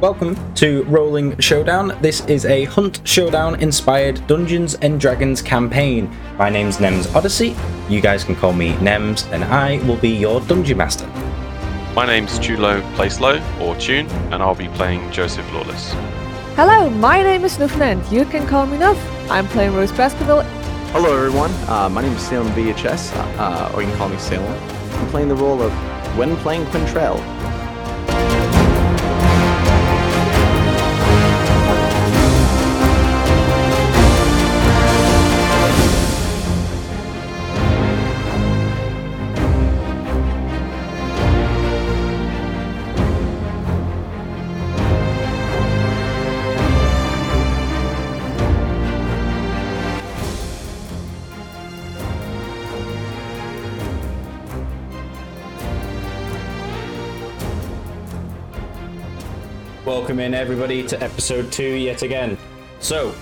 Welcome 0.00 0.54
to 0.54 0.82
Rolling 0.84 1.38
Showdown. 1.40 1.94
This 2.00 2.24
is 2.24 2.46
a 2.46 2.64
Hunt 2.64 3.02
Showdown 3.04 3.60
inspired 3.60 4.26
Dungeons 4.26 4.74
and 4.76 4.98
Dragons 4.98 5.42
campaign. 5.42 6.10
My 6.38 6.48
name's 6.48 6.78
Nems 6.78 7.14
Odyssey. 7.14 7.54
You 7.90 8.00
guys 8.00 8.24
can 8.24 8.34
call 8.34 8.54
me 8.54 8.72
Nems, 8.76 9.30
and 9.30 9.44
I 9.44 9.76
will 9.86 9.98
be 9.98 10.08
your 10.08 10.40
dungeon 10.40 10.78
master. 10.78 11.06
My 11.94 12.06
name's 12.06 12.38
Tulo 12.38 12.80
Placelow, 12.94 13.42
or 13.60 13.76
Tune, 13.76 14.06
and 14.32 14.42
I'll 14.42 14.54
be 14.54 14.68
playing 14.68 15.12
Joseph 15.12 15.44
Lawless. 15.52 15.92
Hello, 16.56 16.88
my 16.88 17.22
name 17.22 17.44
is 17.44 17.58
Nufnant. 17.58 18.10
You 18.10 18.24
can 18.24 18.46
call 18.46 18.64
me 18.64 18.78
Nuff. 18.78 18.98
I'm 19.30 19.46
playing 19.48 19.74
Rose 19.74 19.92
Baskerville. 19.92 20.44
Hello, 20.92 21.14
everyone. 21.14 21.50
Uh, 21.68 21.90
my 21.90 22.00
name 22.00 22.14
is 22.14 22.22
Salem 22.22 22.48
VHS, 22.52 23.14
uh, 23.38 23.70
or 23.74 23.82
you 23.82 23.88
can 23.88 23.98
call 23.98 24.08
me 24.08 24.16
Salem. 24.16 24.50
I'm 24.98 25.08
playing 25.08 25.28
the 25.28 25.36
role 25.36 25.60
of 25.60 25.70
Gwynplaine 26.14 26.64
Quintrell. 26.68 27.39
Welcome 60.10 60.24
in, 60.24 60.34
everybody, 60.34 60.84
to 60.88 61.00
episode 61.00 61.52
two 61.52 61.62
yet 61.62 62.02
again. 62.02 62.36
So, 62.80 63.14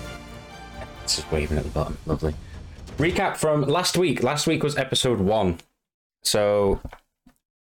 it's 1.03 1.17
just 1.17 1.31
waving 1.31 1.59
at 1.59 1.63
the 1.63 1.69
bottom. 1.69 1.95
Lovely. 2.07 2.33
Recap 2.97 3.37
from 3.37 3.61
last 3.61 3.95
week. 3.95 4.23
Last 4.23 4.47
week 4.47 4.63
was 4.63 4.75
episode 4.75 5.19
one. 5.19 5.59
So, 6.23 6.81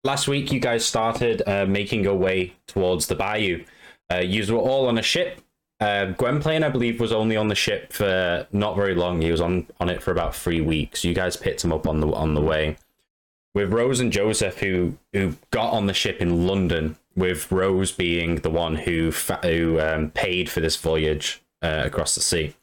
last 0.03 0.27
week 0.27 0.51
you 0.51 0.59
guys 0.59 0.83
started 0.83 1.41
uh, 1.47 1.65
making 1.65 2.03
your 2.03 2.15
way 2.15 2.51
towards 2.67 3.07
the 3.07 3.15
bayou. 3.15 3.63
Uh, 4.11 4.17
you 4.17 4.45
were 4.53 4.59
all 4.59 4.89
on 4.89 4.97
a 4.97 5.01
ship. 5.01 5.39
Uh, 5.79 6.11
I 6.19 6.69
believe, 6.69 6.99
was 6.99 7.13
only 7.13 7.37
on 7.37 7.47
the 7.47 7.55
ship 7.55 7.93
for 7.93 8.45
not 8.51 8.75
very 8.75 8.93
long. 8.93 9.21
He 9.21 9.31
was 9.31 9.39
on, 9.39 9.67
on 9.79 9.87
it 9.87 10.03
for 10.03 10.11
about 10.11 10.35
three 10.35 10.59
weeks. 10.59 11.05
You 11.05 11.13
guys 11.13 11.37
picked 11.37 11.63
him 11.63 11.71
up 11.71 11.87
on 11.87 12.01
the 12.01 12.11
on 12.11 12.33
the 12.33 12.41
way. 12.41 12.75
With 13.55 13.71
Rose 13.71 14.01
and 14.01 14.11
Joseph, 14.11 14.57
who 14.57 14.97
who 15.13 15.37
got 15.51 15.71
on 15.71 15.85
the 15.85 15.93
ship 15.93 16.19
in 16.19 16.45
London, 16.45 16.97
with 17.15 17.51
Rose 17.51 17.91
being 17.91 18.37
the 18.37 18.49
one 18.49 18.75
who 18.75 19.11
fa- 19.11 19.39
who 19.43 19.79
um, 19.79 20.09
paid 20.11 20.49
for 20.49 20.59
this 20.59 20.75
voyage 20.75 21.41
uh, 21.61 21.83
across 21.85 22.15
the 22.15 22.21
sea. 22.21 22.55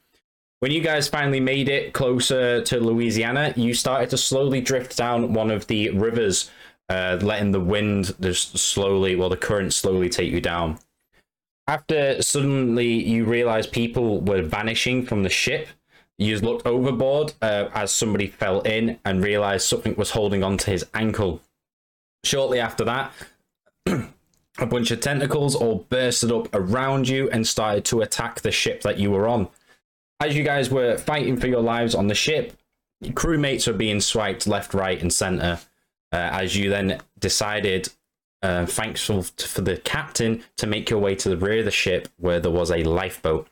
When 0.61 0.73
you 0.73 0.83
guys 0.83 1.09
finally 1.09 1.41
made 1.41 1.69
it 1.69 1.95
closer 1.95 2.63
to 2.63 2.81
Louisiana, 2.81 3.55
you 3.57 3.73
started 3.73 4.11
to 4.11 4.19
slowly 4.19 4.61
drift 4.61 4.97
down 4.97 5.33
one 5.33 5.51
of 5.51 5.67
the 5.69 5.89
rivers, 5.91 6.51
uh, 6.91 7.19
letting 7.23 7.53
the 7.53 7.61
wind 7.61 8.15
just 8.21 8.59
slowly, 8.59 9.17
well, 9.17 9.31
the 9.31 9.39
current 9.39 9.73
slowly 9.73 10.11
take 10.11 10.31
you 10.31 10.41
down. 10.41 10.79
After 11.67 12.21
suddenly 12.21 12.93
you 12.93 13.25
realize 13.25 13.67
people 13.67 14.21
were 14.21 14.43
vanishing 14.43 15.07
from 15.07 15.23
the 15.23 15.31
ship, 15.31 15.69
you 16.19 16.39
looked 16.39 16.67
overboard 16.67 17.33
uh, 17.41 17.71
as 17.73 17.91
somebody 17.91 18.27
fell 18.27 18.61
in 18.61 18.99
and 19.07 19.25
realized 19.25 19.67
something 19.67 19.95
was 19.97 20.11
holding 20.11 20.45
onto 20.45 20.71
his 20.71 20.85
ankle. 20.93 21.41
Shortly 22.23 22.61
after 22.61 22.85
that, 22.85 23.13
a 24.59 24.67
bunch 24.67 24.91
of 24.91 25.01
tentacles 25.01 25.55
all 25.55 25.87
bursted 25.89 26.33
up 26.33 26.49
around 26.55 27.09
you 27.09 27.31
and 27.31 27.47
started 27.47 27.85
to 27.87 28.01
attack 28.01 28.41
the 28.41 28.53
ship 28.53 28.83
that 28.83 28.99
you 28.99 29.11
were 29.11 29.29
on. 29.29 29.49
As 30.21 30.37
you 30.37 30.43
guys 30.43 30.71
were 30.71 30.99
fighting 30.99 31.37
for 31.37 31.47
your 31.47 31.63
lives 31.63 31.95
on 31.95 32.09
the 32.09 32.15
ship, 32.15 32.53
crewmates 33.03 33.67
were 33.67 33.73
being 33.73 34.01
swiped 34.01 34.47
left, 34.47 34.75
right, 34.75 35.01
and 35.01 35.13
center. 35.13 35.61
Uh, 36.13 36.17
as 36.17 36.57
you 36.57 36.69
then 36.69 37.01
decided, 37.19 37.89
uh, 38.43 38.67
thankful 38.67 39.23
for 39.23 39.61
the 39.61 39.77
captain, 39.79 40.43
to 40.57 40.67
make 40.67 40.91
your 40.91 40.99
way 40.99 41.15
to 41.15 41.29
the 41.29 41.37
rear 41.37 41.61
of 41.61 41.65
the 41.65 41.71
ship 41.71 42.09
where 42.17 42.41
there 42.41 42.51
was 42.51 42.71
a 42.71 42.83
lifeboat. 42.83 43.49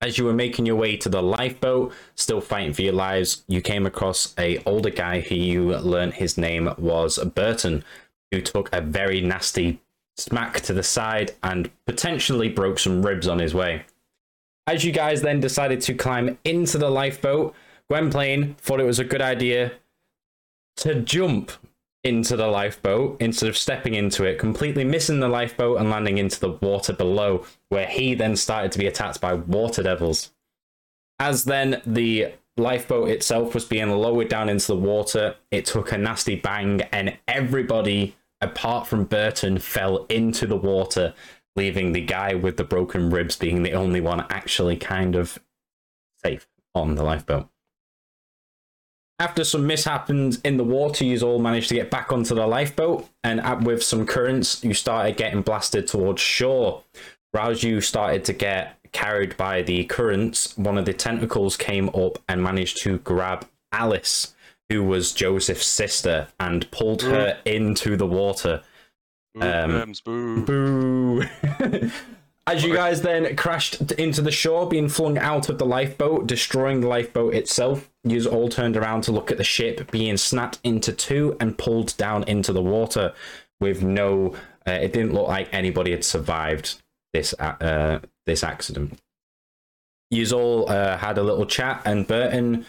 As 0.00 0.18
you 0.18 0.26
were 0.26 0.34
making 0.34 0.66
your 0.66 0.76
way 0.76 0.96
to 0.98 1.08
the 1.08 1.22
lifeboat, 1.22 1.92
still 2.14 2.42
fighting 2.42 2.74
for 2.74 2.82
your 2.82 2.92
lives, 2.92 3.44
you 3.48 3.62
came 3.62 3.86
across 3.86 4.34
a 4.38 4.62
older 4.66 4.90
guy 4.90 5.20
who 5.20 5.34
you 5.34 5.76
learned 5.78 6.14
his 6.14 6.36
name 6.36 6.72
was 6.76 7.18
Burton, 7.18 7.82
who 8.30 8.42
took 8.42 8.68
a 8.72 8.82
very 8.82 9.22
nasty 9.22 9.80
smack 10.16 10.60
to 10.62 10.72
the 10.72 10.82
side 10.82 11.32
and 11.42 11.70
potentially 11.86 12.48
broke 12.48 12.78
some 12.78 13.04
ribs 13.04 13.28
on 13.28 13.38
his 13.38 13.54
way. 13.54 13.84
As 14.66 14.84
you 14.84 14.92
guys 14.92 15.22
then 15.22 15.40
decided 15.40 15.80
to 15.82 15.94
climb 15.94 16.38
into 16.44 16.78
the 16.78 16.90
lifeboat, 16.90 17.54
Gwynplaine 17.90 18.54
thought 18.54 18.80
it 18.80 18.86
was 18.86 18.98
a 18.98 19.04
good 19.04 19.20
idea 19.20 19.72
to 20.78 20.94
jump 21.00 21.52
into 22.02 22.36
the 22.36 22.46
lifeboat 22.46 23.16
instead 23.20 23.48
of 23.48 23.56
stepping 23.56 23.94
into 23.94 24.24
it, 24.24 24.38
completely 24.38 24.84
missing 24.84 25.20
the 25.20 25.28
lifeboat 25.28 25.80
and 25.80 25.90
landing 25.90 26.18
into 26.18 26.38
the 26.38 26.50
water 26.50 26.92
below, 26.92 27.44
where 27.70 27.86
he 27.86 28.14
then 28.14 28.36
started 28.36 28.72
to 28.72 28.78
be 28.78 28.86
attacked 28.86 29.20
by 29.20 29.32
water 29.32 29.82
devils. 29.82 30.32
As 31.18 31.44
then 31.44 31.80
the 31.86 32.32
lifeboat 32.56 33.08
itself 33.08 33.54
was 33.54 33.64
being 33.64 33.90
lowered 33.90 34.28
down 34.28 34.48
into 34.48 34.66
the 34.68 34.76
water, 34.76 35.36
it 35.50 35.64
took 35.64 35.92
a 35.92 35.98
nasty 35.98 36.36
bang, 36.36 36.82
and 36.92 37.16
everybody 37.26 38.16
apart 38.40 38.86
from 38.86 39.04
Burton, 39.04 39.58
fell 39.58 40.06
into 40.06 40.46
the 40.46 40.56
water, 40.56 41.14
leaving 41.56 41.92
the 41.92 42.00
guy 42.00 42.34
with 42.34 42.56
the 42.56 42.64
broken 42.64 43.10
ribs 43.10 43.36
being 43.36 43.62
the 43.62 43.72
only 43.72 44.00
one 44.00 44.26
actually 44.30 44.76
kind 44.76 45.14
of 45.14 45.38
safe 46.22 46.46
on 46.74 46.94
the 46.94 47.02
lifeboat. 47.02 47.48
After 49.20 49.44
some 49.44 49.66
mishaps 49.66 50.10
in 50.10 50.56
the 50.56 50.64
water, 50.64 51.04
you 51.04 51.20
all 51.20 51.38
managed 51.38 51.68
to 51.68 51.76
get 51.76 51.90
back 51.90 52.12
onto 52.12 52.34
the 52.34 52.46
lifeboat, 52.46 53.08
and 53.22 53.64
with 53.64 53.82
some 53.82 54.06
currents, 54.06 54.64
you 54.64 54.74
started 54.74 55.16
getting 55.16 55.42
blasted 55.42 55.86
towards 55.86 56.20
shore. 56.20 56.82
As 57.32 57.62
you 57.62 57.80
started 57.80 58.24
to 58.26 58.32
get 58.32 58.78
carried 58.92 59.36
by 59.36 59.62
the 59.62 59.84
currents, 59.84 60.58
one 60.58 60.78
of 60.78 60.84
the 60.84 60.92
tentacles 60.92 61.56
came 61.56 61.88
up 61.90 62.18
and 62.28 62.42
managed 62.42 62.82
to 62.82 62.98
grab 62.98 63.46
Alice, 63.72 64.33
who 64.74 64.84
was 64.84 65.12
Joseph's 65.12 65.66
sister, 65.66 66.28
and 66.40 66.70
pulled 66.70 67.02
her 67.02 67.38
into 67.44 67.96
the 67.96 68.06
water. 68.06 68.62
Boo, 69.34 69.42
Um, 69.42 69.92
boo. 70.04 70.44
Boo! 70.44 71.22
As 72.46 72.62
you 72.62 72.74
guys 72.74 73.00
then 73.00 73.34
crashed 73.36 73.80
into 73.92 74.20
the 74.20 74.30
shore, 74.30 74.68
being 74.68 74.90
flung 74.90 75.16
out 75.16 75.48
of 75.48 75.56
the 75.56 75.64
lifeboat, 75.64 76.26
destroying 76.26 76.80
the 76.82 76.88
lifeboat 76.88 77.32
itself, 77.34 77.90
you 78.02 78.22
all 78.26 78.50
turned 78.50 78.76
around 78.76 79.02
to 79.04 79.12
look 79.12 79.30
at 79.30 79.38
the 79.38 79.44
ship 79.44 79.90
being 79.90 80.18
snapped 80.18 80.58
into 80.62 80.92
two 80.92 81.36
and 81.40 81.56
pulled 81.56 81.96
down 81.96 82.22
into 82.24 82.52
the 82.52 82.60
water 82.62 83.14
with 83.60 83.82
no. 83.82 84.34
Uh, 84.66 84.72
it 84.72 84.92
didn't 84.92 85.14
look 85.14 85.28
like 85.28 85.48
anybody 85.52 85.90
had 85.92 86.04
survived 86.04 86.82
this 87.14 87.34
uh, 87.38 88.00
this 88.26 88.44
accident. 88.44 88.98
You 90.10 90.26
all 90.36 90.68
uh, 90.70 90.98
had 90.98 91.16
a 91.16 91.22
little 91.22 91.46
chat, 91.46 91.80
and 91.86 92.06
Burton 92.06 92.66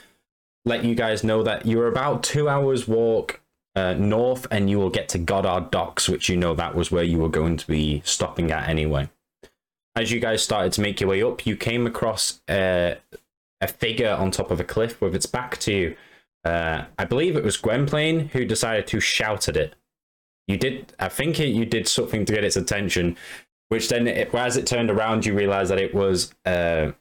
let 0.65 0.83
you 0.83 0.95
guys 0.95 1.23
know 1.23 1.43
that 1.43 1.65
you're 1.65 1.87
about 1.87 2.23
two 2.23 2.49
hours 2.49 2.87
walk 2.87 3.41
uh, 3.75 3.93
north, 3.93 4.47
and 4.51 4.69
you 4.69 4.79
will 4.79 4.89
get 4.89 5.09
to 5.09 5.17
Goddard 5.17 5.69
Docks, 5.69 6.07
which 6.09 6.29
you 6.29 6.37
know 6.37 6.55
that 6.55 6.75
was 6.75 6.91
where 6.91 7.03
you 7.03 7.17
were 7.17 7.29
going 7.29 7.57
to 7.57 7.67
be 7.67 8.01
stopping 8.05 8.51
at 8.51 8.69
anyway. 8.69 9.09
As 9.95 10.11
you 10.11 10.19
guys 10.19 10.43
started 10.43 10.71
to 10.73 10.81
make 10.81 10.99
your 10.99 11.09
way 11.09 11.21
up, 11.21 11.45
you 11.45 11.55
came 11.55 11.85
across 11.85 12.41
uh, 12.47 12.95
a 13.61 13.67
figure 13.67 14.11
on 14.11 14.31
top 14.31 14.51
of 14.51 14.59
a 14.59 14.63
cliff 14.63 14.99
with 15.01 15.15
its 15.15 15.25
back 15.25 15.57
to 15.59 15.73
you. 15.73 15.95
Uh, 16.43 16.85
I 16.97 17.05
believe 17.05 17.35
it 17.35 17.43
was 17.43 17.57
Gwynplaine 17.57 18.29
who 18.29 18.45
decided 18.45 18.87
to 18.87 18.99
shout 18.99 19.47
at 19.47 19.57
it. 19.57 19.75
You 20.47 20.57
did, 20.57 20.93
I 20.99 21.09
think 21.09 21.39
it, 21.39 21.47
you 21.47 21.65
did 21.65 21.87
something 21.87 22.23
to 22.25 22.33
get 22.33 22.43
its 22.43 22.55
attention, 22.55 23.17
which 23.69 23.89
then, 23.89 24.07
it, 24.07 24.33
as 24.33 24.57
it 24.57 24.67
turned 24.67 24.91
around, 24.91 25.25
you 25.25 25.33
realized 25.33 25.71
that 25.71 25.79
it 25.79 25.93
was 25.93 26.33
uh, 26.45 26.91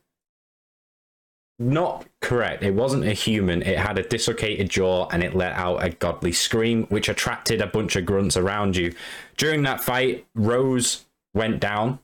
not 1.59 2.07
correct. 2.21 2.63
It 2.63 2.75
wasn't 2.75 3.05
a 3.05 3.13
human. 3.13 3.63
It 3.63 3.79
had 3.79 3.99
a 3.99 4.03
dislocated 4.03 4.71
jaw 4.71 5.09
and 5.13 5.23
it 5.23 5.35
let 5.35 5.55
out 5.55 5.85
a 5.85 5.91
godly 5.91 6.33
scream, 6.33 6.85
which 6.87 7.09
attracted 7.09 7.61
a 7.61 7.67
bunch 7.67 7.97
of 7.97 8.07
grunts 8.07 8.37
around 8.37 8.77
you. 8.77 8.95
During 9.37 9.63
that 9.63 9.81
fight, 9.81 10.27
Rose 10.35 11.05
went 11.33 11.61
down, 11.61 12.01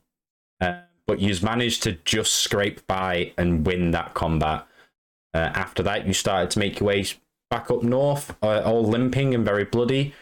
uh, 0.61 0.81
but 1.07 1.21
you 1.21 1.35
managed 1.43 1.83
to 1.85 1.93
just 2.05 2.35
scrape 2.35 2.87
by 2.87 3.33
and 3.37 3.67
win 3.67 3.91
that 3.91 4.15
combat. 4.15 4.67
Uh, 5.35 5.39
after 5.39 5.83
that, 5.83 6.07
you 6.07 6.13
started 6.13 6.51
to 6.51 6.59
make 6.59 6.81
your 6.81 6.89
way 6.89 7.05
back 7.51 7.71
up 7.71 7.83
north, 7.83 8.37
uh, 8.43 8.63
all 8.65 8.85
limping 8.85 9.35
and 9.35 9.45
very 9.45 9.65
bloody, 9.65 10.15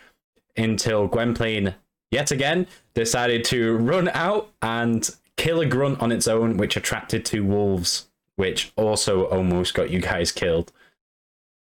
until 0.56 1.06
Gwynplaine, 1.06 1.74
yet 2.10 2.30
again, 2.30 2.66
decided 2.94 3.44
to 3.44 3.76
run 3.76 4.08
out 4.08 4.50
and 4.62 5.08
kill 5.36 5.60
a 5.60 5.66
grunt 5.66 6.00
on 6.00 6.12
its 6.12 6.26
own, 6.26 6.56
which 6.56 6.76
attracted 6.76 7.24
two 7.24 7.44
wolves 7.44 8.07
which 8.38 8.72
also 8.76 9.24
almost 9.26 9.74
got 9.74 9.90
you 9.90 10.00
guys 10.00 10.30
killed. 10.32 10.72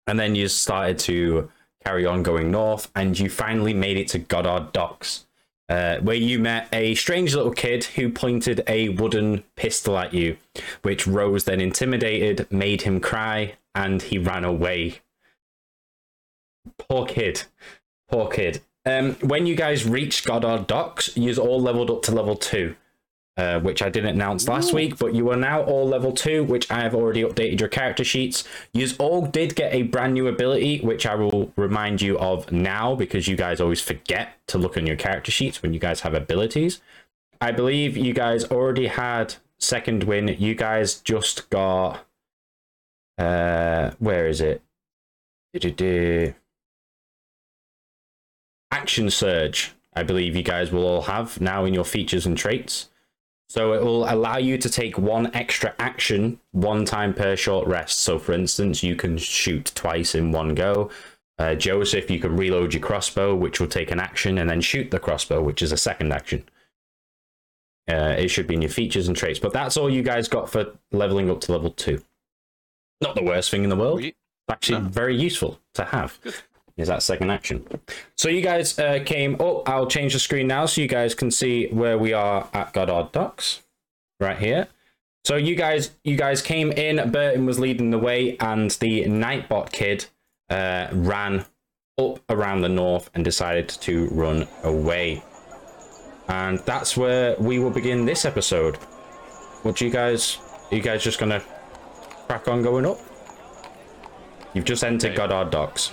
And 0.07 0.19
then 0.19 0.35
you 0.35 0.49
started 0.49 0.99
to 1.01 1.51
carry 1.85 2.05
on 2.05 2.23
going 2.25 2.51
north, 2.51 2.91
and 2.95 3.17
you 3.19 3.31
finally 3.31 3.73
made 3.73 3.97
it 3.97 4.09
to 4.09 4.19
Goddard 4.19 4.73
Docks. 4.73 5.25
uh, 5.69 5.99
where 5.99 6.17
you 6.17 6.39
met 6.39 6.69
a 6.73 6.95
strange 6.95 7.35
little 7.35 7.53
kid 7.53 7.85
who 7.85 8.09
pointed 8.11 8.63
a 8.67 8.89
wooden 8.91 9.45
pistol 9.55 9.99
at 9.99 10.15
you, 10.15 10.37
which 10.83 11.07
Rose 11.07 11.45
then 11.45 11.61
intimidated, 11.61 12.51
made 12.51 12.83
him 12.83 13.01
cry, 13.01 13.55
and 13.75 14.01
he 14.01 14.19
ran 14.19 14.45
away. 14.45 15.01
Poor 16.79 17.07
kid. 17.07 17.45
Poor 18.09 18.29
kid. 18.29 18.63
Um, 18.87 19.15
when 19.17 19.47
you 19.47 19.55
guys 19.55 19.87
reached 19.87 20.25
Goddard 20.25 20.67
Docks, 20.67 21.15
you 21.17 21.35
all 21.37 21.61
leveled 21.61 21.91
up 21.91 22.03
to 22.05 22.13
level 22.13 22.37
two, 22.37 22.75
uh, 23.39 23.61
which 23.61 23.83
I 23.83 23.89
didn't 23.89 24.17
announce 24.17 24.49
last 24.49 24.73
week, 24.75 24.99
but 24.99 25.15
you 25.15 25.31
are 25.31 25.37
now 25.37 25.63
all 25.63 25.87
level 25.87 26.13
two, 26.13 26.43
which 26.43 26.69
I 26.73 26.81
have 26.81 26.93
already 26.93 27.23
updated 27.23 27.61
your 27.61 27.69
character 27.69 28.03
sheets. 28.03 28.43
You 28.73 28.89
all 28.99 29.25
did 29.25 29.55
get 29.55 29.73
a 29.73 29.83
brand 29.83 30.15
new 30.15 30.27
ability, 30.27 30.81
which 30.81 31.07
I 31.07 31.15
will 31.15 31.53
remind 31.55 32.03
you 32.03 32.19
of 32.19 32.51
now 32.51 32.97
because 32.97 33.29
you 33.29 33.37
guys 33.37 33.61
always 33.61 33.81
forget 33.81 34.35
to 34.49 34.59
look 34.59 34.77
on 34.77 34.87
your 34.89 34.97
character 34.97 35.31
sheets 35.31 35.63
when 35.63 35.73
you 35.73 35.79
guys 35.79 36.01
have 36.01 36.15
abilities. 36.15 36.81
I 37.41 37.53
believe 37.53 37.97
you 37.97 38.13
guys 38.13 38.45
already 38.45 38.89
had 38.89 39.37
second 39.59 40.03
win. 40.03 40.27
You 40.27 40.57
guys 40.57 40.97
just 40.97 41.49
got. 41.49 42.05
Uh, 43.17 43.93
where 44.01 44.27
is 44.27 44.41
it? 44.41 44.63
Du-du-du. 45.53 46.35
Action 48.71 49.11
Surge, 49.11 49.73
I 49.95 50.03
believe 50.03 50.37
you 50.37 50.43
guys 50.43 50.73
will 50.73 50.85
all 50.85 51.03
have 51.03 51.41
now 51.41 51.65
in 51.65 51.73
your 51.73 51.85
features 51.85 52.27
and 52.27 52.37
traits. 52.37 52.91
So 53.49 53.73
it 53.73 53.83
will 53.83 54.05
allow 54.11 54.37
you 54.37 54.59
to 54.59 54.69
take 54.69 54.99
one 54.99 55.35
extra 55.35 55.75
action 55.79 56.39
one 56.53 56.85
time 56.85 57.15
per 57.15 57.35
short 57.35 57.67
rest. 57.67 58.01
So, 58.01 58.19
for 58.19 58.33
instance, 58.33 58.83
you 58.83 58.95
can 58.95 59.17
shoot 59.17 59.73
twice 59.75 60.15
in 60.15 60.33
one 60.33 60.55
go. 60.55 60.91
Uh, 61.39 61.55
Joseph, 61.55 62.11
you 62.11 62.19
can 62.19 62.37
reload 62.37 62.75
your 62.75 62.83
crossbow, 62.83 63.35
which 63.35 63.59
will 63.61 63.69
take 63.69 63.91
an 63.91 64.01
action, 64.01 64.39
and 64.39 64.51
then 64.51 64.61
shoot 64.61 64.91
the 64.91 64.99
crossbow, 64.99 65.41
which 65.41 65.63
is 65.63 65.73
a 65.73 65.77
second 65.79 66.13
action. 66.13 66.45
Uh, 67.89 68.15
it 68.19 68.29
should 68.29 68.47
be 68.47 68.55
in 68.55 68.61
your 68.61 68.71
features 68.71 69.09
and 69.09 69.17
traits, 69.17 69.39
but 69.39 69.53
that's 69.55 69.79
all 69.79 69.89
you 69.89 70.03
guys 70.03 70.29
got 70.29 70.51
for 70.51 70.73
leveling 70.93 71.31
up 71.31 71.41
to 71.41 71.53
level 71.53 71.71
two. 71.71 72.03
Not 73.01 73.15
the 73.15 73.23
worst 73.23 73.51
thing 73.51 73.65
in 73.65 73.71
the 73.71 73.77
world. 73.77 74.03
Actually, 74.51 74.81
No. 74.83 74.89
very 74.89 75.17
useful 75.17 75.61
to 75.75 75.85
have. 75.85 76.19
Is 76.79 76.89
that 76.89 77.03
second 77.03 77.31
action? 77.31 77.67
So 78.17 78.29
you 78.29 78.41
guys 78.41 78.79
uh, 78.79 79.01
came. 79.05 79.37
Oh, 79.41 79.63
I'll 79.67 79.89
change 79.89 80.13
the 80.15 80.21
screen 80.21 80.47
now 80.47 80.65
so 80.67 80.81
you 80.81 80.89
guys 80.89 81.15
can 81.15 81.31
see 81.31 81.67
where 81.69 81.99
we 81.99 82.13
are 82.13 82.49
at 82.55 82.73
Goddard 82.73 83.13
Docks, 83.13 83.63
right 84.21 84.39
here. 84.39 84.69
So 85.25 85.37
you 85.37 85.57
guys, 85.57 85.91
you 86.05 86.17
guys 86.17 86.41
came 86.41 86.71
in. 86.73 87.11
Burton 87.11 87.45
was 87.45 87.59
leading 87.59 87.91
the 87.91 87.99
way, 87.99 88.37
and 88.39 88.71
the 88.71 89.05
Nightbot 89.05 89.73
kid 89.73 90.07
uh, 90.49 90.89
ran 90.93 91.45
up 91.99 92.21
around 92.31 92.61
the 92.61 92.69
north 92.69 93.11
and 93.15 93.25
decided 93.25 93.69
to 93.69 94.07
run 94.09 94.47
away. 94.63 95.23
And 96.29 96.61
that's 96.61 96.97
where 96.97 97.35
we 97.41 97.59
will 97.59 97.71
begin 97.71 98.05
this 98.05 98.25
episode. 98.25 98.77
What 99.65 99.77
do 99.77 99.85
you 99.85 99.91
guys? 99.91 100.39
Are 100.71 100.77
you 100.77 100.83
guys 100.83 101.03
just 101.03 101.19
gonna 101.19 101.41
crack 102.29 102.47
on 102.47 102.63
going 102.63 102.87
up? 102.87 102.99
You've 104.55 104.65
just 104.65 104.85
entered 104.85 105.09
Okay. 105.09 105.17
Goddard 105.17 105.51
Docks, 105.51 105.93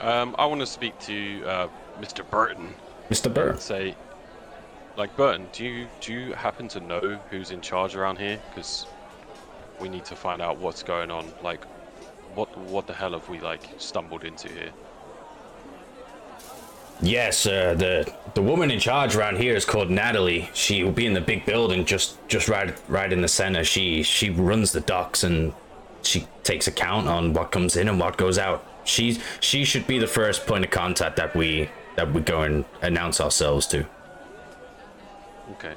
Um, 0.00 0.34
I 0.38 0.46
want 0.46 0.60
to 0.60 0.66
speak 0.66 0.98
to 1.00 1.44
uh, 1.44 1.68
Mr. 2.00 2.28
Burton 2.28 2.74
Mr. 3.10 3.32
Burton. 3.32 3.60
Say, 3.60 3.94
like, 4.96 5.14
Burton, 5.16 5.48
do 5.52 5.64
you 5.64 5.88
do 6.00 6.12
you 6.12 6.32
happen 6.32 6.68
to 6.68 6.80
know 6.80 7.18
who's 7.28 7.50
in 7.50 7.60
charge 7.60 7.96
around 7.96 8.18
here? 8.18 8.40
Because 8.48 8.86
we 9.80 9.88
need 9.88 10.04
to 10.06 10.16
find 10.16 10.40
out 10.40 10.58
what's 10.58 10.82
going 10.82 11.10
on. 11.10 11.30
Like, 11.42 11.64
what 12.34 12.56
what 12.58 12.86
the 12.86 12.94
hell 12.94 13.12
have 13.12 13.28
we 13.28 13.40
like 13.40 13.62
stumbled 13.78 14.24
into 14.24 14.48
here? 14.48 14.70
Yes, 17.02 17.46
uh, 17.46 17.74
the 17.74 18.14
the 18.34 18.42
woman 18.42 18.70
in 18.70 18.78
charge 18.78 19.16
around 19.16 19.38
here 19.38 19.56
is 19.56 19.64
called 19.64 19.90
Natalie. 19.90 20.48
She 20.54 20.84
will 20.84 20.92
be 20.92 21.06
in 21.06 21.14
the 21.14 21.20
big 21.20 21.44
building, 21.44 21.84
just 21.84 22.16
just 22.28 22.48
right 22.48 22.78
right 22.88 23.12
in 23.12 23.22
the 23.22 23.28
center. 23.28 23.64
She 23.64 24.04
she 24.04 24.30
runs 24.30 24.70
the 24.70 24.80
docks 24.80 25.24
and 25.24 25.52
she 26.02 26.28
takes 26.44 26.68
account 26.68 27.08
on 27.08 27.32
what 27.32 27.50
comes 27.50 27.76
in 27.76 27.88
and 27.88 27.98
what 27.98 28.16
goes 28.16 28.38
out. 28.38 28.64
She's 28.90 29.20
she 29.40 29.64
should 29.64 29.86
be 29.86 29.98
the 29.98 30.06
first 30.08 30.46
point 30.46 30.64
of 30.64 30.70
contact 30.72 31.16
that 31.16 31.34
we 31.36 31.70
that 31.96 32.12
we 32.12 32.20
go 32.20 32.42
and 32.42 32.64
announce 32.82 33.20
ourselves 33.20 33.66
to. 33.68 33.86
Okay. 35.52 35.74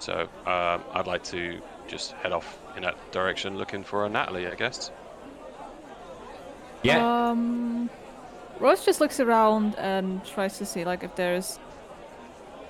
So 0.00 0.22
um, 0.46 0.82
I'd 0.92 1.06
like 1.06 1.22
to 1.24 1.60
just 1.86 2.12
head 2.12 2.32
off 2.32 2.58
in 2.76 2.82
that 2.82 2.96
direction, 3.12 3.56
looking 3.56 3.84
for 3.84 4.06
a 4.06 4.08
Natalie, 4.08 4.46
I 4.48 4.54
guess. 4.54 4.90
Yeah, 6.82 6.98
Um, 7.30 7.88
Rose 8.60 8.84
just 8.84 9.00
looks 9.00 9.20
around 9.20 9.74
and 9.78 10.22
tries 10.24 10.58
to 10.58 10.66
see 10.66 10.84
like 10.84 11.02
if 11.04 11.14
there's 11.16 11.58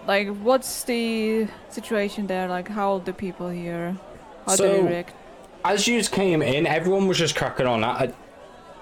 like 0.06 0.28
what's 0.48 0.84
the 0.84 1.48
situation 1.70 2.26
there? 2.26 2.46
Like 2.48 2.68
how 2.68 2.92
old 2.92 3.04
the 3.06 3.12
people 3.12 3.48
here? 3.48 3.96
How 4.46 4.56
do 4.56 4.62
they 4.62 4.80
So- 4.80 4.86
react? 4.86 5.14
as 5.64 5.88
you 5.88 5.96
just 5.98 6.12
came 6.12 6.42
in, 6.42 6.66
everyone 6.66 7.08
was 7.08 7.16
just 7.16 7.34
cracking 7.34 7.66
on. 7.66 7.82
I, 7.82 8.12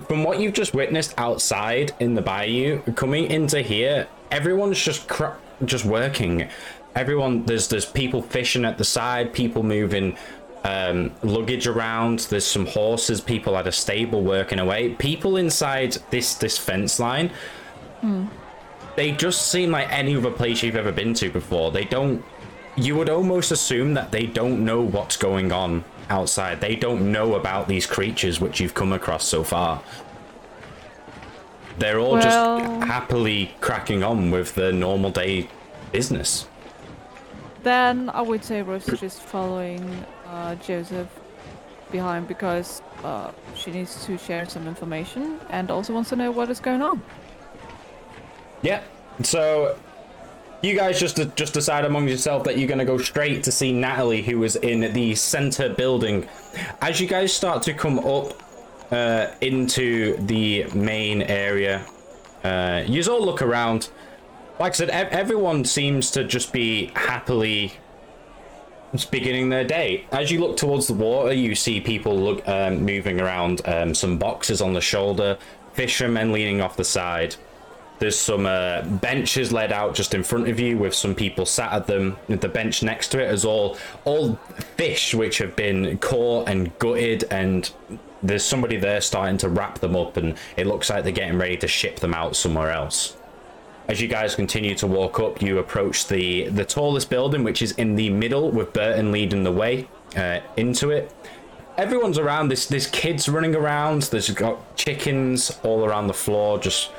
from 0.09 0.25
what 0.25 0.41
you've 0.41 0.53
just 0.53 0.75
witnessed 0.75 1.15
outside 1.19 1.95
in 2.01 2.15
the 2.15 2.23
bayou, 2.23 2.83
coming 2.95 3.31
into 3.31 3.63
here, 3.63 4.09
everyone's 4.31 4.83
just 4.83 5.09
cra- 5.09 5.39
just 5.65 5.85
working. 5.85 6.49
Everyone, 6.95 7.45
there's 7.45 7.69
there's 7.69 7.87
people 7.87 8.23
fishing 8.23 8.65
at 8.65 8.79
the 8.79 8.85
side, 8.85 9.33
people 9.33 9.63
moving 9.63 10.17
um, 10.65 11.13
luggage 11.23 11.67
around. 11.67 12.21
There's 12.31 12.47
some 12.47 12.67
horses, 12.67 13.21
people 13.21 13.57
at 13.57 13.67
a 13.67 13.73
stable 13.73 14.23
working 14.23 14.59
away. 14.59 14.91
People 14.95 15.37
inside 15.37 15.97
this 16.11 16.35
this 16.35 16.59
fence 16.59 16.99
line. 16.99 17.31
They 18.97 19.13
just 19.13 19.51
seem 19.51 19.71
like 19.71 19.91
any 19.91 20.17
other 20.17 20.31
place 20.31 20.63
you've 20.63 20.77
ever 20.77 20.93
been 20.93 21.15
to 21.15 21.31
before. 21.31 21.71
They 21.71 21.85
don't 21.85 22.23
you 22.77 22.97
would 22.97 23.09
almost 23.09 23.53
assume 23.53 23.95
that 23.95 24.11
they 24.11 24.27
don't 24.27 24.65
know 24.65 24.81
what's 24.81 25.17
going 25.17 25.53
on 25.53 25.85
outside. 26.13 26.61
They 26.61 26.77
don't 26.77 27.11
know 27.11 27.35
about 27.35 27.67
these 27.67 27.87
creatures 27.87 28.41
which 28.41 28.61
you've 28.61 28.75
come 28.75 28.93
across 28.93 29.25
so 29.27 29.43
far. 29.43 29.83
They're 31.79 31.99
all 31.99 32.13
Well- 32.13 32.23
just 32.23 32.87
happily 32.87 33.55
cracking 33.61 34.03
on 34.05 34.31
with 34.31 34.55
the 34.55 34.73
normal 34.73 35.11
day 35.11 35.49
business. 35.91 36.47
Then 37.63 38.11
I 38.11 38.21
would 38.23 38.45
say 38.45 38.61
Rose 38.63 38.89
is 38.89 39.01
just 39.01 39.21
following 39.23 39.83
uh, 40.29 40.55
Joseph 40.57 41.09
behind 41.91 42.29
because 42.29 42.83
uh, 43.05 43.31
she 43.55 43.71
needs 43.71 44.05
to 44.07 44.19
share 44.19 44.45
some 44.49 44.67
information 44.67 45.39
and 45.51 45.71
also 45.71 45.93
wants 45.95 46.11
to 46.11 46.17
know 46.17 46.31
what 46.31 46.51
is 46.51 46.61
going 46.61 46.83
on. 46.83 47.01
Yeah. 48.63 48.81
So 49.23 49.77
you 50.63 50.77
guys 50.77 50.99
just 50.99 51.17
just 51.35 51.55
decide 51.55 51.85
among 51.85 52.09
yourself 52.09 52.45
that 52.45 52.57
you're 52.57 52.69
going 52.69 52.79
to 52.79 52.85
go 52.85 52.99
straight 52.99 53.43
to 53.45 53.53
see 53.53 53.73
Natalie, 53.73 54.23
who 54.23 54.43
is 54.45 54.57
in 54.57 54.93
the 54.93 55.15
center 55.15 55.69
building. 55.69 56.29
As 56.81 57.01
you 57.01 57.09
guys 57.09 57.33
start 57.33 57.63
to 57.65 57.75
come 57.75 57.99
up 57.99 58.41
uh, 58.93 59.29
into 59.41 60.17
the 60.19 60.65
main 60.73 61.23
area, 61.23 61.85
uh, 62.45 62.85
you 62.87 63.03
all 63.13 63.25
look 63.25 63.43
around. 63.43 63.91
Like 64.61 64.73
I 64.73 64.75
said, 64.75 64.91
ev- 64.91 65.09
everyone 65.09 65.65
seems 65.65 66.11
to 66.13 66.23
just 66.25 66.53
be 66.53 66.93
happily 66.95 67.73
beginning 69.11 69.49
their 69.49 69.65
day. 69.65 70.05
As 70.13 70.31
you 70.31 70.41
look 70.41 70.57
towards 70.57 70.87
the 70.87 70.95
water, 70.95 71.33
you 71.33 71.55
see 71.55 71.81
people 71.81 72.17
look 72.17 72.47
um, 72.47 72.85
moving 72.85 73.21
around. 73.21 73.63
Um, 73.67 73.95
some 73.95 74.19
boxes 74.19 74.61
on 74.61 74.75
the 74.75 74.81
shoulder, 74.81 75.39
fishermen 75.73 76.31
leaning 76.31 76.61
off 76.61 76.77
the 76.77 76.85
side. 76.85 77.35
There's 78.03 78.19
some 78.19 78.47
uh, 78.47 78.83
benches 78.83 79.53
laid 79.53 79.71
out 79.71 79.95
just 79.95 80.13
in 80.13 80.25
front 80.25 80.49
of 80.49 80.59
you 80.59 80.77
with 80.77 80.93
some 80.93 81.15
people 81.15 81.47
sat 81.47 81.73
at 81.73 81.87
them. 81.87 82.17
The 82.27 82.49
bench 82.49 82.83
next 82.83 83.11
to 83.11 83.23
it 83.23 83.33
is 83.33 83.45
all 83.45 83.79
all 84.05 84.35
fish 84.77 85.15
which 85.15 85.39
have 85.39 85.55
been 85.55 85.99
caught 85.99 86.49
and 86.49 86.77
gutted, 86.81 87.23
and 87.31 87.71
there's 88.21 88.43
somebody 88.43 88.77
there 88.77 89.01
starting 89.01 89.39
to 89.39 89.49
wrap 89.49 89.79
them 89.79 89.95
up, 89.95 90.17
and 90.17 90.37
it 90.57 90.67
looks 90.67 90.91
like 90.91 91.05
they're 91.05 91.13
getting 91.13 91.39
ready 91.39 91.57
to 91.59 91.69
ship 91.69 92.01
them 92.01 92.13
out 92.13 92.35
somewhere 92.35 92.73
else. 92.73 93.17
As 93.87 94.01
you 94.01 94.09
guys 94.09 94.35
continue 94.35 94.75
to 94.75 94.87
walk 94.89 95.21
up, 95.21 95.41
you 95.41 95.59
approach 95.59 96.09
the 96.09 96.49
the 96.49 96.65
tallest 96.65 97.09
building, 97.09 97.45
which 97.45 97.63
is 97.63 97.71
in 97.71 97.95
the 97.95 98.11
middle, 98.11 98.51
with 98.51 98.73
Burton 98.73 99.13
leading 99.13 99.45
the 99.45 99.53
way 99.53 99.89
uh, 100.17 100.41
into 100.57 100.91
it. 100.91 101.15
Everyone's 101.79 102.19
around. 102.19 102.49
This 102.49 102.67
this 102.67 102.89
kids 102.89 103.29
running 103.29 103.55
around. 103.55 104.03
There's 104.03 104.29
got 104.31 104.77
chickens 104.77 105.57
all 105.63 105.85
around 105.85 106.09
the 106.09 106.15
floor, 106.15 106.59
just 106.59 106.91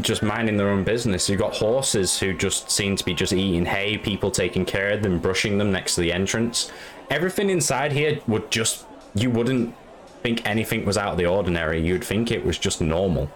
just 0.00 0.22
minding 0.22 0.56
their 0.56 0.68
own 0.68 0.84
business. 0.84 1.28
You've 1.28 1.40
got 1.40 1.54
horses 1.54 2.18
who 2.18 2.34
just 2.34 2.70
seem 2.70 2.96
to 2.96 3.04
be 3.04 3.14
just 3.14 3.32
eating 3.32 3.64
hay, 3.64 3.96
people 3.96 4.30
taking 4.30 4.64
care 4.64 4.90
of 4.90 5.02
them, 5.02 5.18
brushing 5.18 5.58
them 5.58 5.72
next 5.72 5.94
to 5.94 6.02
the 6.02 6.12
entrance. 6.12 6.70
Everything 7.10 7.50
inside 7.50 7.92
here 7.92 8.20
would 8.26 8.50
just, 8.50 8.84
you 9.14 9.30
wouldn't 9.30 9.74
think 10.22 10.46
anything 10.46 10.84
was 10.84 10.98
out 10.98 11.12
of 11.12 11.18
the 11.18 11.26
ordinary. 11.26 11.80
You'd 11.80 12.04
think 12.04 12.30
it 12.30 12.44
was 12.44 12.58
just 12.58 12.80
normal. 12.80 13.30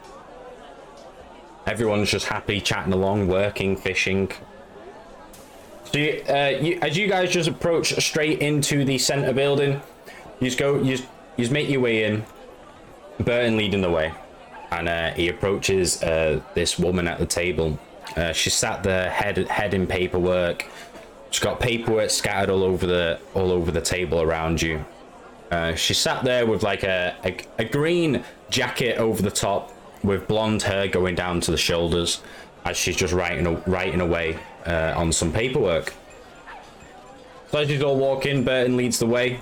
Everyone's 1.67 2.11
just 2.11 2.27
happy, 2.27 2.61
chatting 2.61 2.93
along, 2.93 3.29
working, 3.29 3.77
fishing. 3.77 4.31
So, 5.85 5.99
you, 5.99 6.23
uh, 6.29 6.59
you, 6.61 6.79
as 6.83 6.97
you 6.97 7.09
guys 7.09 7.31
just 7.31 7.49
approach 7.49 7.95
straight 8.05 8.41
into 8.41 8.85
the 8.85 8.99
center 8.99 9.33
building, 9.33 9.81
you 10.41 10.47
just 10.49 10.59
go, 10.59 10.81
you 10.83 10.97
just, 10.97 11.09
you 11.37 11.45
just 11.45 11.53
make 11.53 11.69
your 11.69 11.81
way 11.81 12.05
in. 12.05 12.25
Burton 13.19 13.57
leading 13.57 13.83
the 13.83 13.91
way 13.91 14.15
and 14.71 14.89
uh, 14.89 15.11
he 15.13 15.29
approaches 15.29 16.03
uh, 16.03 16.41
this 16.55 16.79
woman 16.79 17.09
at 17.09 17.19
the 17.19 17.27
table 17.27 17.79
Uh, 18.17 18.33
she 18.33 18.51
sat 18.51 18.83
there, 18.83 19.09
head 19.11 19.39
head 19.49 19.73
in 19.75 19.87
paperwork. 19.87 20.67
She's 21.31 21.43
got 21.45 21.61
paperwork 21.61 22.11
scattered 22.11 22.51
all 22.51 22.65
over 22.65 22.87
the 22.87 23.21
all 23.35 23.53
over 23.53 23.71
the 23.71 23.81
table 23.81 24.21
around 24.21 24.61
you. 24.61 24.85
Uh, 25.51 25.75
she 25.75 25.95
sat 25.95 26.25
there 26.25 26.45
with 26.47 26.63
like 26.63 26.83
a, 26.83 27.15
a 27.25 27.37
a 27.59 27.65
green 27.65 28.25
jacket 28.51 28.99
over 28.99 29.23
the 29.23 29.31
top, 29.31 29.73
with 30.03 30.27
blonde 30.27 30.63
hair 30.63 30.89
going 30.89 31.15
down 31.15 31.41
to 31.41 31.51
the 31.51 31.57
shoulders, 31.57 32.21
as 32.65 32.77
she's 32.77 32.97
just 32.97 33.13
writing 33.15 33.63
writing 33.67 34.01
away 34.01 34.39
uh, 34.67 34.93
on 34.97 35.13
some 35.13 35.33
paperwork. 35.33 35.95
So 37.51 37.59
as 37.59 37.71
you 37.71 37.83
all 37.85 37.97
walk 37.97 38.27
in, 38.27 38.45
Burton 38.45 38.77
leads 38.77 38.99
the 38.99 39.07
way, 39.07 39.41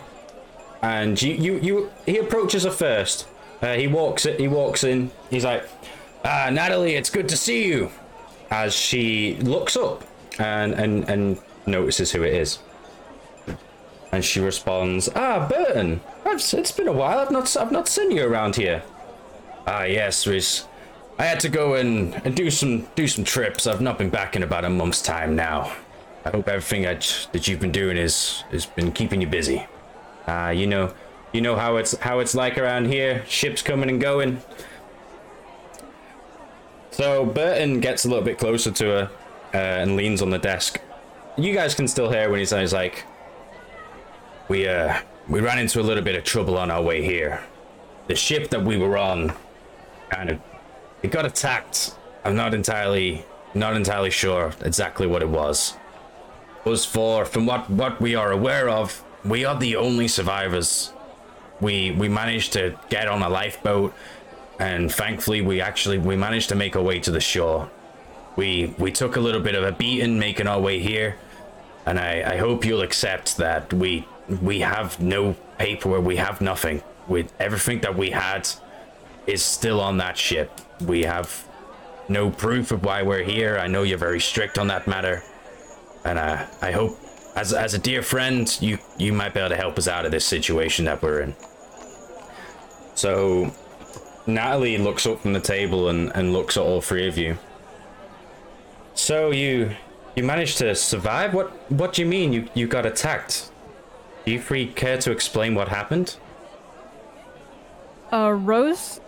and 0.83 1.21
you 1.21 1.33
you 1.35 1.59
you 1.61 1.91
he 2.05 2.19
approaches 2.19 2.65
her 2.65 2.71
first. 2.71 3.27
Uh, 3.61 3.75
he 3.75 3.89
walks 3.89 4.25
he 4.25 4.49
walks 4.49 4.85
in. 4.85 5.11
He's 5.31 5.45
like, 5.45 5.69
"Ah, 6.25 6.49
Natalie, 6.51 6.95
it's 6.95 7.11
good 7.11 7.29
to 7.29 7.37
see 7.37 7.67
you." 7.67 7.91
As 8.51 8.75
she 8.75 9.37
looks 9.37 9.77
up 9.77 10.05
and 10.39 10.73
and 10.75 11.09
and 11.09 11.39
notices 11.67 12.13
who 12.13 12.23
it 12.23 12.35
is, 12.35 12.61
and 14.13 14.25
she 14.25 14.41
responds, 14.41 15.09
"Ah, 15.15 15.47
Burton, 15.49 16.01
I've, 16.25 16.41
it's 16.41 16.73
been 16.73 16.89
a 16.89 16.93
while. 16.93 17.19
I've 17.19 17.31
not 17.31 17.55
I've 17.57 17.73
not 17.73 17.89
seen 17.89 18.11
you 18.11 18.25
around 18.25 18.57
here." 18.57 18.83
Ah, 19.67 19.85
yes, 19.85 20.27
Reese. 20.27 20.67
I 21.19 21.25
had 21.25 21.41
to 21.41 21.49
go 21.49 21.75
and, 21.75 22.15
and 22.25 22.35
do 22.37 22.49
some 22.51 22.87
do 22.95 23.09
some 23.09 23.25
trips. 23.25 23.67
I've 23.67 23.81
not 23.81 23.99
been 23.99 24.09
back 24.09 24.37
in 24.37 24.43
about 24.45 24.65
a 24.65 24.71
month's 24.71 25.03
time 25.03 25.35
now. 25.35 25.73
I 26.25 26.31
hope 26.31 26.49
everything 26.49 26.83
that, 26.83 27.29
that 27.33 27.49
you've 27.49 27.61
been 27.61 27.73
doing 27.73 27.97
is 27.97 28.45
has 28.51 28.67
been 28.67 28.93
keeping 28.93 29.21
you 29.21 29.27
busy. 29.27 29.67
Uh, 30.27 30.53
you 30.55 30.67
know, 30.67 30.93
you 31.33 31.41
know 31.41 31.57
how 31.57 31.77
it's 31.77 31.97
how 31.99 32.21
it's 32.21 32.35
like 32.35 32.59
around 32.59 32.87
here. 32.87 33.25
Ships 33.27 33.63
coming 33.63 33.89
and 33.89 34.01
going. 34.01 34.41
So 36.91 37.25
Burton 37.25 37.81
gets 37.81 38.05
a 38.05 38.09
little 38.09 38.25
bit 38.25 38.39
closer 38.39 38.71
to 38.71 38.85
her 38.85 39.11
uh, 39.55 39.57
and 39.57 39.97
leans 39.97 40.21
on 40.23 40.31
the 40.31 40.39
desk. 40.39 40.81
You 41.37 41.55
guys 41.55 41.75
can 41.75 41.87
still 41.87 42.11
hear 42.11 42.31
when 42.31 42.41
he 42.41 42.45
says 42.45 42.73
like, 42.73 43.05
"We 44.49 44.67
uh, 44.67 45.01
we 45.29 45.41
ran 45.41 45.59
into 45.59 45.81
a 45.81 45.83
little 45.83 46.03
bit 46.03 46.17
of 46.17 46.25
trouble 46.25 46.57
on 46.57 46.71
our 46.71 46.83
way 46.83 47.03
here. 47.03 47.45
The 48.07 48.17
ship 48.17 48.49
that 48.51 48.65
we 48.65 48.79
were 48.79 48.97
on, 48.97 49.33
kind 50.11 50.31
of, 50.31 50.41
it 51.03 51.11
got 51.11 51.27
attacked. 51.27 51.95
I'm 52.25 52.35
not 52.35 52.55
entirely 52.55 53.25
not 53.55 53.77
entirely 53.77 54.11
sure 54.11 54.53
exactly 54.63 55.07
what 55.07 55.23
it 55.23 55.29
was. 55.29 55.77
Was 56.65 56.85
for 56.85 57.25
from 57.25 57.47
what 57.47 57.71
what 57.71 58.01
we 58.01 58.15
are 58.15 58.33
aware 58.33 58.69
of, 58.69 59.05
we 59.25 59.45
are 59.45 59.59
the 59.59 59.77
only 59.77 60.09
survivors. 60.09 60.93
We 61.61 61.91
we 61.93 62.09
managed 62.09 62.53
to 62.55 62.79
get 62.89 63.09
on 63.09 63.23
a 63.23 63.29
lifeboat 63.29 63.95
and 64.59 64.93
thankfully 64.93 65.41
we 65.41 65.61
actually 65.61 65.99
we 65.99 66.17
managed 66.17 66.49
to 66.49 66.55
make 66.55 66.77
our 66.77 66.83
way 66.83 66.99
to 67.01 67.11
the 67.11 67.21
shore. 67.21 67.71
We 68.37 68.75
we 68.79 68.91
took 68.93 69.17
a 69.17 69.21
little 69.21 69.41
bit 69.41 69.55
of 69.55 69.65
a 69.65 69.73
beating 69.73 70.19
making 70.19 70.47
our 70.47 70.61
way 70.61 70.81
here, 70.81 71.17
and 71.87 71.99
I, 71.99 72.35
I 72.35 72.37
hope 72.37 72.65
you'll 72.65 72.83
accept 72.83 73.37
that 73.39 73.73
we 73.73 74.07
we 74.43 74.61
have 74.61 75.01
no 75.01 75.37
paperwork, 75.59 76.05
we 76.05 76.17
have 76.17 76.41
nothing. 76.41 76.83
With 77.07 77.33
everything 77.41 77.81
that 77.81 77.97
we 77.97 78.11
had 78.11 78.47
is 79.27 79.43
still 79.43 79.81
on 79.81 79.97
that 79.97 80.19
ship. 80.19 80.61
We 80.85 81.05
have 81.05 81.47
no 82.09 82.31
proof 82.31 82.71
of 82.71 82.85
why 82.85 83.03
we're 83.03 83.23
here. 83.23 83.59
I 83.59 83.67
know 83.67 83.83
you're 83.83 83.97
very 83.97 84.21
strict 84.21 84.59
on 84.59 84.67
that 84.67 84.87
matter, 84.87 85.23
and 86.05 86.19
uh, 86.19 86.47
I 86.61 86.73
hope 86.73 86.99
as 87.35 87.53
as 87.53 87.75
a 87.75 87.79
dear 87.79 88.03
friend 88.03 88.57
you 88.61 88.79
you 88.99 89.13
might 89.13 89.35
be 89.35 89.41
able 89.41 89.51
to 89.51 89.57
help 89.57 89.79
us 89.79 89.89
out 89.89 90.05
of 90.05 90.11
this 90.11 90.27
situation 90.27 90.85
that 90.85 91.01
we're 91.01 91.21
in. 91.21 91.35
So 92.99 93.53
Natalie 94.27 94.77
looks 94.77 95.07
up 95.07 95.21
from 95.21 95.33
the 95.33 95.41
table 95.41 95.89
and, 95.89 96.11
and 96.17 96.33
looks 96.33 96.57
at 96.57 96.65
all 96.65 96.81
three 96.81 97.07
of 97.07 97.17
you. 97.17 97.39
So 98.95 99.31
you 99.31 99.77
you 100.17 100.25
managed 100.25 100.59
to 100.59 100.75
survive? 100.75 101.33
What 101.33 101.49
what 101.71 101.93
do 101.93 102.03
you 102.03 102.09
mean 102.09 102.33
you, 102.33 102.49
you 102.55 102.67
got 102.67 102.85
attacked? 102.87 103.53
Do 104.25 104.33
you 104.33 104.41
three 104.41 104.67
care 104.67 104.99
to 104.99 105.13
explain 105.13 105.55
what 105.55 105.69
happened? 105.69 106.17
Uh, 108.13 108.33
Rose 108.33 109.01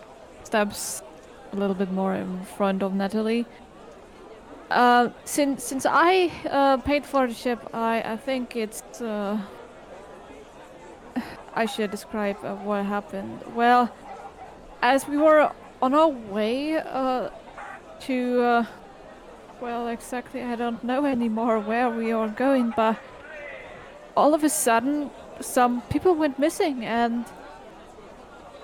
steps 0.45 1.01
a 1.51 1.57
little 1.57 1.75
bit 1.75 1.91
more 1.91 2.15
in 2.15 2.45
front 2.45 2.83
of 2.83 2.93
Natalie. 2.93 3.45
Uh, 4.69 5.09
since 5.25 5.65
since 5.65 5.85
I 5.85 6.31
uh, 6.49 6.77
paid 6.77 7.05
for 7.05 7.27
the 7.27 7.33
ship, 7.33 7.59
I 7.73 8.13
I 8.13 8.15
think 8.15 8.55
it's 8.55 9.01
uh, 9.01 9.37
I 11.53 11.65
should 11.65 11.91
describe 11.91 12.37
uh, 12.43 12.55
what 12.55 12.85
happened. 12.85 13.41
Well, 13.53 13.93
as 14.81 15.07
we 15.07 15.17
were 15.17 15.51
on 15.81 15.93
our 15.93 16.07
way 16.07 16.77
uh, 16.77 17.29
to, 18.01 18.41
uh, 18.41 18.65
well, 19.59 19.87
exactly, 19.87 20.41
I 20.41 20.55
don't 20.55 20.83
know 20.83 21.05
anymore 21.05 21.59
where 21.59 21.89
we 21.89 22.11
are 22.11 22.29
going, 22.29 22.73
but 22.75 22.97
all 24.15 24.33
of 24.33 24.43
a 24.43 24.49
sudden, 24.49 25.11
some 25.39 25.81
people 25.83 26.15
went 26.15 26.39
missing, 26.39 26.85
and 26.85 27.25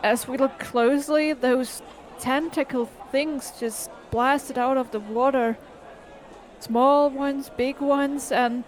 as 0.04 0.28
we 0.28 0.38
looked 0.38 0.60
closely, 0.60 1.34
those 1.34 1.82
tentacle 2.20 2.90
things 3.12 3.52
just 3.60 3.90
blasted 4.12 4.58
out 4.58 4.78
of 4.78 4.92
the 4.92 5.00
water. 5.00 5.58
Small 6.60 7.10
ones, 7.10 7.52
big 7.56 7.80
ones, 7.80 8.32
and 8.32 8.64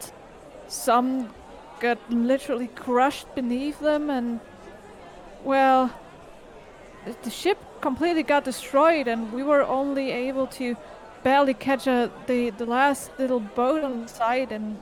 some 0.68 1.34
got 1.80 1.98
literally 2.12 2.68
crushed 2.68 3.34
beneath 3.36 3.80
them, 3.80 4.10
and 4.10 4.40
well, 5.44 5.92
the 7.24 7.30
ship 7.30 7.58
completely 7.82 8.24
got 8.24 8.44
destroyed, 8.44 9.08
and 9.08 9.32
we 9.32 9.44
were 9.44 9.64
only 9.64 10.12
able 10.12 10.48
to 10.48 10.76
barely 11.24 11.54
catch 11.54 11.88
a, 11.88 12.12
the 12.28 12.50
the 12.52 12.66
last 12.66 13.12
little 13.20 13.40
boat 13.40 13.84
on 13.84 14.04
the 14.04 14.08
side, 14.08 14.52
and 14.52 14.78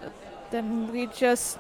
then 0.52 0.92
we 0.92 1.08
just 1.08 1.60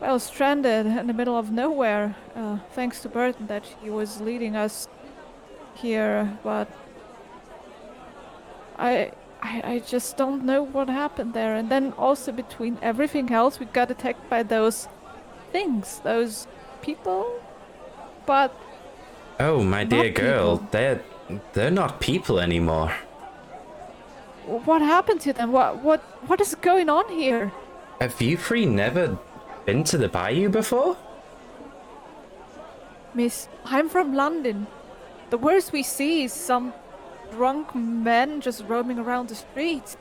well 0.00 0.18
stranded 0.18 0.86
in 0.86 1.06
the 1.06 1.12
middle 1.12 1.38
of 1.38 1.50
nowhere. 1.50 2.14
Uh, 2.34 2.58
thanks 2.72 3.00
to 3.00 3.08
Burton 3.08 3.46
that 3.46 3.64
he 3.82 3.90
was 3.90 4.20
leading 4.20 4.56
us 4.56 4.88
here, 5.74 6.38
but 6.42 6.68
I, 8.78 9.12
I 9.46 9.52
I 9.74 9.78
just 9.94 10.16
don't 10.16 10.42
know 10.50 10.62
what 10.76 10.88
happened 10.88 11.32
there. 11.34 11.54
And 11.58 11.68
then 11.74 11.92
also 12.06 12.32
between 12.32 12.78
everything 12.82 13.26
else, 13.40 13.60
we 13.60 13.66
got 13.80 13.90
attacked 13.90 14.28
by 14.30 14.42
those 14.42 14.88
things, 15.52 16.00
those 16.04 16.46
people. 16.82 17.22
But 18.26 18.50
Oh, 19.38 19.62
my 19.62 19.84
dear 19.84 20.10
girl, 20.10 20.56
people. 20.56 20.68
they're 20.72 21.00
they're 21.52 21.76
not 21.82 22.00
people 22.00 22.36
anymore. 22.48 22.92
what 24.46 24.80
happened 24.82 25.20
to 25.26 25.32
them? 25.32 25.52
What 25.52 25.82
what 25.82 26.00
what 26.28 26.40
is 26.40 26.54
going 26.70 26.88
on 26.88 27.04
here? 27.22 27.52
Have 28.00 28.20
you 28.20 28.36
three 28.36 28.66
never 28.66 29.18
been 29.66 29.84
to 29.84 29.98
the 29.98 30.08
bayou 30.08 30.48
before? 30.48 30.96
Miss, 33.14 33.48
I'm 33.64 33.88
from 33.88 34.14
London. 34.14 34.66
The 35.30 35.38
worst 35.38 35.72
we 35.72 35.82
see 35.82 36.24
is 36.24 36.32
some 36.32 36.72
drunk 37.32 37.74
men 37.74 38.40
just 38.40 38.64
roaming 38.66 38.98
around 38.98 39.28
the 39.28 39.34
streets. 39.34 39.96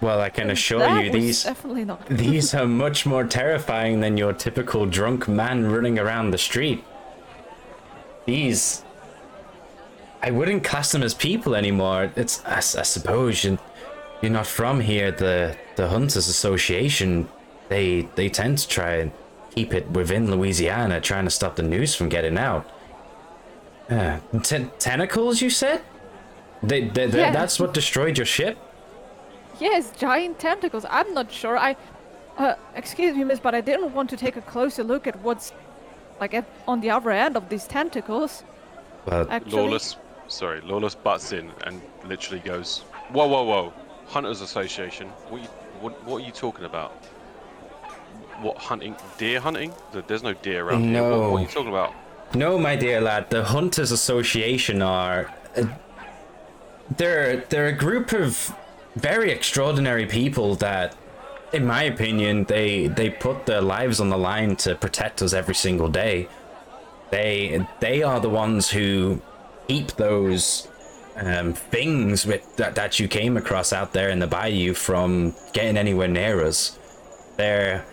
Well, 0.00 0.20
I 0.20 0.30
can 0.30 0.42
And 0.44 0.52
assure 0.52 0.86
you 1.00 1.12
these 1.12 1.44
definitely 1.44 1.84
not. 1.84 2.06
these 2.08 2.54
are 2.54 2.66
much 2.66 3.04
more 3.04 3.24
terrifying 3.24 4.00
than 4.00 4.16
your 4.16 4.32
typical 4.32 4.86
drunk 4.86 5.28
man 5.28 5.70
running 5.70 5.98
around 5.98 6.30
the 6.30 6.38
street. 6.38 6.82
These 8.26 8.84
I 10.22 10.30
wouldn't 10.30 10.64
class 10.64 10.92
them 10.92 11.02
as 11.02 11.14
people 11.14 11.54
anymore. 11.54 12.12
It's 12.16 12.44
I, 12.44 12.56
I 12.58 12.60
suppose 12.82 13.44
you 13.44 13.58
you're 14.22 14.30
not 14.32 14.46
from 14.46 14.80
here. 14.80 15.10
The 15.10 15.56
the 15.76 15.88
Hunters 15.88 16.28
Association 16.28 17.28
they 17.68 18.08
they 18.14 18.28
tend 18.28 18.58
to 18.58 18.68
try 18.68 18.96
and 18.96 19.12
keep 19.54 19.74
it 19.74 19.90
within 19.90 20.30
Louisiana, 20.30 21.00
trying 21.00 21.24
to 21.24 21.30
stop 21.30 21.56
the 21.56 21.62
news 21.62 21.94
from 21.94 22.08
getting 22.08 22.38
out. 22.38 22.70
Uh, 23.90 24.18
ten- 24.42 24.70
tentacles, 24.78 25.42
you 25.42 25.50
said? 25.50 25.80
They, 26.62 26.88
they, 26.88 27.06
they- 27.06 27.18
Yeah. 27.20 27.30
that's 27.32 27.58
what 27.60 27.72
destroyed 27.74 28.16
your 28.18 28.26
ship. 28.26 28.58
Yes, 29.58 29.92
giant 29.96 30.38
tentacles. 30.38 30.86
I'm 30.88 31.12
not 31.14 31.30
sure. 31.30 31.56
I, 31.58 31.76
uh, 32.38 32.54
excuse 32.74 33.14
me, 33.16 33.24
miss, 33.24 33.40
but 33.40 33.54
I 33.54 33.60
didn't 33.60 33.92
want 33.92 34.08
to 34.10 34.16
take 34.16 34.36
a 34.36 34.40
closer 34.42 34.82
look 34.82 35.06
at 35.06 35.18
what's, 35.22 35.52
like, 36.20 36.32
at, 36.34 36.46
on 36.66 36.80
the 36.80 36.90
other 36.90 37.10
end 37.10 37.36
of 37.36 37.48
these 37.50 37.66
tentacles. 37.66 38.42
Well, 39.06 39.26
Actually, 39.30 39.52
Lawless, 39.52 39.96
sorry, 40.28 40.60
Lawless 40.62 40.94
butts 40.94 41.32
in 41.32 41.50
and 41.66 41.80
literally 42.04 42.40
goes, 42.40 42.80
"Whoa, 43.10 43.26
whoa, 43.26 43.44
whoa! 43.44 43.72
Hunters 44.06 44.40
Association. 44.40 45.08
What, 45.28 45.42
you, 45.42 45.48
what, 45.80 46.04
what 46.04 46.22
are 46.22 46.26
you 46.26 46.32
talking 46.32 46.64
about? 46.64 46.92
What 48.40 48.56
hunting? 48.58 48.96
Deer 49.18 49.40
hunting? 49.40 49.72
There's 50.06 50.22
no 50.22 50.32
deer 50.34 50.64
around 50.66 50.84
here. 50.84 51.02
What, 51.02 51.10
what 51.10 51.16
No. 51.18 51.36
are 51.36 51.40
you 51.40 51.46
talking 51.46 51.68
about? 51.68 51.94
No, 52.34 52.58
my 52.58 52.76
dear 52.76 53.00
lad, 53.00 53.28
the 53.30 53.44
Hunters 53.44 53.90
Association 53.90 54.80
are. 54.82 55.32
Uh, 55.56 55.64
they're, 56.96 57.38
they're 57.48 57.66
a 57.66 57.72
group 57.72 58.12
of 58.12 58.54
very 58.96 59.30
extraordinary 59.30 60.06
people 60.06 60.56
that, 60.56 60.96
in 61.52 61.66
my 61.66 61.84
opinion, 61.84 62.44
they, 62.44 62.88
they 62.88 63.10
put 63.10 63.46
their 63.46 63.60
lives 63.60 64.00
on 64.00 64.08
the 64.08 64.18
line 64.18 64.56
to 64.56 64.74
protect 64.74 65.22
us 65.22 65.32
every 65.32 65.54
single 65.54 65.88
day. 65.88 66.28
They, 67.10 67.66
they 67.80 68.02
are 68.02 68.20
the 68.20 68.28
ones 68.28 68.70
who 68.70 69.20
keep 69.68 69.92
those 69.92 70.68
um, 71.16 71.52
things 71.52 72.26
with, 72.26 72.56
that, 72.56 72.74
that 72.76 72.98
you 72.98 73.08
came 73.08 73.36
across 73.36 73.72
out 73.72 73.92
there 73.92 74.10
in 74.10 74.18
the 74.18 74.26
bayou 74.26 74.74
from 74.74 75.34
getting 75.52 75.76
anywhere 75.76 76.08
near 76.08 76.44
us. 76.44 76.78
They're 77.36 77.84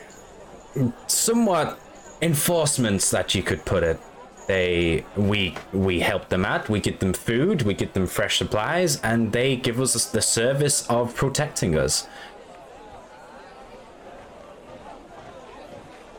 somewhat 1.07 1.79
enforcements 2.21 3.11
that 3.11 3.35
you 3.35 3.43
could 3.43 3.65
put 3.65 3.83
it. 3.83 3.99
They 4.47 5.03
we 5.17 5.55
we 5.73 5.99
help 5.99 6.29
them 6.29 6.45
out. 6.45 6.69
We 6.69 6.79
get 6.79 7.01
them 7.01 7.11
food. 7.13 7.63
We 7.63 7.73
get 7.73 7.93
them 7.93 8.07
fresh 8.07 8.37
supplies, 8.37 9.01
and 9.01 9.33
they 9.33 9.57
give 9.57 9.79
us 9.79 10.05
the 10.05 10.21
service 10.21 10.87
of 10.89 11.13
protecting 11.15 11.77
us. 11.77 12.07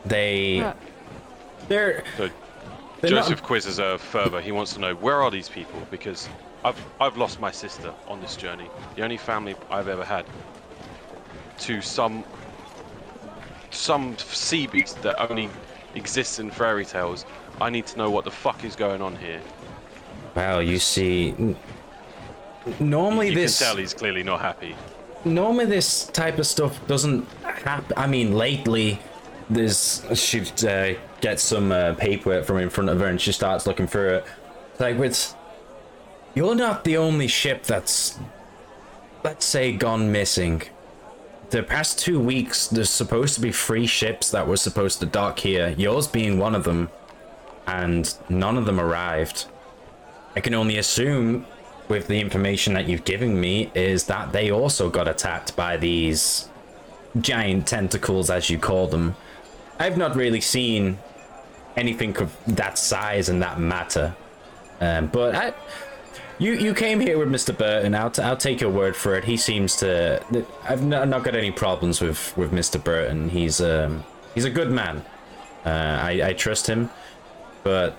They 0.04 0.72
they're 1.68 2.04
So 2.16 2.28
They're 3.00 3.10
not- 3.12 3.24
Joseph 3.24 3.42
quizzes 3.42 3.78
her 3.78 3.96
further. 3.98 4.40
He 4.40 4.52
wants 4.52 4.74
to 4.74 4.80
know 4.80 4.94
where 4.94 5.22
are 5.22 5.30
these 5.30 5.48
people 5.48 5.80
because 5.90 6.28
I've 6.64 6.80
I've 7.00 7.16
lost 7.16 7.40
my 7.40 7.50
sister 7.50 7.94
on 8.06 8.20
this 8.20 8.36
journey. 8.36 8.68
The 8.96 9.02
only 9.02 9.16
family 9.16 9.54
I've 9.70 9.88
ever 9.88 10.04
had 10.04 10.26
to 11.60 11.80
some 11.80 12.24
some 13.70 14.16
sea 14.18 14.66
beast 14.66 15.00
that 15.02 15.18
only 15.30 15.48
exists 15.98 16.38
in 16.38 16.50
fairy 16.50 16.84
tales. 16.84 17.26
I 17.60 17.68
need 17.70 17.86
to 17.88 17.98
know 17.98 18.10
what 18.10 18.24
the 18.24 18.30
fuck 18.30 18.64
is 18.64 18.74
going 18.76 19.02
on 19.02 19.16
here. 19.16 19.40
well. 20.34 20.62
You 20.62 20.78
see, 20.78 21.34
normally 22.80 23.28
you 23.28 23.34
this 23.34 23.58
can 23.58 23.66
tell 23.66 23.76
he's 23.76 23.94
clearly 23.94 24.22
not 24.22 24.40
happy. 24.40 24.74
normally 25.24 25.66
this 25.66 26.06
type 26.06 26.38
of 26.38 26.46
stuff 26.46 26.72
doesn't 26.86 27.28
happen. 27.42 27.92
I 27.96 28.06
mean, 28.06 28.34
lately, 28.34 29.00
there's 29.50 30.04
she 30.14 30.40
uh, 30.66 30.94
gets 31.20 31.42
some 31.42 31.72
uh, 31.72 31.94
paper 31.94 32.42
from 32.42 32.58
in 32.58 32.70
front 32.70 32.90
of 32.90 33.00
her 33.00 33.06
and 33.06 33.20
she 33.20 33.32
starts 33.32 33.66
looking 33.66 33.86
through 33.86 34.16
it. 34.16 34.24
Like, 34.78 34.98
with 34.98 35.34
you're 36.34 36.54
not 36.54 36.84
the 36.84 36.96
only 36.96 37.26
ship 37.26 37.64
that's, 37.64 38.18
let's 39.24 39.44
say, 39.44 39.72
gone 39.72 40.12
missing. 40.12 40.62
The 41.50 41.62
past 41.62 41.98
two 41.98 42.20
weeks, 42.20 42.66
there's 42.66 42.90
supposed 42.90 43.34
to 43.36 43.40
be 43.40 43.52
three 43.52 43.86
ships 43.86 44.30
that 44.32 44.46
were 44.46 44.58
supposed 44.58 45.00
to 45.00 45.06
dock 45.06 45.38
here. 45.38 45.74
Yours 45.78 46.06
being 46.06 46.38
one 46.38 46.54
of 46.54 46.64
them, 46.64 46.90
and 47.66 48.14
none 48.28 48.58
of 48.58 48.66
them 48.66 48.78
arrived. 48.78 49.46
I 50.36 50.40
can 50.40 50.52
only 50.52 50.76
assume, 50.76 51.46
with 51.88 52.06
the 52.06 52.20
information 52.20 52.74
that 52.74 52.86
you've 52.86 53.04
given 53.04 53.40
me, 53.40 53.70
is 53.74 54.04
that 54.04 54.32
they 54.32 54.50
also 54.50 54.90
got 54.90 55.08
attacked 55.08 55.56
by 55.56 55.78
these 55.78 56.50
giant 57.18 57.66
tentacles, 57.66 58.28
as 58.28 58.50
you 58.50 58.58
call 58.58 58.86
them. 58.86 59.16
I've 59.78 59.96
not 59.96 60.16
really 60.16 60.42
seen 60.42 60.98
anything 61.76 62.14
of 62.18 62.36
that 62.46 62.76
size 62.76 63.30
and 63.30 63.40
that 63.40 63.58
matter. 63.58 64.14
Um, 64.82 65.06
but 65.06 65.34
I, 65.34 65.54
you 66.38 66.52
you 66.52 66.74
came 66.74 67.00
here 67.00 67.18
with 67.18 67.28
Mr. 67.28 67.56
Burton. 67.56 67.94
I'll, 67.94 68.10
t- 68.10 68.22
I'll 68.22 68.36
take 68.36 68.60
your 68.60 68.70
word 68.70 68.96
for 68.96 69.14
it. 69.14 69.24
He 69.24 69.36
seems 69.36 69.76
to. 69.76 70.22
I've 70.64 70.84
not, 70.84 71.08
not 71.08 71.24
got 71.24 71.34
any 71.34 71.50
problems 71.50 72.00
with, 72.00 72.36
with 72.36 72.52
Mr. 72.52 72.82
Burton. 72.82 73.28
He's 73.28 73.60
um 73.60 74.04
he's 74.34 74.44
a 74.44 74.50
good 74.50 74.70
man. 74.70 75.04
Uh, 75.64 75.98
I 76.02 76.28
I 76.28 76.32
trust 76.34 76.66
him, 76.66 76.90
but 77.64 77.96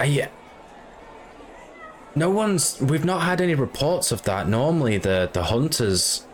I 0.00 0.28
no 2.14 2.30
one's 2.30 2.80
we've 2.80 3.04
not 3.04 3.22
had 3.22 3.40
any 3.40 3.54
reports 3.54 4.12
of 4.12 4.22
that 4.24 4.48
normally 4.48 4.98
the 4.98 5.30
the 5.32 5.44
hunters 5.44 6.26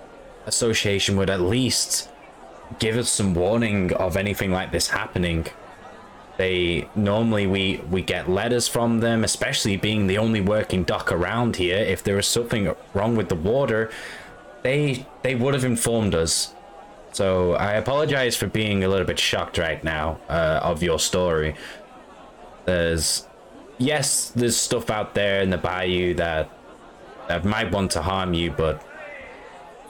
association 0.46 1.16
would 1.16 1.31
at 1.31 1.40
least 1.40 2.09
give 2.79 2.96
us 2.96 3.09
some 3.09 3.35
warning 3.35 3.92
of 3.94 4.16
anything 4.16 4.51
like 4.51 4.72
this 4.72 4.88
happening 4.88 5.46
they 6.38 6.88
normally 6.94 7.46
we 7.46 7.83
we 7.90 8.01
get 8.01 8.31
letters 8.31 8.66
from 8.68 9.01
them 9.01 9.24
especially 9.24 9.77
being 9.77 10.07
the 10.07 10.16
only 10.16 10.40
working 10.40 10.85
dock 10.85 11.12
around 11.12 11.57
here. 11.57 11.79
If 11.79 12.03
there 12.03 12.16
was 12.16 12.27
something 12.27 12.74
wrong 12.94 13.16
with 13.16 13.29
the 13.29 13.35
water 13.35 13.90
they 14.62 15.07
they 15.22 15.35
would 15.35 15.55
have 15.55 15.64
informed 15.64 16.14
us. 16.14 16.55
So 17.12 17.55
i 17.55 17.72
apologize 17.72 18.37
for 18.37 18.46
being 18.46 18.85
a 18.85 18.88
little 18.88 19.07
bit 19.07 19.18
shocked 19.18 19.59
right 19.59 19.83
now 19.83 20.18
uh, 20.29 20.61
of 20.62 20.83
your 20.83 20.98
story. 20.98 21.57
There's 22.64 23.27
yes, 23.79 24.31
there's 24.31 24.57
stuff 24.57 24.90
out 24.90 25.14
there 25.14 25.40
in 25.42 25.51
the 25.51 25.59
bayou 25.59 26.14
that 26.14 26.51
that 27.29 27.44
might 27.44 27.70
want 27.70 27.90
to 27.92 28.03
harm 28.03 28.33
you, 28.33 28.51
but 28.51 28.83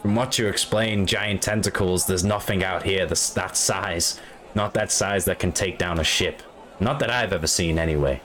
from 0.02 0.14
what 0.14 0.38
you 0.38 0.46
explain, 0.46 1.06
giant 1.06 1.42
tentacles, 1.42 2.06
there's 2.06 2.24
nothing 2.24 2.62
out 2.62 2.82
here 2.84 3.06
that's 3.06 3.30
that 3.30 3.56
size. 3.56 4.20
Not 4.59 4.75
that 4.75 4.90
size 4.90 5.25
that 5.27 5.38
can 5.38 5.53
take 5.53 5.79
down 5.79 6.01
a 6.01 6.05
ship. 6.05 6.42
Not 6.81 6.99
that 6.99 7.11
I've 7.11 7.33
ever 7.33 7.47
seen 7.47 7.79
anyway. 7.79 8.21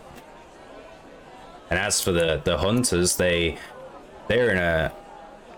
And 1.70 1.78
as 1.80 2.02
for 2.02 2.12
the 2.12 2.42
the 2.44 2.58
hunters, 2.58 3.18
they 3.18 3.60
they're 4.28 4.50
in 4.50 4.58
a 4.58 4.92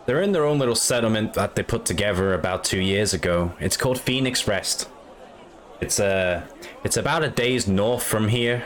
they're 0.06 0.22
in 0.22 0.34
their 0.34 0.44
own 0.44 0.60
little 0.60 0.76
settlement 0.76 1.34
that 1.36 1.56
they 1.56 1.64
put 1.64 1.86
together 1.86 2.34
about 2.34 2.66
two 2.66 2.82
years 2.82 3.14
ago. 3.14 3.54
It's 3.58 3.78
called 3.78 3.98
Phoenix 4.02 4.50
Rest. 4.50 4.90
It's 5.80 5.98
uh 5.98 6.44
it's 6.84 6.98
about 6.98 7.24
a 7.24 7.30
day's 7.30 7.70
north 7.70 8.04
from 8.04 8.28
here. 8.28 8.66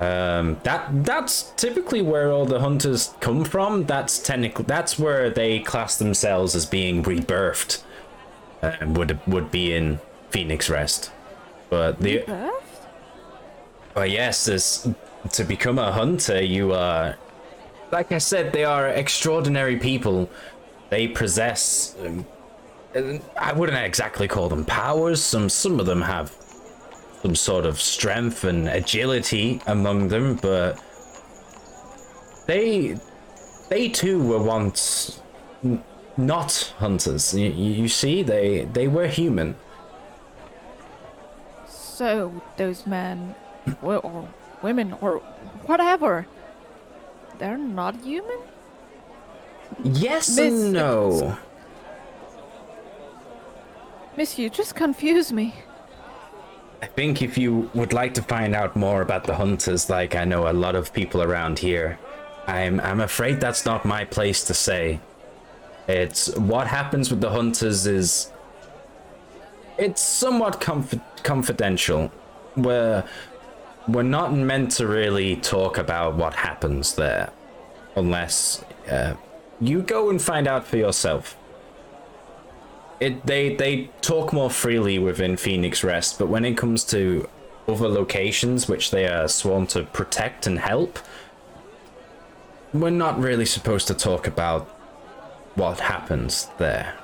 Um, 0.00 0.58
that 0.64 1.04
that's 1.04 1.52
typically 1.56 2.00
where 2.00 2.32
all 2.32 2.46
the 2.46 2.60
hunters 2.60 3.14
come 3.20 3.44
from. 3.44 3.84
That's 3.84 4.18
technically 4.18 4.64
that's 4.64 4.98
where 4.98 5.28
they 5.28 5.58
class 5.60 5.98
themselves 5.98 6.54
as 6.56 6.64
being 6.64 7.02
rebirthed. 7.02 7.82
Uh, 8.62 8.72
would 8.86 9.20
would 9.26 9.50
be 9.50 9.74
in 9.74 10.00
Phoenix 10.30 10.70
Rest, 10.70 11.12
but 11.72 11.98
the 12.00 12.22
but 13.94 14.10
yes, 14.10 14.86
to 15.32 15.44
become 15.44 15.78
a 15.78 15.90
hunter, 15.90 16.42
you 16.42 16.74
are 16.74 17.16
like 17.90 18.12
I 18.12 18.18
said, 18.18 18.52
they 18.52 18.64
are 18.64 18.88
extraordinary 18.88 19.78
people. 19.78 20.28
They 20.90 21.08
possess. 21.08 21.96
Um, 21.98 22.26
I 23.38 23.54
wouldn't 23.54 23.78
exactly 23.78 24.28
call 24.28 24.50
them 24.50 24.66
powers. 24.66 25.22
Some 25.22 25.48
some 25.48 25.80
of 25.80 25.86
them 25.86 26.02
have 26.02 26.36
some 27.22 27.34
sort 27.34 27.64
of 27.64 27.80
strength 27.80 28.44
and 28.44 28.68
agility 28.68 29.62
among 29.66 30.08
them, 30.08 30.36
but 30.42 30.78
they 32.46 32.98
they 33.70 33.88
too 33.88 34.22
were 34.22 34.42
once 34.42 35.22
n- 35.64 35.82
not 36.18 36.74
hunters. 36.76 37.32
You, 37.32 37.48
you 37.48 37.88
see, 37.88 38.22
they 38.22 38.66
they 38.66 38.88
were 38.88 39.06
human. 39.06 39.56
So 42.02 42.42
those 42.56 42.84
men, 42.84 43.36
or 43.80 44.28
women, 44.60 44.92
or 45.00 45.18
whatever, 45.66 46.26
they're 47.38 47.56
not 47.56 47.94
human. 48.00 48.40
Yes 49.84 50.36
Miss- 50.36 50.52
and 50.52 50.72
no. 50.72 51.38
Miss, 54.16 54.36
you 54.36 54.50
just 54.50 54.74
confuse 54.74 55.32
me. 55.32 55.54
I 56.82 56.86
think 56.86 57.22
if 57.22 57.38
you 57.38 57.70
would 57.72 57.92
like 57.92 58.14
to 58.14 58.22
find 58.22 58.52
out 58.56 58.74
more 58.74 59.00
about 59.00 59.22
the 59.22 59.36
hunters, 59.36 59.88
like 59.88 60.16
I 60.16 60.24
know 60.24 60.50
a 60.50 60.52
lot 60.52 60.74
of 60.74 60.92
people 60.92 61.22
around 61.22 61.60
here, 61.60 62.00
I'm 62.48 62.80
I'm 62.80 63.00
afraid 63.00 63.38
that's 63.38 63.64
not 63.64 63.84
my 63.84 64.04
place 64.04 64.42
to 64.46 64.54
say. 64.54 64.98
It's 65.86 66.34
what 66.36 66.66
happens 66.66 67.12
with 67.12 67.20
the 67.20 67.30
hunters 67.30 67.86
is 67.86 68.32
it's 69.78 70.02
somewhat 70.02 70.60
conf- 70.60 71.00
confidential. 71.22 72.10
We're 72.56 73.04
we're 73.88 74.02
not 74.02 74.32
meant 74.32 74.70
to 74.72 74.86
really 74.86 75.36
talk 75.36 75.78
about 75.78 76.16
what 76.16 76.34
happens 76.34 76.94
there, 76.94 77.30
unless 77.96 78.64
uh, 78.90 79.14
you 79.60 79.82
go 79.82 80.10
and 80.10 80.20
find 80.20 80.46
out 80.46 80.66
for 80.66 80.76
yourself 80.76 81.36
it 83.02 83.26
they 83.26 83.56
they 83.56 83.90
talk 84.00 84.32
more 84.32 84.48
freely 84.48 84.98
within 84.98 85.36
Phoenix 85.36 85.82
Rest, 85.82 86.18
but 86.18 86.28
when 86.28 86.44
it 86.44 86.56
comes 86.56 86.84
to 86.84 87.28
other 87.66 87.88
locations 87.88 88.68
which 88.68 88.92
they 88.92 89.06
are 89.08 89.26
sworn 89.28 89.66
to 89.68 89.82
protect 89.82 90.46
and 90.46 90.58
help, 90.58 90.98
we're 92.72 92.90
not 92.90 93.18
really 93.18 93.46
supposed 93.46 93.88
to 93.88 93.94
talk 93.94 94.26
about 94.26 94.66
what 95.56 95.80
happens 95.80 96.48
there. 96.58 96.94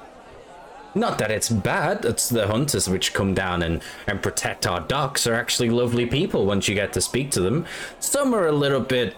Not 0.95 1.19
that 1.19 1.31
it's 1.31 1.49
bad, 1.49 2.05
it's 2.05 2.29
the 2.29 2.47
hunters 2.47 2.89
which 2.89 3.13
come 3.13 3.35
down 3.35 3.63
and, 3.63 3.83
and 4.07 4.23
protect 4.23 4.67
our 4.67 4.81
docks 4.81 5.27
are 5.27 5.35
actually 5.35 5.71
lovely 5.71 6.07
people 6.07 6.47
once 6.47 6.67
you 6.67 6.75
get 6.75 6.93
to 6.95 7.01
speak 7.01 7.31
to 7.33 7.41
them. 7.41 7.67
Some 8.01 8.35
are 8.35 8.47
a 8.47 8.53
little 8.53 8.81
bit 8.81 9.15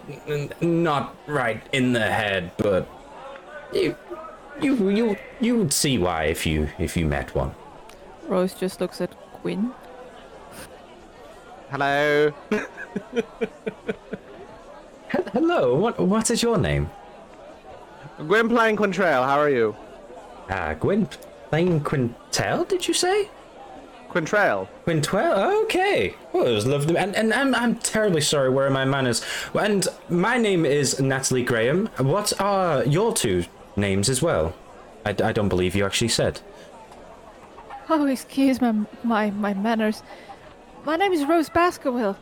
not 0.61 1.14
right 1.26 1.62
in 1.72 1.92
the 1.92 2.11
head, 2.11 2.50
but 2.56 2.88
you 3.72 3.96
you 4.61 4.90
you 4.90 5.16
you 5.40 5.56
would 5.56 5.72
see 5.72 5.96
why 5.96 6.24
if 6.24 6.44
you 6.44 6.68
if 6.78 6.96
you 6.96 7.06
met 7.06 7.35
one. 7.35 7.54
Rose 8.26 8.52
just 8.52 8.80
looks 8.80 9.00
at 9.00 9.11
Quinn. 9.40 9.72
Hello. 11.70 12.33
Hello, 15.09 15.76
what 15.76 15.98
what 16.00 16.30
is 16.30 16.42
your 16.42 16.59
name? 16.59 16.90
Gwynplaine 18.18 18.76
Quintrail, 18.76 19.24
how 19.24 19.38
are 19.38 19.48
you? 19.48 19.74
Ah, 20.50 20.74
Gwynplaine 21.51 21.81
Quintel, 21.81 22.69
did 22.69 22.87
you 22.87 22.95
say? 22.95 23.29
Quintrail. 24.09 24.69
Quintwell. 24.87 25.63
Okay. 25.65 26.15
Well, 26.33 26.47
it 26.47 26.53
was 26.53 26.67
lovely. 26.67 26.97
And, 26.97 27.15
and 27.15 27.33
I'm, 27.33 27.55
I'm 27.55 27.77
terribly 27.77 28.21
sorry. 28.21 28.51
Where 28.51 28.67
are 28.67 28.71
my 28.71 28.85
manners? 28.85 29.25
And 29.55 29.87
my 30.09 30.37
name 30.37 30.65
is 30.65 31.01
Natalie 31.01 31.45
Graham. 31.45 31.87
What 31.99 32.33
are 32.41 32.85
your 32.85 33.13
two 33.13 33.45
names 33.77 34.09
as 34.09 34.23
well? 34.23 34.55
I, 35.05 35.11
I 35.11 35.33
don't 35.33 35.49
believe 35.49 35.75
you 35.75 35.85
actually 35.85 36.09
said. 36.09 36.41
Oh, 37.89 38.07
excuse 38.07 38.61
my 38.61 38.73
my 39.03 39.31
my 39.31 39.55
manners. 39.55 40.03
My 40.85 40.97
name 40.97 41.13
is 41.13 41.25
Rose 41.25 41.49
Baskerville. 41.49 42.17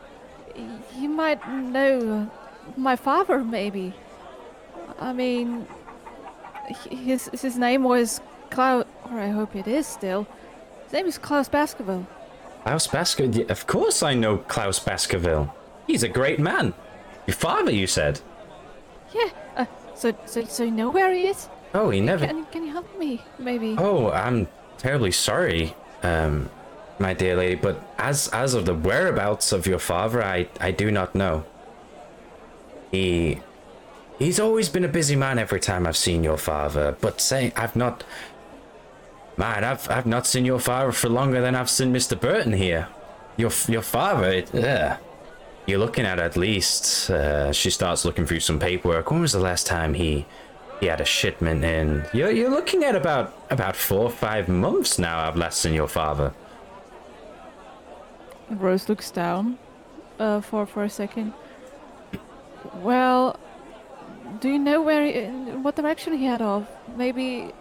You 0.97 1.09
might 1.09 1.47
know 1.47 2.29
my 2.77 2.95
father, 2.95 3.43
maybe. 3.43 3.93
I 4.99 5.13
mean, 5.13 5.67
his 6.89 7.29
his 7.29 7.57
name 7.57 7.83
was 7.83 8.21
Klaus, 8.49 8.85
or 9.11 9.19
I 9.19 9.29
hope 9.29 9.55
it 9.55 9.67
is 9.67 9.87
still. 9.87 10.27
His 10.85 10.93
name 10.93 11.05
is 11.07 11.17
Klaus 11.17 11.49
Baskerville. 11.49 12.07
Klaus 12.63 12.87
Baskerville. 12.87 13.49
Of 13.49 13.67
course, 13.67 14.03
I 14.03 14.13
know 14.13 14.37
Klaus 14.37 14.79
Baskerville. 14.79 15.53
He's 15.87 16.03
a 16.03 16.09
great 16.09 16.39
man. 16.39 16.73
Your 17.27 17.35
father, 17.35 17.71
you 17.71 17.87
said. 17.87 18.21
Yeah. 19.13 19.29
Uh, 19.55 19.65
so 19.95 20.15
so 20.25 20.43
so 20.45 20.63
you 20.63 20.71
know 20.71 20.89
where 20.89 21.13
he 21.13 21.27
is? 21.27 21.49
Oh, 21.73 21.89
he 21.89 22.01
never. 22.01 22.25
Can 22.25 22.45
can 22.45 22.63
you 22.65 22.71
help 22.71 22.87
me, 22.97 23.21
maybe? 23.37 23.75
Oh, 23.77 24.11
I'm 24.11 24.47
terribly 24.77 25.11
sorry, 25.11 25.75
um, 26.03 26.49
my 26.97 27.13
dear 27.13 27.35
lady, 27.35 27.55
but 27.55 27.81
as 27.97 28.27
as 28.29 28.53
of 28.53 28.65
the 28.65 28.73
whereabouts 28.73 29.51
of 29.51 29.67
your 29.67 29.79
father, 29.79 30.23
I 30.23 30.47
I 30.59 30.71
do 30.71 30.89
not 30.91 31.15
know. 31.15 31.45
He 32.91 33.41
he's 34.17 34.39
always 34.39 34.69
been 34.69 34.83
a 34.83 34.89
busy 34.89 35.15
man 35.15 35.37
every 35.39 35.59
time 35.59 35.85
I've 35.85 35.97
seen 35.97 36.23
your 36.23 36.37
father, 36.37 36.95
but 36.99 37.21
say 37.21 37.53
I've 37.55 37.75
not 37.75 38.03
Man, 39.39 39.63
I've 39.63 39.89
I've 39.89 40.05
not 40.05 40.27
seen 40.27 40.43
your 40.43 40.59
father 40.59 40.91
for 40.91 41.07
longer 41.07 41.39
than 41.39 41.55
I've 41.55 41.69
seen 41.69 41.93
Mr. 41.93 42.19
Burton 42.19 42.51
here. 42.51 42.89
Your 43.37 43.51
your 43.69 43.81
father, 43.81 44.27
it, 44.27 44.53
ugh. 44.53 44.99
You're 45.65 45.79
looking 45.79 46.05
at 46.05 46.19
at 46.19 46.35
least. 46.35 47.09
Uh, 47.09 47.53
she 47.53 47.69
starts 47.69 48.03
looking 48.03 48.25
through 48.25 48.41
some 48.41 48.59
paperwork. 48.59 49.09
When 49.09 49.21
was 49.21 49.31
the 49.31 49.39
last 49.39 49.65
time 49.65 49.93
he 49.93 50.25
he 50.81 50.87
had 50.87 50.99
a 50.99 51.05
shipment 51.05 51.63
in? 51.63 52.03
You're 52.11 52.31
you're 52.31 52.49
looking 52.49 52.83
at 52.83 52.95
about 52.97 53.33
about 53.49 53.77
four 53.77 54.01
or 54.01 54.09
five 54.09 54.49
months 54.49 54.99
now. 54.99 55.25
I've 55.25 55.37
last 55.37 55.61
seen 55.61 55.73
your 55.73 55.87
father. 55.87 56.33
Rose 58.49 58.89
looks 58.89 59.09
down 59.09 59.57
uh, 60.19 60.41
for 60.41 60.65
for 60.65 60.83
a 60.83 60.89
second. 60.89 61.31
Well, 62.81 63.39
do 64.41 64.49
you 64.49 64.59
know 64.59 64.81
where, 64.81 65.05
he, 65.05 65.21
what 65.57 65.75
direction 65.75 66.13
he 66.17 66.25
head 66.25 66.41
off? 66.41 66.67
Maybe, 66.95 67.53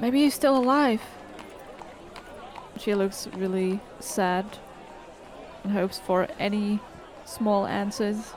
maybe 0.00 0.22
he's 0.22 0.34
still 0.34 0.56
alive. 0.56 1.00
She 2.78 2.94
looks 2.94 3.26
really 3.36 3.80
sad 4.00 4.46
and 5.64 5.72
hopes 5.72 5.98
for 5.98 6.28
any 6.38 6.80
small 7.24 7.66
answers. 7.66 8.32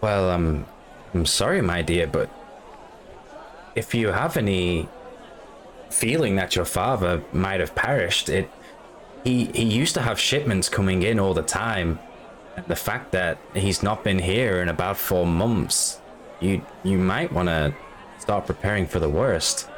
Well, 0.00 0.30
um, 0.30 0.66
I'm 1.14 1.26
sorry, 1.26 1.62
my 1.62 1.82
dear, 1.82 2.06
but 2.06 2.28
if 3.74 3.94
you 3.94 4.08
have 4.08 4.36
any 4.36 4.88
feeling 5.90 6.36
that 6.36 6.56
your 6.56 6.64
father 6.64 7.22
might 7.32 7.60
have 7.60 7.74
perished, 7.74 8.28
it 8.28 8.50
he 9.22 9.46
he 9.46 9.64
used 9.64 9.94
to 9.94 10.02
have 10.02 10.18
shipments 10.18 10.68
coming 10.68 11.02
in 11.02 11.18
all 11.18 11.34
the 11.34 11.42
time. 11.42 11.98
The 12.68 12.76
fact 12.76 13.12
that 13.12 13.38
he's 13.54 13.82
not 13.82 14.04
been 14.04 14.18
here 14.18 14.60
in 14.62 14.68
about 14.68 14.96
four 14.96 15.26
months, 15.26 16.00
you 16.40 16.62
you 16.82 16.98
might 16.98 17.32
want 17.32 17.48
to 17.48 17.74
start 18.18 18.46
preparing 18.46 18.86
for 18.86 18.98
the 18.98 19.08
worst. 19.08 19.68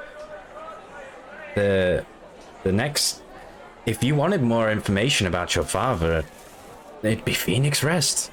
The 1.56 2.04
the 2.64 2.72
next, 2.72 3.22
if 3.86 4.04
you 4.04 4.14
wanted 4.14 4.42
more 4.42 4.70
information 4.70 5.26
about 5.26 5.54
your 5.54 5.64
father, 5.64 6.24
it'd 7.02 7.24
be 7.24 7.32
Phoenix 7.32 7.82
Rest. 7.82 8.30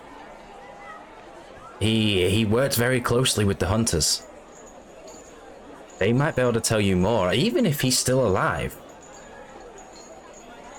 He 1.80 2.30
he 2.30 2.44
worked 2.44 2.76
very 2.76 3.00
closely 3.00 3.46
with 3.46 3.60
the 3.60 3.68
hunters. 3.68 4.28
They 6.00 6.12
might 6.12 6.36
be 6.36 6.42
able 6.42 6.54
to 6.54 6.60
tell 6.60 6.82
you 6.82 6.98
more, 6.98 7.32
even 7.34 7.66
if 7.66 7.80
he's 7.80 7.98
still 7.98 8.28
alive. 8.28 8.76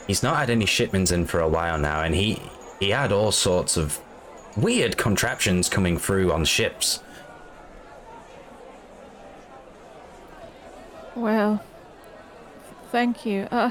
He's 0.06 0.22
not 0.22 0.36
had 0.36 0.50
any 0.50 0.66
shipments 0.66 1.12
in 1.12 1.24
for 1.24 1.40
a 1.40 1.48
while 1.48 1.78
now, 1.78 2.02
and 2.02 2.14
he 2.14 2.42
he 2.78 2.90
had 2.90 3.10
all 3.10 3.32
sorts 3.32 3.78
of 3.78 3.98
weird 4.54 4.98
contraptions 4.98 5.70
coming 5.70 5.96
through 5.96 6.30
on 6.30 6.44
ships. 6.44 7.00
Well, 11.16 11.62
thank 12.94 13.26
you. 13.26 13.48
Uh, 13.50 13.70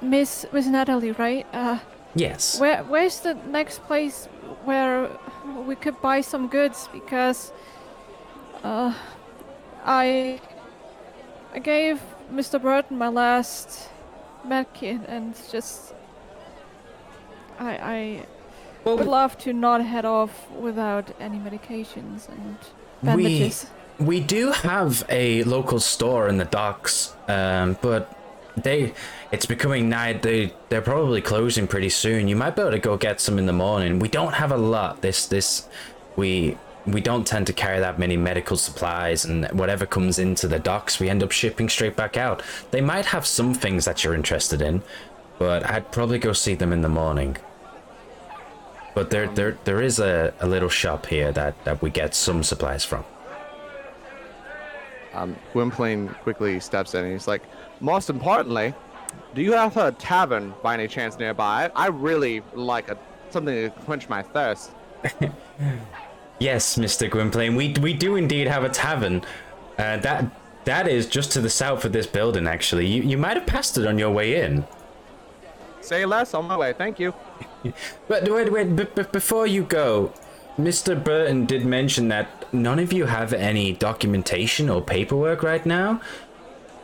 Miss 0.00 0.46
Miss 0.52 0.66
Natalie, 0.66 1.12
right? 1.12 1.46
Uh, 1.52 1.78
Yes. 2.14 2.58
Where 2.58 2.82
where's 2.84 3.20
the 3.20 3.34
next 3.34 3.84
place 3.86 4.26
where 4.64 5.08
we 5.66 5.76
could 5.76 6.00
buy 6.02 6.20
some 6.22 6.48
goods 6.48 6.88
because 6.92 7.52
uh 8.64 8.92
I 9.84 10.40
I 11.54 11.58
gave 11.60 12.00
Mr. 12.32 12.60
Burton 12.60 12.98
my 12.98 13.08
last 13.08 13.88
medkit 14.46 15.06
and 15.08 15.34
just 15.52 15.94
I 17.58 17.72
I 17.94 18.26
would 18.84 19.00
well, 19.00 19.10
love 19.10 19.38
to 19.44 19.52
not 19.52 19.84
head 19.84 20.04
off 20.04 20.50
without 20.50 21.06
any 21.20 21.38
medications 21.38 22.28
and 22.28 22.56
bandages. 23.02 23.66
we 23.70 23.79
do 24.20 24.52
have 24.52 25.04
a 25.08 25.44
local 25.44 25.78
store 25.78 26.28
in 26.28 26.38
the 26.38 26.46
docks, 26.46 27.14
um, 27.28 27.76
but 27.82 28.16
they 28.56 28.94
it's 29.30 29.46
becoming 29.46 29.88
night. 29.88 30.22
They 30.22 30.52
they're 30.68 30.82
probably 30.82 31.20
closing 31.20 31.66
pretty 31.66 31.90
soon. 31.90 32.26
You 32.26 32.36
might 32.36 32.56
be 32.56 32.62
able 32.62 32.72
to 32.72 32.78
go 32.78 32.96
get 32.96 33.20
some 33.20 33.38
in 33.38 33.46
the 33.46 33.52
morning. 33.52 33.98
We 33.98 34.08
don't 34.08 34.34
have 34.34 34.52
a 34.52 34.56
lot. 34.56 35.02
This 35.02 35.26
this 35.26 35.68
we 36.16 36.56
we 36.86 37.00
don't 37.00 37.26
tend 37.26 37.46
to 37.46 37.52
carry 37.52 37.78
that 37.80 37.98
many 37.98 38.16
medical 38.16 38.56
supplies 38.56 39.24
and 39.24 39.46
whatever 39.52 39.84
comes 39.84 40.18
into 40.18 40.48
the 40.48 40.58
docks 40.58 40.98
we 40.98 41.10
end 41.10 41.22
up 41.22 41.30
shipping 41.30 41.68
straight 41.68 41.94
back 41.94 42.16
out. 42.16 42.42
They 42.70 42.80
might 42.80 43.04
have 43.06 43.26
some 43.26 43.52
things 43.52 43.84
that 43.84 44.02
you're 44.02 44.14
interested 44.14 44.62
in, 44.62 44.82
but 45.38 45.68
I'd 45.68 45.92
probably 45.92 46.18
go 46.18 46.32
see 46.32 46.54
them 46.54 46.72
in 46.72 46.80
the 46.80 46.88
morning. 46.88 47.36
But 48.94 49.10
there 49.10 49.28
there 49.28 49.58
there 49.64 49.80
is 49.82 50.00
a, 50.00 50.32
a 50.40 50.46
little 50.46 50.68
shop 50.68 51.06
here 51.06 51.32
that, 51.32 51.62
that 51.64 51.82
we 51.82 51.90
get 51.90 52.14
some 52.14 52.42
supplies 52.42 52.84
from. 52.84 53.04
Um, 55.14 55.36
Gwynplaine 55.52 56.08
quickly 56.22 56.60
steps 56.60 56.94
in 56.94 57.04
and 57.04 57.12
he's 57.12 57.26
like, 57.28 57.42
Most 57.80 58.10
importantly, 58.10 58.74
do 59.34 59.42
you 59.42 59.52
have 59.52 59.76
a 59.76 59.92
tavern 59.92 60.54
by 60.62 60.74
any 60.74 60.86
chance 60.88 61.18
nearby? 61.18 61.70
I 61.74 61.88
really 61.88 62.42
like 62.54 62.90
a, 62.90 62.98
something 63.30 63.54
to 63.54 63.70
quench 63.84 64.08
my 64.08 64.22
thirst. 64.22 64.72
Yes, 66.40 66.78
Mr. 66.78 67.08
Gwynplaine, 67.10 67.54
we 67.54 67.74
we 67.82 67.92
do 67.92 68.16
indeed 68.16 68.46
have 68.48 68.64
a 68.64 68.70
tavern. 68.70 69.20
Uh, 69.76 69.98
that 69.98 70.24
that 70.64 70.88
is 70.88 71.06
just 71.06 71.32
to 71.32 71.40
the 71.42 71.50
south 71.50 71.84
of 71.84 71.92
this 71.92 72.06
building. 72.06 72.46
Actually, 72.46 72.86
you 72.86 73.02
you 73.02 73.18
might 73.18 73.36
have 73.36 73.46
passed 73.46 73.76
it 73.76 73.86
on 73.86 73.98
your 73.98 74.10
way 74.10 74.40
in. 74.42 74.64
Say 75.82 76.06
less 76.06 76.32
on 76.32 76.46
my 76.46 76.56
way, 76.56 76.72
thank 76.72 76.98
you. 76.98 77.12
But 78.08 78.26
wait, 78.26 78.50
wait, 78.50 78.74
b- 78.74 78.86
b- 78.94 79.02
before 79.12 79.46
you 79.46 79.64
go, 79.64 80.14
Mr. 80.58 80.96
Burton 81.02 81.44
did 81.44 81.66
mention 81.66 82.08
that 82.08 82.39
none 82.52 82.78
of 82.78 82.92
you 82.92 83.06
have 83.06 83.32
any 83.32 83.72
documentation 83.72 84.68
or 84.68 84.80
paperwork 84.82 85.42
right 85.42 85.64
now. 85.64 86.00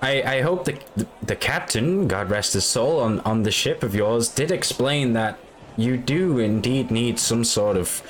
I, 0.02 0.22
I 0.22 0.40
hope 0.42 0.64
the, 0.66 0.79
the 0.96 1.07
the 1.22 1.37
captain, 1.37 2.07
God 2.07 2.31
rest 2.31 2.52
his 2.52 2.64
soul, 2.64 3.00
on, 3.00 3.20
on 3.20 3.42
the 3.42 3.50
ship 3.50 3.83
of 3.83 3.94
yours 3.94 4.29
did 4.29 4.50
explain 4.50 5.14
that 5.14 5.38
you 5.76 5.96
do 5.96 6.38
indeed 6.38 6.90
need 6.90 7.18
some 7.18 7.44
sort 7.44 7.76
of 7.76 8.02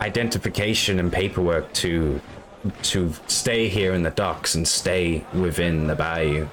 identification 0.00 0.98
and 0.98 1.12
paperwork 1.12 1.72
to 1.74 2.20
to 2.82 3.12
stay 3.26 3.68
here 3.68 3.92
in 3.92 4.02
the 4.02 4.10
docks 4.10 4.54
and 4.54 4.66
stay 4.66 5.24
within 5.34 5.86
the 5.86 5.94
bayou. 5.94 6.48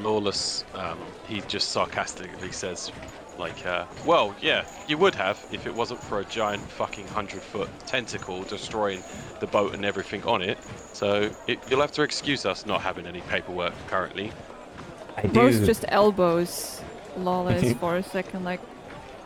Lawless, 0.00 0.64
um, 0.74 0.98
he 1.26 1.40
just 1.42 1.70
sarcastically 1.70 2.52
says, 2.52 2.92
like, 3.40 3.66
uh, 3.66 3.86
well, 4.06 4.34
yeah, 4.40 4.64
you 4.86 4.96
would 4.98 5.14
have 5.16 5.44
if 5.50 5.66
it 5.66 5.74
wasn't 5.74 6.02
for 6.02 6.20
a 6.20 6.24
giant 6.24 6.62
fucking 6.62 7.08
hundred 7.08 7.42
foot 7.42 7.68
tentacle 7.86 8.42
destroying 8.44 9.02
the 9.40 9.46
boat 9.46 9.74
and 9.74 9.84
everything 9.84 10.22
on 10.24 10.42
it. 10.42 10.58
So 10.92 11.30
it, 11.48 11.58
you'll 11.68 11.80
have 11.80 11.92
to 11.92 12.02
excuse 12.02 12.46
us 12.46 12.66
not 12.66 12.80
having 12.80 13.06
any 13.06 13.22
paperwork 13.22 13.74
currently. 13.88 14.30
I 15.16 15.26
do. 15.26 15.40
Rose 15.40 15.66
just 15.66 15.84
elbows 15.88 16.80
Lawless 17.16 17.72
for 17.80 17.96
a 17.96 18.02
second, 18.02 18.44
like, 18.44 18.60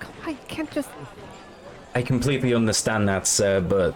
come 0.00 0.12
on, 0.24 0.31
you 0.31 0.38
can't 0.48 0.70
just. 0.70 0.88
I 1.94 2.03
completely 2.03 2.55
understand 2.55 3.09
that, 3.09 3.27
sir, 3.27 3.61
but 3.61 3.94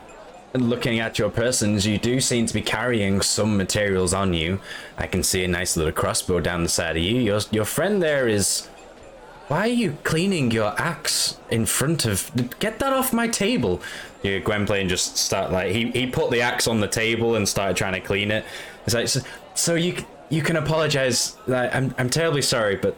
looking 0.54 1.00
at 1.00 1.18
your 1.18 1.30
persons, 1.30 1.86
you 1.86 1.98
do 1.98 2.20
seem 2.20 2.46
to 2.46 2.54
be 2.54 2.60
carrying 2.60 3.20
some 3.20 3.56
materials 3.56 4.14
on 4.14 4.32
you. 4.34 4.60
I 4.96 5.06
can 5.06 5.22
see 5.22 5.44
a 5.44 5.48
nice 5.48 5.76
little 5.76 5.92
crossbow 5.92 6.40
down 6.40 6.62
the 6.62 6.68
side 6.68 6.96
of 6.96 7.02
you. 7.02 7.20
Your 7.20 7.40
your 7.50 7.64
friend 7.64 8.02
there 8.02 8.28
is. 8.28 8.67
Why 9.48 9.60
are 9.60 9.66
you 9.68 9.96
cleaning 10.04 10.50
your 10.50 10.78
axe 10.80 11.38
in 11.50 11.64
front 11.66 12.04
of? 12.04 12.30
Get 12.60 12.78
that 12.80 12.92
off 12.92 13.12
my 13.12 13.28
table! 13.28 13.80
Yeah, 14.22 14.38
Gwynplaine 14.38 14.88
just 14.88 15.16
start 15.16 15.50
like 15.50 15.72
he, 15.72 15.90
he 15.92 16.06
put 16.06 16.30
the 16.30 16.42
axe 16.42 16.68
on 16.68 16.80
the 16.80 16.88
table 16.88 17.34
and 17.34 17.48
started 17.48 17.76
trying 17.76 17.94
to 17.94 18.00
clean 18.00 18.30
it. 18.30 18.44
It's 18.84 18.94
like 18.94 19.08
so, 19.08 19.20
so 19.54 19.74
you 19.74 20.04
you 20.28 20.42
can 20.42 20.56
apologize. 20.56 21.36
Like, 21.46 21.74
I'm 21.74 21.94
I'm 21.98 22.10
terribly 22.10 22.42
sorry, 22.42 22.76
but 22.76 22.96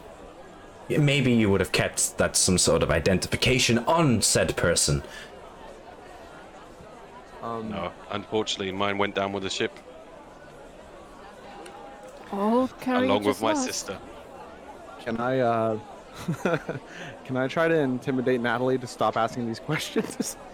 maybe 0.89 1.31
you 1.31 1.49
would 1.49 1.61
have 1.61 1.71
kept 1.71 2.17
that 2.17 2.35
some 2.35 2.57
sort 2.57 2.83
of 2.83 2.91
identification 2.91 3.79
on 3.79 4.21
said 4.21 4.57
person. 4.57 5.03
No, 7.41 7.91
unfortunately, 8.11 8.71
mine 8.71 8.97
went 8.97 9.15
down 9.15 9.31
with 9.33 9.43
the 9.43 9.49
ship 9.49 9.71
Oh, 12.33 12.69
Carrie 12.79 13.07
along 13.07 13.23
with 13.23 13.41
my 13.41 13.53
lost. 13.53 13.65
sister. 13.65 13.97
Can 15.01 15.17
I 15.17 15.39
uh 15.39 15.79
can 17.25 17.37
I 17.37 17.47
try 17.47 17.67
to 17.67 17.75
intimidate 17.75 18.41
Natalie 18.41 18.77
to 18.77 18.87
stop 18.87 19.17
asking 19.17 19.47
these 19.47 19.59
questions? 19.59 20.37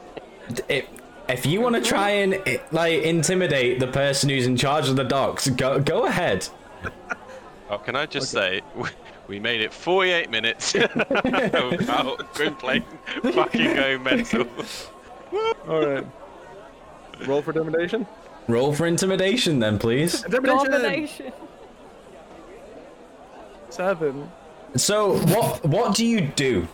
If, 0.70 0.86
if 1.28 1.46
you 1.46 1.60
want 1.60 1.76
to 1.76 1.82
try 1.82 2.10
and 2.10 2.36
eh, 2.46 2.60
like 2.72 3.04
intimidate 3.04 3.82
the 3.82 3.88
person 3.88 4.30
who's 4.30 4.48
in 4.48 4.56
charge 4.56 4.88
of 4.88 4.96
the 4.96 5.04
docks, 5.04 5.50
go 5.50 5.78
go 5.80 6.06
ahead. 6.06 6.48
Oh, 7.70 7.78
can 7.78 7.98
I 7.98 8.06
just 8.06 8.32
say, 8.32 8.62
we- 8.78 8.88
we 9.28 9.40
made 9.42 9.60
it 9.60 9.74
48 9.74 10.30
minutes 10.30 10.72
without 10.74 12.34
Gwynplaine 12.34 12.86
fucking 13.34 13.76
going 13.76 14.04
mental. 14.04 14.48
All 15.68 15.86
right. 15.86 16.06
Roll 17.26 17.42
for 17.42 17.52
intimidation. 17.52 18.08
Roll 18.48 18.72
for 18.74 18.88
intimidation, 18.88 19.60
then, 19.60 19.78
please. 19.80 20.24
Intimidation. 20.24 20.72
Domination. 20.72 21.34
Seven. 23.70 24.32
So, 24.76 25.18
what 25.18 25.66
what 25.66 25.96
do 25.96 26.06
you 26.06 26.22
do? 26.22 26.68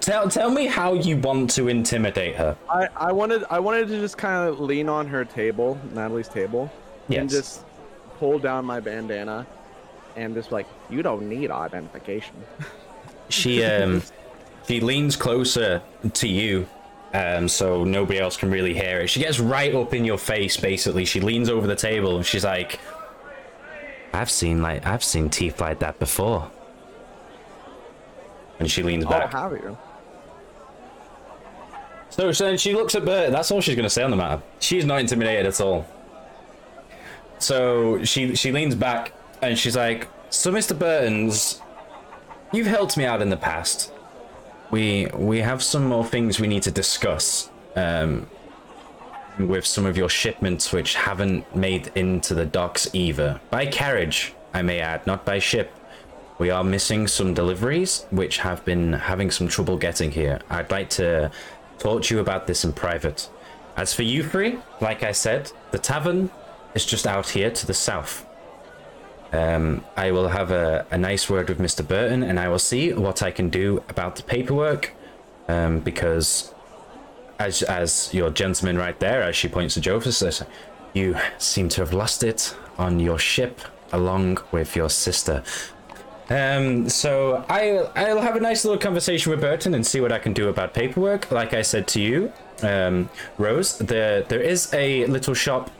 Tell 0.00 0.28
tell 0.28 0.50
me 0.50 0.66
how 0.66 0.94
you 0.94 1.16
want 1.18 1.50
to 1.50 1.68
intimidate 1.68 2.36
her. 2.36 2.56
I, 2.70 2.88
I 2.96 3.12
wanted 3.12 3.44
I 3.50 3.58
wanted 3.58 3.88
to 3.88 4.00
just 4.00 4.16
kind 4.16 4.48
of 4.48 4.60
lean 4.60 4.88
on 4.88 5.06
her 5.08 5.24
table, 5.24 5.78
Natalie's 5.92 6.28
table, 6.28 6.70
and 7.10 7.28
just 7.28 7.64
pull 8.18 8.38
down 8.38 8.64
my 8.64 8.80
bandana, 8.80 9.46
and 10.16 10.34
just 10.34 10.52
like 10.52 10.66
you 10.88 11.02
don't 11.02 11.28
need 11.28 11.50
identification. 11.50 12.34
She 13.28 13.62
um 13.64 14.02
she 14.66 14.80
leans 14.80 15.16
closer 15.16 15.82
to 16.14 16.28
you, 16.28 16.66
um, 17.12 17.48
so 17.48 17.84
nobody 17.84 18.18
else 18.18 18.36
can 18.36 18.50
really 18.50 18.72
hear 18.72 19.00
it. 19.00 19.08
She 19.08 19.20
gets 19.20 19.38
right 19.38 19.74
up 19.74 19.92
in 19.92 20.04
your 20.04 20.18
face, 20.18 20.56
basically. 20.56 21.04
She 21.04 21.20
leans 21.20 21.50
over 21.50 21.66
the 21.66 21.76
table 21.76 22.16
and 22.16 22.24
she's 22.24 22.44
like, 22.44 22.80
"I've 24.14 24.30
seen 24.30 24.62
like 24.62 24.86
I've 24.86 25.04
seen 25.04 25.28
teeth 25.28 25.60
like 25.60 25.80
that 25.80 25.98
before." 25.98 26.50
And 28.58 28.70
she 28.70 28.82
leans 28.82 29.04
Oh, 29.04 29.10
back. 29.10 29.32
have 29.32 29.52
you? 29.52 29.76
So, 32.10 32.30
so 32.32 32.44
then 32.46 32.56
she 32.58 32.74
looks 32.74 32.94
at 32.94 33.04
Bert. 33.04 33.32
That's 33.32 33.50
all 33.50 33.60
she's 33.60 33.74
going 33.74 33.84
to 33.84 33.90
say 33.90 34.02
on 34.02 34.10
the 34.10 34.16
matter. 34.16 34.40
She's 34.60 34.84
not 34.84 35.00
intimidated 35.00 35.46
at 35.46 35.60
all. 35.60 35.86
So 37.38 38.02
she 38.04 38.36
she 38.36 38.52
leans 38.52 38.74
back 38.76 39.12
and 39.42 39.58
she's 39.58 39.76
like, 39.76 40.08
"So, 40.30 40.52
Mr. 40.52 40.78
Burton's, 40.78 41.60
you've 42.52 42.68
helped 42.68 42.96
me 42.96 43.04
out 43.04 43.20
in 43.20 43.28
the 43.30 43.36
past. 43.36 43.92
We 44.70 45.08
we 45.14 45.40
have 45.40 45.62
some 45.62 45.86
more 45.86 46.04
things 46.04 46.38
we 46.40 46.46
need 46.46 46.62
to 46.62 46.70
discuss. 46.70 47.50
Um, 47.76 48.28
with 49.36 49.66
some 49.66 49.84
of 49.84 49.96
your 49.96 50.08
shipments 50.08 50.72
which 50.72 50.94
haven't 50.94 51.56
made 51.56 51.90
into 51.96 52.34
the 52.34 52.46
docks 52.46 52.88
either 52.94 53.40
by 53.50 53.66
carriage, 53.66 54.32
I 54.54 54.62
may 54.62 54.78
add, 54.78 55.04
not 55.06 55.24
by 55.24 55.40
ship." 55.40 55.72
We 56.38 56.50
are 56.50 56.64
missing 56.64 57.06
some 57.06 57.32
deliveries 57.32 58.06
which 58.10 58.38
have 58.38 58.64
been 58.64 58.92
having 58.92 59.30
some 59.30 59.46
trouble 59.46 59.76
getting 59.76 60.10
here. 60.10 60.40
I'd 60.50 60.70
like 60.70 60.90
to 60.90 61.30
talk 61.78 62.02
to 62.04 62.14
you 62.14 62.20
about 62.20 62.46
this 62.46 62.64
in 62.64 62.72
private. 62.72 63.30
As 63.76 63.94
for 63.94 64.02
you 64.02 64.24
three, 64.24 64.58
like 64.80 65.02
I 65.02 65.12
said, 65.12 65.52
the 65.70 65.78
tavern 65.78 66.30
is 66.74 66.84
just 66.84 67.06
out 67.06 67.30
here 67.30 67.50
to 67.50 67.66
the 67.66 67.74
south. 67.74 68.26
Um, 69.32 69.84
I 69.96 70.10
will 70.10 70.28
have 70.28 70.50
a, 70.50 70.86
a 70.90 70.98
nice 70.98 71.30
word 71.30 71.48
with 71.48 71.58
Mr. 71.58 71.86
Burton 71.86 72.22
and 72.22 72.38
I 72.38 72.48
will 72.48 72.58
see 72.58 72.92
what 72.92 73.22
I 73.22 73.30
can 73.30 73.48
do 73.48 73.82
about 73.88 74.16
the 74.16 74.22
paperwork. 74.22 74.92
Um, 75.48 75.80
because 75.80 76.54
as 77.38 77.62
as 77.62 78.12
your 78.14 78.30
gentleman 78.30 78.78
right 78.78 78.98
there, 78.98 79.22
as 79.22 79.36
she 79.36 79.48
points 79.48 79.74
to 79.74 79.80
Joseph, 79.80 80.14
says, 80.14 80.42
you 80.94 81.16
seem 81.38 81.68
to 81.70 81.80
have 81.80 81.92
lost 81.92 82.22
it 82.22 82.56
on 82.78 83.00
your 83.00 83.18
ship 83.18 83.60
along 83.92 84.38
with 84.52 84.74
your 84.76 84.88
sister. 84.90 85.42
Um, 86.30 86.88
so 86.88 87.44
I 87.48 87.86
I'll 87.96 88.22
have 88.22 88.36
a 88.36 88.40
nice 88.40 88.64
little 88.64 88.78
conversation 88.78 89.30
with 89.30 89.40
Burton 89.40 89.74
and 89.74 89.86
see 89.86 90.00
what 90.00 90.12
I 90.12 90.18
can 90.18 90.32
do 90.32 90.48
about 90.48 90.72
paperwork. 90.72 91.30
Like 91.30 91.52
I 91.52 91.62
said 91.62 91.86
to 91.88 92.00
you, 92.00 92.32
um, 92.62 93.10
Rose, 93.38 93.78
there 93.78 94.22
there 94.22 94.40
is 94.40 94.72
a 94.72 95.06
little 95.06 95.34
shop 95.34 95.70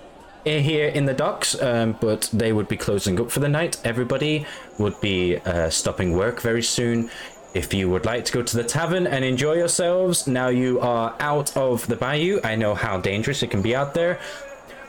here 0.45 0.89
in 0.89 1.07
the 1.07 1.15
docks, 1.15 1.61
um, 1.63 1.97
but 2.01 2.29
they 2.33 2.53
would 2.53 2.69
be 2.69 2.77
closing 2.77 3.19
up 3.19 3.31
for 3.31 3.41
the 3.41 3.49
night. 3.49 3.81
Everybody 3.85 4.47
would 4.79 5.01
be 5.01 5.39
uh, 5.39 5.71
stopping 5.71 6.13
work 6.13 6.43
very 6.43 6.63
soon. 6.63 7.11
If 7.55 7.73
you 7.73 7.89
would 7.89 8.05
like 8.05 8.25
to 8.27 8.33
go 8.33 8.43
to 8.43 8.57
the 8.57 8.65
tavern 8.65 9.07
and 9.07 9.25
enjoy 9.25 9.55
yourselves, 9.55 10.27
now 10.27 10.49
you 10.49 10.81
are 10.81 11.15
out 11.21 11.57
of 11.57 11.87
the 11.87 11.97
bayou. 11.97 12.41
I 12.43 12.57
know 12.57 12.75
how 12.75 12.99
dangerous 12.99 13.43
it 13.43 13.51
can 13.51 13.63
be 13.63 13.77
out 13.77 13.95
there. 13.95 14.19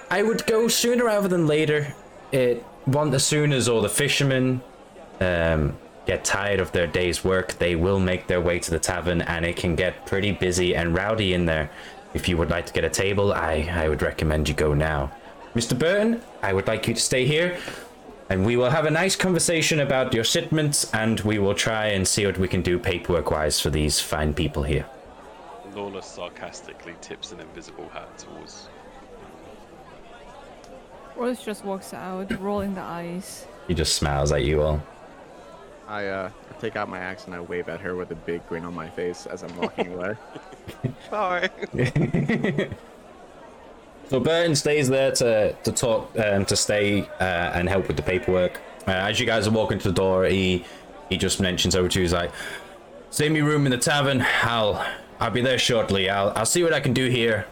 I 0.10 0.24
would 0.24 0.46
go 0.48 0.68
sooner 0.68 1.06
rather 1.06 1.28
than 1.28 1.48
later. 1.48 1.94
It 2.32 2.66
want 2.88 3.14
as 3.14 3.24
soon 3.24 3.54
as 3.54 3.70
all 3.70 3.82
the 3.82 3.90
fishermen 3.90 4.62
um, 5.20 5.78
get 6.06 6.24
tired 6.24 6.60
of 6.60 6.72
their 6.72 6.88
day's 6.88 7.24
work, 7.24 7.54
they 7.54 7.76
will 7.76 8.00
make 8.00 8.28
their 8.28 8.42
way 8.42 8.60
to 8.60 8.72
the 8.72 8.80
tavern, 8.80 9.22
and 9.22 9.46
it 9.46 9.56
can 9.56 9.76
get 9.76 10.06
pretty 10.06 10.32
busy 10.32 10.76
and 10.76 10.96
rowdy 10.96 11.34
in 11.34 11.46
there. 11.46 11.70
If 12.14 12.30
you 12.30 12.38
would 12.38 12.50
like 12.50 12.66
to 12.68 12.74
get 12.74 12.84
a 12.84 12.90
table, 12.90 13.34
I, 13.34 13.68
I 13.72 13.90
would 13.90 14.02
recommend 14.02 14.48
you 14.48 14.56
go 14.56 14.74
now. 14.74 15.12
Mr. 15.54 15.78
Burton, 15.78 16.22
I 16.42 16.54
would 16.54 16.68
like 16.68 16.88
you 16.88 16.94
to 16.94 17.00
stay 17.02 17.26
here, 17.26 17.58
and 18.30 18.46
we 18.46 18.56
will 18.58 18.70
have 18.70 18.86
a 18.86 18.92
nice 18.92 19.16
conversation 19.16 19.80
about 19.80 20.14
your 20.14 20.24
shipments, 20.24 20.94
and 20.94 21.20
we 21.22 21.40
will 21.40 21.56
try 21.56 21.88
and 21.88 22.08
see 22.08 22.26
what 22.26 22.38
we 22.38 22.48
can 22.48 22.62
do 22.62 22.80
paperwork 22.80 23.32
wise 23.32 23.60
for 23.60 23.70
these 23.70 24.00
fine 24.00 24.34
people 24.34 24.64
here. 24.64 24.86
Lawless 25.74 26.06
sarcastically 26.06 26.96
tips 27.02 27.32
an 27.32 27.40
invisible 27.40 27.90
hat 27.90 28.18
towards. 28.18 28.70
Rose 31.16 31.42
just 31.42 31.64
walks 31.64 31.94
out, 31.94 32.30
rolling 32.42 32.76
the 32.76 32.82
eyes. 32.82 33.46
He 33.68 33.74
just 33.74 33.96
smiles 33.96 34.32
at 34.32 34.44
you 34.44 34.62
all. 34.62 34.84
I 35.88 36.08
uh 36.08 36.30
I 36.50 36.60
take 36.60 36.76
out 36.76 36.90
my 36.90 37.00
axe 37.00 37.26
and 37.26 37.36
I 37.36 37.42
wave 37.42 37.70
at 37.70 37.80
her 37.82 37.96
with 37.96 38.12
a 38.12 38.16
big 38.16 38.48
grin 38.48 38.66
on 38.66 38.74
my 38.74 38.90
face 38.90 39.26
as 39.26 39.44
I'm 39.44 39.56
walking 39.58 39.94
away. 39.94 40.16
Sorry. 41.10 41.50
So 44.10 44.20
Burton 44.20 44.56
stays 44.56 44.88
there 44.88 45.12
to 45.14 45.54
to 45.54 45.72
talk, 45.72 46.18
um, 46.20 46.46
to 46.46 46.56
stay 46.56 47.02
uh, 47.20 47.58
and 47.58 47.68
help 47.68 47.88
with 47.88 47.98
the 47.98 48.04
paperwork. 48.04 48.62
Uh, 48.88 48.92
as 48.92 49.20
you 49.20 49.26
guys 49.26 49.48
are 49.48 49.52
walking 49.52 49.80
to 49.80 49.88
the 49.88 49.94
door, 49.94 50.26
he 50.26 50.64
he 51.10 51.18
just 51.18 51.40
mentions 51.40 51.76
over 51.76 51.90
to 51.90 52.00
you. 52.00 52.04
He's 52.04 52.14
like, 52.14 52.32
"Save 53.10 53.32
me 53.32 53.42
room 53.42 53.66
in 53.66 53.72
the 53.72 53.78
tavern. 53.78 54.24
I'll 54.44 54.86
I'll 55.20 55.32
be 55.32 55.42
there 55.42 55.58
shortly. 55.58 56.10
I'll 56.10 56.32
I'll 56.36 56.46
see 56.46 56.64
what 56.64 56.74
I 56.74 56.80
can 56.80 56.94
do 56.94 57.10
here, 57.10 57.48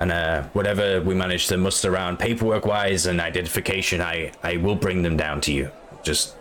and 0.00 0.10
uh, 0.10 0.42
whatever 0.52 1.00
we 1.00 1.14
manage 1.14 1.46
to 1.48 1.56
muster 1.56 1.92
around 1.94 2.18
paperwork 2.18 2.66
wise 2.66 3.06
and 3.06 3.20
identification, 3.20 4.00
I 4.00 4.32
I 4.42 4.56
will 4.56 4.76
bring 4.76 5.02
them 5.02 5.16
down 5.16 5.40
to 5.42 5.52
you. 5.52 5.70
Just 6.02 6.34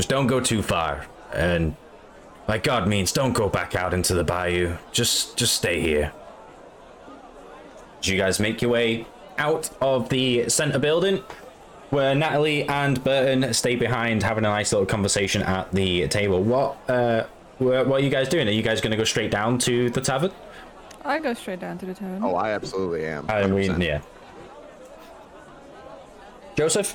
just 0.00 0.08
don't 0.08 0.28
go 0.28 0.40
too 0.40 0.62
far, 0.62 1.04
and 1.34 1.76
like 2.48 2.62
God 2.62 2.88
means, 2.88 3.12
don't 3.12 3.34
go 3.34 3.50
back 3.50 3.74
out 3.74 3.92
into 3.92 4.14
the 4.14 4.24
bayou. 4.24 4.76
Just 4.92 5.36
just 5.36 5.54
stay 5.54 5.80
here." 5.82 6.10
As 8.00 8.08
you 8.08 8.16
guys 8.16 8.40
make 8.40 8.62
your 8.62 8.70
way 8.70 9.06
out 9.36 9.68
of 9.82 10.08
the 10.08 10.48
center 10.48 10.78
building, 10.78 11.18
where 11.90 12.14
Natalie 12.14 12.66
and 12.66 13.02
Burton 13.04 13.52
stay 13.52 13.76
behind, 13.76 14.22
having 14.22 14.46
a 14.46 14.48
nice 14.48 14.72
little 14.72 14.86
conversation 14.86 15.42
at 15.42 15.70
the 15.72 16.08
table. 16.08 16.42
What 16.42 16.78
uh, 16.88 17.24
wha- 17.58 17.84
what 17.84 18.00
are 18.00 18.04
you 18.04 18.08
guys 18.08 18.30
doing? 18.30 18.48
Are 18.48 18.52
you 18.52 18.62
guys 18.62 18.80
going 18.80 18.92
to 18.92 18.96
go 18.96 19.04
straight 19.04 19.30
down 19.30 19.58
to 19.58 19.90
the 19.90 20.00
tavern? 20.00 20.32
I 21.04 21.18
go 21.18 21.34
straight 21.34 21.60
down 21.60 21.76
to 21.76 21.84
the 21.86 21.92
tavern. 21.94 22.24
oh, 22.24 22.34
I 22.36 22.52
absolutely 22.52 23.04
am. 23.04 23.28
I 23.28 23.46
mean, 23.46 23.78
yeah. 23.82 24.00
Joseph, 26.56 26.94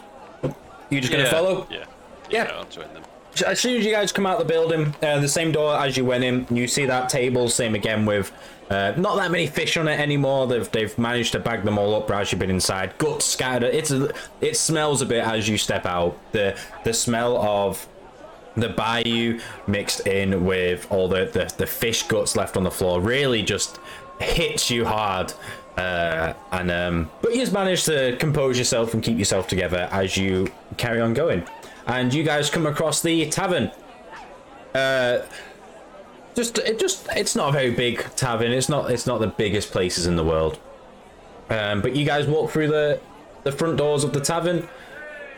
you 0.89 1.01
just 1.01 1.11
going 1.11 1.23
to 1.23 1.29
Yeah, 1.29 1.31
follow? 1.31 1.67
Yeah. 1.69 1.85
Yeah. 2.29 2.51
I'll 2.53 2.65
join 2.65 2.93
them. 2.93 3.03
As 3.45 3.59
soon 3.59 3.77
as 3.77 3.85
you 3.85 3.91
guys 3.91 4.13
come 4.13 4.25
out 4.25 4.39
the 4.39 4.45
building, 4.45 4.95
uh, 5.01 5.19
the 5.19 5.27
same 5.27 5.51
door 5.51 5.75
as 5.75 5.97
you 5.97 6.05
went 6.05 6.23
in, 6.23 6.47
you 6.49 6.67
see 6.69 6.85
that 6.85 7.09
table, 7.09 7.49
same 7.49 7.75
again 7.75 8.05
with 8.05 8.31
uh, 8.69 8.93
not 8.97 9.15
that 9.17 9.29
many 9.29 9.45
fish 9.45 9.77
on 9.77 9.87
it 9.87 9.99
anymore. 9.99 10.47
They've 10.47 10.69
they've 10.71 10.97
managed 10.97 11.33
to 11.33 11.39
bag 11.39 11.63
them 11.63 11.77
all 11.77 11.95
up 11.95 12.09
as 12.09 12.31
you've 12.31 12.39
been 12.39 12.49
inside. 12.49 12.97
Guts 12.97 13.25
scattered. 13.25 13.73
It's 13.75 13.91
a, 13.91 14.11
it 14.41 14.57
smells 14.57 15.01
a 15.01 15.05
bit 15.05 15.23
as 15.23 15.47
you 15.47 15.57
step 15.57 15.85
out. 15.85 16.17
The 16.31 16.57
the 16.83 16.93
smell 16.93 17.37
of 17.37 17.87
the 18.55 18.69
bayou 18.69 19.39
mixed 19.67 20.07
in 20.07 20.45
with 20.45 20.87
all 20.89 21.09
the, 21.09 21.25
the, 21.25 21.53
the 21.57 21.67
fish 21.67 22.03
guts 22.03 22.37
left 22.37 22.55
on 22.55 22.63
the 22.63 22.71
floor 22.71 23.01
really 23.01 23.43
just 23.43 23.79
hits 24.19 24.71
you 24.71 24.85
hard. 24.85 25.33
Uh, 25.77 26.33
and 26.53 26.71
um, 26.71 27.11
but 27.21 27.33
you 27.33 27.41
just 27.41 27.51
manage 27.51 27.83
to 27.83 28.15
compose 28.17 28.57
yourself 28.57 28.93
and 28.93 29.03
keep 29.03 29.19
yourself 29.19 29.47
together 29.47 29.89
as 29.91 30.15
you 30.15 30.47
carry 30.77 31.01
on 31.01 31.13
going. 31.13 31.43
And 31.87 32.13
you 32.13 32.23
guys 32.23 32.49
come 32.49 32.65
across 32.65 33.01
the 33.01 33.29
tavern. 33.29 33.71
Uh, 34.73 35.19
just 36.35 36.57
it 36.57 36.79
just 36.79 37.07
it's 37.15 37.35
not 37.35 37.49
a 37.49 37.51
very 37.51 37.71
big 37.71 37.99
tavern. 38.15 38.51
It's 38.51 38.69
not 38.69 38.91
it's 38.91 39.05
not 39.05 39.19
the 39.19 39.27
biggest 39.27 39.71
places 39.71 40.05
in 40.05 40.15
the 40.15 40.23
world. 40.23 40.59
Um, 41.49 41.81
but 41.81 41.95
you 41.95 42.05
guys 42.05 42.27
walk 42.27 42.51
through 42.51 42.67
the 42.67 42.99
the 43.43 43.51
front 43.51 43.77
doors 43.77 44.03
of 44.03 44.13
the 44.13 44.19
tavern. 44.19 44.67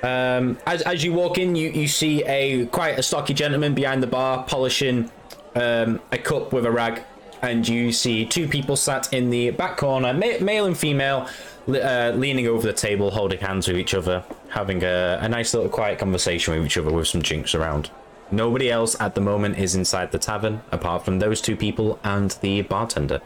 Um, 0.03 0.57
as, 0.65 0.81
as 0.83 1.03
you 1.03 1.11
walk 1.11 1.37
in, 1.37 1.55
you, 1.55 1.69
you 1.69 1.87
see 1.87 2.23
a 2.23 2.65
quite 2.67 2.97
a 2.97 3.03
stocky 3.03 3.33
gentleman 3.33 3.73
behind 3.73 4.01
the 4.01 4.07
bar 4.07 4.43
polishing 4.43 5.11
um, 5.55 5.99
a 6.11 6.17
cup 6.17 6.53
with 6.53 6.65
a 6.65 6.71
rag, 6.71 7.01
and 7.41 7.67
you 7.67 7.91
see 7.91 8.25
two 8.25 8.47
people 8.47 8.75
sat 8.75 9.11
in 9.11 9.29
the 9.29 9.51
back 9.51 9.77
corner, 9.77 10.13
ma- 10.13 10.39
male 10.39 10.65
and 10.65 10.77
female, 10.77 11.27
uh, 11.67 12.11
leaning 12.15 12.47
over 12.47 12.65
the 12.65 12.73
table, 12.73 13.11
holding 13.11 13.39
hands 13.39 13.67
with 13.67 13.77
each 13.77 13.93
other, 13.93 14.23
having 14.49 14.83
a, 14.83 15.19
a 15.21 15.29
nice 15.29 15.53
little 15.53 15.69
quiet 15.69 15.99
conversation 15.99 16.55
with 16.55 16.65
each 16.65 16.77
other 16.77 16.91
with 16.91 17.07
some 17.07 17.21
drinks 17.21 17.53
around. 17.53 17.89
Nobody 18.31 18.69
else 18.69 18.99
at 18.99 19.15
the 19.15 19.21
moment 19.21 19.57
is 19.57 19.75
inside 19.75 20.11
the 20.11 20.19
tavern 20.19 20.61
apart 20.71 21.05
from 21.05 21.19
those 21.19 21.39
two 21.39 21.55
people 21.55 21.99
and 22.03 22.31
the 22.41 22.61
bartender. 22.61 23.21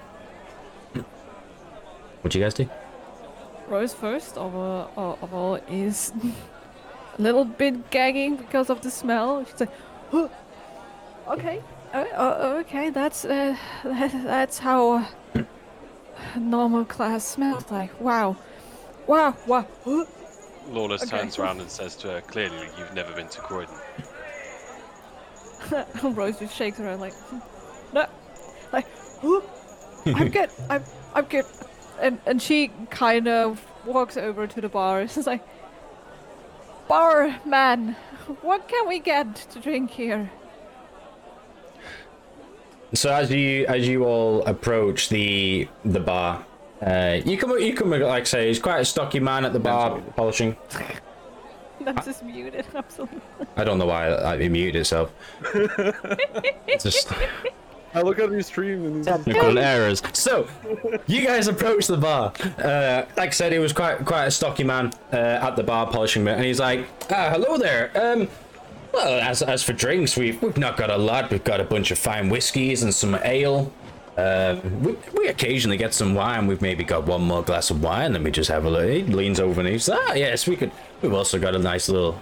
What 2.21 2.31
do 2.31 2.37
you 2.37 2.45
guys 2.45 2.53
do? 2.53 2.69
Rose 3.67 3.93
first 3.93 4.37
of 4.37 4.53
all, 4.55 5.55
is 5.69 6.11
a 7.17 7.21
little 7.21 7.45
bit 7.45 7.89
gagging 7.89 8.35
because 8.35 8.69
of 8.69 8.81
the 8.81 8.91
smell. 8.91 9.43
She's 9.45 9.61
like, 9.61 9.69
"Huh, 10.11 10.27
okay, 11.29 11.61
uh, 11.93 12.05
uh, 12.15 12.55
okay, 12.61 12.89
that's 12.89 13.25
uh, 13.25 13.55
that, 13.83 14.11
that's 14.23 14.59
how 14.59 15.07
normal 16.37 16.85
class 16.85 17.25
smells 17.25 17.71
like. 17.71 17.99
Wow, 17.99 18.37
wow, 19.07 19.35
wow. 19.47 19.65
Huh." 20.65 20.73
Lawless 20.73 21.03
Okay. 21.03 21.17
turns 21.17 21.37
around 21.39 21.61
and 21.61 21.69
says 21.69 21.95
to 21.97 22.07
her, 22.11 22.21
"Clearly, 22.21 22.69
you've 22.77 22.93
never 22.93 23.13
been 23.13 23.27
to 23.29 23.41
Croydon." 23.41 23.75
Rose 26.03 26.39
just 26.39 26.55
shakes 26.55 26.77
her 26.77 26.85
head 26.85 26.99
like, 26.99 27.13
"Hmm, 27.13 27.39
no, 27.93 28.07
like, 28.73 28.87
huh, 29.21 29.41
I'm 30.05 30.29
good, 30.31 30.49
I'm, 30.69 30.83
I'm 31.13 31.25
good. 31.25 31.45
And 31.99 32.19
and 32.25 32.41
she 32.41 32.71
kind 32.89 33.27
of 33.27 33.63
walks 33.85 34.17
over 34.17 34.47
to 34.47 34.61
the 34.61 34.69
bar. 34.69 35.01
and 35.01 35.09
says, 35.11 35.27
like, 35.27 35.43
bar 36.87 37.39
man, 37.45 37.95
what 38.41 38.67
can 38.67 38.87
we 38.87 38.99
get 38.99 39.35
to 39.35 39.59
drink 39.59 39.91
here? 39.91 40.31
So 42.93 43.11
as 43.13 43.31
you 43.31 43.65
as 43.67 43.87
you 43.87 44.03
all 44.03 44.43
approach 44.45 45.09
the 45.09 45.67
the 45.85 45.99
bar, 45.99 46.45
uh, 46.81 47.21
you 47.25 47.37
come 47.37 47.57
you 47.59 47.73
come 47.73 47.91
like 47.91 48.21
I 48.21 48.25
say, 48.25 48.47
he's 48.47 48.59
quite 48.59 48.79
a 48.79 48.85
stocky 48.85 49.19
man 49.19 49.45
at 49.45 49.53
the 49.53 49.59
bar 49.59 50.01
polishing. 50.15 50.57
I'm 51.87 51.95
just 52.03 52.23
muted, 52.23 52.65
absolutely. 52.75 53.21
I 53.55 53.63
don't 53.63 53.77
know 53.77 53.87
why 53.87 54.07
I, 54.07 54.35
it 54.35 54.49
muted 54.49 54.75
itself. 54.77 55.11
It's 56.67 56.83
just 56.83 57.11
I 57.93 58.01
look 58.01 58.19
at 58.19 58.31
your 58.31 58.41
stream 58.41 58.85
and 58.85 58.95
he's 58.97 59.05
technical 59.05 59.57
errors. 59.59 60.01
So 60.13 60.47
you 61.07 61.25
guys 61.25 61.47
approach 61.47 61.87
the 61.87 61.97
bar. 61.97 62.31
Uh, 62.57 63.05
like 63.17 63.29
I 63.29 63.29
said, 63.31 63.51
he 63.51 63.59
was 63.59 63.73
quite 63.73 64.05
quite 64.05 64.25
a 64.25 64.31
stocky 64.31 64.63
man 64.63 64.93
uh, 65.11 65.15
at 65.15 65.55
the 65.55 65.63
bar 65.63 65.87
polishing, 65.91 66.23
bit, 66.23 66.35
and 66.35 66.45
he's 66.45 66.59
like, 66.59 66.87
ah, 67.09 67.29
"Hello 67.31 67.57
there. 67.57 67.91
Um, 67.95 68.29
well, 68.93 69.19
as 69.21 69.41
as 69.41 69.63
for 69.63 69.73
drinks, 69.73 70.15
we've 70.15 70.41
we've 70.41 70.57
not 70.57 70.77
got 70.77 70.89
a 70.89 70.97
lot. 70.97 71.29
We've 71.29 71.43
got 71.43 71.59
a 71.59 71.65
bunch 71.65 71.91
of 71.91 71.97
fine 71.99 72.29
whiskies 72.29 72.83
and 72.83 72.93
some 72.93 73.15
ale." 73.23 73.73
Um, 74.21 74.83
we, 74.83 74.97
we 75.17 75.27
occasionally 75.27 75.77
get 75.77 75.93
some 75.93 76.13
wine. 76.13 76.45
We've 76.47 76.61
maybe 76.61 76.83
got 76.83 77.05
one 77.05 77.21
more 77.21 77.43
glass 77.43 77.71
of 77.71 77.81
wine, 77.81 78.15
and 78.15 78.23
we 78.23 78.31
just 78.31 78.49
have 78.49 78.65
a 78.65 78.69
look. 78.69 78.87
He 78.87 79.01
leans 79.03 79.39
over 79.39 79.61
and 79.61 79.69
he's 79.69 79.89
ah 79.89 80.13
yes, 80.13 80.47
we 80.47 80.55
could. 80.55 80.71
We've 81.01 81.13
also 81.13 81.39
got 81.39 81.55
a 81.55 81.59
nice 81.59 81.89
little, 81.89 82.21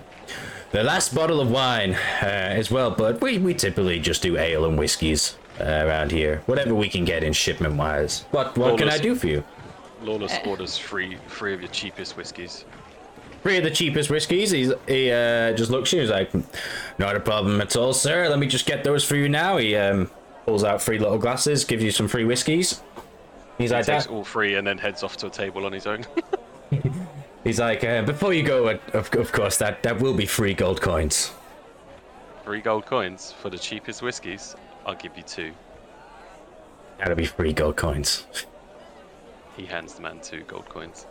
the 0.71 0.83
last 0.83 1.13
bottle 1.13 1.41
of 1.41 1.51
wine 1.51 1.93
uh, 2.21 2.59
as 2.61 2.71
well. 2.71 2.91
But 2.91 3.21
we 3.21 3.37
we 3.37 3.53
typically 3.53 3.99
just 3.99 4.21
do 4.21 4.37
ale 4.37 4.65
and 4.65 4.77
whiskies 4.77 5.37
uh, 5.59 5.63
around 5.63 6.11
here. 6.11 6.41
Whatever 6.45 6.73
we 6.73 6.89
can 6.89 7.05
get 7.05 7.23
in 7.23 7.33
shipment 7.33 7.75
wise. 7.75 8.25
What 8.31 8.57
what 8.57 8.77
can 8.77 8.89
I 8.89 8.97
do 8.97 9.15
for 9.15 9.27
you? 9.27 9.43
Lawless 10.01 10.37
orders 10.45 10.77
three, 10.77 11.17
three 11.27 11.53
of 11.53 11.61
your 11.61 11.71
cheapest 11.71 12.15
whiskies. 12.15 12.65
Three 13.43 13.57
of 13.57 13.63
the 13.63 13.71
cheapest 13.71 14.09
whiskies. 14.09 14.51
He's, 14.51 14.71
he 14.87 15.11
uh, 15.11 15.53
just 15.53 15.71
looks 15.71 15.93
at 15.93 15.97
you. 15.97 16.01
He's 16.01 16.11
like, 16.11 16.31
not 16.97 17.15
a 17.15 17.19
problem 17.19 17.61
at 17.61 17.75
all, 17.75 17.93
sir. 17.93 18.27
Let 18.27 18.37
me 18.37 18.47
just 18.47 18.65
get 18.65 18.83
those 18.83 19.03
for 19.03 19.15
you 19.15 19.29
now. 19.29 19.57
He 19.57 19.75
um, 19.77 20.09
pulls 20.49 20.63
out 20.63 20.81
three 20.81 20.97
little 20.97 21.19
glasses, 21.19 21.63
gives 21.63 21.83
you 21.83 21.91
some 21.91 22.07
free 22.07 22.25
whiskies. 22.25 22.81
He's 23.59 23.69
He 23.69 23.75
like, 23.75 23.85
takes 23.85 24.05
that. 24.05 24.11
all 24.11 24.23
three 24.23 24.55
and 24.55 24.65
then 24.65 24.79
heads 24.79 25.03
off 25.03 25.15
to 25.17 25.27
a 25.27 25.29
table 25.29 25.63
on 25.63 25.71
his 25.71 25.85
own. 25.85 26.03
He's 27.43 27.59
like, 27.59 27.83
uh, 27.83 28.01
before 28.01 28.33
you 28.33 28.41
go, 28.41 28.67
uh, 28.69 28.77
of, 28.93 29.13
of 29.13 29.31
course, 29.31 29.57
that, 29.57 29.83
that 29.83 29.99
will 30.01 30.15
be 30.15 30.25
free 30.25 30.55
gold 30.55 30.81
coins. 30.81 31.31
three 32.43 32.61
gold 32.61 32.87
coins 32.87 33.31
for 33.31 33.51
the 33.51 33.59
cheapest 33.59 34.01
whiskies. 34.01 34.55
I'll 34.87 34.95
give 34.95 35.15
you 35.15 35.21
two. 35.21 35.51
That'll 36.97 37.15
be 37.15 37.27
free 37.27 37.53
gold 37.53 37.75
coins. 37.77 38.25
He 39.55 39.67
hands 39.67 39.93
the 39.93 40.01
man 40.01 40.19
two 40.19 40.41
gold 40.47 40.67
coins. 40.67 41.05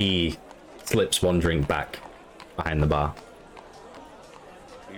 He 0.00 0.38
slips 0.82 1.22
one 1.22 1.38
drink 1.38 1.68
back 1.68 2.00
behind 2.56 2.82
the 2.82 2.88
bar. 2.88 3.14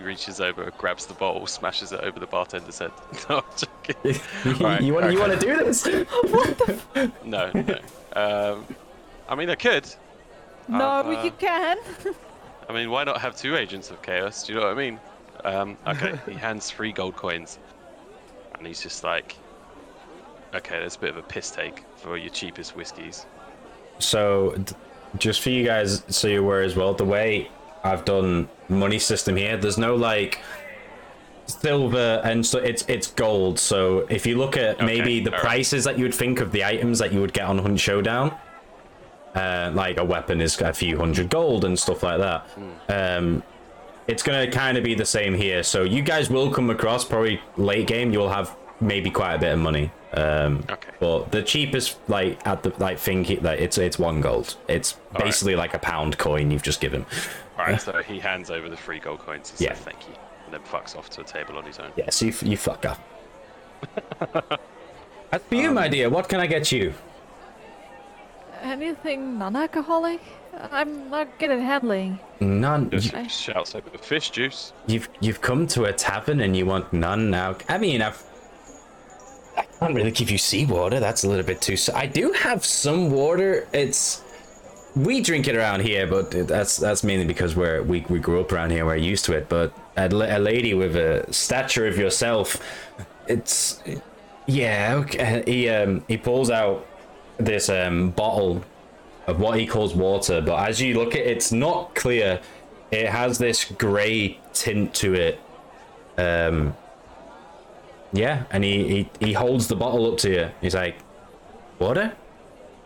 He 0.05 0.09
reaches 0.09 0.39
over, 0.39 0.71
grabs 0.77 1.07
the 1.07 1.15
bottle, 1.15 1.47
smashes 1.47 1.91
it 1.93 2.01
over 2.01 2.21
the 2.21 2.27
bartender's 2.27 2.79
head. 2.81 2.91
no, 3.31 3.39
I'm 3.39 3.45
joking. 3.57 4.21
you 4.45 4.53
Alright, 4.67 4.93
want 4.93 5.13
you 5.13 5.19
want 5.19 5.33
to 5.33 5.39
do 5.39 5.57
this? 5.65 5.87
No, 7.25 7.51
no. 7.55 7.79
Um, 8.15 8.67
I 9.31 9.35
mean, 9.35 9.49
I 9.49 9.55
could. 9.55 9.87
no, 10.69 10.79
Uh, 10.79 11.23
you 11.25 11.31
can. 11.31 11.79
I 12.69 12.73
mean, 12.75 12.91
why 12.91 13.05
not 13.05 13.19
have 13.23 13.35
two 13.35 13.57
agents 13.57 13.91
of 13.91 14.03
chaos? 14.03 14.47
Do 14.47 14.53
you 14.53 14.59
know 14.61 14.67
what 14.67 14.73
I 14.73 14.79
mean? 14.79 15.01
Um, 15.43 15.79
okay, 15.87 16.19
he 16.27 16.35
hands 16.35 16.71
three 16.71 16.93
gold 16.93 17.17
coins, 17.17 17.59
and 18.59 18.67
he's 18.67 18.83
just 18.83 19.05
like, 19.05 19.37
"Okay, 20.55 20.81
that's 20.81 20.97
a 20.97 20.99
bit 20.99 21.11
of 21.11 21.17
a 21.17 21.23
piss 21.23 21.51
take 21.51 21.83
for 21.97 22.19
your 22.19 22.31
cheapest 22.31 22.77
whiskies." 22.77 23.25
So, 24.01 24.55
just 25.19 25.41
for 25.41 25.49
you 25.51 25.65
guys, 25.65 26.03
so 26.09 26.29
you're 26.29 26.41
aware 26.43 26.63
as 26.63 26.77
well, 26.77 26.93
the 26.93 27.05
way 27.07 27.49
I've 27.85 28.05
done 28.05 28.49
money 28.69 28.99
system 28.99 29.37
here, 29.37 29.57
there's 29.57 29.79
no 29.79 29.95
like 29.95 30.41
silver 31.47 32.21
and 32.25 32.45
so 32.45 32.59
it's 32.59 32.85
it's 32.89 33.09
gold. 33.09 33.59
So 33.59 34.07
if 34.09 34.27
you 34.27 34.39
look 34.39 34.57
at 34.57 34.77
Okay, 34.77 34.87
maybe 34.87 35.21
the 35.21 35.33
prices 35.33 35.85
that 35.85 35.99
you 35.99 36.05
would 36.05 36.15
think 36.15 36.41
of 36.41 36.53
the 36.53 36.65
items 36.65 36.99
that 36.99 37.13
you 37.13 37.21
would 37.21 37.35
get 37.35 37.45
on 37.45 37.59
Hunt 37.59 37.79
Showdown, 37.79 38.35
uh, 39.35 39.71
like 39.75 39.99
a 39.99 40.05
weapon 40.05 40.41
is 40.41 40.61
a 40.61 40.73
few 40.73 40.97
hundred 40.99 41.29
gold 41.29 41.65
and 41.65 41.79
stuff 41.79 42.03
like 42.03 42.19
that. 42.19 42.49
Um, 42.89 43.43
it's 44.07 44.23
gonna 44.23 44.51
kind 44.51 44.79
of 44.79 44.85
be 44.85 44.95
the 44.95 45.07
same 45.07 45.35
here. 45.35 45.63
So 45.63 45.83
you 45.83 46.03
guys 46.03 46.31
will 46.31 46.51
come 46.51 46.71
across 46.71 47.05
probably 47.05 47.41
late 47.57 47.87
game. 47.87 48.13
You'll 48.13 48.31
have 48.31 48.57
maybe 48.81 49.11
quite 49.11 49.35
a 49.35 49.39
bit 49.39 49.53
of 49.53 49.59
money. 49.59 49.91
Um, 50.13 50.65
Okay. 50.71 50.91
but 51.01 51.33
the 51.33 51.43
cheapest, 51.43 51.97
like 52.09 52.45
at 52.47 52.63
the 52.63 52.73
like 52.79 52.99
thing, 52.99 53.25
like 53.43 53.61
it's 53.61 53.79
it's 53.79 53.99
one 53.99 54.21
gold. 54.21 54.57
It's 54.69 54.97
Alright. 55.13 55.25
basically 55.25 55.57
like 55.57 55.75
a 55.75 55.79
pound 55.79 56.19
coin 56.19 56.51
you've 56.51 56.63
just 56.63 56.81
given. 56.81 57.05
All 57.59 57.65
right, 57.67 57.81
so 57.81 58.01
he 58.03 58.19
hands 58.21 58.51
over 58.51 58.69
the 58.69 58.77
three 58.77 58.99
gold 59.01 59.21
coins 59.21 59.51
and 59.51 59.61
Yeah. 59.61 59.75
says 59.75 59.85
thank 59.85 60.07
you, 60.09 60.15
and 60.45 60.55
then 60.55 60.61
fucks 60.63 60.97
off 60.97 61.11
to 61.11 61.21
a 61.21 61.25
table 61.25 61.57
on 61.57 61.65
his 61.65 61.79
own. 61.79 61.91
Yeah, 61.97 62.11
so 62.11 62.27
you, 62.27 62.33
f- 62.33 62.43
you 62.45 62.57
fuck 62.57 62.85
up. 62.87 63.01
As 65.33 65.43
for 65.43 65.55
you, 65.57 65.71
my 65.73 65.89
dear, 65.89 66.09
what 66.11 66.29
can 66.29 66.39
I 66.41 66.47
get 66.47 66.71
you? 66.71 66.95
Anything 68.63 69.39
non-alcoholic? 69.39 70.21
I'm 70.71 71.11
not 71.11 71.39
good 71.39 71.51
at 71.51 71.59
handling. 71.59 72.19
None. 72.41 72.89
Just 72.91 73.13
shouts 73.41 73.75
over 73.75 73.91
the 73.91 73.99
fish 73.99 74.31
juice. 74.31 74.73
you've 74.87 75.09
you've 75.21 75.41
come 75.41 75.67
to 75.69 75.85
a 75.85 75.93
tavern 75.93 76.41
and 76.41 76.57
you 76.57 76.65
want 76.67 76.93
none 76.93 77.31
now. 77.31 77.57
I 77.69 77.79
mean, 77.79 78.01
I've. 78.01 78.23
I 79.57 79.63
can't 79.63 79.95
really 79.95 80.11
give 80.11 80.31
you 80.31 80.39
seawater. 80.39 81.01
That's 81.01 81.25
a 81.25 81.29
little 81.29 81.45
bit 81.45 81.61
too. 81.61 81.77
I 81.95 82.07
do 82.07 82.33
have 82.33 82.65
some 82.65 83.11
water. 83.11 83.67
It's 83.73 84.23
we 84.97 85.21
drink 85.21 85.49
it 85.49 85.57
around 85.57 85.81
here, 85.81 86.07
but 86.07 86.31
that's 86.31 86.77
that's 86.77 87.03
mainly 87.03 87.27
because 87.27 87.57
we're 87.57 87.83
we, 87.83 88.05
we 88.09 88.19
grew 88.19 88.41
up 88.41 88.53
around 88.53 88.71
here. 88.71 88.87
We're 88.87 88.97
used 88.97 89.25
to 89.27 89.33
it. 89.35 89.49
But 89.49 89.73
a, 89.97 90.07
a 90.07 90.39
lady 90.39 90.75
with 90.75 90.97
a 90.97 91.31
stature 91.33 91.87
of 91.87 91.99
yourself, 91.99 92.63
it's 93.27 93.83
yeah. 94.47 94.95
Okay. 95.05 95.43
He 95.47 95.69
um 95.69 96.05
he 96.09 96.17
pulls 96.17 96.51
out 96.51 96.87
this 97.39 97.69
um 97.69 98.11
bottle 98.11 98.65
of 99.27 99.41
what 99.41 99.59
he 99.59 99.67
calls 99.67 99.95
water, 99.95 100.41
but 100.41 100.69
as 100.69 100.81
you 100.81 100.95
look 100.99 101.15
at 101.15 101.21
it, 101.21 101.27
it's 101.27 101.53
not 101.53 101.95
clear. 101.95 102.41
It 102.91 103.09
has 103.09 103.39
this 103.39 103.65
grey 103.65 104.39
tint 104.53 104.95
to 104.95 105.15
it. 105.15 105.41
Um, 106.17 106.77
yeah, 108.15 108.45
and 108.51 108.63
he, 108.63 108.89
he 109.21 109.27
he 109.27 109.33
holds 109.33 109.67
the 109.67 109.77
bottle 109.77 110.11
up 110.11 110.19
to 110.19 110.31
you. 110.31 110.51
He's 110.61 110.75
like, 110.75 110.97
"Water? 111.79 112.13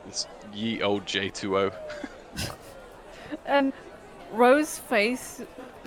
It's 0.08 0.26
ye 0.52 0.82
old 0.82 1.04
J2O. 1.04 1.72
And 3.44 3.74
Rose's 4.32 4.78
face 4.78 5.42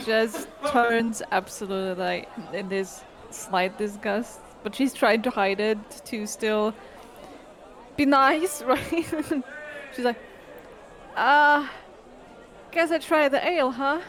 just 0.05 0.47
turns 0.67 1.23
absolutely 1.31 1.95
like 2.03 2.29
in 2.53 2.69
this 2.69 3.01
slight 3.31 3.77
disgust, 3.79 4.39
but 4.63 4.75
she's 4.75 4.93
trying 4.93 5.23
to 5.23 5.31
hide 5.31 5.59
it 5.59 5.77
to 6.05 6.27
still 6.27 6.73
be 7.97 8.05
nice, 8.05 8.61
right? 8.71 9.05
she's 9.95 10.05
like, 10.05 10.19
uh, 11.15 11.67
guess 12.71 12.91
I 12.91 12.99
try 12.99 13.27
the 13.27 13.43
ale, 13.43 13.71
huh? 13.71 14.01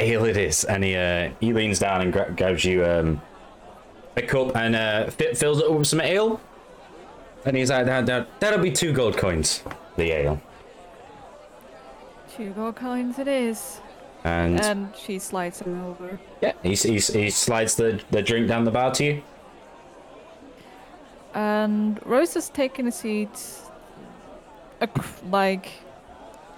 Ale 0.00 0.24
it 0.24 0.36
is." 0.36 0.64
And 0.64 0.82
he 0.82 0.96
uh, 0.96 1.30
he 1.40 1.52
leans 1.52 1.78
down 1.78 2.00
and 2.00 2.12
gra- 2.12 2.32
grabs 2.36 2.64
you 2.64 2.84
um, 2.84 3.22
a 4.16 4.22
cup 4.22 4.54
and 4.56 4.74
uh, 4.76 5.10
fi- 5.10 5.34
fills 5.34 5.58
it 5.60 5.66
up 5.66 5.72
with 5.78 5.86
some 5.86 6.00
ale. 6.00 6.40
And 7.44 7.56
he's 7.56 7.70
like, 7.70 7.86
that, 7.86 8.06
that, 8.06 8.40
"That'll 8.40 8.60
be 8.60 8.70
two 8.70 8.92
gold 8.92 9.16
coins, 9.16 9.62
the 9.96 10.10
ale." 10.12 10.40
Two 12.36 12.50
gold 12.50 12.76
coins 12.76 13.18
it 13.18 13.28
is. 13.28 13.80
And 14.24 14.60
And 14.60 14.88
she 14.96 15.18
slides 15.18 15.60
him 15.60 15.82
over. 15.84 16.18
yeah, 16.40 16.52
he, 16.62 16.74
he, 16.74 16.98
he 16.98 17.30
slides 17.30 17.74
the, 17.74 18.00
the 18.12 18.22
drink 18.22 18.46
down 18.48 18.64
the 18.64 18.70
bar 18.70 18.92
to 18.92 19.04
you. 19.04 19.22
And 21.34 21.98
Rose 22.06 22.36
is 22.36 22.48
taking 22.48 22.86
a 22.86 22.92
seat, 22.92 23.30
like 25.30 25.70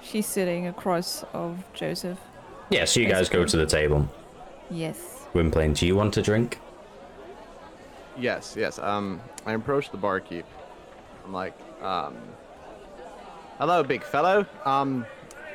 she's 0.03 0.27
sitting 0.27 0.67
across 0.67 1.25
of 1.33 1.63
Joseph. 1.73 2.19
Yeah, 2.71 2.85
so 2.85 3.01
you 3.01 3.09
guys 3.09 3.29
go 3.29 3.45
to 3.45 3.57
the 3.57 3.67
table. 3.67 4.09
Yes. 4.71 5.27
Gwynplaine, 5.33 5.73
do 5.75 5.87
you 5.87 5.95
want 5.97 6.17
a 6.17 6.23
drink? 6.23 6.59
Yes, 8.17 8.55
yes. 8.57 8.79
Um, 8.79 9.21
I 9.45 9.53
approached 9.55 9.91
the 9.93 9.99
barkeep. 9.99 10.45
I'm 11.25 11.33
like, 11.33 11.55
um, 11.83 12.17
hello, 13.59 13.83
big 13.83 14.05
fellow. 14.05 14.47
Um, 14.65 15.05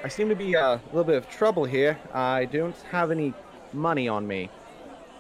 I 0.04 0.08
seem 0.08 0.30
to 0.30 0.36
be 0.36 0.56
uh, 0.56 0.76
a 0.76 0.82
little 0.88 1.04
bit 1.04 1.16
of 1.16 1.30
trouble 1.30 1.64
here. 1.64 1.98
I 2.14 2.46
don't 2.46 2.76
have 2.92 3.12
any 3.12 3.34
money 3.74 4.08
on 4.08 4.28
me. 4.28 4.50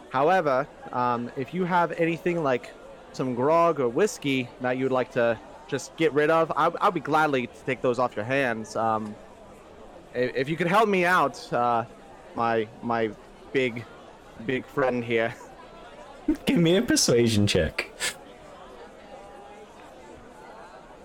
However, 0.09 0.67
um, 0.91 1.31
if 1.37 1.53
you 1.53 1.65
have 1.65 1.91
anything 1.93 2.43
like 2.43 2.71
some 3.13 3.35
grog 3.35 3.79
or 3.79 3.87
whiskey 3.87 4.49
that 4.61 4.77
you'd 4.77 4.91
like 4.91 5.11
to 5.11 5.39
just 5.67 5.95
get 5.97 6.11
rid 6.13 6.29
of, 6.29 6.51
I'll, 6.55 6.75
I'll 6.81 6.91
be 6.91 6.99
gladly 6.99 7.47
to 7.47 7.63
take 7.65 7.81
those 7.81 7.99
off 7.99 8.15
your 8.15 8.25
hands. 8.25 8.75
Um, 8.75 9.15
if, 10.13 10.35
if 10.35 10.49
you 10.49 10.57
could 10.57 10.67
help 10.67 10.89
me 10.89 11.05
out, 11.05 11.51
uh, 11.53 11.85
my 12.35 12.67
my 12.81 13.11
big 13.53 13.85
big 14.45 14.65
friend 14.65 15.03
here. 15.03 15.33
Give 16.45 16.57
me 16.57 16.77
a 16.77 16.81
persuasion 16.81 17.47
check. 17.47 17.91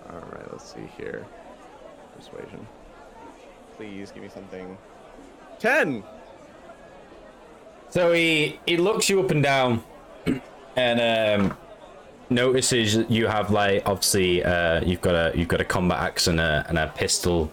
All 0.09 0.19
right, 0.31 0.51
let's 0.51 0.73
see 0.73 0.89
here. 0.97 1.25
Persuasion. 2.15 2.65
Please 3.75 4.11
give 4.11 4.23
me 4.23 4.29
something. 4.29 4.77
Ten. 5.59 6.03
So 7.89 8.13
he 8.13 8.59
he 8.65 8.77
looks 8.77 9.09
you 9.09 9.21
up 9.21 9.31
and 9.31 9.43
down, 9.43 9.83
and 10.75 11.41
um, 11.41 11.57
notices 12.29 13.09
you 13.09 13.27
have 13.27 13.51
like 13.51 13.83
obviously 13.85 14.43
uh, 14.43 14.81
you've 14.83 15.01
got 15.01 15.15
a 15.15 15.37
you've 15.37 15.47
got 15.47 15.59
a 15.59 15.65
combat 15.65 15.99
axe 15.99 16.27
and 16.27 16.39
a 16.39 16.65
and 16.69 16.77
a 16.77 16.87
pistol 16.95 17.51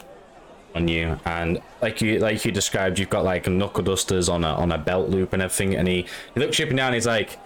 on 0.74 0.88
you, 0.88 1.18
and 1.24 1.60
like 1.80 2.00
you 2.00 2.18
like 2.18 2.44
you 2.44 2.52
described, 2.52 2.98
you've 2.98 3.10
got 3.10 3.24
like 3.24 3.48
knuckle 3.48 3.82
dusters 3.82 4.28
on 4.28 4.44
a 4.44 4.54
on 4.54 4.72
a 4.72 4.78
belt 4.78 5.08
loop 5.08 5.32
and 5.32 5.42
everything. 5.42 5.74
And 5.74 5.88
he 5.88 6.06
he 6.34 6.40
looks 6.40 6.58
you 6.58 6.64
up 6.64 6.70
and 6.70 6.76
down. 6.76 6.88
And 6.88 6.94
he's 6.94 7.06
like, 7.06 7.38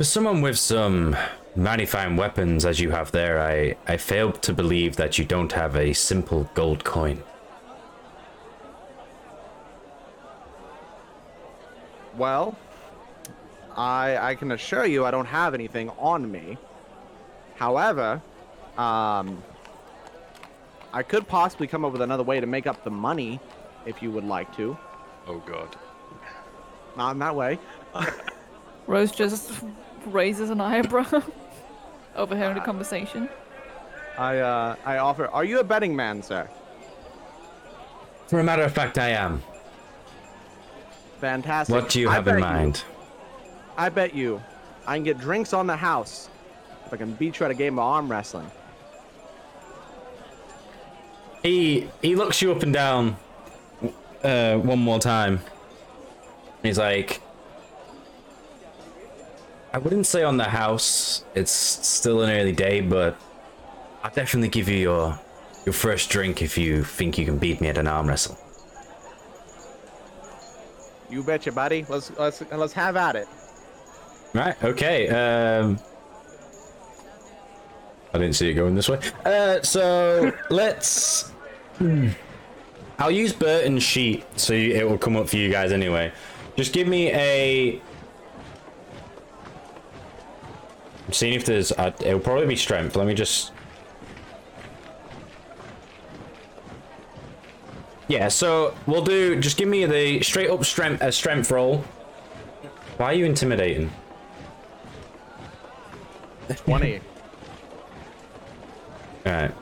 for 0.00 0.04
someone 0.04 0.40
with 0.40 0.58
some 0.58 1.14
mighty 1.54 1.84
fine 1.84 2.16
weapons 2.16 2.64
as 2.64 2.80
you 2.80 2.90
have 2.90 3.12
there, 3.12 3.38
I 3.38 3.76
I 3.86 3.98
fail 3.98 4.32
to 4.32 4.54
believe 4.54 4.96
that 4.96 5.18
you 5.18 5.26
don't 5.26 5.52
have 5.52 5.76
a 5.76 5.92
simple 5.92 6.48
gold 6.54 6.84
coin. 6.84 7.22
Well, 12.16 12.56
I 13.76 14.16
I 14.16 14.34
can 14.36 14.52
assure 14.52 14.86
you 14.86 15.04
I 15.04 15.10
don't 15.10 15.26
have 15.26 15.52
anything 15.52 15.90
on 15.98 16.32
me. 16.32 16.56
However, 17.56 18.22
um, 18.78 19.42
I 20.94 21.02
could 21.02 21.28
possibly 21.28 21.66
come 21.66 21.84
up 21.84 21.92
with 21.92 22.00
another 22.00 22.24
way 22.24 22.40
to 22.40 22.46
make 22.46 22.66
up 22.66 22.84
the 22.84 22.90
money, 22.90 23.38
if 23.84 24.02
you 24.02 24.10
would 24.12 24.24
like 24.24 24.50
to. 24.56 24.78
Oh 25.26 25.40
god. 25.40 25.76
Not 26.96 27.10
in 27.10 27.18
that 27.18 27.36
way. 27.36 27.58
Rose 28.86 29.12
just 29.12 29.52
raises 30.06 30.50
an 30.50 30.60
eyebrow, 30.60 31.22
overhearing 32.16 32.54
the 32.54 32.60
conversation. 32.60 33.28
I 34.18 34.38
uh 34.38 34.76
I 34.84 34.98
offer. 34.98 35.26
Are 35.28 35.44
you 35.44 35.60
a 35.60 35.64
betting 35.64 35.94
man, 35.94 36.22
sir? 36.22 36.48
For 38.28 38.38
a 38.38 38.44
matter 38.44 38.62
of 38.62 38.72
fact, 38.72 38.98
I 38.98 39.10
am. 39.10 39.42
Fantastic. 41.20 41.74
What 41.74 41.88
do 41.88 42.00
you 42.00 42.08
I 42.08 42.14
have 42.14 42.28
in 42.28 42.34
bet 42.34 42.40
mind? 42.40 42.84
I 43.76 43.88
bet 43.88 44.14
you, 44.14 44.42
I 44.86 44.96
can 44.96 45.04
get 45.04 45.18
drinks 45.18 45.52
on 45.52 45.66
the 45.66 45.76
house 45.76 46.28
if 46.86 46.92
I 46.92 46.96
can 46.96 47.12
beat 47.14 47.38
you 47.38 47.46
at 47.46 47.50
a 47.50 47.54
game 47.54 47.78
of 47.78 47.84
arm 47.84 48.10
wrestling. 48.10 48.50
He 51.42 51.88
he 52.02 52.14
looks 52.16 52.42
you 52.42 52.52
up 52.52 52.62
and 52.62 52.72
down 52.72 53.16
uh, 54.22 54.56
one 54.58 54.78
more 54.78 54.98
time. 54.98 55.40
He's 56.62 56.78
like, 56.78 57.20
I 59.72 59.78
wouldn't 59.78 60.06
say 60.06 60.22
on 60.24 60.36
the 60.36 60.44
house. 60.44 61.24
It's 61.34 61.52
still 61.52 62.22
an 62.22 62.30
early 62.30 62.52
day, 62.52 62.80
but 62.80 63.16
I'll 64.02 64.10
definitely 64.10 64.48
give 64.48 64.68
you 64.68 64.76
your 64.78 65.18
your 65.64 65.72
first 65.72 66.10
drink 66.10 66.42
if 66.42 66.56
you 66.58 66.82
think 66.82 67.18
you 67.18 67.24
can 67.24 67.38
beat 67.38 67.60
me 67.60 67.68
at 67.68 67.78
an 67.78 67.86
arm 67.86 68.08
wrestle. 68.08 68.36
You 71.08 71.22
betcha, 71.22 71.52
buddy. 71.52 71.84
Let's 71.88 72.10
let's 72.18 72.42
let's 72.52 72.72
have 72.72 72.96
at 72.96 73.16
it. 73.16 73.28
Right. 74.34 74.62
Okay. 74.62 75.08
Um, 75.08 75.78
I 78.14 78.18
didn't 78.18 78.34
see 78.34 78.50
it 78.50 78.54
going 78.54 78.74
this 78.74 78.88
way. 78.88 78.98
Uh, 79.24 79.60
so 79.62 80.32
let's. 80.50 81.32
I'll 82.98 83.10
use 83.10 83.32
Burton's 83.32 83.82
sheet 83.82 84.24
so 84.38 84.52
you- 84.52 84.74
it 84.74 84.88
will 84.88 84.98
come 84.98 85.16
up 85.16 85.28
for 85.28 85.36
you 85.36 85.50
guys 85.50 85.72
anyway. 85.72 86.12
Just 86.56 86.72
give 86.72 86.86
me 86.88 87.10
a. 87.12 87.80
I'm 91.06 91.12
seeing 91.12 91.34
if 91.34 91.44
there's. 91.44 91.72
Uh, 91.72 91.92
it'll 92.00 92.20
probably 92.20 92.46
be 92.46 92.56
strength. 92.56 92.96
Let 92.96 93.06
me 93.06 93.14
just. 93.14 93.52
Yeah. 98.08 98.28
So 98.28 98.74
we'll 98.86 99.04
do. 99.04 99.40
Just 99.40 99.56
give 99.56 99.68
me 99.68 99.86
the 99.86 100.22
straight 100.22 100.50
up 100.50 100.64
strength. 100.64 101.02
A 101.02 101.12
strength 101.12 101.50
roll. 101.50 101.84
Why 102.96 103.06
are 103.06 103.14
you 103.14 103.24
intimidating? 103.24 103.90
Twenty. 106.64 107.00
Alright. 109.26 109.54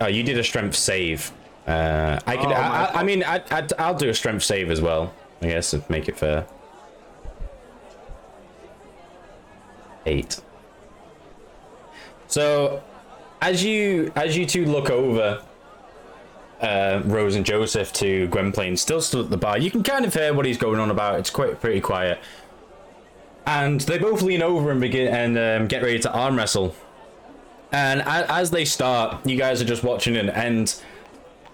Oh, 0.00 0.06
you 0.06 0.22
did 0.22 0.38
a 0.38 0.44
strength 0.44 0.76
save. 0.76 1.32
Uh, 1.66 2.20
I 2.26 2.36
could. 2.36 2.46
Oh, 2.46 2.52
I, 2.52 2.84
I, 2.84 3.00
I 3.00 3.02
mean, 3.02 3.24
I, 3.24 3.42
I, 3.50 3.66
I'll 3.78 3.94
do 3.94 4.08
a 4.08 4.14
strength 4.14 4.44
save 4.44 4.70
as 4.70 4.80
well. 4.80 5.12
I 5.42 5.48
guess 5.48 5.70
to 5.70 5.82
make 5.88 6.08
it 6.08 6.16
fair. 6.16 6.46
Eight. 10.06 10.40
So, 12.28 12.82
as 13.40 13.64
you 13.64 14.12
as 14.16 14.36
you 14.36 14.46
two 14.46 14.66
look 14.66 14.90
over, 14.90 15.42
uh, 16.60 17.02
Rose 17.04 17.34
and 17.36 17.44
Joseph 17.44 17.92
to 17.94 18.26
Gwynplaine 18.28 18.76
still 18.76 19.00
stood 19.00 19.26
at 19.26 19.30
the 19.30 19.36
bar. 19.36 19.58
You 19.58 19.70
can 19.70 19.82
kind 19.82 20.04
of 20.04 20.14
hear 20.14 20.32
what 20.34 20.46
he's 20.46 20.58
going 20.58 20.80
on 20.80 20.90
about. 20.90 21.18
It's 21.18 21.30
quite 21.30 21.60
pretty 21.60 21.80
quiet. 21.80 22.18
And 23.46 23.80
they 23.82 23.98
both 23.98 24.22
lean 24.22 24.42
over 24.42 24.72
and 24.72 24.80
begin 24.80 25.06
and 25.14 25.38
um, 25.62 25.68
get 25.68 25.82
ready 25.82 26.00
to 26.00 26.12
arm 26.12 26.36
wrestle. 26.36 26.74
And 27.70 28.00
a- 28.00 28.30
as 28.32 28.50
they 28.50 28.64
start, 28.64 29.24
you 29.24 29.36
guys 29.36 29.62
are 29.62 29.64
just 29.66 29.84
watching 29.84 30.16
it, 30.16 30.28
and 30.28 30.74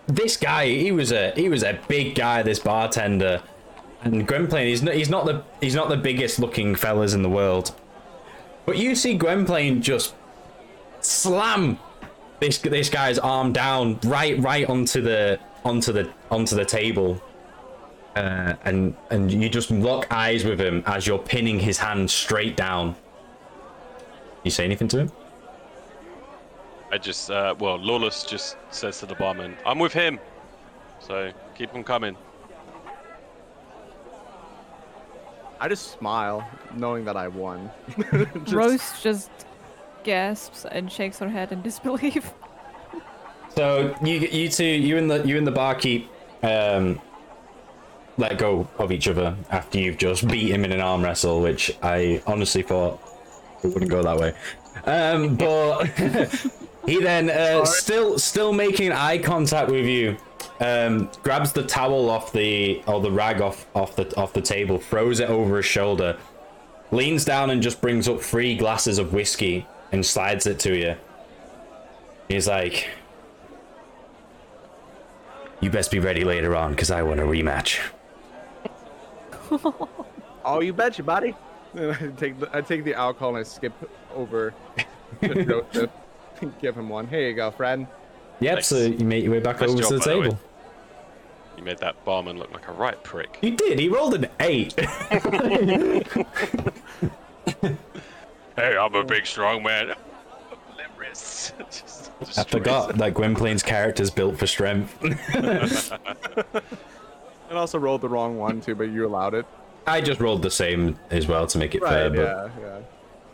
this 0.07 0.37
guy, 0.37 0.67
he 0.69 0.91
was 0.93 1.13
a 1.13 1.33
he 1.33 1.49
was 1.49 1.63
a 1.63 1.79
big 1.89 2.15
guy, 2.15 2.43
this 2.43 2.59
bartender, 2.59 3.43
and 4.03 4.27
Gwynplaine, 4.27 4.69
he's 4.69 4.83
not 4.83 4.95
he's 4.95 5.11
not 5.11 5.27
the 5.27 5.43
he's 5.61 5.75
not 5.75 5.89
the 5.89 5.97
biggest 5.97 6.39
looking 6.39 6.75
fellas 6.75 7.13
in 7.15 7.23
the 7.23 7.29
world, 7.31 7.75
but 8.67 8.79
you 8.79 8.95
see 8.95 9.15
Gwynplaine 9.17 9.83
just 9.83 10.15
slam 11.03 11.79
this 12.41 12.59
this 12.59 12.89
guy's 12.89 13.19
arm 13.19 13.53
down 13.53 13.99
right 14.05 14.39
right 14.41 14.69
onto 14.69 15.01
the 15.01 15.39
onto 15.65 15.93
the 15.93 16.11
onto 16.31 16.57
the 16.57 16.65
table. 16.65 17.21
Uh, 18.17 18.55
and 18.65 18.95
and 19.11 19.31
you 19.33 19.49
just 19.49 19.71
lock 19.71 20.07
eyes 20.11 20.45
with 20.45 20.61
him 20.61 20.83
as 20.87 21.07
you're 21.07 21.19
pinning 21.19 21.59
his 21.59 21.79
hand 21.79 22.11
straight 22.11 22.57
down. 22.57 22.95
You 24.43 24.51
say 24.51 24.65
anything 24.65 24.89
to 24.89 24.99
him? 24.99 25.13
I 26.91 26.99
just, 26.99 27.31
uh, 27.31 27.55
well, 27.59 27.79
Lawless 27.79 28.25
just 28.25 28.57
says 28.71 28.99
to 29.01 29.07
the 29.07 29.15
barman, 29.15 29.57
I'm 29.65 29.79
with 29.79 29.95
him. 29.95 30.21
So 31.01 31.33
keep 31.55 31.71
him 31.73 31.83
coming. 31.83 32.17
I 35.59 35.69
just 35.69 35.93
smile, 35.93 36.47
knowing 36.75 37.07
that 37.07 37.17
I 37.17 37.29
won. 37.29 37.71
Just- 38.45 38.53
Rose 38.53 38.93
just 39.01 39.31
gasps 40.05 40.65
and 40.71 40.91
shakes 40.91 41.19
her 41.19 41.29
head 41.29 41.53
in 41.53 41.63
disbelief. 41.63 42.33
So 43.55 43.95
you 44.03 44.15
you 44.15 44.49
two 44.49 44.65
you 44.65 44.97
and 44.97 45.11
the 45.11 45.27
you 45.29 45.37
and 45.37 45.47
the 45.47 45.53
barkeep 45.53 46.09
um 46.43 46.99
let 48.19 48.39
go 48.39 48.69
of 48.79 48.93
each 48.93 49.09
other 49.09 49.37
after 49.51 49.79
you've 49.79 49.99
just 49.99 50.27
beat 50.29 50.51
him 50.51 50.65
in 50.65 50.73
an 50.73 50.81
arm 50.81 51.03
wrestle, 51.03 51.41
which 51.41 51.77
I 51.83 52.23
honestly 52.27 52.63
thought 52.63 53.01
it 53.63 53.69
wouldn't 53.69 53.91
go 53.91 54.03
that 54.03 54.19
way. 54.19 54.35
Um, 54.85 55.37
but 55.37 55.87
he 56.87 57.01
then 57.03 57.31
uh, 57.31 57.65
still 57.65 58.19
still 58.19 58.53
making 58.53 58.93
eye 58.93 59.19
contact 59.19 59.71
with 59.71 59.87
you. 59.87 60.17
Um, 60.61 61.11
grabs 61.23 61.53
the 61.53 61.65
towel 61.65 62.09
off 62.09 62.33
the 62.33 62.83
or 62.87 63.01
the 63.01 63.11
rag 63.11 63.41
off 63.41 63.67
off 63.75 63.97
the 63.97 64.15
off 64.17 64.33
the 64.33 64.43
table, 64.43 64.79
throws 64.79 65.21
it 65.21 65.29
over 65.29 65.57
his 65.57 65.67
shoulder, 65.67 66.19
leans 66.91 67.25
down 67.25 67.51
and 67.51 67.63
just 67.63 67.81
brings 67.81 68.09
up 68.09 68.21
three 68.21 68.57
glasses 68.57 68.99
of 68.99 69.13
whiskey 69.13 69.67
and 69.93 70.05
slides 70.05 70.47
it 70.47 70.59
to 70.61 70.77
you. 70.77 70.97
He's 72.29 72.49
like, 72.49 72.89
You 75.61 75.71
best 75.71 75.91
be 75.91 75.99
ready 76.01 76.25
later 76.25 76.57
on, 76.57 76.71
because 76.73 76.91
I 76.91 77.03
want 77.03 77.21
a 77.21 77.25
rematch. 77.25 77.81
Oh, 80.45 80.61
you 80.61 80.73
betcha, 80.73 81.05
buddy. 81.05 81.37
And 81.75 81.93
I 81.93 82.09
take 82.17 82.41
the 82.41 82.49
I 82.53 82.61
take 82.63 82.83
the 82.85 82.95
alcohol 82.95 83.29
and 83.31 83.39
I 83.39 83.43
skip 83.45 83.73
over 84.15 84.53
to 85.21 85.45
Joseph 85.45 85.91
and 86.41 86.53
give 86.61 86.77
him 86.77 86.89
one. 86.89 87.07
Here 87.07 87.29
you 87.29 87.35
go, 87.35 87.51
friend. 87.53 87.87
Yep, 88.41 88.55
Thanks. 88.55 88.67
so 88.67 88.79
you 88.79 89.05
make 89.05 89.23
your 89.23 89.31
way 89.33 89.39
back 89.39 89.61
Nice 89.61 89.71
over 89.71 89.81
job, 89.81 89.89
to 89.91 89.95
the 89.95 90.01
by 90.01 90.07
the 90.07 90.23
table. 90.23 90.41
You 91.57 91.63
made 91.63 91.79
that 91.79 92.05
barman 92.05 92.39
look 92.39 92.51
like 92.53 92.67
a 92.67 92.73
right 92.73 93.01
prick. 93.05 93.39
You 93.41 93.53
did, 93.57 93.79
he 93.79 93.89
rolled 93.89 94.15
an 94.15 94.27
eight. 94.41 94.75
Hey, 98.57 98.77
I'm 98.77 98.95
a 98.95 99.05
big 99.05 99.27
strong 99.27 99.63
man. 99.63 99.95
Limris. 100.77 101.53
Just 101.71 102.11
I 102.21 102.25
destroys 102.25 102.47
forgot 102.47 102.97
that 102.97 103.15
Gwynplaine's 103.15 103.63
character's 103.63 104.11
built 104.11 104.39
for 104.39 104.47
strength. 104.47 104.97
And 107.53 107.59
also 107.59 107.79
rolled 107.79 108.01
the 108.01 108.09
wrong 108.09 108.39
one 108.39 108.63
too, 108.63 108.75
but 108.75 108.85
you 108.85 109.07
allowed 109.07 109.35
it. 109.35 109.45
I 109.87 110.01
just 110.01 110.21
rolled 110.21 110.41
the 110.41 110.51
same 110.51 110.99
as 111.11 111.27
well 111.27 111.47
to 111.49 111.59
make 111.59 111.75
it 111.75 111.83
fair. 111.83 112.09
But, 112.09 112.19
yeah, 112.19 112.49
yeah. 112.59 112.79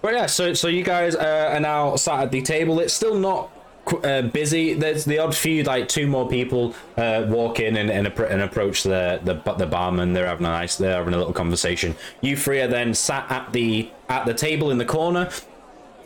but 0.03 0.13
yeah, 0.13 0.27
so 0.27 0.55
so 0.55 0.67
you 0.67 0.83
guys 0.83 1.15
uh, 1.15 1.53
are 1.55 1.61
now 1.61 1.95
sat 1.95 2.25
at 2.25 2.33
the 2.33 2.43
table. 2.43 2.81
It's 2.81 2.93
still 2.93 3.15
not 3.15 3.49
qu- 3.55 3.58
uh, 4.05 4.23
busy. 4.23 4.75
There's 4.75 5.05
the 5.05 5.19
odd 5.19 5.35
few, 5.35 5.63
like 5.63 5.89
two 5.89 6.07
more 6.07 6.29
people, 6.29 6.75
uh, 6.97 7.27
walk 7.29 7.61
in 7.61 7.77
and, 7.77 7.91
and, 7.91 8.07
and 8.07 8.43
approach 8.43 8.83
the, 8.83 9.21
the 9.25 9.35
the 9.55 9.67
barman. 9.67 10.13
They're 10.13 10.27
having 10.27 10.47
a 10.47 10.51
nice, 10.51 10.77
they're 10.77 10.97
having 10.97 11.15
a 11.15 11.19
little 11.19 11.33
conversation. 11.33 11.97
You 12.21 12.37
three 12.37 12.61
are 12.61 12.69
then 12.69 12.95
sat 12.95 13.31
at 13.31 13.53
the 13.53 13.91
at 14.09 14.27
the 14.27 14.35
table 14.35 14.71
in 14.71 14.79
the 14.79 14.85
corner. 14.85 15.31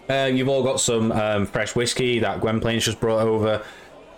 Uh, 0.09 0.31
you've 0.33 0.49
all 0.49 0.63
got 0.63 0.81
some 0.81 1.13
um, 1.13 1.47
fresh 1.47 1.75
whiskey 1.75 2.19
that 2.19 2.41
Gwynplaine's 2.41 2.85
just 2.85 3.01
brought 3.01 3.23
over. 3.23 3.63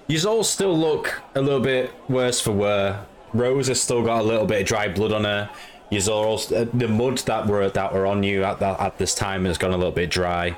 You 0.06 0.18
all 0.28 0.44
still 0.44 0.76
look 0.76 1.22
a 1.34 1.40
little 1.40 1.60
bit 1.60 1.92
worse 2.08 2.40
for 2.40 2.52
wear. 2.52 3.06
Rose 3.32 3.68
has 3.68 3.80
still 3.80 4.02
got 4.02 4.20
a 4.20 4.24
little 4.24 4.46
bit 4.46 4.62
of 4.62 4.66
dry 4.66 4.88
blood 4.88 5.12
on 5.12 5.24
her. 5.24 5.50
You 5.90 6.00
all 6.10 6.38
uh, 6.38 6.64
the 6.72 6.88
mud 6.88 7.18
that 7.18 7.46
were 7.46 7.68
that 7.68 7.92
were 7.92 8.06
on 8.06 8.22
you 8.22 8.42
at 8.44 8.58
that 8.60 8.80
at 8.80 8.98
this 8.98 9.14
time 9.14 9.44
has 9.44 9.58
gone 9.58 9.72
a 9.72 9.76
little 9.76 9.92
bit 9.92 10.10
dry, 10.10 10.56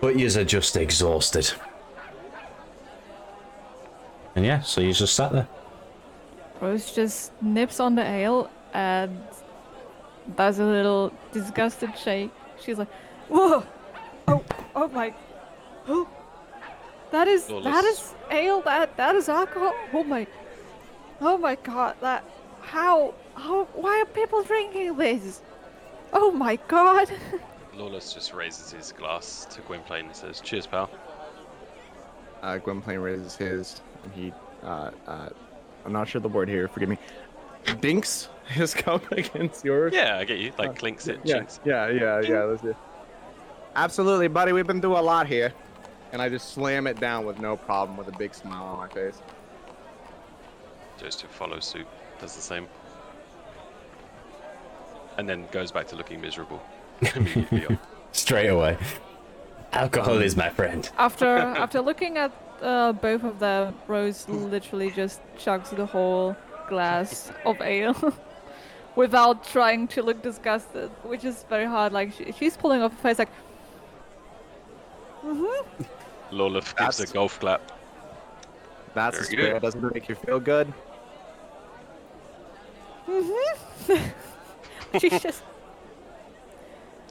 but 0.00 0.18
you 0.18 0.26
are 0.26 0.44
just 0.44 0.76
exhausted. 0.76 1.52
And 4.36 4.44
yeah, 4.44 4.60
so 4.60 4.80
you 4.80 4.92
just 4.92 5.16
sat 5.16 5.32
there. 5.32 5.48
Rose 6.60 6.92
just 6.92 7.32
nips 7.42 7.80
on 7.80 7.94
the 7.94 8.02
ale 8.04 8.50
and 8.72 9.18
does 10.36 10.58
a 10.58 10.64
little 10.64 11.12
disgusted 11.32 11.96
shake. 11.98 12.30
She's 12.60 12.78
like, 12.78 12.92
"Whoa! 13.28 13.64
Oh, 14.28 14.44
oh 14.74 14.88
my! 14.88 15.14
Oh, 15.88 16.08
that 17.10 17.28
is 17.28 17.48
Lawless. 17.48 17.64
that 17.64 17.84
is 17.84 18.14
ale. 18.30 18.60
That 18.60 18.96
that 18.96 19.14
is 19.14 19.28
alcohol. 19.28 19.74
Oh 19.92 20.04
my! 20.04 20.26
Oh 21.20 21.38
my 21.38 21.54
God! 21.56 21.96
That 22.00 22.24
how 22.60 23.14
how 23.34 23.64
why 23.74 24.00
are 24.00 24.06
people 24.06 24.42
drinking 24.42 24.96
this? 24.96 25.40
Oh 26.12 26.30
my 26.30 26.56
God! 26.68 27.10
Lawless 27.74 28.12
just 28.12 28.32
raises 28.32 28.70
his 28.70 28.92
glass 28.92 29.46
to 29.50 29.60
Gwynplaine 29.62 30.06
and 30.06 30.16
says, 30.16 30.40
Cheers, 30.40 30.66
pal. 30.66 30.88
Uh, 32.42 32.56
Gwynplaine 32.58 33.00
raises 33.00 33.36
his, 33.36 33.82
and 33.82 33.85
he, 34.14 34.32
uh, 34.62 34.90
uh, 35.06 35.28
I'm 35.84 35.92
not 35.92 36.08
sure 36.08 36.20
the 36.20 36.28
word 36.28 36.48
here. 36.48 36.68
Forgive 36.68 36.88
me. 36.88 36.98
Dinks 37.80 38.28
his 38.46 38.74
cup 38.74 39.10
against 39.12 39.64
yours. 39.64 39.92
Yeah, 39.94 40.18
I 40.18 40.24
get 40.24 40.38
you. 40.38 40.52
Like, 40.58 40.78
clinks 40.78 41.08
it, 41.08 41.20
yeah, 41.24 41.38
chinks. 41.38 41.60
yeah, 41.64 41.88
yeah, 41.88 42.20
yeah. 42.20 42.44
Let's 42.44 42.62
do. 42.62 42.76
Absolutely, 43.74 44.28
buddy. 44.28 44.52
We've 44.52 44.66
been 44.66 44.80
through 44.80 44.96
a 44.96 45.00
lot 45.00 45.26
here, 45.26 45.52
and 46.12 46.22
I 46.22 46.28
just 46.28 46.52
slam 46.52 46.86
it 46.86 46.98
down 46.98 47.26
with 47.26 47.38
no 47.40 47.56
problem, 47.56 47.96
with 47.96 48.08
a 48.08 48.16
big 48.16 48.34
smile 48.34 48.64
on 48.64 48.78
my 48.78 48.88
face. 48.88 49.20
Joseph 50.98 51.30
follows 51.30 51.64
suit, 51.64 51.86
does 52.20 52.34
the 52.34 52.42
same. 52.42 52.66
And 55.18 55.28
then 55.28 55.46
goes 55.50 55.70
back 55.72 55.86
to 55.88 55.96
looking 55.96 56.20
miserable. 56.20 56.62
Immediately. 57.14 57.78
Straight 58.12 58.48
away. 58.48 58.78
Alcohol 59.72 60.22
is 60.22 60.36
my 60.36 60.48
friend. 60.48 60.88
After 60.96 61.26
after 61.26 61.80
looking 61.82 62.16
at 62.16 62.32
uh, 62.62 62.92
both 62.92 63.22
of 63.24 63.38
them, 63.38 63.74
Rose 63.86 64.28
literally 64.28 64.90
just 64.90 65.20
chugs 65.38 65.74
the 65.74 65.86
whole 65.86 66.36
glass 66.68 67.30
of 67.44 67.60
ale 67.60 68.12
without 68.96 69.44
trying 69.44 69.88
to 69.88 70.02
look 70.02 70.22
disgusted, 70.22 70.90
which 71.02 71.24
is 71.24 71.44
very 71.48 71.66
hard. 71.66 71.92
Like 71.92 72.12
she, 72.12 72.32
she's 72.32 72.56
pulling 72.56 72.82
off 72.82 72.92
a 72.92 72.96
face 72.96 73.18
like, 73.18 73.28
Lawless 76.30 76.72
gives 76.72 77.00
a 77.00 77.06
golf 77.06 77.38
clap. 77.40 77.72
That's 78.94 79.18
a 79.18 79.22
Very 79.22 79.36
good. 79.36 79.44
spirit. 79.44 79.62
Doesn't 79.62 79.84
it 79.84 79.94
make 79.94 80.08
you 80.08 80.14
feel 80.14 80.40
good? 80.40 80.72
Mhm. 83.08 83.44
she's 85.00 85.22
just 85.22 85.42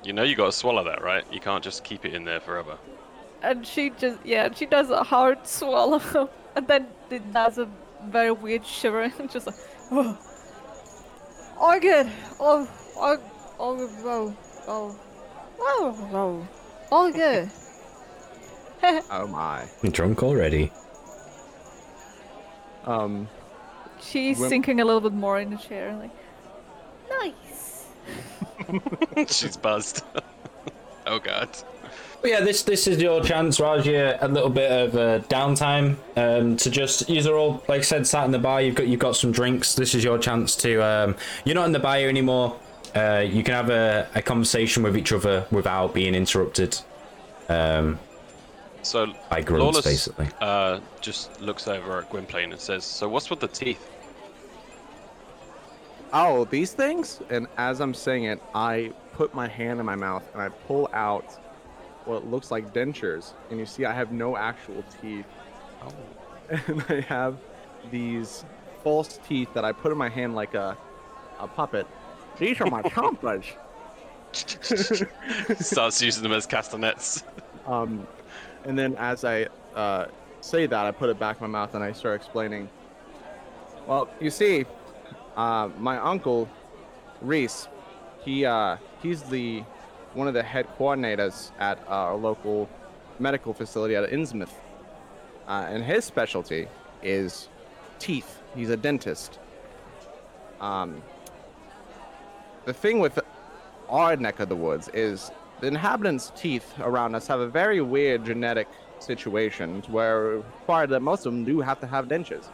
You 0.03 0.13
know 0.13 0.23
you 0.23 0.35
gotta 0.35 0.51
swallow 0.51 0.83
that, 0.83 1.01
right? 1.01 1.25
You 1.31 1.39
can't 1.39 1.63
just 1.63 1.83
keep 1.83 2.03
it 2.05 2.13
in 2.13 2.25
there 2.25 2.39
forever. 2.39 2.77
And 3.45 3.65
she 3.65 3.89
just 3.91 4.17
yeah 4.25 4.49
she 4.53 4.65
does 4.65 4.89
a 4.89 5.03
hard 5.03 5.45
swallow 5.47 6.29
and 6.55 6.67
then 6.67 6.87
it 7.09 7.33
does 7.33 7.57
a 7.57 7.67
very 8.07 8.31
weird 8.31 8.65
shiver 8.65 9.03
and 9.19 9.29
just 9.31 9.47
like 9.47 9.55
oh 9.91 10.17
all 11.57 11.79
good 11.79 12.09
oh 12.39 12.67
oh 12.97 13.17
oh 13.59 13.77
oh 14.03 14.35
oh 14.67 14.99
oh 15.59 16.09
oh 16.13 16.47
all 16.91 17.11
good 17.11 17.49
Oh 19.09 19.25
my. 19.25 19.65
I'm 19.83 19.89
drunk 19.89 20.21
already. 20.21 20.71
Um. 22.85 23.27
she's 23.99 24.37
When- 24.37 24.49
sinking 24.49 24.79
a 24.79 24.85
little 24.85 25.01
bit 25.01 25.13
more 25.13 25.39
in 25.39 25.49
the 25.49 25.57
chair 25.57 25.95
like 25.95 26.11
nice 27.09 27.85
She's 29.35 29.57
buzzed. 29.57 30.03
oh 31.07 31.17
god. 31.17 31.49
But 32.26 32.32
yeah, 32.32 32.41
this 32.41 32.63
this 32.63 32.88
is 32.88 32.99
your 32.99 33.21
chance, 33.21 33.59
Raj. 33.59 33.88
Yeah, 33.88 34.17
a 34.19 34.28
little 34.28 34.49
bit 34.49 34.71
of 34.71 34.95
uh, 34.95 35.19
downtime 35.28 35.95
um, 36.17 36.57
to 36.57 36.71
just. 36.71 37.05
These 37.05 37.28
are 37.28 37.36
all, 37.36 37.63
like 37.67 37.82
I 37.82 37.84
said, 37.84 38.07
sat 38.07 38.26
in 38.26 38.32
the 38.32 38.39
bar. 38.39 38.63
You've 38.63 38.73
got 38.73 38.88
you've 38.88 38.99
got 38.99 39.15
some 39.15 39.32
drinks. 39.32 39.76
This 39.76 39.93
is 39.93 40.03
your 40.03 40.17
chance 40.17 40.55
to. 40.55 40.82
Um, 40.84 41.15
you're 41.43 41.53
not 41.53 41.67
in 41.67 41.71
the 41.71 41.78
bar 41.78 41.97
anymore. 41.97 42.59
Uh, 42.95 43.23
you 43.23 43.43
can 43.43 43.53
have 43.53 43.69
a, 43.69 44.07
a 44.15 44.23
conversation 44.23 44.82
with 44.82 44.97
each 44.97 45.13
other 45.13 45.45
without 45.51 45.93
being 45.93 46.15
interrupted 46.15 46.76
um, 47.47 47.99
So 48.82 49.13
by 49.30 49.41
grunts, 49.41 49.63
Lawless 49.63 49.86
basically. 49.86 50.28
uh, 50.41 50.80
just 51.01 51.39
looks 51.41 51.67
over 51.67 51.99
at 51.99 52.09
Gwynplaine 52.09 52.51
and 52.53 52.59
says, 52.59 52.86
So 52.86 53.07
what's 53.07 53.30
with 53.30 53.39
the 53.39 53.49
teeth? 53.49 53.88
Oh, 56.11 56.45
these 56.45 56.73
things? 56.73 57.21
And 57.30 57.45
as 57.59 57.82
I'm 57.82 57.93
saying 57.93 58.23
it, 58.23 58.41
I 58.55 58.93
put 59.13 59.36
my 59.36 59.47
hand 59.47 59.80
in 59.80 59.86
my 59.86 59.95
mouth 59.95 60.23
and 60.34 60.41
I 60.41 60.49
pull 60.49 60.89
out 60.91 61.38
what 62.05 62.29
looks 62.29 62.51
like 62.51 62.73
dentures. 62.73 63.33
And 63.49 63.59
you 63.59 63.65
see, 63.65 63.85
I 63.85 63.93
have 63.93 64.11
no 64.11 64.37
actual 64.37 64.83
teeth. 65.01 65.25
Oh. 65.83 65.93
And 66.67 66.85
I 66.89 67.01
have 67.01 67.37
these 67.89 68.45
false 68.83 69.19
teeth 69.27 69.49
that 69.55 69.65
I 69.65 69.71
put 69.71 69.91
in 69.91 69.97
my 69.97 70.09
hand 70.09 70.35
like 70.35 70.53
a, 70.53 70.77
a 71.39 71.47
puppet. 71.47 71.87
These 72.37 72.61
are 72.61 72.69
my 72.69 72.81
chompers. 72.93 73.45
Starts 75.61 76.01
using 76.01 76.21
them 76.23 76.33
as 76.33 76.45
castanets. 76.45 77.23
Um, 77.65 78.05
and 78.63 78.77
then 78.77 78.95
as 78.97 79.25
I 79.25 79.47
uh, 79.75 80.05
say 80.41 80.67
that, 80.67 80.85
I 80.85 80.91
put 80.91 81.09
it 81.09 81.17
back 81.17 81.37
in 81.37 81.49
my 81.49 81.59
mouth 81.59 81.73
and 81.73 81.83
I 81.83 81.93
start 81.93 82.15
explaining. 82.15 82.69
Well, 83.87 84.07
you 84.19 84.29
see, 84.29 84.65
uh, 85.35 85.69
my 85.79 85.97
uncle, 85.97 86.49
Reese, 87.21 87.67
he 88.23 88.45
uh, 88.45 88.77
he's 89.01 89.21
the 89.23 89.63
one 90.16 90.28
of 90.28 90.34
the 90.34 90.43
head 90.43 90.66
coordinators 90.80 91.51
at 91.59 91.78
our 91.88 92.16
local 92.16 92.70
medical 93.20 93.53
facility 93.53 93.95
at 93.95 94.09
Innsmouth, 94.09 94.49
uh, 95.47 95.68
and 95.70 95.84
his 95.84 96.05
specialty 96.05 96.68
is 97.03 97.49
teeth. 97.99 98.41
He's 98.55 98.70
a 98.70 98.78
dentist. 98.78 99.39
Um, 100.61 101.01
the 102.66 102.74
thing 102.74 102.99
with 102.99 103.20
our 103.89 104.16
neck 104.16 104.39
of 104.39 104.49
the 104.49 104.55
woods 104.55 104.89
is 104.93 105.32
the 105.59 105.68
inhabitants' 105.68 106.32
teeth 106.36 106.74
around 106.80 107.13
us 107.13 107.28
have 107.28 107.39
a 107.39 107.47
very 107.47 107.82
weird 107.82 108.26
genetic 108.26 108.68
situation 108.99 109.84
where 109.89 110.34
it 110.34 110.36
required 110.38 110.89
that 110.89 111.01
most 111.01 111.26
of 111.26 111.34
them 111.34 111.43
do 111.43 111.59
have 111.59 111.80
to 111.82 111.88
have 111.88 112.07
dentures. 112.07 112.47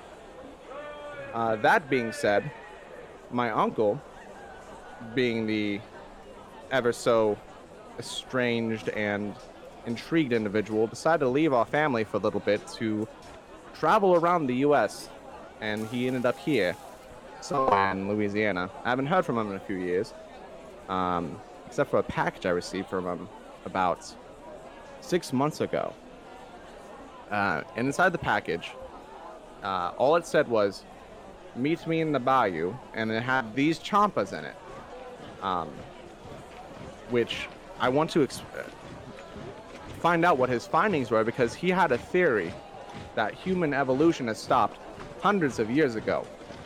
Uh, 1.34 1.56
that 1.58 1.90
being 1.90 2.12
said, 2.12 2.52
my 3.32 3.50
uncle, 3.52 4.02
being 5.16 5.48
the 5.48 5.80
ever 6.72 6.92
so 6.92 7.38
estranged 8.00 8.90
and 8.90 9.36
intrigued 9.86 10.34
individual, 10.34 10.88
decided 10.88 11.20
to 11.20 11.30
leave 11.30 11.54
our 11.54 11.66
family 11.66 12.04
for 12.04 12.18
a 12.18 12.20
little 12.20 12.40
bit 12.40 12.66
to 12.68 13.08
travel 13.74 14.16
around 14.16 14.48
the 14.48 14.56
U.S. 14.56 15.10
and 15.60 15.88
he 15.88 16.08
ended 16.08 16.26
up 16.26 16.38
here, 16.38 16.76
somewhere 17.42 17.92
in 17.92 18.08
Louisiana. 18.08 18.70
I 18.84 18.90
haven't 18.90 19.08
heard 19.08 19.26
from 19.26 19.38
him 19.38 19.50
in 19.50 19.56
a 19.56 19.60
few 19.60 19.78
years 19.78 20.14
um, 20.90 21.40
except 21.66 21.90
for 21.90 22.00
a 22.00 22.04
package 22.04 22.46
I 22.46 22.50
received 22.50 22.90
from 22.90 23.06
him 23.06 23.30
about 23.66 24.14
six 25.00 25.34
months 25.34 25.62
ago. 25.62 25.94
Uh, 27.32 27.62
and 27.76 27.88
inside 27.88 28.12
the 28.12 28.18
package, 28.18 28.72
uh, 29.64 29.94
all 29.98 30.16
it 30.18 30.26
said 30.26 30.48
was, 30.48 30.84
meet 31.56 31.86
me 31.88 32.02
in 32.02 32.12
the 32.12 32.20
bayou, 32.20 32.74
and 32.94 33.10
it 33.10 33.24
had 33.24 33.56
these 33.56 33.80
champas 33.80 34.34
in 34.34 34.46
it. 34.46 34.56
Um, 35.42 35.70
which 37.10 37.48
I 37.82 37.90
want 37.90 38.12
to 38.12 38.28
find 40.00 40.24
out 40.24 40.38
what 40.38 40.50
his 40.50 40.68
findings 40.68 41.10
were 41.10 41.24
because 41.24 41.56
he 41.56 41.72
had 41.72 41.92
a 41.92 41.98
theory 41.98 42.54
that 43.16 43.34
human 43.34 43.74
evolution 43.74 44.28
has 44.28 44.38
stopped 44.38 44.80
hundreds 45.20 45.58
of 45.58 45.72
years 45.72 45.96
ago, 45.96 46.26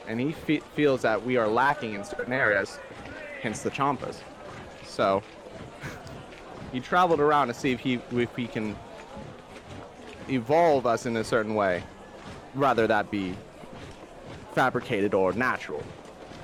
and 0.09 0.20
he 0.20 0.34
fe- 0.34 0.61
feels 0.76 1.01
that 1.03 1.26
we 1.26 1.38
are 1.38 1.47
lacking 1.47 1.93
in 1.93 2.03
certain 2.03 2.34
areas, 2.34 2.80
hence 3.41 3.61
the 3.61 3.70
champas. 3.70 4.22
So 4.86 5.24
he 6.74 6.82
traveled 6.82 7.22
around 7.22 7.47
to 7.47 7.53
see 7.53 7.72
if 7.72 7.80
he 7.80 8.01
if 8.11 8.36
he 8.36 8.45
can 8.45 8.76
evolve 10.30 10.86
us 10.86 11.05
in 11.05 11.16
a 11.16 11.24
certain 11.24 11.55
way, 11.55 11.82
rather 12.55 12.88
that 12.88 13.09
be 13.09 13.38
fabricated 14.53 15.13
or 15.13 15.32
natural. 15.32 15.84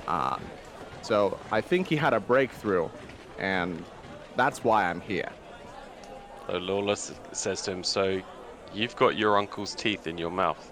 Uh, 0.08 0.38
so 1.02 1.38
I 1.50 1.60
think 1.60 1.88
he 1.88 1.96
had 1.96 2.14
a 2.14 2.20
breakthrough, 2.20 2.88
and 3.38 3.84
that's 4.36 4.64
why 4.64 4.88
I'm 4.88 5.00
here. 5.00 5.30
So 6.46 6.58
Lola 6.58 6.92
s- 6.92 7.12
says 7.32 7.62
to 7.62 7.72
him, 7.72 7.84
"So, 7.84 8.20
you've 8.74 8.96
got 8.96 9.16
your 9.16 9.38
uncle's 9.38 9.74
teeth 9.74 10.06
in 10.06 10.18
your 10.18 10.30
mouth." 10.30 10.70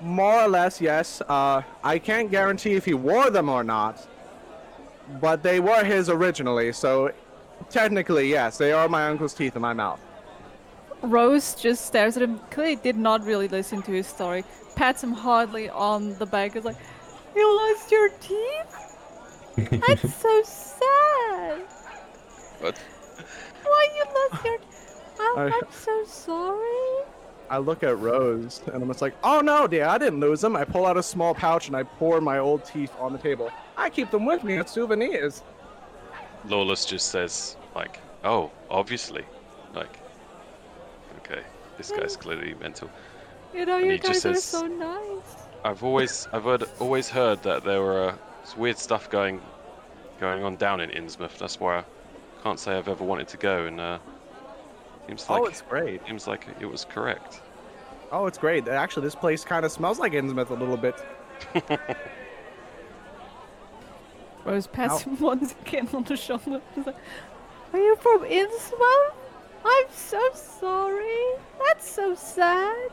More 0.00 0.42
or 0.42 0.48
less, 0.48 0.80
yes. 0.80 1.22
Uh, 1.28 1.62
I 1.82 1.98
can't 1.98 2.30
guarantee 2.30 2.74
if 2.74 2.84
he 2.84 2.94
wore 2.94 3.30
them 3.30 3.48
or 3.48 3.64
not, 3.64 4.06
but 5.20 5.42
they 5.42 5.60
were 5.60 5.84
his 5.84 6.10
originally, 6.10 6.72
so 6.72 7.12
technically, 7.70 8.28
yes, 8.28 8.58
they 8.58 8.72
are 8.72 8.88
my 8.88 9.06
uncle's 9.08 9.32
teeth 9.34 9.56
in 9.56 9.62
my 9.62 9.72
mouth. 9.72 10.00
Rose 11.02 11.54
just 11.54 11.86
stares 11.86 12.16
at 12.16 12.22
him, 12.22 12.40
clearly 12.50 12.76
did 12.76 12.96
not 12.96 13.24
really 13.24 13.48
listen 13.48 13.82
to 13.82 13.92
his 13.92 14.06
story, 14.06 14.44
pats 14.74 15.02
him 15.02 15.12
hardly 15.12 15.68
on 15.70 16.18
the 16.18 16.26
back, 16.26 16.56
is 16.56 16.64
like, 16.64 16.76
You 17.34 17.56
lost 17.56 17.90
your 17.90 18.08
teeth? 18.20 18.96
That's 19.86 20.14
so 20.14 20.42
sad. 20.42 21.62
What? 22.60 22.78
Why 23.62 23.88
you 23.96 24.04
lost 24.30 24.44
your 24.44 24.58
oh, 25.20 25.34
I- 25.38 25.60
I'm 25.64 25.72
so 25.72 26.04
sorry. 26.04 27.04
I 27.48 27.58
look 27.58 27.84
at 27.84 27.96
Rose, 27.98 28.60
and 28.72 28.82
I'm 28.82 28.88
just 28.88 29.00
like, 29.02 29.14
oh 29.22 29.40
no, 29.40 29.68
dear, 29.68 29.86
I 29.86 29.98
didn't 29.98 30.18
lose 30.18 30.40
them. 30.40 30.56
I 30.56 30.64
pull 30.64 30.84
out 30.84 30.96
a 30.96 31.02
small 31.02 31.32
pouch 31.32 31.68
and 31.68 31.76
I 31.76 31.84
pour 31.84 32.20
my 32.20 32.38
old 32.38 32.64
teeth 32.64 32.92
on 32.98 33.12
the 33.12 33.18
table. 33.20 33.52
I 33.76 33.88
keep 33.88 34.10
them 34.10 34.26
with 34.26 34.42
me 34.42 34.56
as 34.56 34.70
souvenirs. 34.70 35.42
Lawless 36.46 36.84
just 36.84 37.10
says, 37.10 37.56
like, 37.74 38.00
"Oh, 38.24 38.50
obviously." 38.68 39.24
Like, 39.74 39.98
okay, 41.18 41.42
this 41.76 41.90
guy's 41.92 42.16
clearly 42.16 42.54
mental. 42.54 42.90
You 43.54 43.66
know, 43.66 43.76
And 43.76 43.86
you 43.86 43.92
he 43.92 43.98
just 43.98 44.24
guys 44.24 44.26
are 44.26 44.40
so 44.40 44.66
nice. 44.66 45.46
I've 45.64 45.84
always, 45.84 46.26
I've 46.32 46.44
heard, 46.44 46.64
always 46.80 47.08
heard 47.08 47.42
that 47.42 47.62
there 47.64 47.80
were 47.80 48.10
uh, 48.10 48.16
weird 48.56 48.78
stuff 48.78 49.08
going, 49.10 49.40
going 50.20 50.42
on 50.44 50.56
down 50.56 50.80
in 50.80 50.90
Innsmouth. 50.90 51.38
That's 51.38 51.60
why 51.60 51.78
I 51.78 51.84
can't 52.46 52.60
say 52.60 52.76
I've 52.76 52.86
ever 52.86 53.02
wanted 53.02 53.26
to 53.28 53.36
go. 53.38 53.66
And 53.66 53.80
uh, 53.80 53.98
seems 55.08 55.28
like 55.28 55.40
oh, 55.40 55.46
it's 55.46 55.62
great. 55.62 56.06
seems 56.06 56.28
like 56.28 56.46
it 56.60 56.66
was 56.66 56.84
correct. 56.84 57.40
Oh, 58.12 58.26
it's 58.26 58.38
great. 58.38 58.68
Actually, 58.68 59.02
this 59.02 59.16
place 59.16 59.44
kind 59.44 59.64
of 59.64 59.72
smells 59.72 59.98
like 59.98 60.12
Innsmouth 60.12 60.50
a 60.50 60.54
little 60.54 60.76
bit. 60.76 60.94
Rose 64.44 64.68
pats 64.68 64.94
Ow. 64.94 64.98
him 64.98 65.18
once 65.18 65.56
again 65.66 65.88
on 65.92 66.04
the 66.04 66.16
shoulder. 66.16 66.62
Like, 66.76 66.94
Are 67.72 67.80
you 67.80 67.96
from 67.96 68.20
Innsmouth? 68.20 69.14
I'm 69.64 69.86
so 69.92 70.22
sorry. 70.34 71.26
That's 71.58 71.90
so 71.90 72.14
sad. 72.14 72.90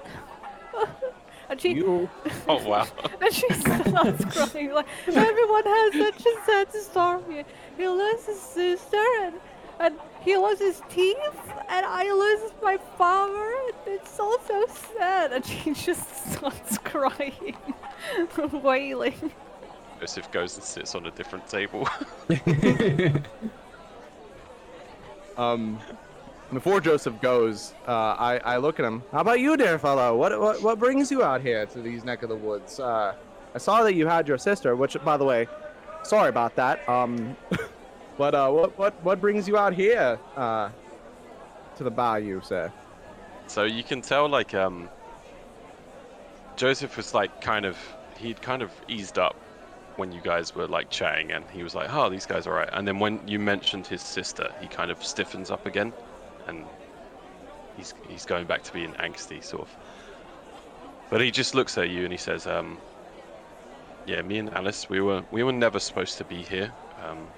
and 1.50 1.60
she 1.60 1.74
You? 1.74 2.10
Oh 2.48 2.68
wow. 2.68 2.88
and 3.22 3.34
she 3.34 3.52
starts 3.54 4.26
crying 4.26 4.72
like 4.72 4.88
everyone 5.08 5.64
has 5.64 5.94
such 5.94 6.26
a 6.26 6.46
sad 6.46 6.74
story. 6.74 7.46
He 7.78 7.88
lost 7.88 8.28
his 8.28 8.39
sister 8.39 9.04
and 9.22 9.36
and 9.80 9.96
he 10.22 10.38
lost 10.38 10.60
his 10.60 10.82
teeth 10.89 11.18
and 11.70 11.86
I 11.86 12.12
lost 12.12 12.54
my 12.62 12.78
father 12.98 13.54
and 13.66 13.74
it's 13.96 14.20
all 14.20 14.39
so 14.48 14.68
sad 14.98 15.34
and 15.34 15.46
she 15.46 15.74
just 15.86 16.34
starts 16.34 16.78
crying 16.80 17.58
wailing. 18.52 19.32
Joseph 20.00 20.32
goes 20.32 20.56
and 20.56 20.64
sits 20.64 20.96
on 20.96 21.06
a 21.06 21.12
different 21.12 21.48
table. 21.48 21.88
Um, 25.38 25.80
before 26.54 26.82
Joseph 26.82 27.20
goes, 27.22 27.74
uh, 27.88 27.91
I, 27.91 28.39
I 28.43 28.58
look 28.58 28.80
at 28.80 28.86
him. 28.86 29.04
How 29.12 29.22
about 29.22 29.39
you, 29.39 29.56
dear 29.56 29.80
fellow? 29.80 30.16
What, 30.18 30.39
what 30.39 30.62
what 30.62 30.80
brings 30.80 31.12
you 31.12 31.24
out 31.24 31.41
here 31.41 31.66
to 31.68 31.82
these 31.82 32.04
neck 32.04 32.24
of 32.24 32.30
the 32.30 32.36
woods? 32.36 32.80
Uh, 32.80 33.16
I 33.56 33.58
saw 33.58 33.84
that 33.84 33.93
you 33.93 34.08
had 34.08 34.28
your 34.28 34.38
sister, 34.38 34.76
which, 34.76 34.97
by 35.04 35.18
the 35.18 35.26
way, 35.26 35.47
sorry 36.04 36.30
about 36.30 36.56
that. 36.56 36.88
Um, 36.89 37.36
but 38.18 38.36
uh, 38.36 38.49
what 38.49 38.78
what 38.78 39.04
what 39.04 39.22
brings 39.22 39.47
you 39.47 39.58
out 39.58 39.74
here 39.74 40.20
uh, 40.36 40.70
to 41.78 41.84
the 41.84 41.91
bayou, 41.91 42.41
sir? 42.41 42.72
So 43.47 43.64
you 43.64 43.84
can 43.84 44.01
tell, 44.01 44.28
like, 44.28 44.54
um, 44.54 44.89
Joseph 46.56 46.95
was 46.97 47.14
like 47.14 47.41
kind 47.41 47.66
of, 47.66 47.78
he'd 48.18 48.41
kind 48.41 48.62
of 48.62 48.72
eased 48.88 49.20
up 49.20 49.36
when 49.97 50.12
you 50.12 50.22
guys 50.22 50.56
were 50.56 50.68
like 50.68 50.89
chatting, 50.89 51.32
and 51.32 51.45
he 51.51 51.64
was 51.64 51.76
like, 51.76 51.93
"Oh, 51.93 52.10
these 52.10 52.26
guys 52.26 52.47
are 52.47 52.54
right." 52.54 52.70
And 52.74 52.88
then 52.88 52.99
when 52.99 53.26
you 53.28 53.39
mentioned 53.39 53.86
his 53.86 54.01
sister, 54.01 54.51
he 54.60 54.68
kind 54.68 54.91
of 54.91 55.04
stiffens 55.04 55.51
up 55.51 55.66
again, 55.66 55.93
and 56.46 56.72
he's 57.74 57.94
he's 58.04 58.26
going 58.26 58.48
back 58.48 58.64
to 58.64 58.74
being 58.74 58.94
angsty, 58.96 59.44
sort 59.44 59.64
of. 59.64 59.78
But 61.10 61.22
he 61.22 61.32
just 61.32 61.56
looks 61.56 61.78
at 61.78 61.89
you 61.89 62.04
and 62.04 62.14
he 62.14 62.18
says, 62.18 62.48
um, 62.48 62.84
"Yeah, 64.06 64.22
me 64.22 64.39
and 64.39 64.54
Alice, 64.54 64.89
we 64.89 65.02
were 65.02 65.24
we 65.32 65.44
were 65.44 65.54
never 65.54 65.80
supposed 65.80 66.18
to 66.20 66.26
be 66.26 66.44
here. 66.44 66.76
Um, 66.98 67.34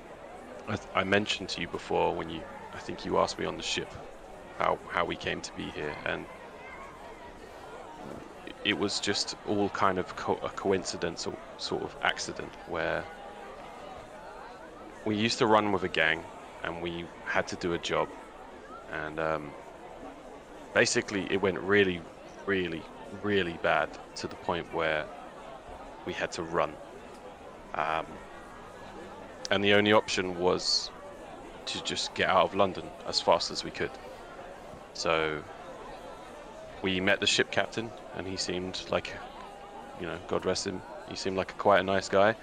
I, 0.67 0.77
I 0.95 1.03
mentioned 1.03 1.49
to 1.51 1.61
you 1.61 1.67
before 1.67 2.15
when 2.15 2.29
you, 2.29 2.45
I 2.73 2.79
think 2.79 3.05
you 3.05 3.17
asked 3.19 3.39
me 3.39 3.45
on 3.45 3.57
the 3.57 3.63
ship 3.63 3.93
how 4.57 4.81
how 4.89 5.05
we 5.05 5.17
came 5.17 5.41
to 5.41 5.53
be 5.53 5.71
here, 5.71 6.01
and 6.05 6.29
it 8.63 8.77
was 8.77 8.99
just 8.99 9.35
all 9.43 9.69
kind 9.69 9.99
of 9.99 10.15
co- 10.15 10.39
a 10.43 10.49
coincidental 10.51 11.39
sort 11.57 11.83
of 11.83 11.97
accident 12.01 12.57
where 12.65 13.07
we 15.05 15.15
used 15.15 15.39
to 15.39 15.47
run 15.47 15.71
with 15.71 15.83
a 15.83 15.89
gang, 15.89 16.27
and 16.61 16.81
we 16.81 17.07
had 17.25 17.47
to 17.47 17.57
do 17.57 17.73
a 17.73 17.79
job, 17.79 18.09
and 18.95 19.19
um, 19.19 19.51
basically 20.73 21.27
it 21.31 21.41
went 21.41 21.59
really, 21.59 22.01
really, 22.45 22.83
really 23.21 23.57
bad 23.61 23.89
to 24.15 24.27
the 24.27 24.35
point 24.35 24.73
where 24.73 25.05
we 26.05 26.13
had 26.13 26.31
to 26.31 26.43
run. 26.43 26.71
Um, 27.75 28.05
and 29.51 29.63
the 29.63 29.73
only 29.73 29.93
option 29.93 30.37
was 30.37 30.89
to 31.65 31.83
just 31.83 32.13
get 32.13 32.29
out 32.29 32.45
of 32.45 32.55
London 32.55 32.83
as 33.05 33.19
fast 33.19 33.51
as 33.51 33.63
we 33.63 33.71
could. 33.71 33.91
So 34.93 35.41
we 36.81 36.99
met 36.99 37.19
the 37.19 37.27
ship 37.27 37.51
captain, 37.51 37.91
and 38.15 38.27
he 38.27 38.37
seemed 38.37 38.81
like, 38.89 39.13
you 39.99 40.05
know, 40.05 40.17
God 40.27 40.45
rest 40.45 40.67
him, 40.67 40.81
he 41.09 41.15
seemed 41.15 41.37
like 41.37 41.51
a, 41.51 41.55
quite 41.55 41.79
a 41.79 41.83
nice 41.83 42.07
guy. 42.07 42.35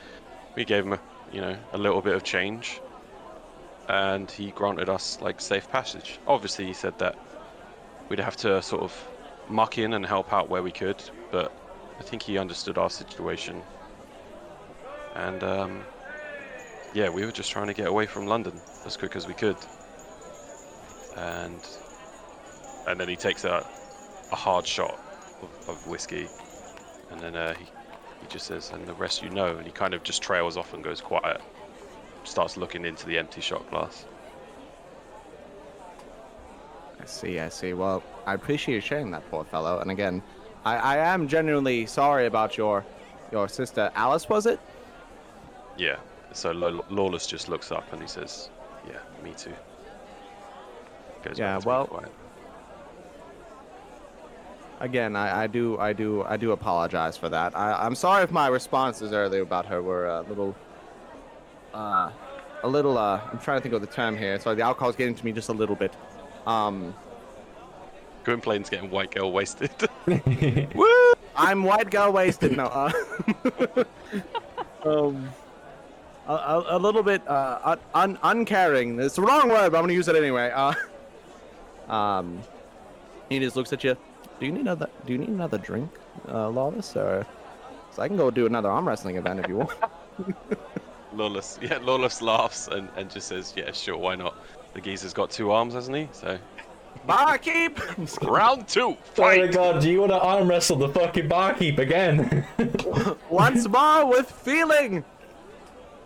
We 0.55 0.65
gave 0.65 0.85
him 0.85 0.93
a, 0.93 1.01
you 1.31 1.41
know, 1.41 1.57
a 1.73 1.79
little 1.79 2.03
bit 2.03 2.15
of 2.15 2.23
change, 2.23 2.81
and 3.89 4.31
he 4.31 4.51
granted 4.53 4.89
us 4.89 5.21
like 5.21 5.41
safe 5.41 5.69
passage. 5.71 6.19
Obviously, 6.27 6.67
he 6.67 6.73
said 6.73 6.99
that 6.99 7.17
we'd 8.09 8.21
have 8.21 8.37
to 8.39 8.63
sort 8.63 8.83
of 8.83 9.09
muck 9.49 9.79
in 9.79 9.93
and 9.93 10.07
help 10.07 10.33
out 10.33 10.49
where 10.49 10.63
we 10.63 10.73
could, 10.73 11.03
but 11.31 11.53
I 11.99 12.03
think 12.03 12.23
he 12.23 12.39
understood 12.39 12.79
our 12.79 12.91
situation. 12.91 13.63
And 15.15 15.43
um, 15.45 15.85
yeah, 16.95 17.09
we 17.09 17.25
were 17.25 17.33
just 17.33 17.51
trying 17.51 17.67
to 17.69 17.75
get 17.75 17.87
away 17.87 18.07
from 18.07 18.27
London 18.27 18.61
as 18.87 18.97
quick 18.97 19.17
as 19.17 19.27
we 19.27 19.35
could. 19.35 19.57
And 21.17 21.61
and 22.87 22.99
then 22.99 23.09
he 23.09 23.17
takes 23.17 23.45
a, 23.45 23.65
a 24.31 24.37
hard 24.37 24.67
shot 24.67 24.99
of, 25.43 25.51
of 25.69 25.87
whiskey, 25.87 26.29
and 27.11 27.21
then 27.21 27.37
uh, 27.37 27.55
he 27.55 27.65
he 28.21 28.27
just 28.29 28.47
says, 28.47 28.71
"And 28.73 28.87
the 28.87 28.95
rest 28.95 29.23
you 29.23 29.31
know." 29.31 29.57
And 29.57 29.67
he 29.67 29.73
kind 29.73 29.95
of 29.95 30.03
just 30.03 30.23
trails 30.23 30.57
off 30.57 30.73
and 30.73 30.83
goes 30.83 31.01
quiet. 31.01 31.41
Starts 32.25 32.57
looking 32.57 32.85
into 32.85 33.07
the 33.07 33.19
empty 33.19 33.41
shot 33.41 33.69
glass. 33.71 34.05
I 37.01 37.05
see, 37.05 37.41
I 37.41 37.49
see. 37.49 37.73
Well, 37.73 38.03
I 38.27 38.35
appreciate 38.35 38.75
you 38.77 38.81
sharing 38.81 39.11
that, 39.11 39.29
poor 39.31 39.45
fellow. 39.45 39.81
And 39.81 39.91
again, 39.91 40.23
I, 40.65 40.77
I 40.77 40.97
am 40.99 41.27
genuinely 41.27 41.87
sorry 41.87 42.27
about 42.27 42.57
your 42.57 42.85
your 43.33 43.49
sister 43.49 43.91
Alice. 43.95 44.29
Was 44.29 44.47
it? 44.47 44.61
Yeah. 45.77 45.97
So 46.33 46.53
Law- 46.53 46.85
Lawless 46.91 47.27
just 47.27 47.49
looks 47.49 47.73
up 47.73 47.93
and 47.93 48.01
he 48.01 48.07
says, 48.09 48.51
"Yeah, 48.87 48.99
me 49.25 49.33
too." 49.37 49.53
Goes 51.25 51.39
Yeah, 51.39 51.59
well- 51.65 52.05
Again, 54.81 55.15
I, 55.15 55.45
I 55.45 55.47
do, 55.47 55.79
I 55.79 55.93
do, 55.93 56.25
I 56.25 56.37
do 56.37 56.51
apologize 56.51 57.17
for 57.17 57.29
that. 57.29 57.57
I, 57.57 57.75
I'm 57.87 57.95
sorry 57.95 58.25
if 58.25 58.33
my 58.33 58.49
responses 58.49 59.13
earlier 59.13 59.43
about 59.43 59.65
her 59.67 59.81
were 59.81 60.07
a 60.09 60.23
little, 60.23 60.57
uh, 61.75 62.11
a 62.63 62.69
little. 62.69 62.99
Uh, 62.99 63.21
I'm 63.31 63.39
trying 63.39 63.59
to 63.59 63.63
think 63.63 63.75
of 63.75 63.81
the 63.81 63.87
term 63.87 64.17
here. 64.17 64.39
So 64.41 64.55
the 64.55 64.63
alcohol's 64.63 64.97
getting 64.97 65.15
to 65.15 65.25
me 65.25 65.33
just 65.33 65.49
a 65.49 65.53
little 65.53 65.77
bit. 65.77 65.95
Um, 66.47 66.95
Gwynplaine's 68.25 68.71
getting 68.71 68.91
white 68.91 69.11
girl 69.11 69.33
wasted. 69.33 69.71
I, 70.07 71.15
I'm 71.37 71.65
white 71.65 71.91
girl 71.91 72.13
wasted. 72.13 72.57
No. 72.57 72.65
Uh, 72.67 73.85
um, 74.85 75.31
a, 76.29 76.33
a, 76.33 76.77
a 76.77 76.79
little 76.79 77.03
bit 77.03 77.27
uh, 77.27 77.59
un, 77.65 77.79
un, 77.95 78.19
uncaring. 78.23 79.01
It's 79.01 79.17
the 79.17 79.23
wrong 79.23 79.49
word, 79.49 79.73
but 79.73 79.79
I'm 79.79 79.85
gonna 79.85 79.93
use 79.93 80.09
it 80.09 80.17
anyway. 80.17 80.51
Uh, 80.55 80.75
um, 81.93 82.41
he 83.29 83.39
just 83.39 83.57
looks 83.57 83.73
at 83.73 83.83
you. 83.83 83.97
Do 84.39 84.47
you 84.47 84.53
need 84.53 84.61
another? 84.61 84.89
Do 85.07 85.13
you 85.13 85.19
need 85.19 85.29
another 85.29 85.59
drink, 85.59 85.91
uh, 86.29 86.49
Lawless? 86.49 86.97
Or 86.97 87.27
so 87.91 88.03
I 88.03 88.09
can 88.09 88.17
go 88.17 88.31
do 88.31 88.47
another 88.47 88.71
arm 88.71 88.87
wrestling 88.87 89.17
event 89.17 89.41
if 89.41 89.49
you 89.49 89.59
want. 89.59 89.79
Lawless, 91.15 91.59
yeah, 91.63 91.79
Lawless 91.83 92.23
laughs 92.23 92.69
and, 92.69 92.89
and 92.97 93.11
just 93.11 93.29
says, 93.29 93.53
"Yeah, 93.57 93.73
sure, 93.73 93.97
why 93.97 94.15
not?" 94.17 94.35
The 94.75 94.81
geezer's 94.81 95.13
got 95.13 95.31
two 95.31 95.51
arms, 95.51 95.75
hasn't 95.75 95.97
he? 95.97 96.09
So 96.13 96.39
Barkeep. 97.07 97.79
round 98.23 98.69
two, 98.69 98.97
Oh 99.19 99.23
my 99.23 99.47
god, 99.47 99.83
do 99.83 99.91
you 99.91 100.01
want 100.01 100.13
to 100.13 100.21
arm 100.21 100.49
wrestle 100.49 100.77
the 100.77 100.89
fucking 100.89 101.29
barkeep 101.29 101.79
again? 101.79 102.47
Once 103.31 103.67
more 103.69 104.07
with 104.07 104.31
feeling. 104.31 105.05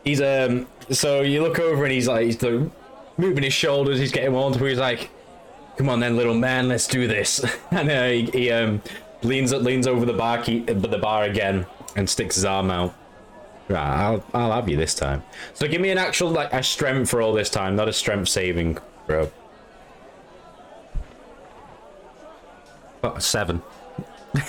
he's 0.05 0.21
um 0.21 0.67
so 0.91 1.21
you 1.23 1.43
look 1.43 1.59
over 1.59 1.85
and 1.85 1.93
he's 1.93 2.09
like 2.09 2.25
he's 2.25 2.41
like, 2.43 2.71
moving 3.19 3.43
his 3.43 3.53
shoulders 3.53 3.99
he's 3.99 4.13
getting 4.13 4.33
warmed 4.33 4.57
up 4.57 4.63
he's 4.63 4.79
like 4.79 5.11
come 5.77 5.89
on 5.89 5.99
then 6.01 6.17
little 6.17 6.35
man 6.35 6.69
let's 6.69 6.87
do 6.87 7.07
this 7.09 7.45
and 7.73 7.91
uh, 7.91 8.07
he, 8.07 8.25
he 8.33 8.51
um 8.51 8.81
leans 9.23 9.53
leans 9.53 9.87
over 9.87 10.07
the 10.07 10.13
bar 10.13 10.41
key, 10.43 10.61
the 10.61 10.99
bar 10.99 11.25
again 11.25 11.67
and 11.97 12.09
sticks 12.09 12.37
his 12.37 12.45
arm 12.45 12.71
out 12.71 12.95
right 13.69 13.79
I'll, 13.79 14.25
I'll 14.33 14.53
have 14.53 14.69
you 14.69 14.77
this 14.77 14.95
time 14.95 15.23
so 15.55 15.67
give 15.67 15.81
me 15.81 15.91
an 15.91 15.99
actual 15.99 16.31
like 16.31 16.53
a 16.53 16.63
strength 16.63 17.11
for 17.11 17.21
all 17.21 17.33
this 17.33 17.51
time 17.51 17.77
not 17.77 17.89
a 17.89 17.93
strength 17.93 18.29
saving 18.29 18.79
bro 19.07 19.31
oh, 23.03 23.19
seven 23.19 23.63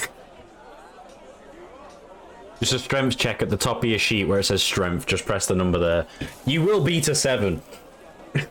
Just 2.60 2.74
a 2.74 2.80
strength 2.80 3.18
check 3.18 3.42
at 3.44 3.50
the 3.50 3.58
top 3.58 3.84
of 3.84 3.86
your 3.90 4.00
sheet 4.00 4.28
where 4.28 4.40
it 4.40 4.46
says 4.46 4.64
strength. 4.64 5.06
Just 5.06 5.26
press 5.26 5.46
the 5.46 5.54
number 5.54 5.78
there. 5.78 6.08
You 6.46 6.64
will 6.64 6.84
beat 6.84 7.08
a 7.08 7.14
seven. 7.14 7.62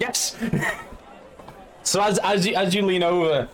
yes. 0.00 0.34
so 1.82 2.02
as 2.02 2.18
as 2.20 2.46
you 2.46 2.54
as 2.54 2.74
you 2.74 2.80
lean 2.82 3.02
over, 3.02 3.48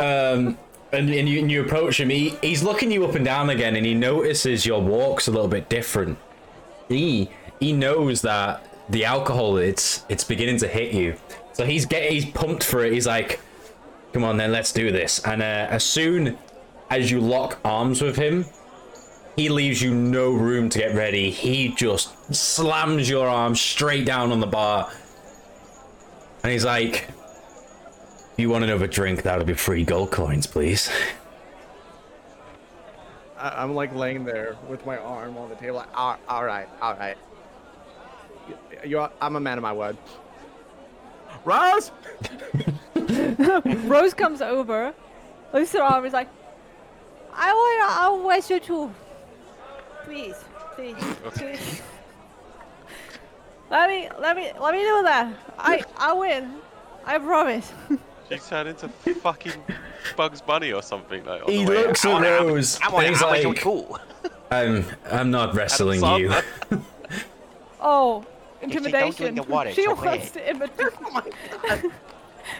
um, 0.00 0.56
and, 0.96 1.10
and 1.10 1.28
you 1.28 1.38
and 1.40 1.50
you 1.50 1.62
approach 1.62 2.00
him, 2.00 2.10
he 2.10 2.30
he's 2.42 2.62
looking 2.62 2.90
you 2.90 3.04
up 3.04 3.14
and 3.14 3.24
down 3.24 3.50
again, 3.50 3.76
and 3.76 3.86
he 3.86 3.94
notices 3.94 4.66
your 4.66 4.82
walk's 4.82 5.28
a 5.28 5.30
little 5.30 5.48
bit 5.48 5.68
different. 5.68 6.18
He 6.88 7.30
he 7.60 7.72
knows 7.72 8.22
that 8.22 8.66
the 8.90 9.04
alcohol 9.04 9.56
it's 9.56 10.04
it's 10.08 10.24
beginning 10.24 10.58
to 10.58 10.68
hit 10.68 10.92
you. 10.92 11.16
So 11.52 11.64
he's 11.64 11.86
get 11.86 12.10
he's 12.10 12.26
pumped 12.26 12.64
for 12.64 12.84
it. 12.84 12.92
He's 12.92 13.06
like 13.06 13.40
come 14.16 14.24
on 14.24 14.38
then 14.38 14.50
let's 14.50 14.72
do 14.72 14.90
this 14.90 15.22
and 15.26 15.42
uh, 15.42 15.68
as 15.68 15.84
soon 15.84 16.38
as 16.88 17.10
you 17.10 17.20
lock 17.20 17.58
arms 17.66 18.00
with 18.00 18.16
him 18.16 18.46
he 19.36 19.50
leaves 19.50 19.82
you 19.82 19.94
no 19.94 20.30
room 20.30 20.70
to 20.70 20.78
get 20.78 20.94
ready 20.94 21.30
he 21.30 21.68
just 21.74 22.34
slams 22.34 23.10
your 23.10 23.28
arm 23.28 23.54
straight 23.54 24.06
down 24.06 24.32
on 24.32 24.40
the 24.40 24.46
bar 24.46 24.90
and 26.42 26.50
he's 26.50 26.64
like 26.64 27.08
you 28.36 28.50
want 28.50 28.64
another 28.64 28.86
drink 28.86 29.22
that'll 29.22 29.44
be 29.44 29.54
free 29.54 29.84
gold 29.84 30.10
coins 30.10 30.46
please 30.46 30.90
I, 33.38 33.62
I'm 33.62 33.74
like 33.74 33.94
laying 33.94 34.24
there 34.24 34.56
with 34.68 34.84
my 34.86 34.96
arm 34.96 35.36
on 35.36 35.48
the 35.48 35.56
table. 35.56 35.76
Like, 35.76 35.88
all, 35.94 36.16
all 36.28 36.44
right, 36.44 36.68
all 36.80 36.94
right. 36.94 37.16
You, 38.48 38.56
you're, 38.84 39.10
I'm 39.20 39.36
a 39.36 39.40
man 39.40 39.58
of 39.58 39.62
my 39.62 39.72
word. 39.72 39.96
Rose. 41.44 41.92
Rose 43.84 44.14
comes 44.14 44.40
over, 44.40 44.94
lifts 45.52 45.72
her 45.72 45.82
arm, 45.82 46.04
is 46.06 46.12
like, 46.12 46.28
I 47.32 47.52
want, 47.52 47.98
I'll 48.00 48.26
waste 48.26 48.50
you 48.50 48.60
too. 48.60 48.92
Please, 50.04 50.36
please, 50.74 50.96
please. 51.34 51.82
let 53.70 53.90
me, 53.90 54.08
let 54.18 54.36
me, 54.36 54.50
let 54.58 54.74
me 54.74 54.80
do 54.80 55.02
that. 55.02 55.34
I, 55.58 55.82
I 55.98 56.12
win. 56.14 56.54
I 57.04 57.18
promise. 57.18 57.72
She 58.28 58.38
turned 58.38 58.68
into 58.68 58.88
fucking 58.88 59.52
Bugs 60.16 60.40
Bunny 60.40 60.72
or 60.72 60.82
something 60.82 61.24
like. 61.24 61.42
on 61.44 61.50
he 61.50 61.64
the 61.64 61.70
way 61.70 61.86
looks 61.86 62.04
out. 62.04 62.24
at 62.24 62.40
Rose 62.42 62.78
and 62.82 63.06
he's 63.06 63.22
like 63.22 63.64
I'm, 64.50 64.84
I'm 65.10 65.30
not 65.30 65.54
wrestling 65.54 66.00
you 66.20 66.32
Oh, 67.80 68.24
If 68.62 68.72
you 68.74 68.80
don't 68.80 68.86
intimidation. 68.86 69.48
water, 69.48 69.72
she 69.74 69.86
wants 69.88 70.30
to 70.32 70.50
imitate. 70.50 70.86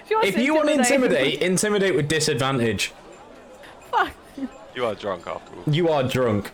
she 0.08 0.14
if 0.14 0.36
you 0.38 0.54
want 0.54 0.68
to 0.68 0.74
intimidate. 0.74 1.40
intimidate 1.40 1.42
intimidate 1.50 1.94
with 1.96 2.08
disadvantage 2.08 2.92
Fuck. 3.90 4.12
You 4.74 4.84
are 4.84 4.94
drunk 4.94 5.26
afterwards. 5.26 5.74
You 5.74 5.88
are 5.88 6.02
drunk. 6.02 6.50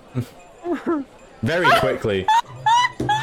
Very 1.42 1.68
quickly. 1.80 2.24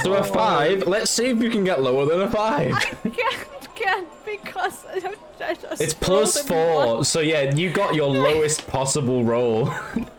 So 0.03 0.13
a 0.15 0.23
five. 0.23 0.85
Let's 0.87 1.09
see 1.09 1.27
if 1.27 1.41
you 1.41 1.49
can 1.49 1.63
get 1.63 1.81
lower 1.81 2.05
than 2.05 2.21
a 2.21 2.29
five. 2.29 2.73
Because 4.25 4.85
I 4.85 4.99
don't. 4.99 5.17
I 5.41 5.53
just 5.53 5.81
It's 5.81 5.93
plus 5.93 6.37
one. 6.37 6.47
four. 6.47 7.05
So 7.05 7.19
yeah, 7.21 7.53
you 7.55 7.71
got 7.71 7.95
your 7.95 8.07
lowest 8.27 8.67
possible 8.67 9.23
roll. 9.23 9.71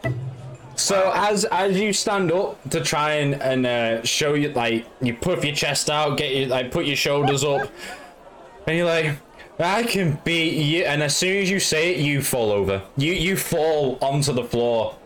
So 0.76 1.12
as 1.14 1.44
as 1.44 1.78
you 1.78 1.92
stand 1.92 2.32
up 2.32 2.56
to 2.70 2.80
try 2.80 3.16
and 3.16 3.34
and 3.42 3.66
uh, 3.66 4.02
show 4.02 4.32
you 4.32 4.48
like 4.48 4.86
you 5.02 5.12
puff 5.12 5.44
your 5.44 5.54
chest 5.54 5.90
out, 5.90 6.16
get 6.16 6.34
your 6.34 6.48
like 6.48 6.70
put 6.70 6.86
your 6.86 6.96
shoulders 6.96 7.44
up, 7.44 7.70
and 8.66 8.78
you're 8.78 8.86
like, 8.86 9.14
I 9.58 9.82
can 9.82 10.18
beat 10.24 10.54
you. 10.54 10.84
And 10.84 11.02
as 11.02 11.14
soon 11.14 11.36
as 11.42 11.50
you 11.50 11.60
say 11.60 11.92
it, 11.94 11.98
you 12.00 12.22
fall 12.22 12.50
over. 12.50 12.80
You 12.96 13.12
you 13.12 13.36
fall 13.36 13.98
onto 14.00 14.32
the 14.32 14.42
floor 14.42 14.96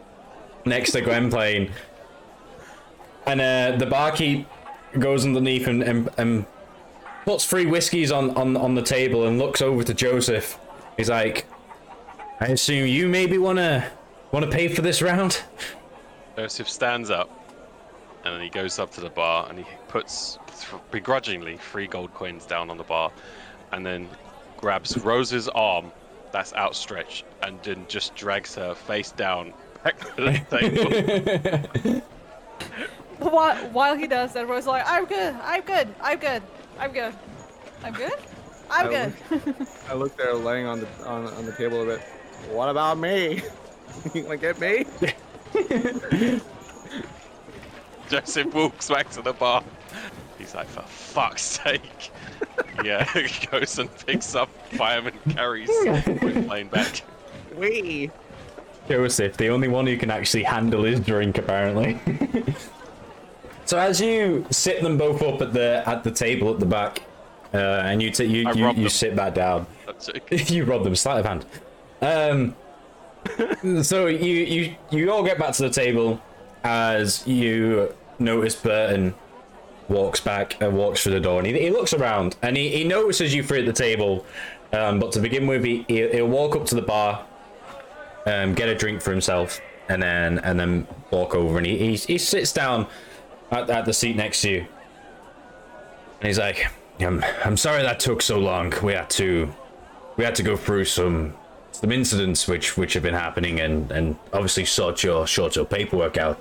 next 0.65 0.93
to 0.93 1.01
Gwynplaine, 1.01 1.73
and 3.27 3.41
uh, 3.41 3.77
the 3.77 3.87
barkeep 3.87 4.47
goes 5.01 5.27
underneath 5.27 5.67
and, 5.67 5.83
and 5.83 6.09
and 6.19 6.47
puts 7.25 7.45
three 7.45 7.67
whiskies 7.67 8.13
on 8.13 8.31
on 8.37 8.57
on 8.57 8.75
the 8.75 8.83
table 8.83 9.27
and 9.27 9.39
looks 9.39 9.63
over 9.63 9.83
to 9.83 9.95
Joseph. 9.95 10.59
He's 10.97 11.11
like, 11.11 11.47
I 12.41 12.47
assume 12.47 12.87
you 12.87 13.09
maybe 13.09 13.39
wanna 13.39 13.91
wanna 14.33 14.49
pay 14.49 14.69
for 14.69 14.83
this 14.83 15.03
round. 15.03 15.43
Joseph 16.37 16.69
stands 16.69 17.11
up, 17.11 17.31
and 18.25 18.35
then 18.35 18.43
he 18.43 18.51
goes 18.51 18.79
up 18.79 18.91
to 18.93 19.01
the 19.01 19.11
bar 19.11 19.47
and 19.49 19.59
he 19.59 19.65
puts 19.89 20.39
th- 20.49 20.83
begrudgingly 20.91 21.57
three 21.57 21.87
gold 21.87 22.13
coins 22.15 22.45
down 22.45 22.71
on 22.71 22.77
the 22.77 22.85
bar, 22.85 23.11
and 23.73 23.85
then 23.85 24.09
grabs 24.57 24.97
Rose's 24.99 25.49
arm 25.49 25.93
that's 26.33 26.53
outstretched 26.55 27.25
and 27.43 27.63
then 27.63 27.85
just 27.87 28.17
drags 28.17 28.57
her 28.57 28.75
face 28.75 29.13
down 29.13 29.53
back 29.85 29.99
to 30.01 30.23
the 30.23 30.41
table. 31.93 32.03
While, 33.19 33.57
while 33.71 33.97
he 33.97 34.09
does 34.09 34.33
that, 34.33 34.49
Rose 34.49 34.65
is 34.65 34.67
like, 34.67 34.83
I'm 34.87 35.05
good, 35.05 35.35
I'm 35.45 35.63
good, 35.63 35.95
I'm 36.01 36.19
good, 36.19 36.43
I'm 36.79 36.93
good, 36.93 37.15
I'm 37.83 37.93
good, 37.95 38.13
I'm 38.71 38.87
I 38.87 38.91
good. 38.91 39.13
I 39.89 39.95
look 39.95 40.17
there, 40.17 40.35
laying 40.35 40.67
on 40.67 40.81
the 40.81 40.89
on, 41.07 41.27
on 41.27 41.47
the 41.47 41.53
table 41.53 41.83
a 41.83 41.87
bit. 41.87 42.01
What 42.51 42.69
about 42.69 42.99
me? 42.99 43.43
you 44.15 44.25
wanna 44.25 44.37
get 44.37 44.59
me? 44.61 44.85
Joseph 48.09 48.53
walks 48.53 48.89
back 48.89 49.09
to 49.11 49.23
the 49.23 49.33
bar. 49.33 49.65
He's 50.39 50.55
like, 50.55 50.67
for 50.67 50.83
fuck's 50.83 51.43
sake. 51.43 52.11
Yeah, 52.85 53.05
he 53.13 53.47
goes 53.47 53.79
and 53.79 53.89
picks 54.05 54.35
up 54.35 54.49
fireman 54.73 55.15
carries 55.31 55.71
plane 55.71 56.69
back. 56.69 57.03
We. 57.57 58.11
Joseph, 58.89 59.37
the 59.37 59.49
only 59.49 59.69
one 59.69 59.87
who 59.87 59.97
can 59.97 60.11
actually 60.11 60.43
handle 60.43 60.83
his 60.83 61.01
drink, 61.01 61.39
apparently. 61.39 62.01
So 63.65 63.79
as 63.79 64.01
you 64.01 64.47
sit 64.51 64.83
them 64.83 64.99
both 64.99 65.23
up 65.23 65.41
at 65.41 65.53
the 65.53 65.83
at 65.87 66.05
the 66.05 66.11
table 66.11 66.53
at 66.53 66.61
the 66.61 66.67
back, 66.67 67.03
uh, 67.53 67.83
and 67.85 68.03
you 68.03 68.11
t- 68.11 68.25
you 68.25 68.51
you, 68.53 68.71
you 68.73 68.89
sit 68.89 69.17
back 69.17 69.35
down. 69.35 69.67
If 70.31 70.51
you 70.53 70.65
robbed 70.65 70.85
them, 70.85 70.97
sleight 70.97 71.25
of 71.25 71.27
hand. 71.27 71.47
Um, 72.03 73.83
so 73.85 74.07
you 74.07 74.17
you 74.17 74.75
you 74.91 75.13
all 75.13 75.23
get 75.23 75.39
back 75.39 75.55
to 75.55 75.63
the 75.63 75.71
table 75.71 76.21
as 76.65 77.27
you 77.27 77.95
notice 78.19 78.57
Burton 78.57 79.15
walks 79.89 80.21
back 80.21 80.61
and 80.63 80.77
walks 80.77 81.03
through 81.03 81.13
the 81.13 81.21
door, 81.21 81.39
and 81.39 81.47
he, 81.47 81.59
he 81.59 81.71
looks 81.71 81.93
around 81.93 82.37
and 82.43 82.57
he, 82.57 82.71
he 82.71 82.85
notices 82.85 83.35
you 83.35 83.43
three 83.43 83.61
at 83.61 83.67
the 83.67 83.73
table. 83.73 84.25
Um, 84.73 84.99
but 84.99 85.13
to 85.13 85.21
begin 85.21 85.47
with, 85.47 85.63
he, 85.63 85.85
he'll, 85.87 86.11
he'll 86.11 86.27
walk 86.27 86.57
up 86.57 86.67
to 86.67 86.75
the 86.75 86.83
bar, 86.83 87.25
um, 88.27 88.55
get 88.55 88.69
a 88.69 88.75
drink 88.75 89.03
for 89.03 89.13
himself, 89.13 89.61
and 89.89 90.03
then 90.03 90.39
and 90.41 90.59
then 90.59 90.87
walk 91.11 91.35
over 91.35 91.59
and 91.59 91.67
he 91.67 91.79
he, 91.79 91.97
he 91.97 92.19
sits 92.19 92.53
down 92.53 92.87
at, 93.55 93.71
at 93.71 93.85
the 93.85 93.93
seat 93.93 94.17
next 94.17 94.43
to 94.43 94.51
you, 94.51 94.59
and 96.21 96.27
he's 96.27 96.39
like, 96.39 96.67
"I'm 97.01 97.25
I'm 97.45 97.57
sorry 97.57 97.83
that 97.83 98.01
took 98.01 98.23
so 98.23 98.39
long. 98.39 98.73
We 98.83 98.93
had 98.93 99.11
to 99.11 99.53
we 100.17 100.25
had 100.25 100.35
to 100.37 100.43
go 100.43 100.57
through 100.57 100.85
some 100.85 101.35
some 101.73 101.91
incidents 101.93 102.47
which 102.47 102.77
which 102.77 102.95
have 102.95 103.03
been 103.03 103.15
happening 103.15 103.61
and 103.61 103.91
and 103.91 104.17
obviously 104.33 104.65
sort 104.65 105.03
your 105.03 105.27
sort 105.27 105.57
your 105.57 105.65
paperwork 105.65 106.17
out. 106.17 106.41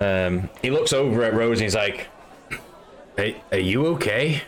Um, 0.00 0.50
he 0.62 0.70
looks 0.70 0.92
over 0.92 1.22
at 1.24 1.34
Rose 1.34 1.58
and 1.58 1.64
he's 1.64 1.74
like, 1.74 2.08
"Hey, 3.16 3.42
are 3.52 3.58
you 3.58 3.86
okay? 3.88 4.42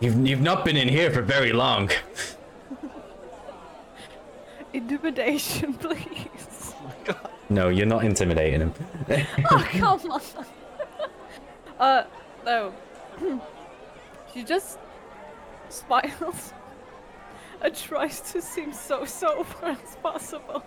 You've 0.00 0.26
you've 0.26 0.40
not 0.40 0.64
been 0.64 0.76
in 0.76 0.88
here 0.88 1.10
for 1.10 1.22
very 1.22 1.52
long." 1.52 1.90
intimidation, 4.76 5.74
please. 5.80 6.74
No, 7.48 7.68
you're 7.68 7.86
not 7.86 8.04
intimidating 8.04 8.60
him. 8.60 8.74
oh, 9.50 9.68
come 9.70 10.10
on. 10.10 10.20
uh, 11.78 12.04
no. 12.44 12.74
she 14.34 14.42
just 14.42 14.78
smiles 15.68 16.52
and 17.60 17.74
tries 17.74 18.20
to 18.32 18.42
seem 18.42 18.72
so 18.72 19.04
sober 19.04 19.46
as 19.62 19.96
possible. 20.02 20.64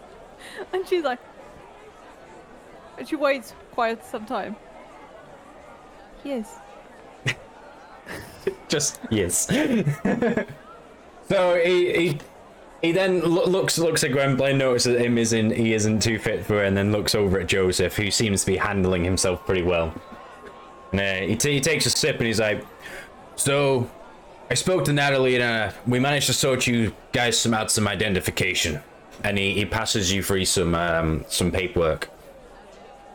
And 0.72 0.88
she's 0.88 1.04
like, 1.04 1.20
and 2.98 3.08
she 3.08 3.16
waits 3.16 3.54
quite 3.72 4.06
some 4.06 4.26
time. 4.26 4.56
Yes. 6.24 6.60
Just 8.68 9.00
yes. 9.10 9.48
so 11.28 11.62
he 11.64 11.94
he 11.94 12.20
he 12.82 12.92
then 12.92 13.22
lo- 13.22 13.46
looks 13.46 13.78
looks 13.78 14.04
at 14.04 14.12
Gwynplaine, 14.12 14.58
notices 14.58 15.00
him 15.00 15.18
is 15.18 15.34
in 15.34 15.52
he 15.52 15.74
isn't 15.74 16.02
too 16.02 16.18
fit 16.18 16.46
for 16.46 16.64
it, 16.64 16.68
and 16.68 16.78
then 16.78 16.92
looks 16.92 17.16
over 17.16 17.40
at 17.40 17.48
Joseph, 17.48 17.96
who 17.96 18.12
seems 18.12 18.42
to 18.42 18.48
be 18.52 18.58
handling 18.58 19.04
himself 19.04 19.46
pretty 19.46 19.64
well. 19.64 19.94
And 20.92 21.02
uh, 21.02 21.28
he, 21.28 21.36
t- 21.36 21.54
he 21.54 21.60
takes 21.60 21.86
a 21.86 21.90
sip 21.90 22.18
and 22.18 22.28
he's 22.28 22.40
like, 22.40 22.66
"So, 23.36 23.90
I 24.50 24.54
spoke 24.54 24.86
to 24.86 24.94
Natalie 24.94 25.36
and 25.36 25.44
uh, 25.44 25.72
we 25.88 26.00
managed 26.00 26.28
to 26.28 26.34
sort 26.34 26.68
you 26.68 26.96
guys 27.12 27.38
some 27.40 27.54
out 27.54 27.72
some 27.72 27.88
identification." 27.88 28.82
And 29.24 29.38
he, 29.38 29.54
he 29.54 29.66
passes 29.66 30.14
you 30.14 30.24
through 30.24 30.46
some 30.46 30.74
um, 30.74 31.26
some 31.28 31.52
paperwork. 31.52 32.10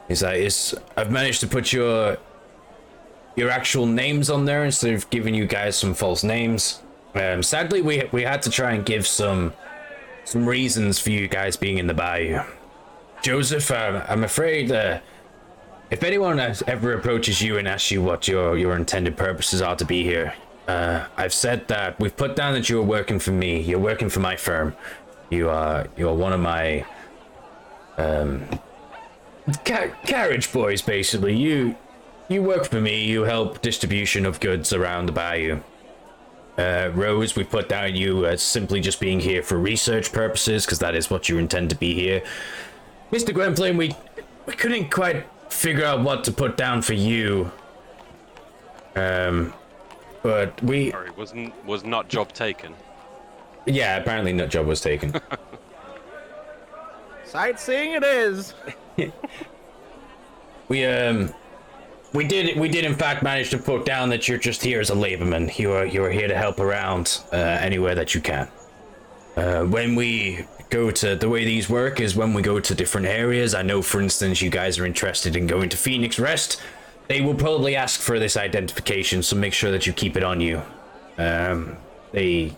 He's 0.08 0.22
like, 0.22 0.36
"Is 0.36 0.74
I've 0.96 1.10
managed 1.10 1.40
to 1.40 1.46
put 1.46 1.72
your 1.72 2.18
your 3.36 3.50
actual 3.50 3.86
names 3.86 4.30
on 4.30 4.44
there 4.44 4.64
instead 4.64 4.94
of 4.94 5.08
giving 5.10 5.34
you 5.34 5.46
guys 5.46 5.76
some 5.76 5.94
false 5.94 6.22
names. 6.22 6.80
Um, 7.14 7.42
sadly, 7.42 7.80
we 7.82 8.04
we 8.12 8.22
had 8.22 8.42
to 8.42 8.50
try 8.50 8.72
and 8.72 8.84
give 8.84 9.06
some 9.06 9.52
some 10.24 10.46
reasons 10.46 10.98
for 10.98 11.10
you 11.10 11.28
guys 11.28 11.56
being 11.56 11.78
in 11.78 11.86
the 11.86 11.94
bayou. 11.94 12.40
Joseph, 13.22 13.70
uh, 13.70 14.04
I'm 14.08 14.24
afraid 14.24 14.72
uh, 14.72 15.00
if 15.90 16.02
anyone 16.02 16.40
ever 16.40 16.94
approaches 16.94 17.40
you 17.40 17.58
and 17.58 17.68
asks 17.68 17.90
you 17.90 18.02
what 18.02 18.26
your 18.26 18.56
your 18.58 18.76
intended 18.76 19.16
purposes 19.16 19.62
are 19.62 19.76
to 19.76 19.84
be 19.84 20.02
here, 20.02 20.34
uh, 20.66 21.06
I've 21.16 21.32
said 21.32 21.68
that 21.68 21.98
we've 22.00 22.16
put 22.16 22.36
down 22.36 22.54
that 22.54 22.68
you 22.68 22.80
are 22.80 22.84
working 22.84 23.18
for 23.18 23.30
me. 23.30 23.60
You're 23.60 23.78
working 23.78 24.08
for 24.08 24.20
my 24.20 24.36
firm. 24.36 24.74
You 25.30 25.50
are 25.50 25.86
you're 25.96 26.14
one 26.14 26.32
of 26.32 26.40
my 26.40 26.84
um 27.96 28.44
ca- 29.64 29.94
carriage 30.04 30.52
boys, 30.52 30.82
basically. 30.82 31.36
You 31.36 31.76
you 32.28 32.42
work 32.42 32.64
for 32.66 32.80
me. 32.80 33.04
You 33.04 33.22
help 33.22 33.62
distribution 33.62 34.26
of 34.26 34.40
goods 34.40 34.72
around 34.72 35.06
the 35.06 35.12
bayou. 35.12 35.60
Uh, 36.56 36.90
Rose, 36.94 37.34
we 37.34 37.42
put 37.42 37.68
down 37.68 37.96
you 37.96 38.26
as 38.26 38.40
simply 38.40 38.80
just 38.80 39.00
being 39.00 39.18
here 39.18 39.42
for 39.42 39.58
research 39.58 40.12
purposes, 40.12 40.64
because 40.64 40.78
that 40.78 40.94
is 40.94 41.10
what 41.10 41.28
you 41.28 41.38
intend 41.38 41.70
to 41.70 41.76
be 41.76 41.94
here. 41.94 42.22
Mr. 43.10 43.34
Gwynplaine, 43.34 43.76
we 43.76 43.94
we 44.46 44.54
couldn't 44.54 44.90
quite 44.90 45.26
figure 45.48 45.84
out 45.84 46.02
what 46.02 46.24
to 46.24 46.32
put 46.32 46.56
down 46.56 46.82
for 46.82 46.94
you. 46.94 47.50
Um, 48.94 49.52
but 50.22 50.62
we 50.62 50.90
Sorry, 50.90 51.10
wasn't 51.10 51.66
was 51.66 51.84
not 51.84 52.08
job 52.08 52.32
taken. 52.32 52.74
yeah, 53.66 53.96
apparently 53.96 54.32
nut 54.32 54.50
job 54.50 54.66
was 54.66 54.80
taken. 54.80 55.14
Sightseeing 57.24 57.92
it 57.92 58.04
is. 58.04 58.54
we 60.68 60.84
um 60.84 61.34
we 62.14 62.24
did 62.24 62.58
we 62.58 62.68
did 62.68 62.84
in 62.84 62.94
fact 62.94 63.22
manage 63.22 63.50
to 63.50 63.58
put 63.58 63.84
down 63.84 64.08
that 64.08 64.28
you're 64.28 64.38
just 64.38 64.62
here 64.62 64.80
as 64.80 64.90
a 64.90 64.94
laborman. 64.94 65.56
You 65.58 65.72
are 65.72 65.84
you 65.84 66.02
are 66.04 66.10
here 66.10 66.28
to 66.28 66.36
help 66.36 66.60
around 66.60 67.20
uh, 67.32 67.36
anywhere 67.36 67.94
that 67.94 68.14
you 68.14 68.20
can. 68.20 68.48
Uh, 69.36 69.64
when 69.64 69.96
we 69.96 70.46
go 70.70 70.90
to 70.90 71.14
the 71.14 71.28
way 71.28 71.44
these 71.44 71.68
work 71.68 72.00
is 72.00 72.16
when 72.16 72.34
we 72.34 72.42
go 72.42 72.58
to 72.58 72.74
different 72.74 73.06
areas. 73.06 73.54
I 73.54 73.62
know, 73.62 73.82
for 73.82 74.00
instance, 74.00 74.42
you 74.42 74.50
guys 74.50 74.78
are 74.78 74.86
interested 74.86 75.36
in 75.36 75.46
going 75.46 75.68
to 75.68 75.76
Phoenix 75.76 76.18
Rest. 76.18 76.60
They 77.08 77.20
will 77.20 77.34
probably 77.34 77.76
ask 77.76 78.00
for 78.00 78.18
this 78.18 78.36
identification, 78.36 79.22
so 79.22 79.36
make 79.36 79.52
sure 79.52 79.70
that 79.70 79.86
you 79.86 79.92
keep 79.92 80.16
it 80.16 80.24
on 80.24 80.40
you. 80.40 80.62
Um, 81.18 81.76
they, 82.12 82.56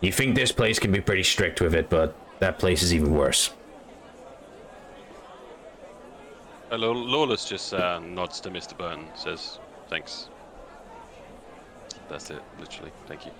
you 0.00 0.10
think 0.10 0.34
this 0.34 0.52
place 0.52 0.78
can 0.78 0.90
be 0.90 1.00
pretty 1.00 1.22
strict 1.22 1.60
with 1.60 1.74
it, 1.74 1.90
but 1.90 2.16
that 2.40 2.58
place 2.58 2.82
is 2.82 2.94
even 2.94 3.12
worse. 3.12 3.50
Uh, 6.70 6.76
Lawless 6.76 7.46
just 7.46 7.72
uh, 7.72 7.98
nods 7.98 8.40
to 8.40 8.50
Mr. 8.50 8.76
Burton, 8.76 9.06
says, 9.14 9.58
"Thanks." 9.88 10.28
That's 12.08 12.30
it, 12.30 12.42
literally. 12.58 12.92
Thank 13.06 13.26
you. 13.26 13.32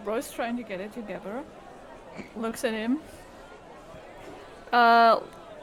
Rose 0.04 0.30
trying 0.30 0.56
to 0.56 0.62
get 0.62 0.80
it 0.80 0.92
together. 0.92 1.42
Looks 2.36 2.64
at 2.64 2.72
him. 2.72 2.98
Uh, 4.72 5.20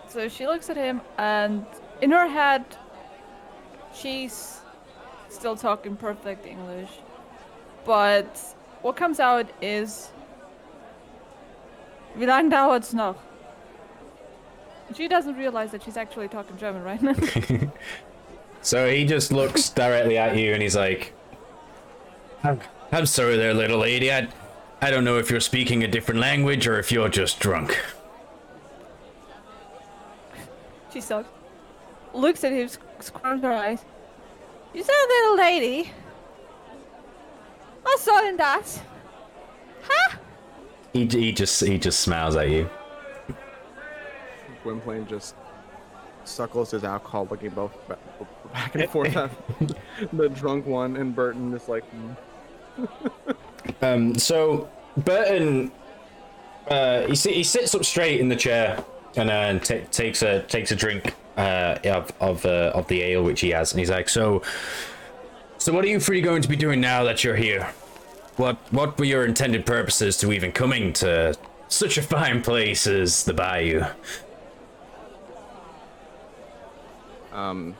so 0.07 0.27
she 0.27 0.47
looks 0.47 0.69
at 0.69 0.77
him, 0.77 1.01
and 1.17 1.65
in 2.01 2.11
her 2.11 2.27
head, 2.27 2.63
she's 3.93 4.61
still 5.29 5.55
talking 5.55 5.95
perfect 5.95 6.45
English. 6.45 6.91
But 7.85 8.37
what 8.81 8.95
comes 8.95 9.19
out 9.19 9.49
is. 9.61 10.11
Wie 12.15 12.25
lange 12.25 12.49
dauert's 12.49 12.93
noch? 12.93 13.15
She 14.95 15.07
doesn't 15.07 15.35
realize 15.35 15.71
that 15.71 15.83
she's 15.83 15.97
actually 15.97 16.27
talking 16.27 16.57
German 16.57 16.83
right 16.83 17.01
now. 17.01 17.15
So 18.61 18.87
he 18.87 19.05
just 19.05 19.31
looks 19.31 19.69
directly 19.69 20.17
at 20.17 20.37
you 20.37 20.53
and 20.53 20.61
he's 20.61 20.75
like, 20.75 21.13
I'm, 22.43 22.59
I'm 22.91 23.07
sorry 23.07 23.35
there, 23.37 23.53
little 23.53 23.79
lady. 23.79 24.11
I, 24.13 24.27
I 24.81 24.91
don't 24.91 25.03
know 25.03 25.17
if 25.17 25.31
you're 25.31 25.39
speaking 25.39 25.83
a 25.83 25.87
different 25.87 26.19
language 26.19 26.67
or 26.67 26.77
if 26.77 26.91
you're 26.91 27.09
just 27.09 27.39
drunk. 27.39 27.79
she 30.93 31.01
stops. 31.01 31.29
Looks 32.13 32.43
at 32.43 32.51
him, 32.51 32.67
sc- 32.67 32.81
squirms 32.99 33.41
her 33.41 33.51
eyes. 33.53 33.83
You 34.73 34.83
said 34.83 34.93
little 35.07 35.37
lady. 35.37 35.91
What's 37.81 38.07
all 38.07 38.27
in 38.27 38.37
that? 38.37 38.81
Huh? 39.83 40.17
He, 40.93 41.05
he 41.07 41.31
just 41.31 41.63
he 41.63 41.77
just 41.79 42.01
smiles 42.01 42.35
at 42.35 42.49
you. 42.49 42.69
Gwynplaine 44.63 45.07
just 45.07 45.35
suckles 46.23 46.71
his 46.71 46.83
alcohol, 46.83 47.27
looking 47.29 47.49
both 47.49 47.75
ba- 47.87 47.97
back 48.53 48.75
and 48.75 48.89
forth 48.89 49.15
at 49.15 49.31
the 50.13 50.29
drunk 50.29 50.65
one, 50.65 50.95
and 50.97 51.15
Burton 51.15 51.53
is 51.53 51.67
like, 51.67 51.83
"Hmm." 51.85 52.85
Um, 53.83 54.15
so 54.15 54.69
Burton, 54.97 55.71
uh, 56.67 57.05
he, 57.07 57.15
si- 57.15 57.33
he 57.33 57.43
sits 57.43 57.73
up 57.73 57.85
straight 57.85 58.19
in 58.19 58.27
the 58.29 58.35
chair 58.35 58.83
and 59.15 59.29
uh, 59.29 59.59
ta 59.59 59.75
takes 59.91 60.21
a 60.21 60.41
takes 60.43 60.71
a 60.71 60.75
drink 60.75 61.13
uh, 61.37 61.77
of 61.85 62.11
of 62.19 62.45
uh, 62.45 62.71
of 62.73 62.87
the 62.87 63.01
ale 63.01 63.23
which 63.23 63.41
he 63.41 63.49
has, 63.51 63.71
and 63.71 63.79
he's 63.79 63.89
like, 63.89 64.09
"So, 64.09 64.41
so 65.57 65.73
what 65.73 65.83
are 65.83 65.87
you 65.87 65.99
three 65.99 66.21
going 66.21 66.41
to 66.41 66.49
be 66.49 66.55
doing 66.55 66.81
now 66.81 67.03
that 67.03 67.23
you're 67.23 67.35
here? 67.35 67.71
What 68.37 68.57
what 68.71 68.97
were 68.97 69.05
your 69.05 69.25
intended 69.25 69.65
purposes 69.65 70.17
to 70.17 70.31
even 70.31 70.51
coming 70.51 70.93
to 70.93 71.35
such 71.67 71.97
a 71.97 72.01
fine 72.01 72.41
place 72.41 72.87
as 72.87 73.23
the 73.23 73.33
Bayou?" 73.33 73.83
Um, 77.33 77.75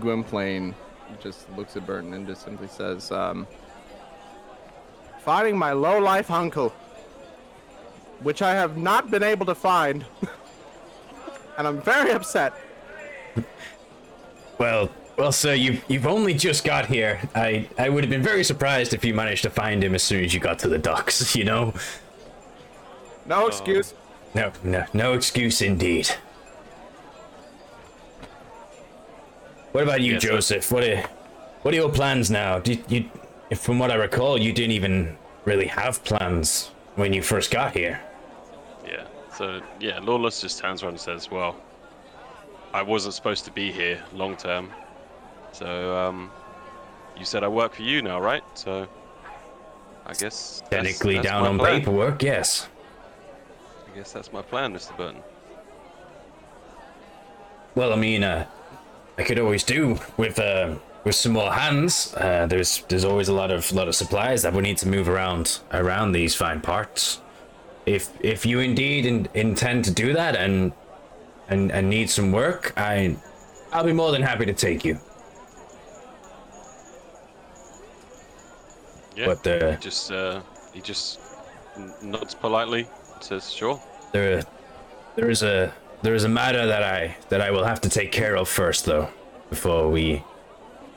Gwynplaine 0.00 0.74
just 1.20 1.50
looks 1.56 1.76
at 1.76 1.86
Burton 1.86 2.14
and 2.14 2.26
just 2.26 2.42
simply 2.42 2.68
says, 2.68 3.12
um, 3.12 3.46
finding 5.20 5.56
my 5.56 5.72
low-life 5.72 6.30
uncle, 6.30 6.70
which 8.20 8.42
I 8.42 8.54
have 8.54 8.76
not 8.76 9.10
been 9.10 9.22
able 9.22 9.46
to 9.46 9.54
find, 9.54 10.04
and 11.58 11.66
I'm 11.66 11.80
very 11.80 12.12
upset. 12.12 12.54
Well, 14.58 14.90
well, 15.16 15.32
sir, 15.32 15.54
you've 15.54 15.82
you've 15.88 16.06
only 16.06 16.34
just 16.34 16.64
got 16.64 16.86
here. 16.86 17.20
I 17.34 17.68
I 17.78 17.88
would 17.88 18.04
have 18.04 18.10
been 18.10 18.22
very 18.22 18.44
surprised 18.44 18.94
if 18.94 19.04
you 19.04 19.14
managed 19.14 19.42
to 19.42 19.50
find 19.50 19.82
him 19.82 19.94
as 19.94 20.02
soon 20.02 20.24
as 20.24 20.34
you 20.34 20.40
got 20.40 20.58
to 20.60 20.68
the 20.68 20.78
docks. 20.78 21.34
You 21.36 21.44
know. 21.44 21.74
No 23.26 23.46
excuse. 23.46 23.94
No, 24.34 24.52
no, 24.62 24.84
no 24.92 25.14
excuse 25.14 25.60
indeed. 25.62 26.08
What 29.76 29.82
about 29.82 30.00
you, 30.00 30.14
Yes. 30.14 30.22
Joseph? 30.22 30.72
What 30.72 30.84
are, 30.84 31.02
what 31.60 31.74
are 31.74 31.76
your 31.76 31.90
plans 31.90 32.30
now? 32.30 32.58
Did 32.58 32.90
you, 32.90 33.10
if 33.50 33.60
from 33.60 33.78
what 33.78 33.90
I 33.90 33.96
recall, 33.96 34.40
you 34.40 34.50
didn't 34.50 34.70
even 34.70 35.18
really 35.44 35.66
have 35.66 36.02
plans 36.02 36.70
when 36.94 37.12
you 37.12 37.20
first 37.20 37.50
got 37.50 37.74
here. 37.76 38.00
Yeah. 38.86 39.04
So 39.36 39.60
yeah, 39.78 39.98
Lawless 39.98 40.40
just 40.40 40.58
turns 40.60 40.82
around 40.82 40.92
and 40.92 41.00
says, 41.00 41.30
"Well, 41.30 41.56
I 42.72 42.80
wasn't 42.80 43.12
supposed 43.12 43.44
to 43.44 43.50
be 43.50 43.70
here 43.70 44.02
long 44.14 44.34
term, 44.34 44.72
so 45.52 45.94
um, 45.94 46.30
you 47.14 47.26
said 47.26 47.44
I 47.44 47.48
work 47.48 47.74
for 47.74 47.82
you 47.82 48.00
now, 48.00 48.18
right? 48.18 48.42
So 48.54 48.88
I 50.06 50.14
guess 50.14 50.62
Technically, 50.70 51.16
that's 51.16 51.26
down 51.26 51.42
my 51.42 51.48
on 51.50 51.58
plan. 51.58 51.80
paperwork, 51.80 52.22
yes. 52.22 52.70
I 53.92 53.94
guess 53.94 54.10
that's 54.10 54.32
my 54.32 54.40
plan, 54.40 54.72
Mr. 54.72 54.96
Burton. 54.96 55.20
Well, 57.74 57.92
I 57.92 57.96
mean, 57.96 58.24
uh, 58.24 58.46
I 59.18 59.22
could 59.22 59.38
always 59.38 59.64
do 59.64 59.98
with 60.16 60.38
uh, 60.38 60.74
with 61.04 61.14
some 61.14 61.32
more 61.32 61.52
hands. 61.52 62.14
Uh, 62.16 62.46
there's 62.46 62.82
there's 62.88 63.04
always 63.04 63.28
a 63.28 63.32
lot 63.32 63.50
of 63.50 63.72
lot 63.72 63.88
of 63.88 63.94
supplies 63.94 64.42
that 64.42 64.52
we 64.52 64.62
need 64.62 64.78
to 64.78 64.88
move 64.88 65.08
around 65.08 65.60
around 65.72 66.12
these 66.12 66.34
fine 66.34 66.60
parts. 66.60 67.20
if 67.86 68.10
if 68.20 68.44
you 68.44 68.58
indeed 68.58 69.06
in, 69.06 69.28
intend 69.34 69.84
to 69.84 69.92
do 69.92 70.12
that 70.12 70.34
and 70.36 70.72
and 71.48 71.70
and 71.70 71.88
need 71.88 72.10
some 72.10 72.32
work, 72.32 72.72
I 72.76 73.16
I'll 73.72 73.84
be 73.84 73.92
more 73.92 74.10
than 74.10 74.22
happy 74.22 74.44
to 74.46 74.52
take 74.52 74.84
you. 74.84 74.98
Yeah. 79.16 79.26
But 79.26 79.46
uh, 79.46 79.70
he 79.70 79.76
just 79.78 80.10
uh, 80.10 80.42
he 80.74 80.80
just 80.80 81.20
nods 82.02 82.34
politely 82.34 82.88
and 83.14 83.22
says, 83.22 83.50
"Sure." 83.50 83.80
there 84.12 84.42
there 85.14 85.30
is 85.30 85.42
a 85.42 85.72
there 86.02 86.14
is 86.14 86.24
a 86.24 86.28
matter 86.28 86.66
that 86.66 86.82
I 86.82 87.16
that 87.28 87.40
I 87.40 87.50
will 87.50 87.64
have 87.64 87.80
to 87.82 87.88
take 87.88 88.12
care 88.12 88.36
of 88.36 88.48
first, 88.48 88.84
though, 88.84 89.08
before 89.50 89.88
we 89.90 90.22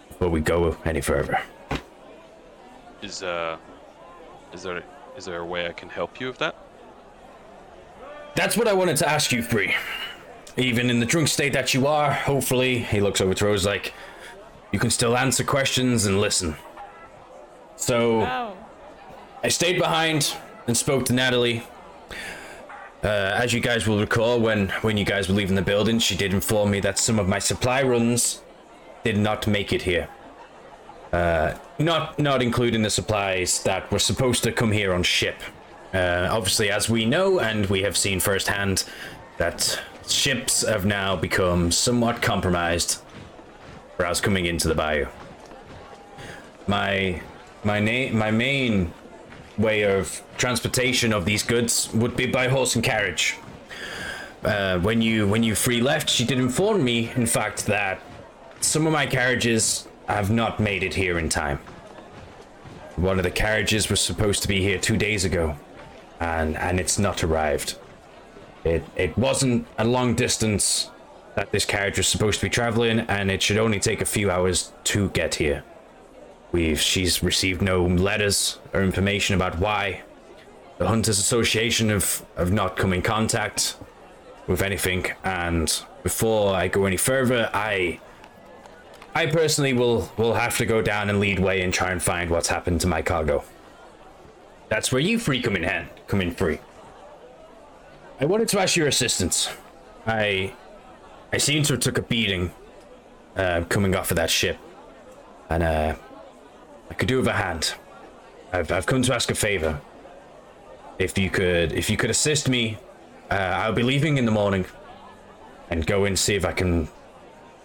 before 0.10 0.30
we 0.30 0.42
go 0.42 0.78
any 0.86 1.02
further. 1.02 1.42
Is 3.02 3.24
uh, 3.24 3.58
is 4.54 4.64
there 4.64 4.84
is 5.18 5.26
there 5.26 5.40
a 5.40 5.46
way 5.46 5.68
I 5.68 5.74
can 5.74 5.90
help 5.90 6.20
you 6.20 6.28
with 6.28 6.38
that? 6.40 6.56
That's 8.36 8.56
what 8.56 8.68
I 8.68 8.74
wanted 8.74 8.98
to 8.98 9.10
ask 9.10 9.32
you, 9.32 9.42
Bree. 9.44 9.76
Even 10.58 10.90
in 10.90 11.00
the 11.00 11.06
drunk 11.06 11.28
state 11.28 11.54
that 11.54 11.74
you 11.74 11.88
are, 11.88 12.12
hopefully, 12.12 12.80
he 12.80 13.00
looks 13.02 13.22
over 13.22 13.34
to 13.34 13.46
Rose 13.46 13.66
like, 13.66 13.94
you 14.72 14.80
can 14.80 14.90
still 14.90 15.18
answer 15.18 15.44
questions 15.44 16.06
and 16.06 16.20
listen. 16.22 16.56
So, 17.76 18.22
Oh. 18.22 18.58
I 19.44 19.48
stayed 19.50 19.78
behind 19.78 20.36
and 20.68 20.76
spoke 20.78 21.06
to 21.06 21.14
Natalie. 21.14 21.64
Uh, 23.04 23.08
as 23.08 23.54
you 23.54 23.62
guys 23.62 23.88
will 23.88 24.00
recall, 24.00 24.40
when, 24.40 24.70
when 24.82 24.98
you 24.98 25.06
guys 25.06 25.30
were 25.30 25.36
leaving 25.36 25.56
the 25.56 25.62
building, 25.62 26.00
she 26.00 26.16
did 26.16 26.34
inform 26.34 26.72
me 26.72 26.80
that 26.82 27.00
some 27.00 27.18
of 27.18 27.28
my 27.28 27.40
supply 27.40 27.82
runs 27.82 28.42
did 29.04 29.18
not 29.18 29.48
make 29.48 29.72
it 29.72 29.84
here. 29.84 30.10
Uh, 31.14 31.58
not 31.80 32.20
not 32.20 32.42
including 32.42 32.84
the 32.84 32.90
supplies 32.90 33.64
that 33.64 33.90
were 33.92 34.00
supposed 34.00 34.44
to 34.44 34.52
come 34.52 34.72
here 34.72 34.94
on 34.94 35.02
ship. 35.02 35.42
Uh, 35.94 36.28
obviously, 36.30 36.70
as 36.70 36.88
we 36.88 37.04
know 37.06 37.40
and 37.40 37.66
we 37.66 37.82
have 37.82 37.98
seen 37.98 38.20
firsthand, 38.20 38.84
that 39.38 39.82
ships 40.08 40.62
have 40.62 40.86
now 40.86 41.16
become 41.16 41.72
somewhat 41.72 42.22
compromised 42.22 43.02
for 43.98 44.06
us 44.06 44.22
coming 44.22 44.46
into 44.46 44.68
the 44.68 44.76
bayou. 44.76 45.08
My 46.68 47.22
my 47.64 47.80
na- 47.80 48.12
my 48.12 48.30
main 48.30 48.94
way 49.60 49.84
of 49.84 50.22
transportation 50.38 51.14
of 51.14 51.26
these 51.26 51.44
goods 51.44 51.94
would 51.94 52.16
be 52.16 52.26
by 52.26 52.48
horse 52.48 52.76
and 52.76 52.84
carriage. 52.84 53.38
Uh, 54.44 54.80
when 54.80 55.02
you 55.02 55.28
when 55.28 55.44
you 55.44 55.54
free 55.54 55.82
left, 55.82 56.10
she 56.10 56.24
did 56.26 56.40
inform 56.40 56.84
me, 56.84 57.12
in 57.16 57.26
fact, 57.26 57.66
that 57.66 58.02
some 58.62 58.88
of 58.88 58.94
my 58.94 59.06
carriages 59.06 59.88
have 60.08 60.32
not 60.32 60.60
made 60.60 60.82
it 60.82 60.94
here 60.94 61.20
in 61.20 61.28
time. 61.28 61.60
One 62.96 63.20
of 63.20 63.24
the 63.24 63.32
carriages 63.32 63.90
was 63.90 64.00
supposed 64.00 64.42
to 64.42 64.48
be 64.48 64.62
here 64.62 64.80
two 64.80 64.98
days 64.98 65.26
ago, 65.26 65.58
and 66.22 66.58
and 66.58 66.80
it's 66.80 66.98
not 66.98 67.24
arrived. 67.24 67.78
It 68.64 68.84
it 68.96 69.18
wasn't 69.18 69.68
a 69.78 69.84
long 69.84 70.16
distance 70.16 70.90
that 71.36 71.52
this 71.52 71.66
carriage 71.66 71.98
was 71.98 72.08
supposed 72.08 72.40
to 72.40 72.46
be 72.46 72.50
traveling, 72.50 73.00
and 73.02 73.30
it 73.30 73.42
should 73.42 73.58
only 73.58 73.80
take 73.80 74.02
a 74.02 74.06
few 74.06 74.32
hours 74.32 74.72
to 74.86 75.10
get 75.10 75.36
here. 75.36 75.64
We've 76.52 76.80
she's 76.80 77.22
received 77.22 77.62
no 77.62 77.86
letters 77.86 78.60
or 78.74 78.82
information 78.82 79.36
about 79.36 79.60
why. 79.60 80.02
The 80.78 80.88
Hunters 80.88 81.20
Association 81.20 81.90
have, 81.90 82.26
have 82.38 82.52
not 82.52 82.78
come 82.78 82.94
in 82.94 83.02
contact 83.02 83.76
with 84.48 84.62
anything, 84.62 85.06
and 85.24 85.84
before 86.04 86.56
I 86.56 86.70
go 86.70 86.86
any 86.86 86.98
further, 86.98 87.50
I 87.54 88.00
I 89.14 89.28
personally 89.28 89.74
will 89.74 90.12
will 90.18 90.34
have 90.34 90.58
to 90.58 90.66
go 90.66 90.82
down 90.82 91.10
and 91.10 91.20
lead 91.20 91.40
way 91.40 91.62
and 91.62 91.74
try 91.74 91.92
and 91.92 92.02
find 92.02 92.32
what's 92.32 92.48
happened 92.48 92.82
to 92.82 92.88
my 92.88 93.02
cargo. 93.02 93.44
That's 94.70 94.92
where 94.92 95.02
you 95.02 95.20
free 95.20 95.42
come 95.42 95.56
in 95.56 95.64
hand, 95.64 95.90
come 96.08 96.22
in 96.22 96.32
free. 96.32 96.60
I 98.22 98.26
wanted 98.26 98.48
to 98.50 98.60
ask 98.60 98.76
your 98.76 98.88
assistance. 98.88 99.50
I 100.08 100.54
I 101.32 101.38
seem 101.38 101.64
to 101.64 101.74
have 101.74 101.82
took 101.82 101.98
a 101.98 102.02
beating 102.02 102.52
uh, 103.36 103.66
coming 103.70 103.96
off 103.96 104.12
of 104.12 104.18
that 104.18 104.30
ship, 104.30 104.58
and 105.50 105.62
uh, 105.62 105.96
could 107.00 107.08
do 107.08 107.18
with 107.18 107.28
a 107.28 107.34
hand. 107.34 107.74
I've 108.52 108.72
I've 108.72 108.86
come 108.86 109.02
to 109.04 109.16
ask 109.16 109.32
a 109.32 109.36
favor. 109.36 109.80
If 111.00 111.18
you 111.18 111.30
could 111.30 111.72
if 111.72 111.90
you 111.90 111.98
could 111.98 112.10
assist 112.10 112.50
me, 112.50 112.78
uh, 113.32 113.62
I'll 113.62 113.74
be 113.74 113.84
leaving 113.84 114.18
in 114.18 114.26
the 114.26 114.32
morning, 114.32 114.66
and 115.70 115.86
go 115.86 116.06
and 116.06 116.20
see 116.20 116.36
if 116.36 116.46
I 116.46 116.52
can 116.52 116.90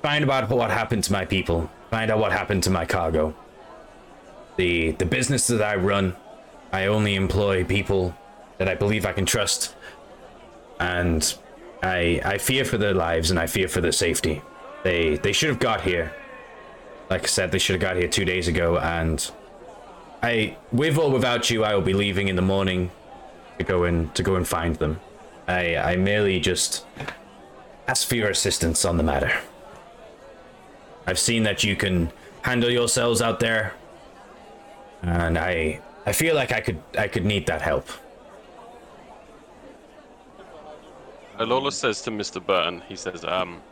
find 0.02 0.30
out 0.30 0.48
what 0.50 0.70
happened 0.70 1.04
to 1.04 1.12
my 1.12 1.24
people, 1.24 1.70
find 1.90 2.10
out 2.10 2.18
what 2.18 2.32
happened 2.32 2.62
to 2.64 2.70
my 2.70 2.86
cargo. 2.86 3.34
The 4.56 4.92
the 4.92 5.06
business 5.06 5.46
that 5.48 5.62
I 5.62 5.74
run, 5.76 6.16
I 6.72 6.86
only 6.86 7.14
employ 7.16 7.64
people 7.64 8.14
that 8.58 8.68
I 8.68 8.76
believe 8.76 9.04
I 9.04 9.12
can 9.12 9.26
trust, 9.26 9.74
and 10.78 11.34
I 11.82 12.20
I 12.24 12.38
fear 12.38 12.64
for 12.64 12.78
their 12.78 12.94
lives 12.94 13.30
and 13.30 13.38
I 13.38 13.46
fear 13.46 13.68
for 13.68 13.80
their 13.80 13.92
safety. 14.06 14.42
They 14.84 15.16
they 15.16 15.32
should 15.32 15.48
have 15.48 15.58
got 15.58 15.80
here. 15.80 16.12
Like 17.14 17.22
I 17.22 17.26
said, 17.26 17.52
they 17.52 17.60
should 17.60 17.74
have 17.74 17.80
got 17.80 17.94
here 17.94 18.08
two 18.08 18.24
days 18.24 18.48
ago, 18.48 18.76
and 18.76 19.30
I 20.20 20.56
with 20.72 20.98
or 20.98 21.12
without 21.12 21.48
you, 21.48 21.62
I 21.62 21.72
will 21.72 21.88
be 21.92 21.92
leaving 21.92 22.26
in 22.26 22.34
the 22.34 22.42
morning 22.42 22.90
to 23.56 23.62
go 23.62 23.84
and 23.84 24.12
to 24.16 24.24
go 24.24 24.34
and 24.34 24.44
find 24.48 24.74
them. 24.74 24.98
I 25.46 25.76
I 25.76 25.94
merely 25.94 26.40
just 26.40 26.84
ask 27.86 28.08
for 28.08 28.16
your 28.16 28.30
assistance 28.30 28.84
on 28.84 28.96
the 28.96 29.04
matter. 29.04 29.32
I've 31.06 31.20
seen 31.20 31.44
that 31.44 31.62
you 31.62 31.76
can 31.76 32.10
handle 32.42 32.68
yourselves 32.68 33.22
out 33.22 33.38
there, 33.38 33.74
and 35.02 35.38
I 35.38 35.80
I 36.06 36.12
feel 36.12 36.34
like 36.34 36.50
I 36.50 36.60
could 36.60 36.82
I 36.98 37.06
could 37.06 37.24
need 37.24 37.46
that 37.46 37.62
help. 37.62 37.86
Alola 41.38 41.72
says 41.72 42.02
to 42.02 42.10
Mr. 42.10 42.44
Burton, 42.44 42.82
he 42.88 42.96
says, 42.96 43.24
um, 43.24 43.62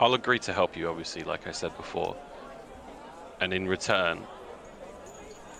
I'll 0.00 0.14
agree 0.14 0.38
to 0.38 0.52
help 0.54 0.78
you, 0.78 0.88
obviously, 0.88 1.24
like 1.24 1.46
I 1.46 1.52
said 1.52 1.76
before. 1.76 2.16
And 3.40 3.52
in 3.52 3.66
return, 3.66 4.20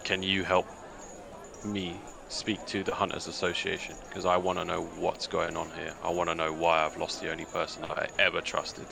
can 0.05 0.23
you 0.23 0.45
help 0.45 0.67
me 1.65 1.99
speak 2.29 2.65
to 2.67 2.83
the 2.83 2.95
Hunters 2.95 3.27
Association? 3.27 3.97
Because 4.09 4.27
I 4.27 4.37
want 4.37 4.59
to 4.59 4.65
know 4.65 4.83
what's 4.99 5.27
going 5.27 5.57
on 5.57 5.71
here. 5.71 5.95
I 6.03 6.11
want 6.11 6.29
to 6.31 6.35
know 6.35 6.53
why 6.53 6.85
I've 6.85 6.97
lost 6.97 7.21
the 7.21 7.31
only 7.31 7.47
person 7.47 7.83
that 7.83 7.99
I 7.99 8.09
ever 8.19 8.41
trusted 8.41 8.87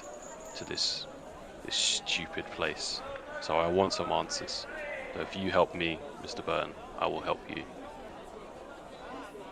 to 0.56 0.64
this 0.64 1.06
this 1.64 1.76
stupid 1.76 2.44
place. 2.52 3.00
So 3.40 3.56
I 3.56 3.68
want 3.68 3.92
some 3.92 4.10
answers. 4.10 4.66
So 5.14 5.20
if 5.20 5.36
you 5.36 5.50
help 5.50 5.74
me, 5.74 5.98
Mr. 6.22 6.44
Burton, 6.44 6.72
I 6.98 7.06
will 7.06 7.20
help 7.20 7.40
you. 7.48 7.62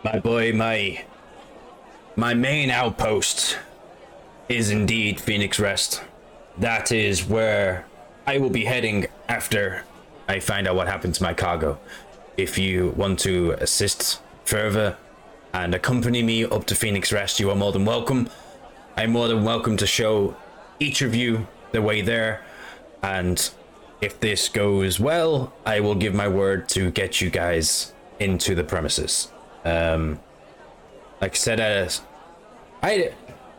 My 0.03 0.19
boy, 0.19 0.51
my 0.53 1.05
my 2.15 2.33
main 2.33 2.71
outpost 2.71 3.57
is 4.49 4.71
indeed 4.71 5.21
Phoenix 5.21 5.59
Rest. 5.59 6.03
That 6.57 6.91
is 6.91 7.25
where 7.25 7.85
I 8.25 8.37
will 8.37 8.49
be 8.49 8.65
heading 8.65 9.07
after 9.27 9.83
I 10.27 10.39
find 10.39 10.67
out 10.67 10.75
what 10.75 10.87
happened 10.87 11.15
to 11.15 11.23
my 11.23 11.33
cargo. 11.33 11.79
If 12.37 12.57
you 12.57 12.93
want 12.95 13.19
to 13.21 13.51
assist 13.53 14.21
further 14.45 14.95
and 15.53 15.73
accompany 15.73 16.23
me 16.23 16.45
up 16.45 16.65
to 16.67 16.75
Phoenix 16.75 17.11
Rest, 17.11 17.39
you 17.39 17.49
are 17.49 17.55
more 17.55 17.71
than 17.71 17.83
welcome. 17.83 18.29
I'm 18.95 19.11
more 19.11 19.27
than 19.27 19.43
welcome 19.43 19.75
to 19.77 19.87
show 19.87 20.35
each 20.79 21.01
of 21.01 21.15
you 21.15 21.47
the 21.71 21.81
way 21.81 22.01
there. 22.01 22.43
And 23.01 23.49
if 24.01 24.19
this 24.19 24.49
goes 24.49 24.99
well, 24.99 25.53
I 25.65 25.79
will 25.79 25.95
give 25.95 26.13
my 26.13 26.27
word 26.27 26.69
to 26.69 26.91
get 26.91 27.21
you 27.21 27.29
guys 27.29 27.93
into 28.19 28.53
the 28.55 28.63
premises. 28.63 29.29
Um, 29.65 30.19
like 31.19 31.31
I 31.31 31.35
said, 31.35 31.59
uh, 31.59 31.89
I 32.83 33.13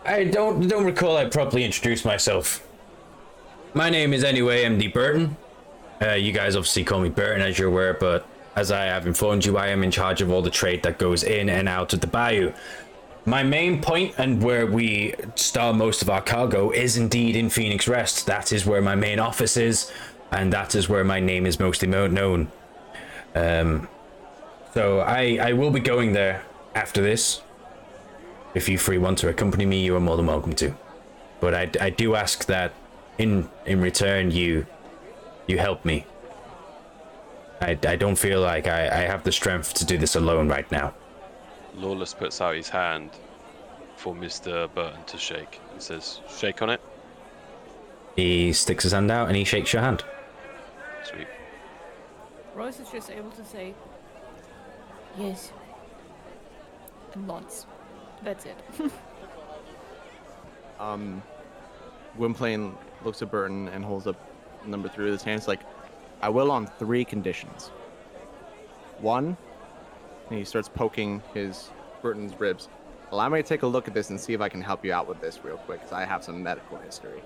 I 0.05 0.25
don't 0.25 0.67
don't 0.69 0.85
recall 0.85 1.17
I 1.17 1.27
properly 1.27 1.65
introduced 1.65 2.05
myself. 2.05 2.67
My 3.75 3.89
name 3.89 4.13
is 4.13 4.23
anyway 4.23 4.65
MD 4.65 4.93
Burton. 4.93 5.35
Uh, 6.01 6.11
you 6.13 6.33
guys 6.33 6.57
obviously 6.57 6.85
call 6.85 7.01
me 7.01 7.09
Burton 7.09 7.41
as 7.41 7.59
you're 7.59 7.69
aware, 7.69 7.95
but 7.95 8.27
as 8.55 8.71
I 8.71 8.85
have 8.85 9.07
informed 9.07 9.47
you, 9.47 9.57
I 9.57 9.69
am 9.69 9.83
in 9.83 9.91
charge 9.91 10.21
of 10.21 10.31
all 10.31 10.43
the 10.43 10.51
trade 10.51 10.83
that 10.83 10.99
goes 10.99 11.23
in 11.23 11.49
and 11.49 11.71
out 11.71 11.95
of 11.95 12.03
the 12.03 12.07
bayou. 12.07 12.53
My 13.25 13.43
main 13.43 13.81
point 13.81 14.15
and 14.19 14.43
where 14.43 14.67
we 14.67 15.15
store 15.37 15.73
most 15.73 16.03
of 16.03 16.11
our 16.11 16.21
cargo 16.21 16.71
is 16.71 16.99
indeed 16.99 17.35
in 17.35 17.49
Phoenix 17.49 17.89
Rest. 17.89 18.27
That 18.27 18.53
is 18.53 18.67
where 18.67 18.83
my 18.83 18.95
main 18.95 19.19
office 19.19 19.57
is, 19.57 19.91
and 20.31 20.53
that 20.53 20.75
is 20.75 20.91
where 20.91 21.05
my 21.05 21.21
name 21.21 21.47
is 21.47 21.59
mostly 21.59 21.89
mo- 21.89 22.09
known. 22.09 22.53
Um, 23.35 23.89
so 24.75 25.01
I 25.01 25.39
I 25.41 25.53
will 25.55 25.71
be 25.71 25.81
going 25.81 26.13
there 26.13 26.45
after 26.75 27.01
this. 27.01 27.41
If 28.55 28.69
you 28.69 28.77
three 28.77 28.99
want 28.99 29.17
to 29.21 29.31
accompany 29.31 29.65
me, 29.65 29.83
you 29.83 29.97
are 29.97 30.01
more 30.01 30.19
than 30.19 30.27
welcome 30.27 30.53
to. 30.57 30.75
But 31.41 31.55
I, 31.55 31.71
I 31.81 31.89
do 31.89 32.15
ask 32.17 32.45
that 32.47 32.75
in 33.23 33.49
in 33.67 33.81
return 33.81 34.31
you 34.31 34.67
you 35.47 35.59
help 35.59 35.85
me. 35.85 36.05
I, 37.61 37.79
I 37.87 37.97
don't 37.97 38.17
feel 38.17 38.41
like 38.41 38.67
I, 38.67 38.87
I 38.87 39.03
have 39.13 39.23
the 39.23 39.31
strength 39.31 39.75
to 39.75 39.85
do 39.85 39.97
this 39.97 40.17
alone 40.17 40.49
right 40.49 40.71
now. 40.73 40.95
Lawless 41.77 42.13
puts 42.13 42.41
out 42.41 42.57
his 42.57 42.69
hand 42.69 43.11
for 43.97 44.15
Mr. 44.15 44.73
Burton 44.75 45.05
to 45.07 45.17
shake 45.17 45.61
and 45.73 45.81
says, 45.81 46.21
Shake 46.29 46.61
on 46.61 46.71
it. 46.71 46.81
He 48.17 48.53
sticks 48.53 48.83
his 48.83 48.93
hand 48.93 49.11
out 49.13 49.29
and 49.29 49.37
he 49.37 49.45
shakes 49.45 49.73
your 49.73 49.83
hand. 49.83 50.03
Sweet. 51.05 51.29
Rose 52.55 52.81
is 52.81 52.91
just 52.91 53.11
able 53.11 53.31
to 53.31 53.45
say, 53.45 53.75
yes. 55.17 55.53
and 57.15 57.27
nods. 57.27 57.67
That's 58.25 58.45
it. 58.45 58.57
Um, 60.81 61.23
Gwynplaine 62.17 62.75
looks 63.05 63.23
at 63.23 63.31
Burton 63.31 63.69
and 63.69 63.85
holds 63.85 64.07
up 64.07 64.17
number 64.67 64.89
three 64.89 65.05
with 65.07 65.15
his 65.15 65.23
hands 65.23 65.49
like, 65.49 65.61
I 66.21 66.29
will 66.29 66.51
on 66.51 66.67
three 66.67 67.05
conditions. 67.05 67.69
One, 68.99 69.37
and 70.29 70.39
he 70.39 70.45
starts 70.45 70.69
poking 70.69 71.23
his 71.35 71.71
Burton's 72.01 72.39
ribs. 72.39 72.69
Allow 73.11 73.29
me 73.29 73.43
to 73.43 73.49
take 73.49 73.63
a 73.63 73.67
look 73.67 73.89
at 73.89 73.95
this 73.95 74.11
and 74.11 74.19
see 74.19 74.33
if 74.33 74.41
I 74.41 74.49
can 74.49 74.63
help 74.63 74.85
you 74.85 74.93
out 74.93 75.09
with 75.09 75.21
this 75.21 75.41
real 75.45 75.59
quick, 75.59 75.81
because 75.81 75.93
I 75.93 76.05
have 76.05 76.25
some 76.25 76.43
medical 76.43 76.79
history. 76.79 77.23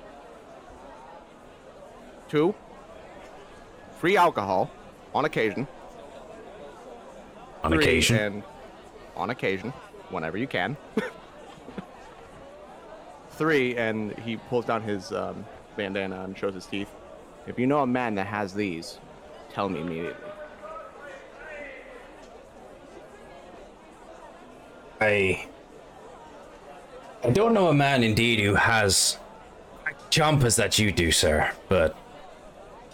Two, 2.28 2.54
free 3.98 4.16
alcohol 4.16 4.70
on 5.14 5.24
occasion. 5.26 5.68
On 7.62 7.70
Three, 7.70 7.84
occasion. 7.84 8.16
And 8.16 8.42
on 9.14 9.30
occasion, 9.30 9.72
whenever 10.10 10.36
you 10.38 10.46
can. 10.46 10.76
Three, 13.30 13.76
and 13.76 14.18
he 14.20 14.38
pulls 14.38 14.64
down 14.64 14.82
his 14.82 15.12
um, 15.12 15.44
bandana 15.76 16.24
and 16.24 16.36
shows 16.36 16.54
his 16.54 16.66
teeth. 16.66 16.88
If 17.46 17.58
you 17.58 17.66
know 17.66 17.80
a 17.80 17.86
man 17.86 18.14
that 18.16 18.26
has 18.26 18.54
these, 18.54 18.98
tell 19.52 19.68
me 19.68 19.80
immediately. 19.80 20.30
I 25.00 25.46
I 27.22 27.30
don't 27.30 27.54
know 27.54 27.68
a 27.68 27.74
man 27.74 28.02
indeed 28.02 28.40
who 28.40 28.54
has 28.54 29.18
jumpers 30.10 30.56
that 30.56 30.78
you 30.78 30.92
do, 30.92 31.10
sir, 31.12 31.50
but 31.68 31.96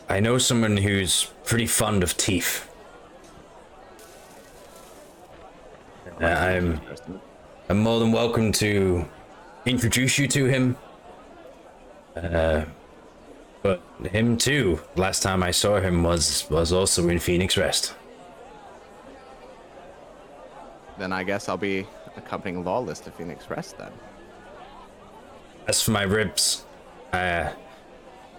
I 0.09 0.21
know 0.21 0.39
someone 0.39 0.77
who's 0.77 1.31
pretty 1.45 1.67
fond 1.67 2.03
of 2.03 2.17
teeth. 2.17 2.69
Uh, 6.21 6.27
I'm 6.27 6.81
I'm 7.69 7.79
more 7.79 8.01
than 8.01 8.13
welcome 8.13 8.53
to 8.53 9.09
introduce 9.65 10.19
you 10.19 10.29
to 10.29 10.47
him. 10.47 10.77
Uh, 12.17 12.65
but 13.63 13.81
him 14.11 14.37
too. 14.37 14.81
Last 14.97 15.23
time 15.23 15.43
I 15.43 15.51
saw 15.51 15.81
him 15.81 16.03
was 16.03 16.49
was 16.51 16.73
also 16.73 17.09
in 17.09 17.19
Phoenix 17.19 17.57
Rest. 17.57 17.95
Then 20.99 21.13
I 21.13 21.23
guess 21.23 21.49
I'll 21.49 21.57
be 21.57 21.87
accompanying 22.17 22.65
Lawless 22.65 23.01
to 23.01 23.11
Phoenix 23.11 23.49
Rest 23.49 23.79
then. 23.79 23.93
As 25.69 25.81
for 25.81 25.93
my 25.93 26.03
ribs, 26.03 26.65
uh, 27.13 27.51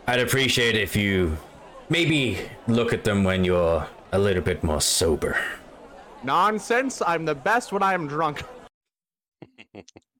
I'd 0.07 0.19
appreciate 0.19 0.75
if 0.75 0.95
you 0.95 1.37
maybe 1.89 2.37
look 2.67 2.93
at 2.93 3.03
them 3.03 3.23
when 3.23 3.43
you're 3.43 3.87
a 4.11 4.19
little 4.19 4.43
bit 4.43 4.63
more 4.63 4.81
sober. 4.81 5.37
Nonsense! 6.23 7.01
I'm 7.05 7.25
the 7.25 7.35
best 7.35 7.71
when 7.71 7.81
I 7.81 7.93
am 7.93 8.07
drunk. 8.07 8.43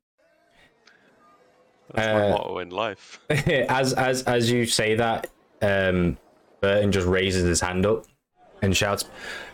That's 1.93 2.13
my 2.13 2.27
Uh, 2.27 2.31
motto 2.31 2.59
in 2.59 2.69
life. 2.69 3.19
as 3.29 3.93
as 3.93 4.23
as 4.23 4.49
you 4.51 4.65
say 4.65 4.95
that, 4.95 5.29
um, 5.61 6.17
Burton 6.61 6.91
just 6.91 7.07
raises 7.07 7.43
his 7.43 7.61
hand 7.61 7.85
up 7.85 8.05
and 8.61 8.75
shouts, 8.75 9.05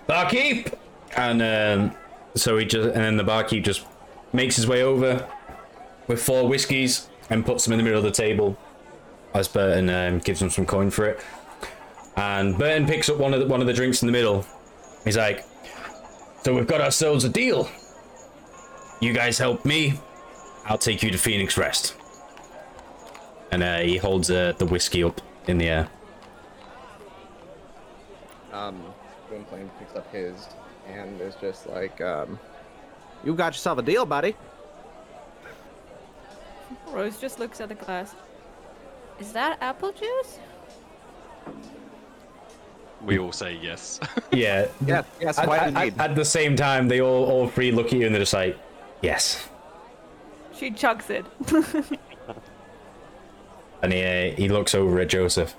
"Barkeep!" 0.08 0.70
And 1.18 1.42
um, 1.42 1.98
so 2.36 2.58
he 2.58 2.66
just 2.66 2.88
and 2.90 3.04
then 3.04 3.18
the 3.18 3.24
barkeep 3.24 3.64
just 3.64 3.86
makes 4.34 4.56
his 4.56 4.68
way 4.68 4.84
over 4.84 5.28
with 6.08 6.22
four 6.22 6.48
whiskies 6.48 7.10
and 7.30 7.46
puts 7.46 7.64
them 7.66 7.74
in 7.74 7.78
the 7.80 7.84
middle 7.84 8.00
of 8.00 8.06
the 8.06 8.12
table. 8.12 8.58
As 9.34 9.48
Burton 9.48 9.90
um, 9.90 10.20
gives 10.20 10.42
him 10.42 10.50
some 10.50 10.66
coin 10.66 10.90
for 10.90 11.06
it, 11.06 11.20
and 12.16 12.58
Burton 12.58 12.88
picks 12.88 13.10
up 13.10 13.18
one 13.18 13.34
of 13.34 13.42
the, 13.42 13.46
one 13.48 13.62
of 13.62 13.68
the 13.68 13.74
drinks 13.74 14.02
in 14.02 14.08
the 14.08 14.12
middle. 14.12 14.46
He's 15.04 15.18
like, 15.18 15.44
"So 16.44 16.56
we've 16.56 16.66
got 16.68 16.82
ourselves 16.82 17.26
a 17.26 17.30
deal. 17.30 17.70
You 19.02 19.14
guys 19.14 19.38
help 19.38 19.66
me, 19.66 20.00
I'll 20.66 20.78
take 20.80 21.04
you 21.04 21.12
to 21.12 21.18
Phoenix 21.18 21.58
Rest." 21.58 21.96
And 23.52 23.64
uh, 23.64 23.80
he 23.80 23.98
holds 23.98 24.30
uh, 24.30 24.54
the 24.58 24.66
whiskey 24.66 25.04
up 25.04 25.22
in 25.48 25.58
the 25.58 25.68
air. 25.68 25.88
Um, 28.52 28.82
Gwynplaine 29.30 29.70
picks 29.80 29.96
up 29.96 30.12
his 30.12 30.48
and 30.88 31.20
is 31.22 31.36
just 31.36 31.68
like, 31.68 32.00
um, 32.02 32.40
you 33.24 33.34
got 33.36 33.54
yourself 33.54 33.78
a 33.80 33.82
deal, 33.82 34.06
buddy. 34.06 34.36
Rose 36.88 37.18
just 37.18 37.40
looks 37.40 37.62
at 37.62 37.70
the 37.70 37.76
glass. 37.76 38.16
Is 39.20 39.32
that 39.34 39.58
apple 39.62 39.92
juice? 39.92 40.40
We 43.04 43.18
all 43.20 43.32
say 43.32 43.58
yes. 43.62 44.00
Yeah. 44.32 44.68
Yes, 44.86 45.06
yes, 45.20 45.38
At, 45.40 45.46
quite 45.46 45.60
at- 45.62 45.68
indeed. 45.70 46.00
at 46.00 46.16
the 46.16 46.26
same 46.26 46.56
time, 46.56 46.88
they 46.88 47.02
all 47.02 47.26
all 47.26 47.48
three 47.48 47.72
look 47.72 47.88
at 47.88 47.94
you 47.94 48.06
and 48.06 48.14
they're 48.14 48.22
just 48.22 48.34
like, 48.34 48.58
"Yes." 49.02 49.48
She 50.56 50.70
chugs 50.72 51.10
it. 51.10 51.26
And 53.82 53.94
he 53.94 54.04
uh, 54.04 54.36
he 54.36 54.50
looks 54.50 54.76
over 54.76 55.00
at 55.00 55.10
Joseph, 55.10 55.56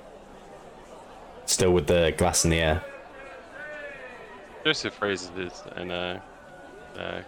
still 1.46 1.72
with 1.72 1.86
the 1.86 2.14
glass 2.16 2.44
in 2.44 2.50
the 2.50 2.58
air. 2.60 2.84
Joseph 4.64 5.00
raises 5.00 5.30
his 5.36 5.62
and 5.76 5.90
uh, 5.90 6.18
uh, 6.98 7.22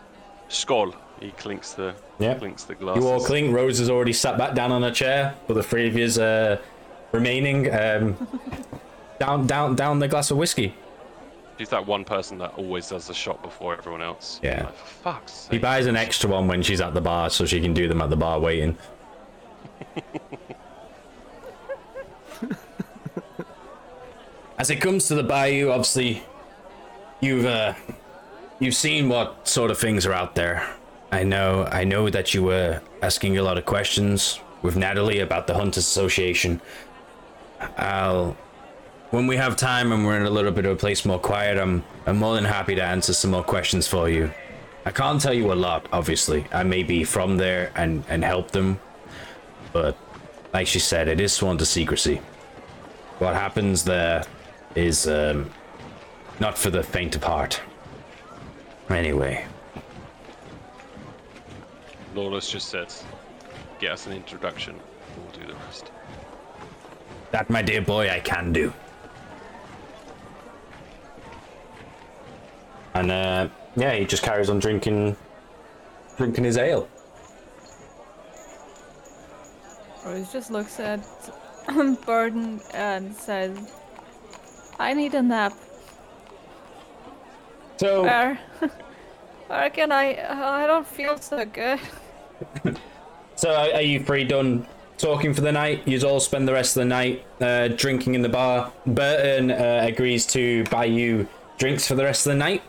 skull. 0.49 0.95
He 1.21 1.31
clinks 1.33 1.73
the 1.73 1.95
Yeah. 2.19 2.35
clinks 2.35 2.65
the 2.65 2.75
glasses. 2.75 3.03
You 3.05 3.11
all 3.11 3.21
clink. 3.25 3.55
Rose 3.55 3.79
has 3.79 3.89
already 3.89 4.13
sat 4.13 4.37
back 4.37 4.55
down 4.55 4.71
on 4.73 4.85
a 4.85 4.91
chair, 4.93 5.35
but 5.47 5.55
the 5.55 5.63
three 5.63 5.87
of 5.89 5.97
yous 5.97 6.19
uh, 6.19 6.59
remaining 7.13 7.73
um, 7.75 8.17
down 9.19 9.47
down 9.47 9.75
down 9.77 9.99
the 9.99 10.09
glass 10.09 10.31
of 10.31 10.37
whiskey. 10.37 10.75
She's 11.59 11.69
that 11.69 11.87
one 11.87 12.05
person 12.05 12.39
that 12.39 12.55
always 12.57 12.89
does 12.89 13.07
the 13.07 13.15
shot 13.15 13.43
before 13.43 13.77
everyone 13.77 14.03
else. 14.03 14.41
Yeah. 14.43 14.69
Like, 15.05 15.29
He 15.51 15.59
buys 15.59 15.87
an 15.87 15.97
extra 15.97 16.29
one 16.29 16.49
when 16.49 16.63
she's 16.63 16.81
at 16.81 16.93
the 16.93 17.01
bar, 17.01 17.31
so 17.31 17.45
she 17.47 17.61
can 17.61 17.73
do 17.73 17.87
them 17.89 18.03
at 18.03 18.11
the 18.11 18.17
bar 18.17 18.41
waiting. 18.41 18.77
As 24.63 24.71
it 24.71 24.77
comes 24.77 25.09
to 25.09 25.17
the 25.17 25.25
bayou, 25.25 25.71
obviously, 25.71 26.23
you've 27.21 27.47
uh, 27.47 27.75
you've 28.61 28.77
seen 28.77 29.09
what 29.09 29.49
sort 29.49 29.73
of 29.73 29.79
things 29.79 30.07
are 30.07 30.13
out 30.13 30.37
there. 30.37 30.65
I 31.11 31.25
know, 31.25 31.69
I 31.73 31.83
know 31.83 32.09
that 32.11 32.33
you 32.33 32.45
were 32.45 32.81
asking 33.03 33.37
a 33.39 33.43
lot 33.43 33.59
of 33.59 33.67
questions 33.67 34.39
with 34.63 34.77
Natalie 34.77 35.19
about 35.19 35.49
the 35.49 35.55
Hunters 35.55 35.79
Association. 35.79 36.61
I'll, 37.77 38.37
when 39.11 39.27
we 39.27 39.35
have 39.35 39.57
time 39.57 39.91
and 39.91 40.07
we're 40.07 40.17
in 40.17 40.27
a 40.27 40.31
little 40.31 40.53
bit 40.53 40.65
of 40.65 40.71
a 40.71 40.77
place 40.77 41.05
more 41.05 41.19
quiet, 41.19 41.59
I'm 41.59 41.83
I'm 42.07 42.19
more 42.19 42.37
than 42.37 42.45
happy 42.45 42.77
to 42.77 42.85
answer 42.85 43.15
some 43.15 43.33
more 43.33 43.43
questions 43.43 43.89
for 43.89 44.09
you. 44.09 44.31
I 44.87 44.93
can't 44.93 45.21
tell 45.21 45.35
you 45.35 45.53
a 45.53 45.59
lot, 45.59 45.89
obviously. 45.93 46.47
I 46.53 46.63
may 46.63 46.85
be 46.85 47.03
from 47.03 47.37
there 47.37 47.73
and, 47.75 48.05
and 48.09 48.23
help 48.23 48.53
them, 48.53 48.79
but 49.73 49.99
like 50.55 50.69
she 50.69 50.79
said, 50.79 51.09
it 51.09 51.21
is 51.21 51.33
sworn 51.33 51.59
to 51.59 51.67
secrecy. 51.67 52.21
What 53.19 53.35
happens 53.35 53.83
there 53.83 54.25
is 54.75 55.07
um, 55.09 55.51
not 56.41 56.57
for 56.57 56.71
the 56.71 56.83
faint 56.83 57.17
of 57.17 57.25
heart. 57.25 57.61
Anyway, 58.91 59.45
Lawless 62.15 62.51
just 62.51 62.69
says, 62.69 63.05
"Get 63.79 63.93
us 63.93 64.07
an 64.07 64.13
introduction. 64.13 64.79
We'll 65.17 65.41
do 65.41 65.47
the 65.47 65.55
rest." 65.67 65.91
that, 67.33 67.49
my 67.51 67.63
dear 67.63 67.81
boy, 67.81 68.09
I 68.11 68.21
can 68.21 68.53
do. 68.53 68.73
And 72.95 73.11
uh, 73.11 73.49
yeah, 73.75 73.95
he 73.95 74.05
just 74.05 74.23
carries 74.23 74.51
on 74.51 74.59
drinking, 74.59 75.17
drinking 76.17 76.45
his 76.45 76.59
ale. 76.59 76.89
Rose 80.05 80.31
just 80.31 80.51
looks 80.51 80.79
at 80.79 81.01
Burton 82.07 82.61
and 82.75 83.15
says, 83.15 83.73
I 84.83 84.95
need 84.95 85.15
a 85.15 85.23
nap. 85.23 85.53
So 87.79 88.03
Where? 88.03 88.39
Where 89.49 89.71
can 89.71 89.93
I? 89.93 90.63
I 90.63 90.67
don't 90.67 90.87
feel 90.87 91.19
so 91.19 91.45
good. 91.45 91.81
So 93.35 93.51
are 93.51 93.73
are 93.75 93.81
you 93.83 93.99
three 93.99 94.25
done 94.25 94.67
talking 94.99 95.33
for 95.35 95.41
the 95.41 95.51
night? 95.51 95.89
You 95.89 95.99
all 96.07 96.21
spend 96.21 96.47
the 96.47 96.53
rest 96.53 96.77
of 96.77 96.83
the 96.83 96.91
night 97.01 97.25
uh, 97.41 97.69
drinking 97.69 98.15
in 98.15 98.23
the 98.23 98.29
bar. 98.29 98.71
Burton 98.87 99.51
uh, 99.51 99.81
agrees 99.83 100.27
to 100.27 100.63
buy 100.65 100.85
you 100.85 101.27
drinks 101.59 101.89
for 101.89 101.95
the 101.97 102.05
rest 102.05 102.27
of 102.27 102.33
the 102.33 102.39
night, 102.39 102.63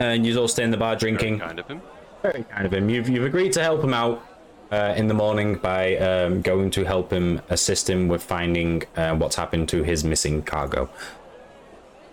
and 0.00 0.24
you 0.26 0.38
all 0.38 0.46
stay 0.48 0.62
in 0.62 0.70
the 0.70 0.76
bar 0.76 0.96
Very 0.96 1.12
drinking. 1.12 1.40
kind 1.40 1.58
of 1.58 1.66
him. 1.66 1.80
Very 2.22 2.44
kind 2.44 2.66
of 2.66 2.72
him. 2.74 2.88
You've 2.90 3.08
you've 3.08 3.24
agreed 3.24 3.52
to 3.54 3.62
help 3.62 3.82
him 3.82 3.94
out 3.94 4.22
uh, 4.70 4.94
in 4.96 5.08
the 5.08 5.14
morning 5.14 5.56
by 5.56 5.96
um, 5.96 6.42
going 6.42 6.70
to 6.70 6.84
help 6.84 7.12
him 7.12 7.40
assist 7.48 7.88
him 7.88 8.08
with 8.08 8.22
finding 8.22 8.82
uh, 8.96 9.14
what's 9.16 9.36
happened 9.36 9.68
to 9.70 9.82
his 9.82 10.04
missing 10.04 10.42
cargo. 10.42 10.88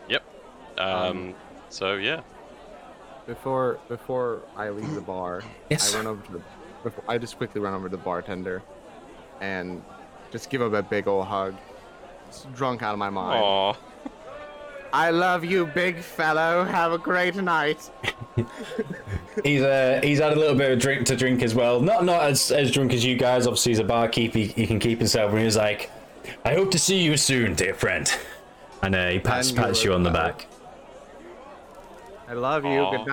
Yep. 0.09 0.23
Um. 0.77 1.33
so 1.69 1.95
yeah. 1.95 2.21
Before 3.27 3.79
before 3.87 4.43
I 4.55 4.69
leave 4.69 4.93
the 4.93 5.01
bar, 5.01 5.41
Yes. 5.69 5.93
I 5.93 5.97
run 5.97 6.07
over 6.07 6.25
to 6.27 6.31
the. 6.33 6.41
Before, 6.83 7.03
I 7.07 7.17
just 7.17 7.37
quickly 7.37 7.59
run 7.59 7.73
over 7.73 7.89
to 7.89 7.97
the 7.97 8.03
bartender, 8.03 8.61
and 9.41 9.83
just 10.31 10.49
give 10.49 10.61
him 10.61 10.75
a 10.75 10.83
big 10.83 11.07
old 11.07 11.25
hug. 11.25 11.55
Just 12.27 12.53
drunk 12.53 12.83
out 12.83 12.93
of 12.93 12.99
my 12.99 13.09
mind. 13.09 13.43
Aw. 13.43 13.73
I 14.95 15.09
love 15.09 15.43
you, 15.43 15.65
big 15.65 15.97
fellow. 15.99 16.63
Have 16.63 16.93
a 16.93 16.97
great 16.97 17.35
night. 17.35 17.91
He's 19.43 19.61
uh, 19.61 19.99
he's 20.01 20.19
had 20.19 20.31
a 20.31 20.35
little 20.39 20.55
bit 20.55 20.71
of 20.71 20.79
drink 20.79 21.05
to 21.07 21.15
drink 21.17 21.43
as 21.43 21.53
well. 21.53 21.81
Not 21.81 22.05
not 22.05 22.23
as 22.23 22.51
as 22.51 22.71
drunk 22.71 22.93
as 22.93 23.03
you 23.03 23.17
guys. 23.17 23.45
Obviously, 23.45 23.73
he's 23.73 23.79
a 23.79 23.83
barkeep. 23.83 24.33
He, 24.33 24.47
he 24.47 24.65
can 24.65 24.79
keep 24.79 24.99
himself. 24.99 25.31
And 25.33 25.41
he's 25.41 25.57
like, 25.57 25.91
"I 26.45 26.53
hope 26.53 26.71
to 26.71 26.79
see 26.79 26.99
you 26.99 27.17
soon, 27.17 27.53
dear 27.55 27.73
friend." 27.73 28.09
And 28.81 28.95
uh, 28.95 29.09
he 29.09 29.19
pats 29.19 29.49
And 29.49 29.57
pats 29.57 29.83
you're 29.83 29.93
on 29.93 30.03
the 30.03 30.11
back. 30.11 30.47
I 32.29 32.33
love 32.33 32.63
you. 32.63 32.79
Aw. 32.79 32.97
Good 32.97 33.07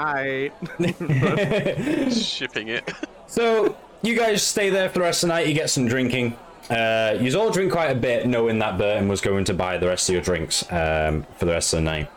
night. 0.78 2.12
Shipping 2.14 2.68
it. 2.68 2.88
So 3.26 3.76
you 4.02 4.16
guys 4.16 4.44
stay 4.44 4.70
there 4.70 4.88
for 4.88 5.00
the 5.00 5.04
rest 5.04 5.24
of 5.24 5.28
the 5.28 5.34
night. 5.34 5.48
You 5.48 5.54
get 5.54 5.70
some 5.70 5.88
drinking. 5.88 6.36
Uh, 6.70 7.16
you 7.20 7.38
all 7.38 7.50
drink 7.50 7.72
quite 7.72 7.90
a 7.90 7.94
bit, 7.94 8.26
knowing 8.26 8.58
that 8.60 8.78
Burton 8.78 9.08
was 9.08 9.20
going 9.20 9.44
to 9.44 9.54
buy 9.54 9.78
the 9.78 9.88
rest 9.88 10.08
of 10.08 10.14
your 10.14 10.22
drinks 10.22 10.62
um, 10.72 11.26
for 11.36 11.44
the 11.44 11.52
rest 11.52 11.72
of 11.72 11.78
the 11.78 11.82
night. 11.82 12.10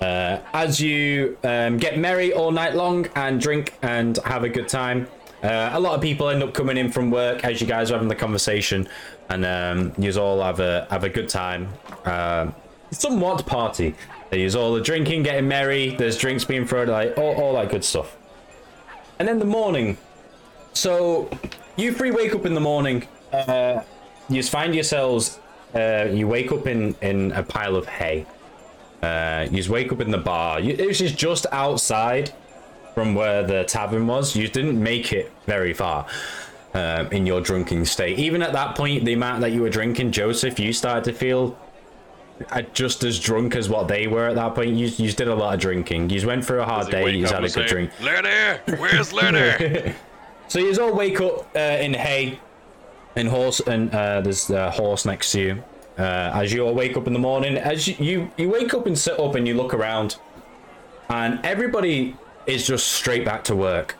Uh, 0.00 0.38
as 0.52 0.80
you 0.80 1.36
um, 1.42 1.76
get 1.76 1.98
merry 1.98 2.32
all 2.32 2.52
night 2.52 2.74
long 2.74 3.06
and 3.16 3.40
drink 3.40 3.74
and 3.82 4.18
have 4.18 4.44
a 4.44 4.48
good 4.48 4.68
time, 4.68 5.08
uh, 5.42 5.70
a 5.72 5.80
lot 5.80 5.94
of 5.94 6.00
people 6.00 6.28
end 6.28 6.42
up 6.42 6.54
coming 6.54 6.76
in 6.76 6.90
from 6.90 7.10
work 7.10 7.44
as 7.44 7.60
you 7.60 7.66
guys 7.66 7.90
are 7.90 7.94
having 7.94 8.08
the 8.08 8.14
conversation, 8.14 8.88
and 9.28 9.44
um, 9.44 9.92
you 9.98 10.12
all 10.20 10.42
have 10.42 10.60
a 10.60 10.86
have 10.90 11.04
a 11.04 11.08
good 11.08 11.28
time. 11.28 11.68
Um 12.04 12.54
somewhat 12.90 13.44
party. 13.46 13.94
There's 14.30 14.54
all 14.54 14.74
the 14.74 14.80
drinking, 14.80 15.22
getting 15.22 15.48
merry. 15.48 15.90
There's 15.96 16.16
drinks 16.16 16.44
being 16.44 16.66
thrown, 16.66 16.88
like 16.88 17.16
all, 17.16 17.34
all 17.34 17.54
that 17.54 17.70
good 17.70 17.84
stuff. 17.84 18.16
And 19.18 19.26
then 19.26 19.38
the 19.38 19.44
morning. 19.44 19.96
So 20.74 21.30
you 21.76 21.92
three 21.92 22.10
wake 22.10 22.34
up 22.34 22.46
in 22.46 22.54
the 22.54 22.60
morning. 22.60 23.06
Uh, 23.32 23.82
you 24.28 24.42
find 24.42 24.74
yourselves. 24.74 25.38
Uh, 25.74 26.08
you 26.10 26.26
wake 26.26 26.50
up 26.52 26.66
in 26.66 26.94
in 27.02 27.32
a 27.32 27.42
pile 27.42 27.76
of 27.76 27.86
hay. 27.86 28.26
Uh, 29.02 29.46
you 29.50 29.70
wake 29.70 29.92
up 29.92 30.00
in 30.00 30.10
the 30.10 30.18
bar. 30.18 30.60
You, 30.60 30.74
it 30.74 30.86
was 30.86 30.98
just 30.98 31.46
outside 31.52 32.32
from 32.94 33.14
where 33.14 33.46
the 33.46 33.64
tavern 33.64 34.06
was. 34.06 34.34
You 34.34 34.48
didn't 34.48 34.82
make 34.82 35.12
it 35.12 35.30
very 35.46 35.72
far 35.72 36.06
um, 36.74 37.06
in 37.08 37.26
your 37.26 37.40
drinking 37.40 37.84
state. 37.84 38.18
Even 38.18 38.42
at 38.42 38.52
that 38.52 38.76
point, 38.76 39.04
the 39.04 39.12
amount 39.12 39.40
that 39.42 39.52
you 39.52 39.62
were 39.62 39.70
drinking, 39.70 40.10
Joseph, 40.10 40.58
you 40.58 40.72
started 40.72 41.04
to 41.04 41.12
feel 41.12 41.56
uh, 42.50 42.62
just 42.72 43.04
as 43.04 43.20
drunk 43.20 43.54
as 43.54 43.68
what 43.68 43.88
they 43.88 44.06
were 44.08 44.26
at 44.26 44.34
that 44.34 44.54
point. 44.54 44.70
You, 44.70 44.86
you 44.86 45.06
just 45.06 45.18
did 45.18 45.28
a 45.28 45.34
lot 45.34 45.54
of 45.54 45.60
drinking. 45.60 46.10
You 46.10 46.26
went 46.26 46.44
through 46.44 46.60
a 46.60 46.64
hard 46.64 46.90
day. 46.90 47.08
You 47.10 47.26
had 47.26 47.38
a 47.38 47.42
good 47.42 47.52
say, 47.52 47.66
drink. 47.66 47.90
Lenny, 48.00 48.58
where's 48.78 49.12
Lenny? 49.12 49.94
So 50.48 50.60
you 50.60 50.74
all 50.82 50.94
wake 50.94 51.20
up 51.20 51.46
uh, 51.54 51.58
in 51.58 51.92
hay, 51.92 52.40
and 53.16 53.28
horse, 53.28 53.60
and 53.60 53.94
uh, 53.94 54.20
there's 54.20 54.50
a 54.50 54.70
horse 54.70 55.04
next 55.04 55.32
to 55.32 55.40
you. 55.40 55.64
Uh, 55.98 56.30
as 56.34 56.52
you 56.52 56.64
wake 56.66 56.96
up 56.96 57.06
in 57.06 57.12
the 57.12 57.18
morning, 57.18 57.56
as 57.56 57.88
you, 57.88 57.96
you 57.98 58.30
you 58.36 58.48
wake 58.48 58.72
up 58.72 58.86
and 58.86 58.96
sit 58.96 59.18
up 59.18 59.34
and 59.34 59.48
you 59.48 59.54
look 59.54 59.74
around, 59.74 60.16
and 61.08 61.40
everybody 61.44 62.16
is 62.46 62.66
just 62.66 62.88
straight 62.88 63.24
back 63.24 63.44
to 63.44 63.56
work. 63.56 63.96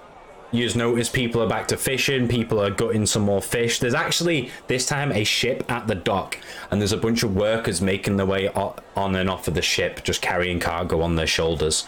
You 0.51 0.65
just 0.65 0.77
notice 0.77 1.11
people 1.11 1.43
are 1.43 1.49
back 1.49 1.69
to 1.69 1.77
fishing. 1.77 2.27
People 2.27 2.59
are 2.59 2.71
gutting 2.71 3.05
some 3.05 3.23
more 3.23 3.43
fish. 3.43 3.81
There's 3.81 3.93
actually 3.93 4.51
this 4.67 4.87
time 4.87 5.13
a 5.13 5.23
ship 5.23 5.71
at 5.71 5.87
the 5.87 5.95
dock, 5.95 6.39
and 6.71 6.81
there's 6.81 6.93
a 6.93 6.97
bunch 6.97 7.23
of 7.23 7.37
workers 7.37 7.83
making 7.83 8.17
their 8.17 8.27
way 8.27 8.49
on 8.49 9.15
and 9.15 9.29
off 9.29 9.47
of 9.47 9.55
the 9.55 9.63
ship, 9.63 10.03
just 10.05 10.23
carrying 10.23 10.59
cargo 10.59 11.03
on 11.03 11.17
their 11.17 11.27
shoulders. 11.27 11.87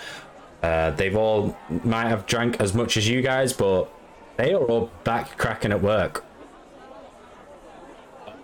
Uh, 0.62 0.90
they've 0.90 1.16
all 1.16 1.56
might 1.84 2.08
have 2.08 2.26
drank 2.26 2.60
as 2.60 2.74
much 2.74 2.98
as 2.98 3.08
you 3.08 3.22
guys, 3.22 3.54
but 3.54 3.88
they 4.36 4.52
are 4.52 4.62
all 4.62 4.90
back 5.04 5.38
cracking 5.38 5.72
at 5.72 5.80
work. 5.80 6.22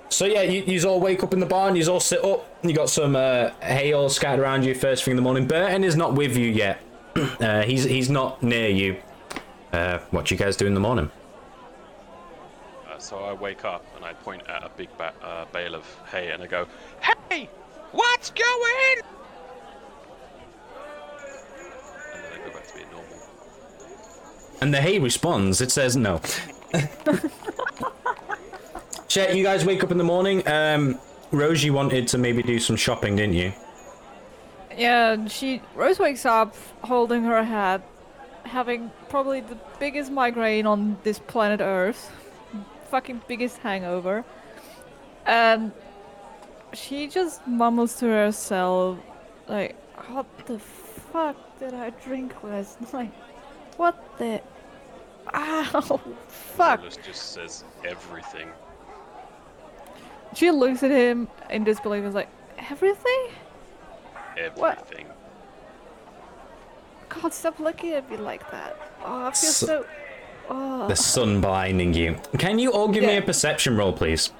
So 0.08 0.24
yeah, 0.24 0.42
you, 0.42 0.62
you 0.62 0.88
all 0.88 1.00
wake 1.00 1.22
up 1.22 1.32
in 1.32 1.40
the 1.40 1.46
barn, 1.46 1.76
you 1.76 1.86
all 1.90 2.00
sit 2.00 2.24
up, 2.24 2.48
you 2.62 2.72
got 2.72 2.88
some 2.88 3.16
uh, 3.16 3.50
hay 3.60 3.92
all 3.92 4.08
scattered 4.08 4.40
around 4.40 4.64
you 4.64 4.74
first 4.74 5.04
thing 5.04 5.12
in 5.12 5.16
the 5.16 5.22
morning. 5.22 5.46
Burton 5.46 5.84
is 5.84 5.96
not 5.96 6.14
with 6.14 6.36
you 6.36 6.48
yet. 6.48 6.80
uh, 7.16 7.62
he's 7.62 7.84
he's 7.84 8.08
not 8.08 8.42
near 8.42 8.68
you. 8.68 8.96
Uh, 9.72 9.98
what 10.10 10.30
you 10.30 10.36
guys 10.36 10.56
do 10.56 10.66
in 10.66 10.74
the 10.74 10.80
morning? 10.80 11.10
Uh, 12.88 12.98
so 12.98 13.18
I 13.18 13.32
wake 13.32 13.64
up 13.64 13.84
and 13.96 14.04
I 14.04 14.12
point 14.14 14.42
at 14.48 14.64
a 14.64 14.70
big 14.76 14.88
ba- 14.96 15.12
uh, 15.22 15.44
bale 15.52 15.74
of 15.74 15.84
hay 16.10 16.30
and 16.30 16.42
I 16.42 16.46
go, 16.46 16.66
Hey, 17.28 17.48
what's 17.92 18.30
going? 18.30 19.02
And 22.14 22.24
then 22.24 22.32
I 22.32 22.46
go 22.46 22.52
back 22.54 22.66
to 22.68 22.74
being 22.74 22.90
normal. 22.90 23.18
And 24.60 24.72
the 24.72 24.80
hay 24.80 24.98
responds. 24.98 25.60
It 25.60 25.70
says 25.70 25.96
no. 25.96 26.20
Chet, 29.08 29.34
you 29.36 29.42
guys 29.42 29.64
wake 29.64 29.82
up 29.82 29.90
in 29.90 29.98
the 29.98 30.04
morning. 30.04 30.46
Um, 30.48 30.98
Rose, 31.30 31.62
you 31.64 31.72
wanted 31.72 32.08
to 32.08 32.18
maybe 32.18 32.42
do 32.42 32.58
some 32.58 32.76
shopping, 32.76 33.16
didn't 33.16 33.34
you? 33.34 33.52
Yeah, 34.76 35.26
she 35.26 35.62
Rose 35.74 35.98
wakes 35.98 36.26
up 36.26 36.54
holding 36.82 37.22
her 37.24 37.42
head, 37.42 37.82
having 38.44 38.90
probably 39.08 39.40
the 39.40 39.56
biggest 39.78 40.12
migraine 40.12 40.66
on 40.66 40.98
this 41.02 41.18
planet 41.18 41.60
Earth, 41.60 42.12
fucking 42.90 43.22
biggest 43.26 43.58
hangover, 43.58 44.24
and 45.24 45.72
she 46.74 47.06
just 47.06 47.46
mumbles 47.46 47.96
to 47.96 48.06
herself, 48.06 48.98
like, 49.48 49.74
"What 50.10 50.26
the 50.46 50.58
fuck 50.58 51.36
did 51.58 51.72
I 51.72 51.90
drink 51.90 52.34
last 52.42 52.80
night? 52.92 53.14
What 53.78 54.18
the? 54.18 54.42
Ow, 55.34 56.00
fuck!" 56.28 56.80
Solus 56.80 56.98
just 56.98 57.32
says 57.32 57.64
everything. 57.84 58.48
She 60.36 60.50
looks 60.50 60.82
at 60.82 60.90
him 60.90 61.28
in 61.48 61.64
disbelief 61.64 62.00
and 62.00 62.08
is 62.08 62.14
like, 62.14 62.28
"Everything? 62.70 63.28
What? 64.56 64.92
God, 67.08 67.32
stop 67.32 67.58
looking 67.58 67.92
at 67.92 68.10
me 68.10 68.18
like 68.18 68.48
that. 68.50 68.76
Oh, 69.02 69.22
I 69.22 69.30
feel 69.30 69.34
So- 69.50 69.66
so. 69.66 69.86
Oh. 70.50 70.86
The 70.88 70.94
sun 70.94 71.40
blinding 71.40 71.94
you. 71.94 72.16
Can 72.38 72.58
you 72.58 72.70
all 72.70 72.88
give 72.88 73.02
me 73.02 73.16
a 73.16 73.22
perception 73.22 73.76
roll, 73.78 73.94
please? 73.94 74.30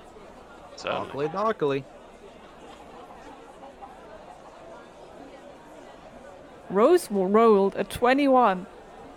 Certainly. 0.77 1.29
Darkly, 1.29 1.29
darkly. 1.29 1.85
Rose 6.69 7.11
rolled 7.11 7.75
a 7.77 7.85
21. 7.85 8.67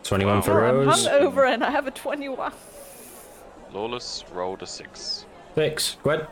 21 0.04 0.42
for 0.42 0.64
Oh, 0.66 0.70
I'm 0.82 0.88
Rose. 0.88 1.06
hungover 1.08 1.52
and 1.54 1.64
I 1.64 1.72
have 1.72 1.88
a 1.88 1.92
21. 1.92 2.54
Lawless 3.74 4.24
rolled 4.32 4.64
a 4.64 4.66
six. 4.66 5.26
Six. 5.56 5.98
Gwen? 6.04 6.26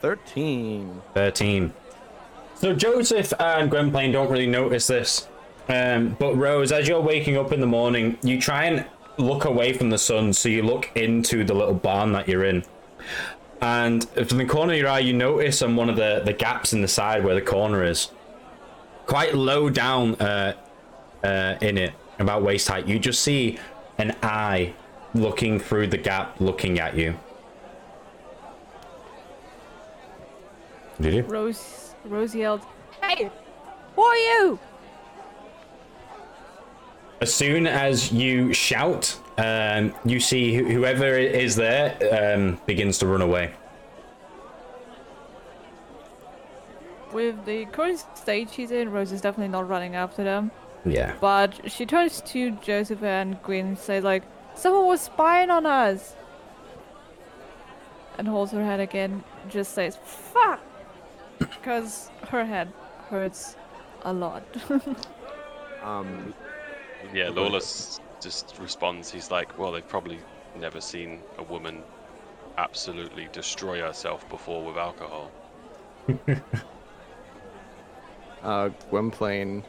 13. 0.00 1.02
13. 1.14 1.72
So 2.54 2.72
Joseph 2.72 3.32
and 3.38 3.70
Gwynplaine 3.70 4.12
don't 4.12 4.30
really 4.30 4.46
notice 4.46 4.86
this. 4.86 5.28
Um, 5.68 6.16
but 6.18 6.34
Rose, 6.34 6.72
as 6.72 6.88
you're 6.88 7.00
waking 7.00 7.36
up 7.36 7.52
in 7.52 7.60
the 7.60 7.66
morning, 7.66 8.18
you 8.22 8.40
try 8.40 8.64
and 8.64 8.86
look 9.18 9.44
away 9.44 9.72
from 9.72 9.90
the 9.90 9.98
sun, 9.98 10.32
so 10.32 10.48
you 10.48 10.62
look 10.62 10.90
into 10.94 11.44
the 11.44 11.54
little 11.54 11.74
barn 11.74 12.12
that 12.12 12.28
you're 12.28 12.44
in. 12.44 12.64
And 13.60 14.08
from 14.08 14.38
the 14.38 14.46
corner 14.46 14.72
of 14.72 14.78
your 14.78 14.88
eye, 14.88 15.00
you 15.00 15.12
notice 15.12 15.62
on 15.62 15.76
one 15.76 15.90
of 15.90 15.96
the, 15.96 16.22
the 16.24 16.32
gaps 16.32 16.72
in 16.72 16.80
the 16.80 16.88
side 16.88 17.24
where 17.24 17.34
the 17.34 17.42
corner 17.42 17.84
is, 17.84 18.10
quite 19.06 19.34
low 19.34 19.68
down 19.68 20.14
uh, 20.16 20.54
uh, 21.24 21.56
in 21.60 21.76
it, 21.76 21.92
about 22.18 22.42
waist 22.42 22.68
height, 22.68 22.86
you 22.86 22.98
just 22.98 23.22
see 23.22 23.58
an 23.98 24.16
eye 24.22 24.72
looking 25.14 25.58
through 25.58 25.88
the 25.88 25.98
gap, 25.98 26.40
looking 26.40 26.78
at 26.78 26.96
you. 26.96 27.18
Did 31.00 31.14
you? 31.14 31.22
Rose, 31.22 31.94
Rose 32.04 32.34
yelled, 32.34 32.62
Hey! 33.02 33.30
Who 33.94 34.02
are 34.02 34.16
you? 34.16 34.58
As 37.20 37.34
soon 37.34 37.66
as 37.66 38.12
you 38.12 38.52
shout, 38.52 39.18
um, 39.38 39.94
you 40.04 40.20
see 40.20 40.54
wh- 40.54 40.70
whoever 40.70 41.18
is 41.18 41.56
there 41.56 41.96
um, 42.36 42.60
begins 42.66 42.98
to 42.98 43.06
run 43.06 43.22
away. 43.22 43.52
With 47.12 47.44
the 47.44 47.64
current 47.66 48.04
state 48.14 48.50
she's 48.50 48.70
in, 48.70 48.90
Rose 48.90 49.12
is 49.12 49.20
definitely 49.20 49.50
not 49.50 49.68
running 49.68 49.96
after 49.96 50.22
them. 50.22 50.50
Yeah. 50.84 51.14
But 51.20 51.70
she 51.70 51.86
turns 51.86 52.20
to 52.22 52.52
Joseph 52.52 53.02
and 53.02 53.42
Gwyn 53.42 53.66
and 53.66 53.78
says 53.78 54.04
like, 54.04 54.22
Someone 54.54 54.86
was 54.86 55.00
spying 55.00 55.50
on 55.50 55.66
us! 55.66 56.14
And 58.16 58.26
holds 58.26 58.52
her 58.52 58.64
head 58.64 58.80
again, 58.80 59.24
just 59.48 59.72
says, 59.72 59.96
Fuck! 60.04 60.60
Because 61.38 62.10
her 62.28 62.44
head 62.44 62.72
hurts 63.08 63.56
a 64.02 64.12
lot. 64.12 64.44
Um, 65.82 66.34
Yeah, 67.14 67.28
Lawless 67.28 68.00
just 68.20 68.58
responds. 68.58 69.10
He's 69.12 69.30
like, 69.30 69.56
well, 69.58 69.70
they've 69.70 69.86
probably 69.86 70.18
never 70.58 70.80
seen 70.80 71.20
a 71.38 71.42
woman 71.44 71.82
absolutely 72.56 73.28
destroy 73.32 73.80
herself 73.80 74.28
before 74.28 74.64
with 74.64 74.76
alcohol. 74.76 75.30
uh, 78.42 78.68
Gwynplaine 78.90 79.62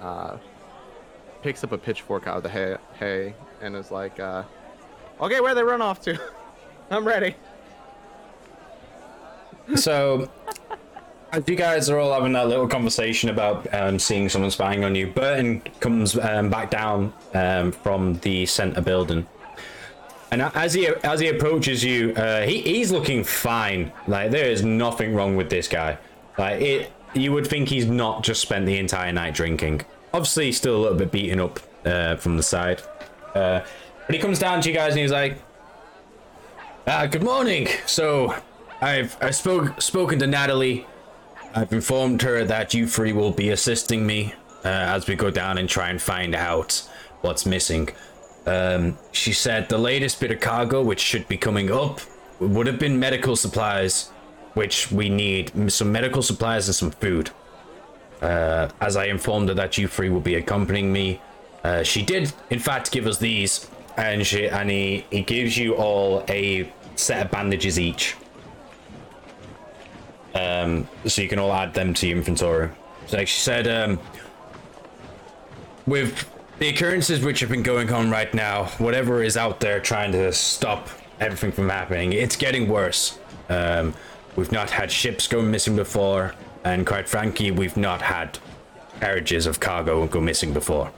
uh, 0.00 0.36
picks 1.42 1.64
up 1.64 1.72
a 1.72 1.78
pitchfork 1.78 2.26
out 2.26 2.36
of 2.36 2.42
the 2.42 2.50
hay, 2.50 2.76
hay 2.98 3.34
and 3.62 3.74
is 3.74 3.90
like, 3.90 4.20
uh, 4.20 4.42
okay, 5.20 5.40
where 5.40 5.54
they 5.54 5.62
run 5.62 5.80
off 5.80 6.00
to? 6.02 6.20
I'm 6.90 7.06
ready. 7.06 7.34
So, 9.76 10.30
As 11.30 11.44
you 11.46 11.56
guys 11.56 11.90
are 11.90 11.98
all 11.98 12.14
having 12.14 12.32
that 12.32 12.48
little 12.48 12.66
conversation 12.66 13.28
about 13.28 13.72
um, 13.74 13.98
seeing 13.98 14.30
someone 14.30 14.50
spying 14.50 14.82
on 14.82 14.94
you, 14.94 15.08
Burton 15.08 15.60
comes 15.78 16.18
um, 16.18 16.48
back 16.48 16.70
down 16.70 17.12
um, 17.34 17.70
from 17.70 18.14
the 18.20 18.46
center 18.46 18.80
building, 18.80 19.26
and 20.30 20.40
as 20.40 20.72
he 20.72 20.88
as 21.04 21.20
he 21.20 21.28
approaches 21.28 21.84
you, 21.84 22.14
uh, 22.14 22.42
he, 22.42 22.62
he's 22.62 22.90
looking 22.90 23.24
fine. 23.24 23.92
Like 24.06 24.30
there 24.30 24.46
is 24.46 24.64
nothing 24.64 25.14
wrong 25.14 25.36
with 25.36 25.50
this 25.50 25.68
guy. 25.68 25.98
Like 26.38 26.62
it, 26.62 26.92
you 27.12 27.32
would 27.32 27.46
think 27.46 27.68
he's 27.68 27.84
not 27.84 28.22
just 28.22 28.40
spent 28.40 28.64
the 28.64 28.78
entire 28.78 29.12
night 29.12 29.34
drinking. 29.34 29.82
Obviously, 30.14 30.50
still 30.52 30.76
a 30.76 30.80
little 30.80 30.96
bit 30.96 31.12
beaten 31.12 31.40
up 31.40 31.60
uh, 31.84 32.16
from 32.16 32.38
the 32.38 32.42
side, 32.42 32.80
uh, 33.34 33.60
but 34.06 34.14
he 34.14 34.18
comes 34.18 34.38
down 34.38 34.62
to 34.62 34.68
you 34.70 34.74
guys 34.74 34.92
and 34.92 35.00
he's 35.00 35.12
like, 35.12 35.36
uh, 36.86 37.06
"Good 37.06 37.22
morning." 37.22 37.68
So, 37.84 38.34
I've 38.80 39.14
I 39.20 39.30
spoke 39.30 39.78
spoken 39.82 40.18
to 40.20 40.26
Natalie. 40.26 40.86
I've 41.54 41.72
informed 41.72 42.22
her 42.22 42.44
that 42.44 42.74
you 42.74 42.86
three 42.86 43.12
will 43.12 43.30
be 43.30 43.50
assisting 43.50 44.06
me 44.06 44.34
uh, 44.64 44.68
as 44.68 45.06
we 45.06 45.14
go 45.14 45.30
down 45.30 45.58
and 45.58 45.68
try 45.68 45.90
and 45.90 46.00
find 46.00 46.34
out 46.34 46.82
what's 47.22 47.46
missing. 47.46 47.88
Um, 48.46 48.98
she 49.12 49.32
said 49.32 49.68
the 49.68 49.78
latest 49.78 50.20
bit 50.20 50.30
of 50.30 50.40
cargo, 50.40 50.82
which 50.82 51.00
should 51.00 51.26
be 51.28 51.36
coming 51.36 51.70
up, 51.70 52.00
would 52.38 52.66
have 52.66 52.78
been 52.78 52.98
medical 52.98 53.34
supplies, 53.34 54.08
which 54.54 54.90
we 54.90 55.08
need 55.08 55.72
some 55.72 55.90
medical 55.90 56.22
supplies 56.22 56.68
and 56.68 56.74
some 56.74 56.90
food. 56.90 57.30
Uh, 58.20 58.68
as 58.80 58.96
I 58.96 59.06
informed 59.06 59.48
her 59.48 59.54
that 59.54 59.78
you 59.78 59.88
three 59.88 60.10
will 60.10 60.20
be 60.20 60.34
accompanying 60.34 60.92
me, 60.92 61.20
uh, 61.64 61.82
she 61.82 62.02
did, 62.02 62.32
in 62.50 62.58
fact, 62.58 62.90
give 62.92 63.06
us 63.06 63.18
these, 63.18 63.68
and 63.96 64.26
she 64.26 64.48
and 64.48 64.70
he, 64.70 65.04
he 65.10 65.22
gives 65.22 65.56
you 65.56 65.74
all 65.74 66.24
a 66.28 66.72
set 66.94 67.24
of 67.24 67.30
bandages 67.30 67.78
each 67.78 68.16
so 70.38 71.22
you 71.22 71.28
can 71.28 71.38
all 71.38 71.52
add 71.52 71.74
them 71.74 71.94
to 71.94 72.06
your 72.06 72.18
inventory. 72.18 72.70
So 73.06 73.16
like 73.16 73.28
she 73.28 73.40
said, 73.40 73.66
um, 73.66 73.98
with 75.86 76.28
the 76.58 76.68
occurrences 76.68 77.22
which 77.24 77.40
have 77.40 77.48
been 77.48 77.62
going 77.62 77.92
on 77.92 78.10
right 78.10 78.32
now, 78.34 78.64
whatever 78.78 79.22
is 79.22 79.36
out 79.36 79.60
there 79.60 79.80
trying 79.80 80.12
to 80.12 80.32
stop 80.32 80.88
everything 81.20 81.52
from 81.52 81.68
happening, 81.68 82.12
it's 82.12 82.36
getting 82.36 82.68
worse. 82.68 83.18
Um, 83.48 83.94
we've 84.36 84.52
not 84.52 84.70
had 84.70 84.90
ships 84.90 85.26
go 85.26 85.40
missing 85.40 85.76
before, 85.76 86.34
and 86.64 86.86
quite 86.86 87.08
frankly, 87.08 87.50
we've 87.50 87.76
not 87.76 88.02
had 88.02 88.38
carriages 89.00 89.46
of 89.46 89.60
cargo 89.60 90.06
go 90.06 90.20
missing 90.20 90.52
before. 90.52 90.90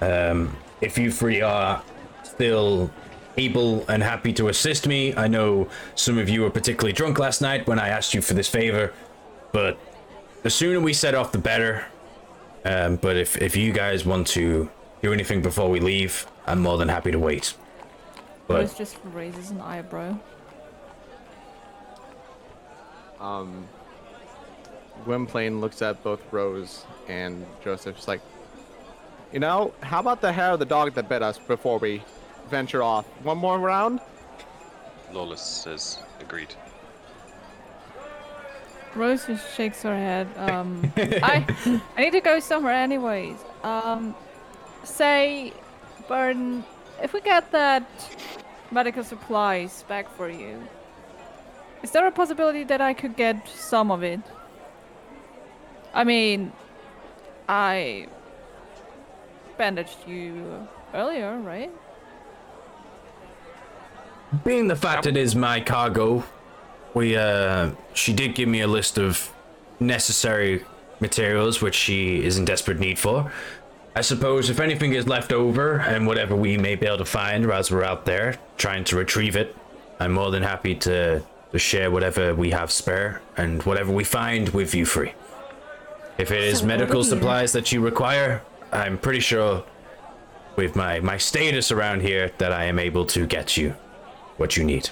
Um, 0.00 0.56
if 0.80 0.96
you 0.96 1.10
three 1.10 1.42
are 1.42 1.82
still 2.22 2.90
able 3.38 3.86
and 3.88 4.02
happy 4.02 4.32
to 4.34 4.48
assist 4.48 4.86
me. 4.86 5.14
I 5.16 5.28
know 5.28 5.68
some 5.94 6.18
of 6.18 6.28
you 6.28 6.42
were 6.42 6.50
particularly 6.50 6.92
drunk 6.92 7.18
last 7.18 7.40
night 7.40 7.66
when 7.66 7.78
I 7.78 7.88
asked 7.88 8.12
you 8.12 8.20
for 8.20 8.34
this 8.34 8.48
favor, 8.48 8.92
but 9.52 9.78
the 10.42 10.50
sooner 10.50 10.80
we 10.80 10.92
set 10.92 11.14
off, 11.14 11.32
the 11.32 11.38
better. 11.38 11.86
Um, 12.64 12.96
but 12.96 13.16
if, 13.16 13.40
if 13.40 13.56
you 13.56 13.72
guys 13.72 14.04
want 14.04 14.26
to 14.28 14.68
do 15.02 15.12
anything 15.12 15.40
before 15.40 15.70
we 15.70 15.80
leave, 15.80 16.26
I'm 16.46 16.60
more 16.60 16.76
than 16.76 16.88
happy 16.88 17.12
to 17.12 17.18
wait. 17.18 17.54
Rose 18.48 18.72
But 18.72 18.78
just 18.78 18.96
raises 19.04 19.50
an 19.50 19.60
eyebrow. 19.60 20.18
Um, 23.20 23.66
Gwynplaine 25.04 25.60
looks 25.60 25.82
at 25.82 26.02
both 26.02 26.20
Rose 26.32 26.84
and 27.08 27.44
Joseph. 27.62 27.96
She's 27.96 28.08
like, 28.08 28.20
you 29.32 29.40
know, 29.40 29.72
how 29.82 30.00
about 30.00 30.20
the 30.20 30.32
hair 30.32 30.52
of 30.52 30.58
the 30.58 30.64
dog 30.64 30.94
that 30.94 31.08
bit 31.08 31.22
us 31.22 31.38
before 31.38 31.78
we 31.78 32.02
venture 32.48 32.82
off? 32.82 33.06
One 33.22 33.38
more 33.38 33.58
round? 33.58 34.00
Lawless 35.12 35.42
says 35.42 35.98
agreed. 36.20 36.54
Rose 38.94 39.26
just 39.26 39.54
shakes 39.54 39.82
her 39.82 39.96
head. 39.96 40.28
Um, 40.36 40.92
I, 40.96 41.80
I 41.96 42.00
need 42.02 42.12
to 42.12 42.20
go 42.20 42.40
somewhere 42.40 42.72
anyways. 42.72 43.36
Um, 43.62 44.14
say, 44.84 45.52
Burton, 46.08 46.64
if 47.02 47.12
we 47.12 47.20
get 47.20 47.52
that 47.52 47.86
medical 48.70 49.04
supplies 49.04 49.84
back 49.88 50.10
for 50.16 50.28
you, 50.28 50.66
is 51.82 51.90
there 51.92 52.06
a 52.06 52.10
possibility 52.10 52.64
that 52.64 52.80
I 52.80 52.92
could 52.92 53.16
get 53.16 53.46
some 53.48 53.90
of 53.90 54.02
it? 54.02 54.20
I 55.94 56.04
mean, 56.04 56.52
I 57.48 58.08
bandaged 59.56 59.98
you 60.06 60.68
earlier, 60.92 61.36
right? 61.38 61.70
Being 64.44 64.68
the 64.68 64.76
fact 64.76 65.06
it 65.06 65.16
is 65.16 65.34
my 65.34 65.60
cargo, 65.60 66.24
we 66.94 67.16
uh 67.16 67.70
she 67.94 68.12
did 68.12 68.34
give 68.34 68.48
me 68.48 68.60
a 68.62 68.66
list 68.66 68.98
of 68.98 69.30
necessary 69.80 70.64
materials 71.00 71.62
which 71.62 71.74
she 71.74 72.22
is 72.24 72.38
in 72.38 72.44
desperate 72.44 72.78
need 72.80 72.98
for. 72.98 73.30
I 73.94 74.00
suppose 74.00 74.50
if 74.50 74.60
anything 74.60 74.92
is 74.92 75.06
left 75.08 75.32
over 75.32 75.78
and 75.80 76.06
whatever 76.06 76.34
we 76.36 76.56
may 76.56 76.74
be 76.76 76.86
able 76.86 76.98
to 76.98 77.04
find 77.04 77.50
as 77.50 77.70
we're 77.70 77.84
out 77.84 78.04
there 78.04 78.36
trying 78.56 78.84
to 78.84 78.96
retrieve 78.96 79.34
it, 79.36 79.56
I'm 80.00 80.12
more 80.12 80.30
than 80.30 80.42
happy 80.42 80.74
to, 80.76 81.22
to 81.52 81.58
share 81.58 81.90
whatever 81.90 82.34
we 82.34 82.50
have 82.50 82.70
spare 82.70 83.20
and 83.36 83.62
whatever 83.64 83.92
we 83.92 84.04
find 84.04 84.48
with 84.50 84.74
you 84.74 84.84
free. 84.86 85.14
If 86.16 86.30
it 86.30 86.42
is 86.42 86.60
So 86.60 86.66
medical 86.66 86.98
what 86.98 87.04
do 87.04 87.08
you- 87.10 87.16
supplies 87.16 87.52
that 87.52 87.72
you 87.72 87.80
require, 87.80 88.42
I'm 88.72 88.98
pretty 88.98 89.20
sure 89.20 89.64
with 90.56 90.76
my, 90.76 91.00
my 91.00 91.16
status 91.16 91.70
around 91.72 92.02
here 92.02 92.30
that 92.38 92.52
I 92.52 92.64
am 92.64 92.78
able 92.78 93.04
to 93.06 93.26
get 93.26 93.56
you 93.56 93.74
what 94.38 94.56
you 94.56 94.64
need. 94.64 94.90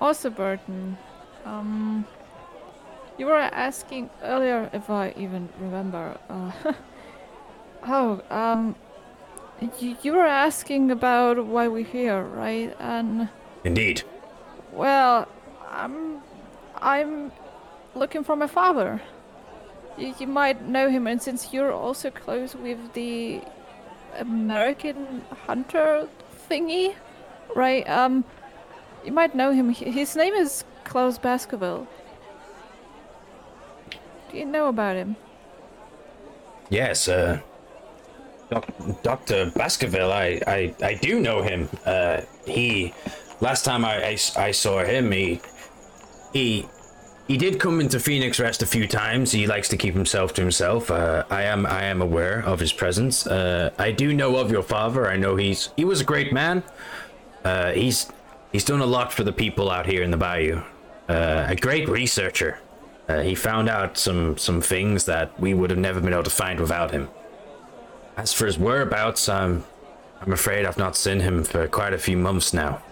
Also, 0.00 0.28
Burton, 0.28 0.98
um, 1.44 2.04
you 3.16 3.26
were 3.26 3.36
asking 3.36 4.10
earlier 4.22 4.68
if 4.72 4.90
I 4.90 5.14
even 5.16 5.48
remember. 5.60 6.18
Uh, 6.28 6.52
oh, 7.86 8.20
um, 8.30 8.74
you, 9.78 9.96
you 10.02 10.12
were 10.12 10.26
asking 10.26 10.90
about 10.90 11.46
why 11.46 11.68
we're 11.68 11.84
here, 11.84 12.22
right? 12.22 12.76
And 12.78 13.28
Indeed. 13.64 14.02
well, 14.72 15.28
I'm, 15.70 16.20
I'm 16.76 17.32
looking 17.94 18.22
for 18.22 18.36
my 18.36 18.46
father. 18.46 19.00
You, 19.96 20.14
you 20.18 20.26
might 20.26 20.66
know 20.66 20.90
him, 20.90 21.06
and 21.06 21.22
since 21.22 21.54
you're 21.54 21.72
also 21.72 22.10
close 22.10 22.54
with 22.54 22.92
the 22.92 23.40
American 24.18 25.24
hunter 25.46 26.08
thingy, 26.50 26.94
right? 27.54 27.88
Um, 27.88 28.24
you 29.04 29.12
might 29.12 29.34
know 29.34 29.52
him. 29.52 29.70
His 29.70 30.16
name 30.16 30.34
is 30.34 30.64
Klaus 30.84 31.18
Baskerville. 31.18 31.86
Do 34.30 34.38
you 34.38 34.44
know 34.44 34.68
about 34.68 34.96
him? 34.96 35.16
Yes, 36.68 37.08
uh, 37.08 37.40
Dr. 39.02 39.52
Baskerville, 39.54 40.12
I, 40.12 40.40
I, 40.46 40.74
I 40.82 40.94
do 40.94 41.20
know 41.20 41.42
him. 41.42 41.68
Uh, 41.84 42.22
he, 42.44 42.92
last 43.40 43.64
time 43.64 43.84
I, 43.84 44.04
I, 44.04 44.18
I 44.36 44.50
saw 44.50 44.84
him, 44.84 45.10
he, 45.12 45.40
he, 46.32 46.66
he 47.28 47.36
did 47.36 47.58
come 47.58 47.80
into 47.80 47.98
Phoenix 47.98 48.38
Rest 48.38 48.62
a 48.62 48.66
few 48.66 48.86
times. 48.86 49.32
He 49.32 49.46
likes 49.46 49.68
to 49.70 49.76
keep 49.76 49.94
himself 49.94 50.32
to 50.34 50.42
himself. 50.42 50.90
Uh, 50.90 51.24
I 51.28 51.42
am, 51.42 51.66
I 51.66 51.84
am 51.84 52.00
aware 52.00 52.40
of 52.40 52.60
his 52.60 52.72
presence. 52.72 53.26
Uh, 53.26 53.70
I 53.78 53.90
do 53.90 54.14
know 54.14 54.36
of 54.36 54.50
your 54.50 54.62
father. 54.62 55.08
I 55.08 55.16
know 55.16 55.36
he's, 55.36 55.70
he 55.76 55.84
was 55.84 56.00
a 56.00 56.04
great 56.04 56.32
man. 56.32 56.62
Uh, 57.44 57.72
he's, 57.72 58.10
he's 58.52 58.64
done 58.64 58.80
a 58.80 58.86
lot 58.86 59.12
for 59.12 59.24
the 59.24 59.32
people 59.32 59.70
out 59.70 59.86
here 59.86 60.02
in 60.02 60.10
the 60.10 60.16
bayou. 60.16 60.62
Uh, 61.08 61.46
a 61.48 61.56
great 61.56 61.88
researcher. 61.88 62.58
Uh, 63.08 63.20
he 63.20 63.34
found 63.34 63.68
out 63.68 63.96
some 63.96 64.36
some 64.36 64.60
things 64.60 65.04
that 65.04 65.38
we 65.38 65.54
would 65.54 65.70
have 65.70 65.78
never 65.78 66.00
been 66.00 66.12
able 66.12 66.24
to 66.24 66.30
find 66.30 66.58
without 66.58 66.90
him. 66.90 67.08
As 68.16 68.32
for 68.32 68.46
his 68.46 68.58
whereabouts, 68.58 69.28
I'm 69.28 69.64
I'm 70.20 70.32
afraid 70.32 70.66
I've 70.66 70.78
not 70.78 70.96
seen 70.96 71.20
him 71.20 71.44
for 71.44 71.68
quite 71.68 71.92
a 71.92 71.98
few 71.98 72.16
months 72.16 72.52
now. 72.52 72.82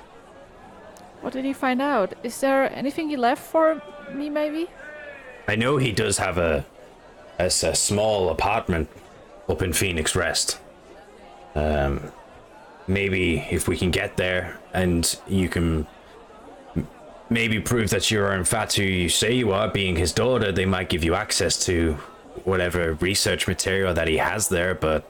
What 1.21 1.33
did 1.33 1.45
he 1.45 1.53
find 1.53 1.83
out? 1.83 2.15
Is 2.23 2.41
there 2.41 2.71
anything 2.73 3.09
he 3.09 3.17
left 3.17 3.43
for 3.43 3.83
me, 4.13 4.31
maybe? 4.31 4.69
I 5.49 5.57
know 5.57 5.79
he 5.79 5.91
does 5.91 6.19
have 6.19 6.39
a 6.39 6.65
a 7.39 7.51
small 7.51 8.29
apartment 8.29 8.89
up 9.49 9.61
in 9.63 9.73
Phoenix 9.73 10.15
Rest. 10.15 10.61
Um, 11.57 12.13
maybe 12.87 13.39
if 13.51 13.69
we 13.69 13.77
can 13.77 13.91
get 13.91 14.17
there 14.17 14.59
and 14.73 15.19
you 15.27 15.49
can 15.49 15.87
maybe 17.31 17.61
prove 17.61 17.91
that 17.91 18.11
you 18.11 18.21
are 18.23 18.35
in 18.35 18.45
fact 18.45 18.75
who 18.75 18.83
you 18.83 19.09
say 19.09 19.33
you 19.33 19.53
are, 19.53 19.69
being 19.69 19.97
his 19.97 20.13
daughter, 20.13 20.53
they 20.53 20.67
might 20.67 20.89
give 20.89 21.05
you 21.05 21.15
access 21.15 21.65
to 21.67 21.95
whatever 22.45 22.95
research 22.95 23.47
material 23.49 23.95
that 23.95 24.09
he 24.09 24.19
has 24.19 24.49
there. 24.49 24.75
But 24.75 25.09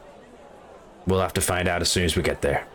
we'll 1.07 1.21
have 1.21 1.35
to 1.35 1.41
find 1.41 1.69
out 1.69 1.83
as 1.83 1.89
soon 1.89 2.05
as 2.05 2.17
we 2.17 2.23
get 2.23 2.43
there. 2.43 2.67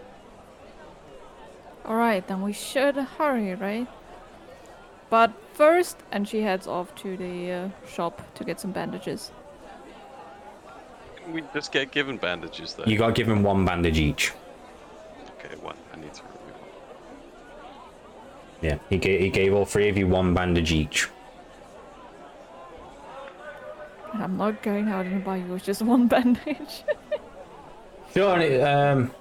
Alright, 1.85 2.27
then 2.27 2.41
we 2.41 2.53
should 2.53 2.95
hurry, 2.95 3.55
right? 3.55 3.87
But 5.09 5.31
first, 5.53 5.97
and 6.11 6.27
she 6.27 6.41
heads 6.41 6.67
off 6.67 6.93
to 6.95 7.17
the 7.17 7.51
uh, 7.51 7.69
shop 7.87 8.21
to 8.35 8.43
get 8.43 8.59
some 8.59 8.71
bandages. 8.71 9.31
We 11.31 11.43
just 11.53 11.71
get 11.71 11.91
given 11.91 12.17
bandages 12.17 12.73
though? 12.73 12.85
You 12.85 12.97
got 12.97 13.07
to 13.07 13.13
give 13.13 13.27
him 13.27 13.43
one 13.43 13.65
bandage 13.65 13.99
each 13.99 14.33
okay, 15.39 15.55
one. 15.55 15.75
I 15.93 15.97
need 15.97 16.13
to 16.13 16.23
remove 16.23 16.61
one. 16.61 16.69
Yeah, 18.61 18.77
he 18.89 18.97
gave, 18.97 19.21
he 19.21 19.29
gave 19.29 19.53
all 19.53 19.65
three 19.65 19.89
of 19.89 19.97
you 19.97 20.07
one 20.07 20.33
bandage 20.33 20.71
each. 20.71 21.07
I'm 24.13 24.37
not 24.37 24.61
going 24.63 24.89
out 24.89 25.05
and 25.05 25.23
buy 25.23 25.37
yours 25.37 25.63
just 25.63 25.81
one 25.81 26.07
bandage. 26.13 26.83
do, 28.13 28.63
um, 28.63 29.11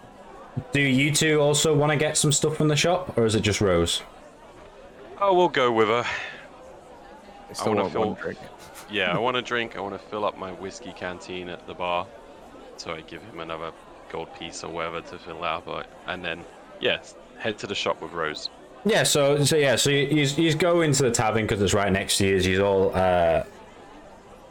do 0.72 0.80
you 0.80 1.12
two 1.12 1.40
also 1.40 1.74
want 1.74 1.92
to 1.92 1.98
get 1.98 2.16
some 2.16 2.32
stuff 2.32 2.56
from 2.56 2.68
the 2.68 2.76
shop, 2.76 3.16
or 3.16 3.26
is 3.26 3.34
it 3.34 3.40
just 3.40 3.60
Rose? 3.60 4.02
Oh, 5.20 5.34
we'll 5.34 5.48
go 5.48 5.70
with 5.70 5.88
her. 5.88 6.04
I, 7.50 7.52
still 7.52 7.72
I 7.72 7.82
want 7.82 7.92
fill... 7.92 8.06
one 8.06 8.14
drink. 8.14 8.38
yeah, 8.90 9.14
I 9.14 9.18
want 9.18 9.36
a 9.36 9.42
drink. 9.42 9.76
I 9.76 9.80
want 9.80 9.94
to 9.94 10.08
fill 10.08 10.24
up 10.24 10.38
my 10.38 10.52
whiskey 10.52 10.92
canteen 10.92 11.48
at 11.48 11.66
the 11.66 11.74
bar. 11.74 12.06
So 12.76 12.94
I 12.94 13.00
give 13.02 13.22
him 13.22 13.40
another 13.40 13.72
gold 14.10 14.34
piece 14.38 14.64
or 14.64 14.70
whatever 14.70 15.00
to 15.00 15.18
fill 15.18 15.44
out. 15.44 15.66
But 15.66 15.86
and 16.06 16.24
then, 16.24 16.44
yes, 16.80 17.14
head 17.38 17.58
to 17.58 17.66
the 17.66 17.74
shop 17.74 18.02
with 18.02 18.12
Rose. 18.12 18.50
Yeah. 18.84 19.02
So 19.02 19.44
so 19.44 19.56
yeah. 19.56 19.76
So 19.76 19.90
you 19.90 20.24
you, 20.24 20.54
go 20.54 20.82
into 20.82 21.02
the 21.02 21.10
tavern 21.10 21.44
because 21.44 21.60
it's 21.62 21.74
right 21.74 21.92
next 21.92 22.18
to 22.18 22.26
you. 22.26 22.36
You 22.36 22.64
all 22.64 22.90
uh, 22.94 23.44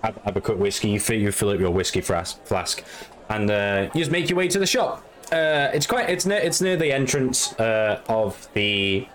have, 0.03 0.15
have 0.23 0.37
a 0.37 0.41
quick 0.41 0.57
whiskey. 0.57 0.89
You 0.89 0.99
fill 0.99 1.17
you 1.17 1.31
fill 1.31 1.49
up 1.49 1.59
your 1.59 1.71
whiskey 1.71 2.01
flask, 2.01 2.43
flask, 2.45 2.83
and 3.29 3.49
uh, 3.49 3.89
you 3.93 4.01
just 4.01 4.11
make 4.11 4.29
your 4.29 4.37
way 4.37 4.47
to 4.47 4.59
the 4.59 4.67
shop. 4.67 5.03
Uh, 5.31 5.69
it's 5.73 5.85
quite 5.85 6.09
it's 6.09 6.25
near 6.25 6.39
it's 6.39 6.61
near 6.61 6.77
the 6.77 6.91
entrance 6.91 7.53
uh, 7.59 8.01
of 8.07 8.47
the 8.53 9.07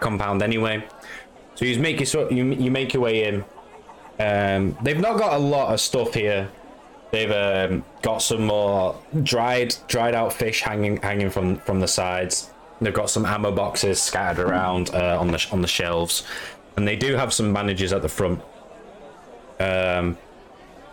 compound 0.00 0.42
anyway. 0.42 0.84
So 1.54 1.64
you 1.64 1.78
make 1.80 2.00
your 2.00 2.32
you 2.32 2.44
you 2.54 2.70
make 2.70 2.94
your 2.94 3.02
way 3.02 3.24
in. 3.24 3.44
Um, 4.20 4.76
they've 4.82 4.98
not 4.98 5.18
got 5.18 5.34
a 5.34 5.38
lot 5.38 5.72
of 5.72 5.80
stuff 5.80 6.14
here. 6.14 6.50
They've 7.10 7.30
um, 7.30 7.84
got 8.02 8.18
some 8.18 8.44
more 8.44 8.94
dried 9.22 9.74
dried 9.86 10.14
out 10.14 10.32
fish 10.32 10.60
hanging 10.60 10.98
hanging 10.98 11.30
from 11.30 11.56
from 11.58 11.80
the 11.80 11.88
sides. 11.88 12.50
They've 12.80 12.94
got 12.94 13.10
some 13.10 13.24
ammo 13.24 13.50
boxes 13.50 14.00
scattered 14.00 14.46
around 14.46 14.90
uh, 14.94 15.18
on 15.18 15.28
the 15.28 15.46
on 15.50 15.62
the 15.62 15.68
shelves, 15.68 16.24
and 16.76 16.86
they 16.86 16.96
do 16.96 17.16
have 17.16 17.32
some 17.32 17.52
bandages 17.54 17.92
at 17.92 18.02
the 18.02 18.08
front. 18.08 18.40
Um, 19.58 20.18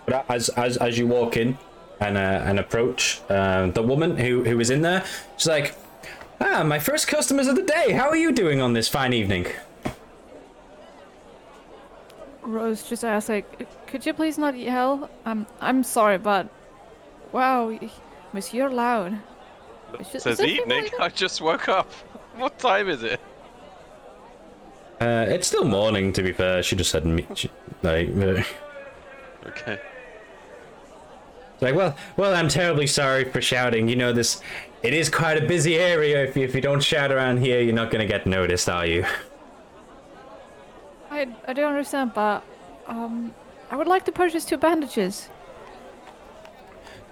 but 0.06 0.26
as 0.30 0.50
as 0.50 0.78
as 0.78 0.98
you 0.98 1.06
walk 1.08 1.36
in 1.36 1.58
and 2.00 2.18
uh, 2.18 2.44
and 2.46 2.60
approach 2.60 3.22
uh, 3.30 3.68
the 3.68 3.84
woman 3.84 4.18
who 4.18 4.44
who 4.44 4.60
is 4.60 4.70
in 4.70 4.82
there, 4.82 5.04
she's 5.36 5.48
like, 5.48 5.76
"Ah, 6.40 6.64
my 6.64 6.80
first 6.80 7.08
customers 7.08 7.48
of 7.48 7.56
the 7.56 7.64
day. 7.64 7.92
How 7.92 8.08
are 8.08 8.16
you 8.16 8.32
doing 8.32 8.62
on 8.62 8.74
this 8.74 8.88
fine 8.88 9.12
evening?" 9.12 9.48
Rose 12.46 12.84
just 12.84 13.04
asked, 13.04 13.30
like, 13.30 13.68
could 13.88 14.06
you 14.06 14.14
please 14.14 14.38
not 14.38 14.58
yell? 14.58 15.10
I'm 15.26 15.46
I'm 15.62 15.84
sorry, 15.84 16.18
but 16.18 16.48
wow, 17.32 17.70
y- 17.70 17.90
Monsieur 18.34 18.70
Loud. 18.70 19.18
It's 20.00 20.12
just- 20.12 20.24
Says 20.24 20.42
evening. 20.42 20.84
like- 21.00 21.00
I 21.00 21.10
just 21.10 21.42
woke 21.42 21.68
up. 21.70 21.92
What 22.38 22.60
time 22.60 22.90
is 22.90 23.02
it? 23.02 23.20
Uh, 25.00 25.26
it's 25.30 25.48
still 25.48 25.64
morning, 25.64 26.12
to 26.14 26.22
be 26.22 26.34
fair. 26.34 26.62
She 26.64 26.76
just 26.76 26.92
said, 26.92 27.06
me, 27.06 27.26
she, 27.34 27.50
like, 27.82 28.10
uh, 28.10 28.44
Okay. 29.48 29.80
like, 31.62 31.76
well, 31.76 31.96
well, 32.18 32.36
I'm 32.36 32.50
terribly 32.50 32.88
sorry 32.88 33.24
for 33.24 33.42
shouting. 33.42 33.88
You 33.88 33.96
know, 33.96 34.12
this, 34.12 34.42
it 34.84 34.94
is 34.94 35.08
quite 35.10 35.42
a 35.42 35.48
busy 35.48 35.76
area. 35.78 36.26
If 36.26 36.36
you, 36.36 36.44
if 36.44 36.54
you 36.54 36.60
don't 36.62 36.82
shout 36.84 37.10
around 37.12 37.38
here, 37.38 37.62
you're 37.62 37.74
not 37.74 37.90
gonna 37.90 38.06
get 38.06 38.26
noticed, 38.28 38.68
are 38.70 38.86
you? 38.86 39.06
I 41.16 41.28
I 41.48 41.54
don't 41.54 41.70
understand, 41.70 42.14
but 42.14 42.44
um, 42.88 43.34
I 43.72 43.76
would 43.76 43.88
like 43.88 44.06
to 44.06 44.12
purchase 44.12 44.46
two 44.46 44.58
bandages. 44.58 45.30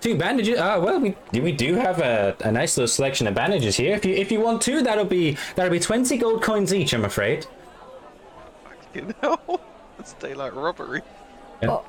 Two 0.02 0.18
bandages. 0.18 0.60
Ah, 0.60 0.80
well, 0.80 1.00
we 1.00 1.16
we 1.32 1.52
do 1.52 1.76
have 1.76 2.00
a, 2.00 2.36
a 2.42 2.52
nice 2.52 2.76
little 2.78 2.88
selection 2.88 3.26
of 3.28 3.34
bandages 3.34 3.78
here. 3.78 3.96
If 3.96 4.04
you 4.06 4.14
if 4.14 4.32
you 4.32 4.42
want 4.42 4.62
two, 4.62 4.82
that'll 4.84 5.06
be 5.06 5.38
that'll 5.56 5.72
be 5.72 5.80
twenty 5.80 6.18
gold 6.18 6.44
coins 6.44 6.74
each. 6.74 6.94
I'm 6.94 7.06
afraid. 7.06 7.48
You 8.94 9.12
know, 9.24 9.60
it's 9.98 10.14
daylight 10.14 10.54
robbery. 10.54 11.02
Oh, 11.64 11.84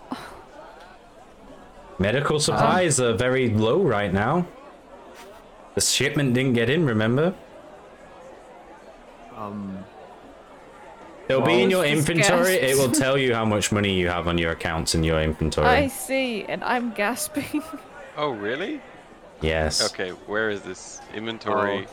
Medical 1.99 2.41
supplies 2.41 2.99
are 2.99 3.13
very 3.13 3.51
low 3.51 3.83
right 3.83 4.11
now. 4.11 4.47
The 5.75 5.83
shipment 5.83 6.33
didn't 6.33 6.55
get 6.55 6.71
in. 6.71 6.87
Remember? 6.87 7.35
Um, 9.37 9.85
It'll 11.29 11.43
be 11.43 11.63
in 11.63 11.71
your 11.71 11.85
it's 11.85 11.97
just 11.97 12.09
inventory. 12.11 12.55
It 12.55 12.77
will 12.77 12.91
tell 13.05 13.17
you 13.17 13.35
how 13.35 13.45
much 13.45 13.73
money 13.73 13.95
you 13.95 14.09
have 14.09 14.29
on 14.29 14.37
your 14.39 14.53
accounts 14.53 14.95
in 14.95 15.05
your 15.05 15.21
inventory. 15.23 15.67
I 15.67 15.89
see, 15.89 16.45
and 16.45 16.63
I'm 16.65 16.93
gasping. 16.93 17.63
Oh, 18.17 18.31
really? 18.31 18.81
Yes. 19.41 19.91
Okay, 19.93 20.11
where 20.11 20.49
is 20.49 20.63
this 20.63 21.01
inventory? 21.15 21.89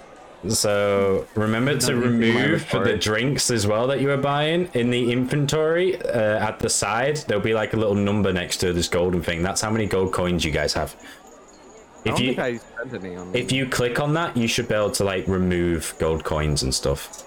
So 0.50 1.26
remember 1.34 1.78
to 1.80 1.94
Not 1.94 2.06
even 2.06 2.24
in 2.24 2.34
my 2.36 2.42
remove 2.44 2.64
for 2.64 2.84
the 2.84 2.96
drinks 2.96 3.50
as 3.50 3.66
well 3.66 3.88
that 3.88 4.02
you 4.02 4.08
were 4.08 4.18
buying 4.18 4.70
in 4.76 4.92
the 4.92 5.12
inventory 5.12 6.00
uh, 6.00 6.48
at 6.48 6.60
the 6.60 6.70
side. 6.70 7.18
There'll 7.28 7.44
be 7.44 7.56
like 7.56 7.74
a 7.74 7.78
little 7.78 7.96
number 7.96 8.32
next 8.32 8.58
to 8.58 8.72
this 8.72 8.88
golden 8.88 9.24
thing. 9.24 9.42
That's 9.42 9.62
how 9.62 9.72
many 9.72 9.88
gold 9.88 10.14
coins 10.14 10.46
you 10.46 10.52
guys 10.52 10.74
have. 10.74 10.96
I 12.06 12.10
If 12.10 12.16
don't 12.16 12.20
you 12.22 12.28
think 12.36 12.40
I 12.40 12.58
spent 12.58 13.04
any 13.04 13.16
on. 13.16 13.36
if 13.36 13.52
you 13.52 13.68
click 13.68 14.00
on 14.00 14.14
that, 14.14 14.38
you 14.38 14.48
should 14.48 14.68
be 14.68 14.76
able 14.76 14.92
to 14.92 15.04
like 15.04 15.28
remove 15.28 15.96
gold 16.00 16.24
coins 16.24 16.62
and 16.62 16.72
stuff. 16.74 17.24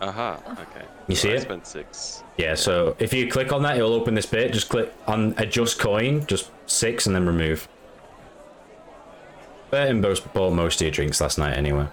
Aha. 0.00 0.40
Uh-huh. 0.46 0.62
okay. 0.62 0.86
You 1.08 1.16
see 1.16 1.30
I 1.30 1.34
it? 1.34 1.42
spent 1.42 1.66
six. 1.66 2.22
Yeah. 2.36 2.54
So 2.54 2.96
if 2.98 3.12
you 3.12 3.28
click 3.30 3.52
on 3.52 3.62
that, 3.62 3.76
it'll 3.76 3.94
open 3.94 4.14
this 4.14 4.26
bit. 4.26 4.52
Just 4.52 4.68
click 4.68 4.92
on 5.06 5.34
adjust 5.38 5.78
coin, 5.78 6.24
just 6.26 6.50
six, 6.66 7.06
and 7.06 7.14
then 7.14 7.26
remove. 7.26 7.68
But 9.70 9.88
in 9.88 10.00
both 10.00 10.32
bought 10.32 10.52
most 10.52 10.76
of 10.80 10.82
your 10.86 10.90
drinks 10.92 11.20
last 11.20 11.38
night 11.38 11.56
anyway. 11.56 11.86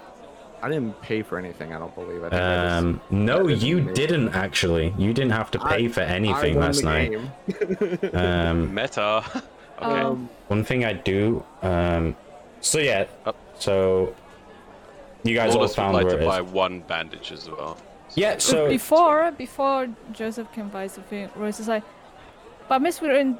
I 0.61 0.69
didn't 0.69 0.99
pay 1.02 1.22
for 1.22 1.38
anything. 1.38 1.73
I 1.73 1.80
don't 1.80 1.94
believe. 1.94 2.23
I 2.23 2.30
think 2.30 2.41
I 2.41 2.64
just- 2.65 2.76
Um, 2.77 3.02
no, 3.11 3.48
you 3.48 3.77
amazing. 3.80 3.94
didn't 3.94 4.30
actually. 4.30 4.94
You 4.98 5.14
didn't 5.14 5.32
have 5.34 5.52
to 5.52 5.60
pay 5.60 5.86
I- 5.86 5.88
for 5.90 6.02
I 6.02 6.06
anything 6.06 6.56
won 6.56 6.65
last 6.65 6.77
the 6.80 6.86
night. 6.86 7.11
game. 7.11 8.10
Um, 8.14 8.73
Meta. 8.73 9.23
okay. 9.82 10.02
Um, 10.02 10.30
one 10.48 10.64
thing 10.64 10.86
I 10.86 10.94
do. 10.94 11.44
Um, 11.61 12.15
so 12.61 12.80
yeah. 12.80 13.06
Up. 13.26 13.36
So 13.60 14.15
you 15.23 15.36
guys 15.36 15.52
all 15.52 15.57
Lawless 15.57 15.72
would 15.72 15.76
found 15.76 15.94
like 15.95 16.06
where 16.07 16.18
to 16.18 16.26
buy 16.26 16.41
one 16.41 16.80
bandage 16.82 17.32
as 17.32 17.49
well. 17.49 17.77
Yeah. 18.16 18.38
So 18.38 18.70
before 18.70 19.32
before 19.32 19.88
Joseph 20.12 20.52
can 20.54 20.70
buy 20.70 20.88
something, 20.88 21.30
Rose 21.36 21.60
is 21.60 21.68
like, 21.68 21.84
but 22.70 22.82
Miss, 22.82 23.02
we're 23.02 23.16
in 23.16 23.38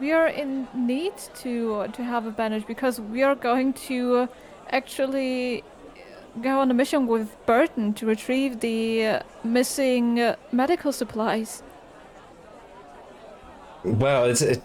we 0.00 0.12
are 0.12 0.28
in 0.28 0.68
need 0.74 1.14
to 1.42 1.88
to 1.92 2.04
have 2.04 2.26
a 2.26 2.30
bandage 2.30 2.66
because 2.66 3.00
we 3.00 3.22
are 3.22 3.34
going 3.34 3.72
to 3.88 4.28
actually 4.70 5.64
go 6.40 6.60
on 6.60 6.70
a 6.70 6.74
mission 6.74 7.06
with 7.06 7.36
Burton 7.44 7.92
to 7.94 8.06
retrieve 8.06 8.60
the 8.60 9.22
missing 9.44 10.34
medical 10.50 10.92
supplies. 10.92 11.62
well, 13.84 14.24
it's. 14.24 14.42
It, 14.42 14.62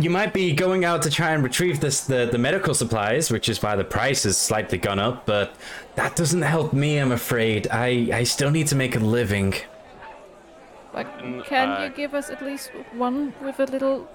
you 0.00 0.10
might 0.10 0.32
be 0.32 0.52
going 0.52 0.84
out 0.84 1.02
to 1.02 1.10
try 1.10 1.30
and 1.32 1.42
retrieve 1.42 1.80
this 1.80 2.00
the, 2.04 2.28
the 2.30 2.38
medical 2.38 2.74
supplies, 2.74 3.30
which 3.30 3.48
is 3.48 3.62
why 3.62 3.76
the 3.76 3.84
price 3.84 4.22
has 4.24 4.36
slightly 4.36 4.78
gone 4.78 4.98
up, 4.98 5.26
but 5.26 5.54
that 5.94 6.16
doesn't 6.16 6.42
help 6.42 6.72
me, 6.72 6.98
I'm 6.98 7.12
afraid. 7.12 7.68
I, 7.70 8.08
I 8.12 8.22
still 8.24 8.50
need 8.50 8.66
to 8.68 8.76
make 8.76 8.96
a 8.96 9.00
living. 9.00 9.54
But 10.92 11.06
can 11.46 11.68
uh, 11.70 11.82
you 11.84 11.90
give 11.90 12.14
us 12.14 12.30
at 12.30 12.42
least 12.42 12.70
one 12.92 13.32
with 13.42 13.60
a 13.60 13.64
little 13.66 14.08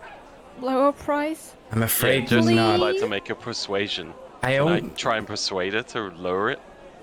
lower 0.60 0.92
price? 0.92 1.54
I'm 1.72 1.80
Yeah, 1.80 1.86
afraid 1.86 2.28
just 2.28 2.48
Please? 2.48 2.56
would 2.56 2.56
not. 2.56 2.80
like 2.80 3.00
to 3.00 3.08
make 3.08 3.30
a 3.30 3.36
persuasion. 3.36 4.14
I 4.44 4.58
Can 4.58 4.68
I 4.68 4.80
try 4.96 5.18
and 5.18 5.26
persuade 5.26 5.74
her 5.74 5.84
to 5.84 6.10
lower 6.12 6.50
it 6.52 6.60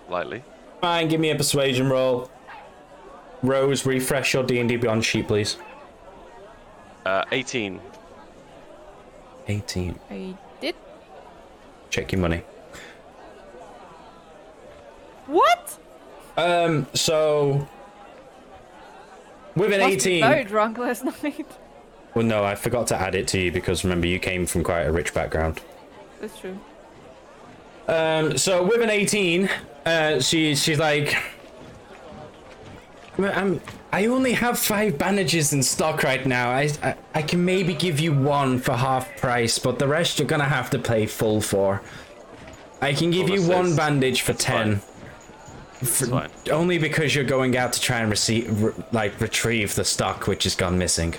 lightly? 0.09 0.45
Fine, 0.81 1.09
give 1.09 1.21
me 1.21 1.31
a 1.31 1.37
persuasion 1.37 1.89
roll. 1.89 2.31
Rose, 3.43 3.85
refresh 3.87 4.35
your 4.35 4.45
D&D 4.45 4.77
Beyond 4.77 5.05
sheet, 5.05 5.27
please. 5.27 5.57
Uh, 7.05 7.25
18. 7.33 7.81
18. 9.48 9.98
I 10.10 10.36
did. 10.60 10.74
Check 11.90 12.12
your 12.12 12.20
money. 12.20 12.43
What? 15.27 15.78
Um, 16.36 16.86
so... 16.94 17.69
With 19.55 19.73
an 19.73 19.81
Must 19.81 20.05
be 20.05 20.20
very 20.20 20.44
drunk 20.44 20.78
last 20.78 21.05
night. 21.05 21.47
Well, 22.14 22.24
no, 22.24 22.44
I 22.44 22.55
forgot 22.55 22.86
to 22.89 22.97
add 22.97 23.14
it 23.14 23.28
to 23.28 23.40
you 23.40 23.52
because 23.52 23.85
remember, 23.85 24.06
you 24.06 24.19
came 24.19 24.47
from 24.47 24.64
quite 24.64 24.82
a 24.82 24.93
rich 24.93 25.14
background. 25.14 25.60
That's 26.20 26.39
true. 26.39 26.59
Um, 27.89 28.39
so 28.39 28.62
with 28.64 28.81
an 28.81 28.90
18, 28.90 29.48
uh, 29.85 30.20
she, 30.20 30.55
she's 30.55 30.78
like... 30.78 31.16
I'm, 33.19 33.60
I 33.93 34.06
only 34.06 34.32
have 34.32 34.59
five 34.59 34.97
bandages 34.97 35.52
in 35.52 35.62
stock 35.62 36.02
right 36.02 36.24
now. 36.24 36.51
I, 36.51 36.70
I, 36.82 36.97
I 37.14 37.23
can 37.23 37.44
maybe 37.44 37.74
give 37.74 38.01
you 38.01 38.14
one 38.14 38.59
for 38.59 38.73
half 38.73 39.14
price, 39.19 39.59
but 39.59 39.78
the 39.78 39.86
rest 39.86 40.19
you're 40.19 40.27
gonna 40.27 40.44
have 40.44 40.70
to 40.70 40.78
pay 40.78 41.06
full 41.06 41.43
for. 41.43 41.82
I 42.81 42.94
can 42.94 43.10
give 43.10 43.28
you 43.28 43.47
one 43.47 43.77
bandage 43.77 44.23
for 44.23 44.32
10. 44.32 44.81
fine. 44.81 44.89
It's 45.82 46.09
fine. 46.09 46.31
Only 46.51 46.78
because 46.78 47.14
you're 47.14 47.24
going 47.24 47.56
out 47.56 47.73
to 47.74 47.81
try 47.81 47.98
and 48.01 48.10
receive, 48.10 48.62
re- 48.62 48.73
like, 48.93 49.20
retrieve 49.20 49.74
the 49.74 49.85
stock 49.85 50.27
which 50.27 50.44
has 50.44 50.56
gone 50.56 50.78
missing. 50.78 51.14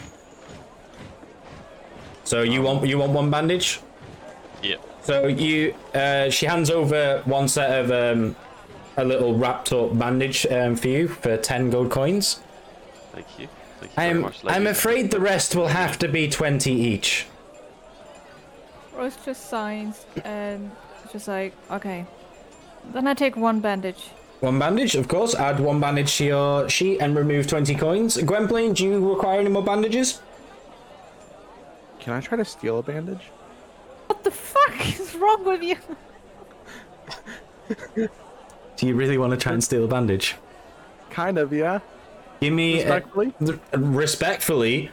So 2.26 2.42
you 2.42 2.62
want 2.62 2.88
you 2.88 2.98
want 2.98 3.12
one 3.12 3.30
bandage? 3.30 3.82
Yeah. 4.64 4.78
So 5.04 5.28
you, 5.28 5.76
uh, 5.94 6.30
she 6.30 6.46
hands 6.46 6.70
over 6.70 7.22
one 7.26 7.48
set 7.48 7.70
of 7.84 7.92
um, 7.92 8.36
a 8.98 9.04
little 9.04 9.36
wrapped 9.38 9.72
up 9.74 9.98
bandage 9.98 10.46
um, 10.48 10.76
for 10.76 10.88
you 10.88 11.08
for 11.08 11.38
ten 11.38 11.70
gold 11.70 11.92
coins. 11.92 12.40
Thank 13.14 13.40
you. 13.40 13.48
Thank 13.80 13.96
you 13.96 14.04
I'm 14.04 14.22
much, 14.22 14.42
I'm 14.46 14.68
afraid 14.68 15.12
the 15.12 15.20
rest 15.20 15.56
will 15.56 15.68
have 15.68 16.00
to 16.00 16.08
be 16.08 16.30
twenty 16.30 16.72
each. 16.74 17.28
Rose 18.94 19.18
just 19.24 19.50
signs 19.50 20.06
and 20.24 20.72
just 21.12 21.28
like, 21.28 21.54
okay. 21.72 22.06
Then 22.92 23.08
I 23.08 23.14
take 23.14 23.38
one 23.38 23.60
bandage. 23.60 24.10
One 24.42 24.60
bandage, 24.60 24.96
of 24.96 25.08
course. 25.08 25.36
Add 25.36 25.60
one 25.60 25.80
bandage 25.80 26.18
to 26.18 26.26
your 26.26 26.70
sheet 26.70 27.00
and 27.00 27.16
remove 27.16 27.48
twenty 27.48 27.76
coins. 27.76 28.18
Gwynplaine, 28.18 28.74
do 28.74 28.84
you 28.84 29.14
require 29.14 29.40
any 29.40 29.50
more 29.50 29.64
bandages? 29.64 30.22
Can 32.00 32.14
I 32.14 32.20
try 32.20 32.38
to 32.38 32.46
steal 32.46 32.80
a 32.80 32.84
bandage? 32.84 33.32
What 34.08 34.24
the 34.24 34.32
fuck 34.32 35.00
is 35.00 35.16
wrong 35.16 35.46
with 35.46 35.62
you? 35.64 35.78
Do 38.76 38.88
you 38.88 38.96
really 38.96 39.18
want 39.18 39.32
to 39.32 39.38
try 39.38 39.54
and 39.54 39.64
steal 39.64 39.86
a 39.86 39.88
bandage? 39.88 40.36
Kind 41.10 41.38
of, 41.38 41.54
yeah. 41.54 41.80
Give 42.44 42.52
me 42.54 42.82
a- 42.82 42.84
Respectfully? 42.84 43.34
th- 43.40 43.60
respectfully. 43.74 44.92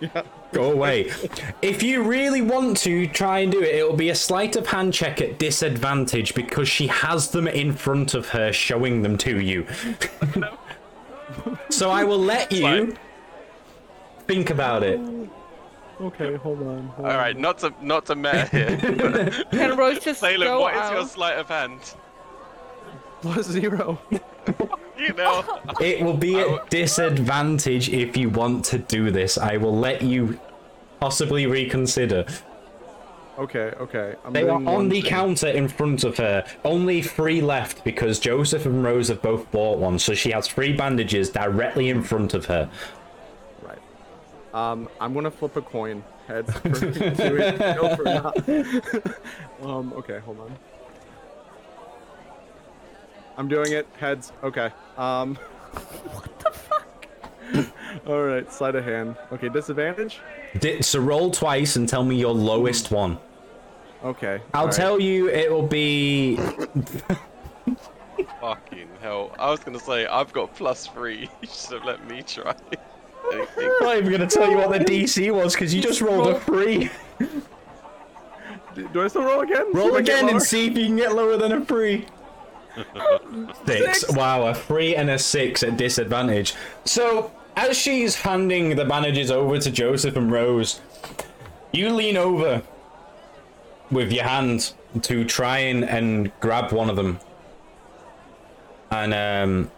Yeah. 0.00 0.22
Go 0.52 0.72
away. 0.72 1.12
if 1.60 1.82
you 1.82 2.02
really 2.02 2.40
want 2.40 2.78
to 2.78 3.06
try 3.08 3.40
and 3.40 3.52
do 3.52 3.60
it, 3.62 3.74
it 3.74 3.86
will 3.86 3.96
be 3.96 4.08
a 4.08 4.14
sleight 4.14 4.56
of 4.56 4.66
hand 4.68 4.94
check 4.94 5.20
at 5.20 5.38
disadvantage 5.38 6.34
because 6.34 6.66
she 6.66 6.86
has 6.86 7.28
them 7.30 7.46
in 7.46 7.74
front 7.74 8.14
of 8.14 8.28
her, 8.30 8.54
showing 8.54 9.02
them 9.02 9.18
to 9.18 9.38
you. 9.38 9.66
so 11.68 11.90
I 11.90 12.04
will 12.04 12.18
let 12.18 12.50
you 12.52 12.62
Fine. 12.62 12.98
think 14.26 14.48
about 14.48 14.82
it. 14.82 14.98
Okay, 16.00 16.36
hold 16.36 16.62
on. 16.62 16.86
Hold 16.88 17.08
All 17.08 17.16
right, 17.18 17.36
not 17.36 17.58
to 17.58 17.74
not 17.82 18.06
to 18.06 18.14
meta 18.14 18.46
here. 18.50 19.44
Can 19.50 19.76
Rose 19.76 19.98
just 19.98 20.20
Salem, 20.20 20.40
go 20.48 20.60
what 20.60 20.74
is 20.74 20.80
out? 20.80 20.92
your 20.94 21.06
sleight 21.06 21.36
of 21.38 21.48
hand? 21.48 21.80
Plus 23.20 23.46
zero. 23.46 23.98
You 24.98 25.12
know, 25.12 25.60
It 25.80 26.02
will 26.02 26.16
be 26.16 26.36
I 26.38 26.54
at 26.54 26.70
disadvantage 26.70 27.88
if 27.90 28.16
you 28.16 28.30
want 28.30 28.64
to 28.66 28.78
do 28.78 29.10
this. 29.10 29.36
I 29.38 29.56
will 29.56 29.76
let 29.76 30.02
you 30.02 30.38
possibly 31.00 31.46
reconsider. 31.46 32.24
Okay, 33.38 33.72
okay. 33.78 34.14
I'm 34.24 34.32
They 34.32 34.48
are 34.48 34.62
on 34.64 34.88
the 34.88 35.02
thing. 35.02 35.10
counter 35.10 35.48
in 35.48 35.68
front 35.68 36.04
of 36.04 36.16
her. 36.16 36.46
Only 36.64 37.02
three 37.02 37.42
left 37.42 37.84
because 37.84 38.18
Joseph 38.18 38.64
and 38.64 38.82
Rose 38.82 39.08
have 39.08 39.20
both 39.20 39.50
bought 39.50 39.78
one, 39.78 39.98
so 39.98 40.14
she 40.14 40.30
has 40.30 40.48
three 40.48 40.72
bandages 40.74 41.28
directly 41.28 41.90
in 41.90 42.02
front 42.02 42.32
of 42.32 42.46
her. 42.46 42.70
Right. 43.60 43.78
Um, 44.54 44.88
I'm 45.00 45.12
gonna 45.12 45.30
flip 45.30 45.54
a 45.56 45.62
coin. 45.62 46.02
Heads 46.26 46.50
for 46.58 46.68
do 46.70 47.36
it, 47.36 47.58
tails 47.58 47.96
for 47.96 48.04
not. 48.04 48.48
um, 49.62 49.92
okay, 49.92 50.18
hold 50.20 50.40
on. 50.40 50.56
I'm 53.36 53.48
doing 53.48 53.72
it. 53.72 53.86
Heads. 53.98 54.32
Okay. 54.42 54.70
Um. 54.96 55.36
what 56.12 56.38
the 56.38 56.50
fuck? 56.50 57.06
All 58.06 58.22
right, 58.22 58.50
sleight 58.52 58.74
of 58.74 58.84
hand. 58.84 59.16
Okay, 59.32 59.48
disadvantage. 59.48 60.20
Di- 60.58 60.82
so 60.82 61.00
roll 61.00 61.30
twice 61.30 61.76
and 61.76 61.88
tell 61.88 62.04
me 62.04 62.16
your 62.16 62.34
lowest 62.34 62.90
one. 62.90 63.18
Okay. 64.04 64.40
I'll 64.54 64.60
all 64.60 64.66
right. 64.66 64.76
tell 64.76 65.00
you 65.00 65.28
it 65.28 65.50
will 65.50 65.66
be. 65.66 66.36
fucking 68.40 68.88
hell. 69.00 69.34
I 69.38 69.50
was 69.50 69.60
gonna 69.60 69.80
say 69.80 70.06
I've 70.06 70.32
got 70.32 70.54
plus 70.54 70.86
three. 70.86 71.28
You 71.42 71.48
should 71.48 71.72
have 71.72 71.84
let 71.84 72.06
me 72.06 72.22
try. 72.22 72.54
Anything. 73.32 73.70
I'm 73.80 73.86
not 73.86 73.96
even 73.96 74.08
going 74.10 74.28
to 74.28 74.34
tell 74.34 74.50
you 74.50 74.56
what 74.56 74.70
the 74.70 74.78
DC 74.78 75.32
was 75.34 75.54
because 75.54 75.74
you 75.74 75.82
just 75.82 76.00
rolled 76.00 76.28
a 76.28 76.40
three. 76.40 76.90
Do, 78.74 78.88
do 78.88 79.02
I 79.02 79.08
still 79.08 79.24
roll 79.24 79.40
again? 79.40 79.72
Roll 79.72 79.88
if 79.88 79.94
I 79.94 80.02
get 80.02 80.18
again 80.18 80.28
and 80.30 80.42
see 80.42 80.66
if 80.66 80.76
you 80.76 80.86
can 80.86 80.96
get 80.96 81.14
lower 81.14 81.36
than 81.36 81.52
a 81.52 81.64
three. 81.64 82.06
Six. 83.66 84.10
Wow, 84.10 84.46
a 84.46 84.54
three 84.54 84.96
and 84.96 85.10
a 85.10 85.18
six 85.18 85.62
at 85.62 85.76
disadvantage. 85.76 86.54
So, 86.84 87.30
as 87.56 87.76
she's 87.76 88.16
handing 88.16 88.76
the 88.76 88.84
bandages 88.84 89.30
over 89.30 89.58
to 89.58 89.70
Joseph 89.70 90.16
and 90.16 90.30
Rose, 90.30 90.80
you 91.72 91.90
lean 91.90 92.16
over 92.16 92.62
with 93.90 94.12
your 94.12 94.24
hand 94.24 94.72
to 95.02 95.24
try 95.24 95.58
and, 95.58 95.84
and 95.84 96.32
grab 96.40 96.72
one 96.72 96.90
of 96.90 96.96
them. 96.96 97.18
And 98.90 99.14
um, 99.14 99.70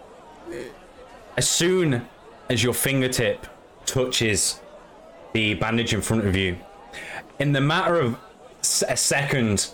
as 1.37 1.49
soon 1.49 2.07
as 2.49 2.63
your 2.63 2.75
fingertip 2.75 3.47
touches 3.87 4.61
the 5.33 5.55
bandage 5.55 5.95
in 5.95 6.01
front 6.01 6.27
of 6.27 6.37
you, 6.37 6.59
in 7.39 7.53
the 7.53 7.61
matter 7.61 7.97
of 8.01 8.19
a 8.89 8.97
second, 8.97 9.69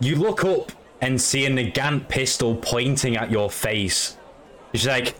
you 0.00 0.16
look 0.16 0.44
up 0.44 0.72
and 1.00 1.20
see 1.20 1.46
a 1.46 1.50
Nagant 1.50 2.08
pistol 2.08 2.56
pointing 2.56 3.16
at 3.16 3.30
your 3.30 3.50
face. 3.50 4.16
She's 4.72 4.86
like, 4.86 5.14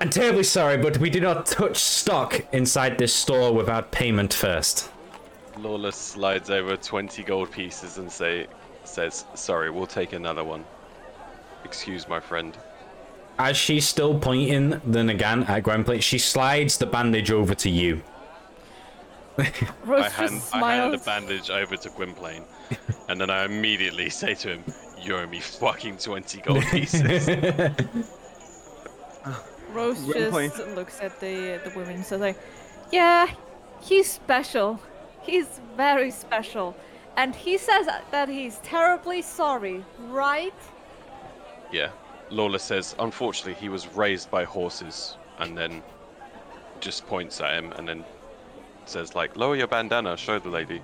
I'm 0.00 0.10
terribly 0.10 0.42
sorry, 0.42 0.76
but 0.76 0.98
we 0.98 1.10
do 1.10 1.20
not 1.20 1.46
touch 1.46 1.76
stock 1.76 2.44
inside 2.52 2.98
this 2.98 3.14
store 3.14 3.54
without 3.54 3.92
payment 3.92 4.34
first. 4.34 4.90
Lawless 5.58 5.96
slides 5.96 6.50
over 6.50 6.76
20 6.76 7.22
gold 7.22 7.50
pieces 7.52 7.98
and 7.98 8.10
say, 8.10 8.46
says, 8.84 9.24
"Sorry, 9.34 9.70
we'll 9.70 9.86
take 9.86 10.12
another 10.12 10.42
one." 10.42 10.64
Excuse 11.64 12.08
my 12.08 12.18
friend. 12.18 12.56
As 13.38 13.56
she's 13.56 13.86
still 13.86 14.18
pointing 14.18 14.70
the 14.70 15.00
Nagant 15.00 15.48
at 15.48 15.62
Gwynplaine, 15.62 16.00
she 16.00 16.18
slides 16.18 16.78
the 16.78 16.86
bandage 16.86 17.30
over 17.30 17.54
to 17.54 17.70
you. 17.70 18.02
Rose 19.84 20.04
I 20.04 20.08
hand, 20.08 20.42
I 20.52 20.74
hand 20.74 20.92
the 20.92 20.98
bandage 20.98 21.48
over 21.48 21.76
to 21.76 21.88
Gwynplaine, 21.90 22.44
and 23.08 23.20
then 23.20 23.30
I 23.30 23.44
immediately 23.44 24.10
say 24.10 24.34
to 24.34 24.48
him, 24.48 24.64
"You 25.00 25.16
owe 25.16 25.26
me 25.26 25.40
fucking 25.40 25.96
20 25.98 26.40
gold 26.42 26.64
pieces." 26.64 27.28
Rose 29.72 30.00
Gwynplaine. 30.04 30.50
just 30.50 30.68
looks 30.68 31.00
at 31.00 31.18
the 31.20 31.60
the 31.64 31.72
women 31.74 31.94
and 31.96 32.04
says 32.04 32.20
like, 32.20 32.38
"Yeah, 32.90 33.28
he's 33.80 34.10
special. 34.10 34.78
He's 35.22 35.60
very 35.76 36.10
special, 36.10 36.76
and 37.16 37.34
he 37.34 37.56
says 37.56 37.86
that 38.10 38.28
he's 38.28 38.58
terribly 38.58 39.22
sorry, 39.22 39.84
right?" 40.08 40.54
yeah. 41.70 41.90
Lawless 42.28 42.62
says, 42.62 42.94
"Unfortunately, 42.98 43.54
he 43.54 43.68
was 43.68 43.86
raised 43.88 44.30
by 44.30 44.44
horses," 44.44 45.16
and 45.38 45.56
then 45.56 45.82
just 46.80 47.06
points 47.06 47.40
at 47.40 47.54
him, 47.54 47.72
and 47.72 47.88
then 47.88 48.04
says, 48.88 49.14
"Like, 49.14 49.36
lower 49.36 49.56
your 49.56 49.66
bandana, 49.66 50.16
show 50.16 50.38
the 50.38 50.48
lady." 50.48 50.80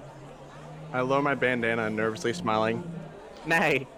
I 0.93 1.01
lower 1.03 1.23
my 1.23 1.35
bandana, 1.35 1.91
nervously 1.91 2.33
smiling. 2.33 2.83
Nay. 3.47 3.87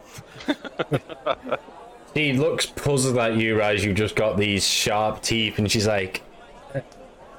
She 2.14 2.32
looks 2.32 2.66
puzzled 2.66 3.18
at 3.18 3.36
you 3.36 3.60
as 3.60 3.84
you 3.84 3.94
just 3.94 4.16
got 4.16 4.36
these 4.36 4.66
sharp 4.66 5.22
teeth, 5.22 5.58
and 5.58 5.70
she's 5.70 5.86
like, 5.86 6.22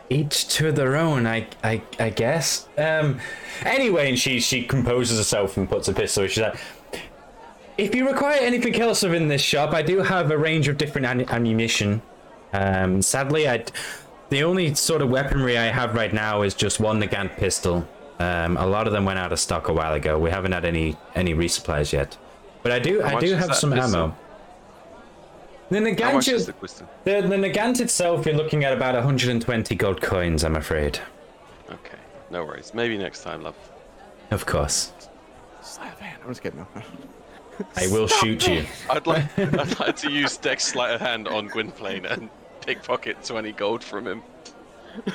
"Each 0.10 0.48
to 0.56 0.72
their 0.72 0.96
own, 0.96 1.28
I, 1.28 1.48
I, 1.64 1.82
I 2.00 2.10
guess." 2.10 2.70
Um. 2.78 3.20
Anyway, 3.66 4.10
and 4.10 4.18
she 4.18 4.40
she 4.40 4.64
composes 4.64 5.18
herself 5.18 5.58
and 5.58 5.68
puts 5.68 5.90
a 5.90 5.94
pistol. 5.94 6.26
She's 6.28 6.44
like, 6.44 6.56
"If 7.78 7.94
you 7.94 8.08
require 8.08 8.40
anything 8.40 8.80
else 8.80 9.04
within 9.04 9.28
this 9.28 9.42
shop, 9.42 9.74
I 9.74 9.82
do 9.82 10.00
have 10.00 10.32
a 10.32 10.38
range 10.38 10.70
of 10.70 10.78
different 10.78 11.06
am- 11.06 11.30
ammunition. 11.30 12.02
Um. 12.54 13.02
Sadly, 13.02 13.50
I, 13.50 13.66
the 14.32 14.44
only 14.44 14.74
sort 14.74 15.04
of 15.04 15.10
weaponry 15.10 15.58
I 15.58 15.66
have 15.66 15.94
right 15.94 16.12
now 16.12 16.42
is 16.42 16.56
just 16.56 16.80
one 16.80 17.00
Nagant 17.00 17.38
pistol. 17.38 17.88
Um. 18.20 18.58
A 18.58 18.66
lot 18.66 18.88
of 18.88 18.94
them 18.94 19.06
went 19.06 19.20
out 19.20 19.32
of 19.32 19.40
stock 19.40 19.68
a 19.70 19.74
while 19.74 19.94
ago. 19.94 20.18
We 20.18 20.32
haven't 20.32 20.54
had 20.54 20.66
any 20.66 20.98
any 21.14 21.34
resupplies 21.36 21.94
yet." 21.94 22.18
But 22.64 22.72
I 22.72 22.80
do, 22.80 23.02
How 23.02 23.18
I 23.18 23.20
do 23.20 23.34
have 23.36 23.56
some 23.56 23.72
pistol? 23.72 24.02
ammo. 24.02 24.16
The 25.70 25.80
How 25.80 25.86
Nagant, 26.20 26.28
is 26.34 26.46
the 26.46 26.54
question? 26.54 26.88
the, 27.06 27.22
the 27.22 27.36
Nagant 27.36 27.80
itself, 27.80 28.26
you're 28.26 28.36
looking 28.36 28.64
at 28.66 28.74
about 28.74 28.94
120 28.94 29.74
gold 29.76 30.02
coins, 30.02 30.44
I'm 30.44 30.56
afraid. 30.58 31.00
Okay, 31.72 31.98
no 32.30 32.44
worries. 32.46 32.74
Maybe 32.76 32.98
next 32.98 33.24
time, 33.24 33.42
love. 33.42 33.56
Of 34.32 34.46
course. 34.46 34.92
Sleight 35.62 35.94
of 35.94 36.00
hand. 36.00 36.20
I'm 36.24 36.30
just 36.30 36.44
kidding. 36.44 36.66
I 37.78 37.88
will 37.88 38.08
shoot 38.08 38.48
you. 38.48 38.66
I'd 38.90 39.08
like 39.08 39.26
I'd 39.40 39.80
like 39.80 39.96
to 39.98 40.12
use 40.12 40.38
Dex 40.38 40.66
sleight 40.66 40.94
of 40.94 41.02
hand 41.02 41.28
on 41.28 41.48
Gwynplaine 41.48 42.06
and 42.06 42.30
pickpocket 42.62 43.24
20 43.24 43.52
gold 43.54 43.84
from 43.84 44.08
him. 44.08 44.24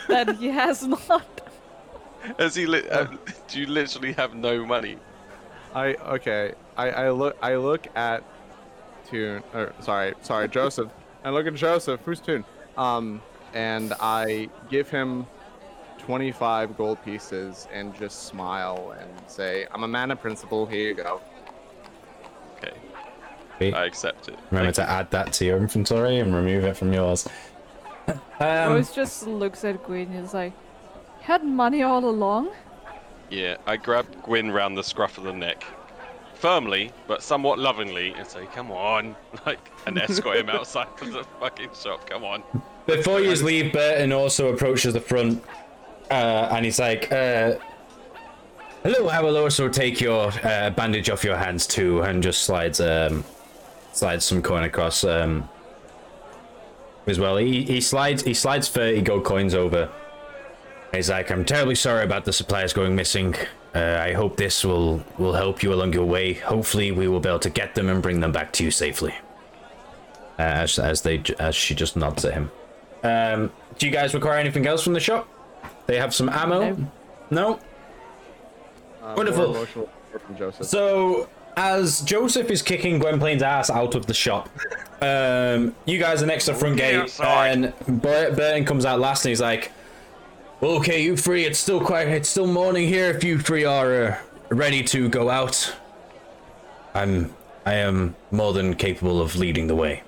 That 0.09 0.37
he 0.37 0.49
has 0.49 0.87
not. 0.87 1.27
As 2.39 2.55
he 2.55 2.67
li- 2.67 2.89
uh, 2.89 3.07
do 3.49 3.61
you 3.61 3.67
literally 3.67 4.13
have 4.13 4.35
no 4.35 4.65
money? 4.65 4.99
I 5.75 5.95
okay. 5.95 6.55
I, 6.77 6.91
I 6.91 7.11
look 7.11 7.37
I 7.43 7.57
look 7.57 7.87
at 7.95 8.25
Tune 9.09 9.43
or 9.55 9.73
sorry, 9.81 10.15
sorry, 10.23 10.49
Joseph. 10.49 10.91
I 11.25 11.31
look 11.31 11.47
at 11.47 11.55
Joseph, 11.55 12.01
who's 12.05 12.21
Tune? 12.21 12.45
Um 12.77 13.23
and 13.55 13.93
I 14.01 14.49
give 14.71 14.89
him 14.91 15.27
25 15.99 16.77
gold 16.77 17.03
pieces 17.05 17.69
and 17.73 17.95
just 17.95 18.25
smile 18.25 18.95
and 18.99 19.11
say, 19.29 19.67
"I'm 19.73 19.83
a 19.83 19.89
man 19.89 20.11
of 20.11 20.21
principle. 20.21 20.67
Here 20.67 20.89
you 20.89 20.95
go." 20.95 21.21
Okay, 23.57 23.73
I 23.73 23.87
accept 23.87 24.29
it. 24.29 24.39
remember 24.51 24.73
Thank 24.73 24.89
to 24.89 24.93
add 24.93 25.11
that 25.11 25.33
to 25.35 25.45
your 25.45 25.57
inventory 25.59 26.19
and 26.19 26.35
remove 26.35 26.65
it 26.65 26.77
from 26.77 26.93
yours. 26.93 27.27
Um, 28.39 28.73
Rose 28.73 28.93
just 28.93 29.27
looks 29.27 29.65
at 29.65 29.83
Gwyn 29.85 30.13
and 30.13 30.25
is 30.25 30.35
like, 30.35 30.53
"Had 31.23 31.43
money 31.43 31.83
all 31.83 32.05
along." 32.05 32.51
Yeah, 33.31 33.57
I 33.67 33.77
grab 33.77 34.07
Gwyn 34.23 34.53
round 34.53 34.77
the 34.77 34.85
scruff 34.85 35.19
of 35.19 35.25
the 35.25 35.33
neck, 35.33 35.65
firmly 36.35 36.93
but 37.09 37.23
somewhat 37.23 37.59
lovingly, 37.59 38.13
and 38.13 38.27
say, 38.27 38.47
"Come 38.55 38.71
on," 38.71 39.17
like, 39.47 39.59
and 39.87 39.99
escort 39.99 40.37
him 40.37 40.51
outside 40.51 40.89
of 41.01 41.13
the 41.13 41.25
fucking 41.41 41.71
shop. 41.75 42.09
Come 42.09 42.25
on. 42.25 42.43
before 42.87 43.21
you 43.21 43.35
leave, 43.37 43.73
Burton 43.73 44.13
also 44.13 44.53
approaches 44.53 44.93
the 44.93 45.01
front, 45.01 45.43
uh, 46.11 46.49
and 46.53 46.65
he's 46.65 46.79
like, 46.79 47.11
uh, 47.11 47.55
"Hello, 48.83 49.09
I 49.09 49.21
will 49.21 49.39
also 49.39 49.69
take 49.69 50.01
your 50.01 50.31
uh, 50.45 50.71
bandage 50.71 51.09
off 51.11 51.25
your 51.25 51.37
hands 51.37 51.67
too," 51.67 52.03
and 52.03 52.23
just 52.23 52.43
slides 52.43 52.81
um, 52.81 53.25
slides 53.97 54.25
some 54.25 54.43
coin 54.43 54.65
across 54.65 55.05
um, 55.05 55.49
as 57.07 57.19
well. 57.19 57.37
He 57.37 57.65
he 57.65 57.81
slides 57.81 58.23
he 58.23 58.35
slides 58.35 58.69
thirty 58.69 59.01
gold 59.03 59.25
coins 59.25 59.55
over. 59.55 59.91
He's 60.93 61.11
like, 61.11 61.31
"I'm 61.31 61.45
terribly 61.45 61.75
sorry 61.75 62.05
about 62.05 62.25
the 62.25 62.33
supplies 62.33 62.73
going 62.73 62.95
missing. 62.95 63.35
Uh, 63.75 63.99
I 64.01 64.13
hope 64.13 64.37
this 64.37 64.65
will 64.65 65.03
will 65.19 65.35
help 65.35 65.63
you 65.63 65.73
along 65.73 65.93
your 65.93 66.07
way. 66.07 66.35
Hopefully, 66.35 66.93
we 66.93 67.09
will 67.09 67.21
be 67.21 67.29
able 67.29 67.39
to 67.41 67.51
get 67.51 67.75
them 67.75 67.89
and 67.89 68.03
bring 68.03 68.21
them 68.21 68.33
back 68.33 68.53
to 68.55 68.65
you 68.65 68.71
safely." 68.71 69.15
Uh, 70.39 70.43
as 70.43 70.79
as 70.79 71.03
they 71.03 71.23
as 71.39 71.55
she 71.55 71.75
just 71.75 71.97
nods 71.97 72.25
at 72.25 72.35
him. 72.35 72.51
Um, 73.03 73.53
do 73.79 73.87
you 73.87 73.93
guys 73.93 74.15
require 74.15 74.39
anything 74.39 74.67
else 74.67 74.83
from 74.83 74.93
the 74.93 75.01
shop? 75.01 75.29
They 75.87 75.97
have 75.97 76.15
some 76.15 76.29
ammo. 76.29 76.73
No. 76.75 76.91
No. 77.31 77.61
Uh, 79.03 79.15
Wonderful. 79.17 79.55
from 79.65 80.37
Joseph. 80.37 80.67
So 80.67 81.29
as 81.57 82.01
Joseph 82.03 82.51
is 82.51 82.63
kicking 82.63 82.99
Gwynplaine's 83.01 83.43
ass 83.43 83.71
out 83.71 83.95
of 83.95 84.07
the 84.07 84.15
shop, 84.15 84.49
um, 85.01 85.75
you 85.87 85.99
guys 85.99 86.23
are 86.23 86.27
next 86.27 86.45
to 86.47 86.53
the 86.53 86.59
front 86.59 86.77
gate, 86.77 86.97
outside. 86.97 87.49
and 87.49 88.03
Bur- 88.03 88.35
Burton 88.35 88.65
comes 88.65 88.85
out 88.85 89.01
last, 89.01 89.25
and 89.25 89.31
he's 89.31 89.41
like, 89.41 89.73
"Well, 90.61 90.73
okay, 90.73 91.03
you 91.03 91.17
three. 91.17 91.45
It's 91.45 91.59
still 91.59 91.81
quite. 91.81 92.09
It's 92.09 92.29
still 92.29 92.47
morning 92.47 92.89
here. 92.89 93.07
If 93.11 93.25
you 93.25 93.39
three 93.39 93.65
are 93.65 94.05
uh, 94.05 94.19
ready 94.51 94.83
to 94.85 95.09
go 95.09 95.31
out, 95.31 95.75
I'm. 96.95 97.35
I 97.65 97.75
am 97.75 98.15
more 98.31 98.53
than 98.53 98.75
capable 98.75 99.21
of 99.21 99.35
leading 99.35 99.67
the 99.67 99.75
way. 99.75 100.03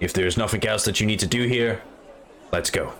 If 0.00 0.12
there's 0.12 0.36
nothing 0.36 0.66
else 0.66 0.84
that 0.84 1.00
you 1.00 1.06
need 1.06 1.20
to 1.20 1.26
do 1.26 1.46
here, 1.46 1.80
let's 2.50 2.70
go. 2.70 2.92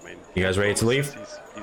I 0.00 0.04
mean, 0.04 0.16
You 0.34 0.42
guys 0.42 0.58
ready 0.58 0.74
to 0.74 0.86
leave? 0.86 1.16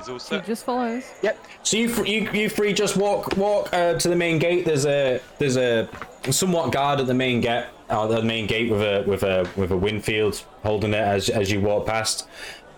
He's, 0.06 0.22
he's 0.22 0.32
all 0.32 0.40
He 0.40 0.46
just 0.46 0.64
follows. 0.64 1.04
Yep. 1.22 1.46
So 1.62 1.76
you 1.76 1.94
th- 1.94 2.08
you 2.08 2.30
you 2.32 2.48
three 2.48 2.72
just 2.72 2.96
walk 2.96 3.36
walk 3.36 3.72
uh, 3.72 3.98
to 3.98 4.08
the 4.08 4.16
main 4.16 4.38
gate. 4.38 4.64
There's 4.64 4.86
a 4.86 5.20
there's 5.38 5.56
a 5.56 5.88
somewhat 6.30 6.72
guard 6.72 7.00
at 7.00 7.06
the 7.06 7.14
main 7.14 7.40
gate 7.40 7.66
uh, 7.88 8.06
the 8.06 8.22
main 8.22 8.46
gate 8.46 8.70
with 8.70 8.82
a 8.82 9.04
with 9.06 9.22
a 9.22 9.48
with 9.56 9.70
a 9.70 9.76
Winfield 9.76 10.42
holding 10.62 10.94
it 10.94 10.96
as 10.96 11.28
as 11.28 11.50
you 11.50 11.60
walk 11.60 11.86
past. 11.86 12.28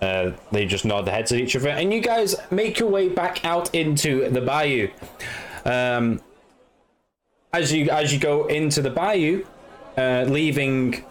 Uh, 0.03 0.33
they 0.53 0.67
just 0.67 0.85
nod 0.85 1.07
their 1.07 1.15
heads 1.15 1.33
at 1.33 1.41
each 1.41 1.57
other, 1.57 1.71
and 1.71 1.93
you 1.93 2.01
guys 2.01 2.37
make 2.51 2.79
your 2.79 2.89
way 2.89 3.09
back 3.09 3.45
out 3.45 3.75
into 3.75 4.29
the 4.29 4.41
bayou. 4.41 4.91
Um, 5.65 6.21
as 7.53 7.73
you 7.73 7.89
as 7.91 8.13
you 8.13 8.19
go 8.19 8.47
into 8.47 8.83
the 8.83 8.91
bayou, 8.91 9.45
uh, 9.97 10.27
leaving 10.29 11.05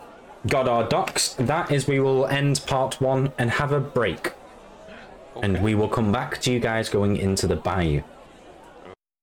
Goddard 0.47 0.89
Docks, 0.89 1.33
that 1.35 1.71
is 1.71 1.87
we 1.87 1.99
will 1.99 2.27
end 2.27 2.61
part 2.67 3.01
one 3.01 3.33
and 3.39 3.49
have 3.49 3.71
a 3.71 3.79
break 3.79 4.33
and 5.41 5.61
we 5.61 5.75
will 5.75 5.87
come 5.87 6.11
back 6.11 6.39
to 6.41 6.51
you 6.51 6.59
guys 6.59 6.89
going 6.89 7.17
into 7.17 7.47
the 7.47 7.55
bayou. 7.55 8.01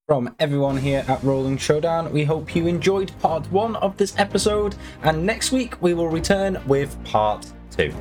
From 0.09 0.35
everyone 0.39 0.77
here 0.77 1.05
at 1.09 1.23
Rolling 1.23 1.57
Showdown, 1.57 2.13
we 2.13 2.25
hope 2.25 2.55
you 2.55 2.67
enjoyed 2.67 3.13
part 3.21 3.51
one 3.53 3.77
of 3.77 3.97
this 3.97 4.19
episode, 4.19 4.75
and 5.03 5.25
next 5.25 5.53
week 5.53 5.81
we 5.81 5.95
will 5.95 6.09
return 6.09 6.61
with 6.67 7.03
part 7.05 7.51
two. 7.71 7.95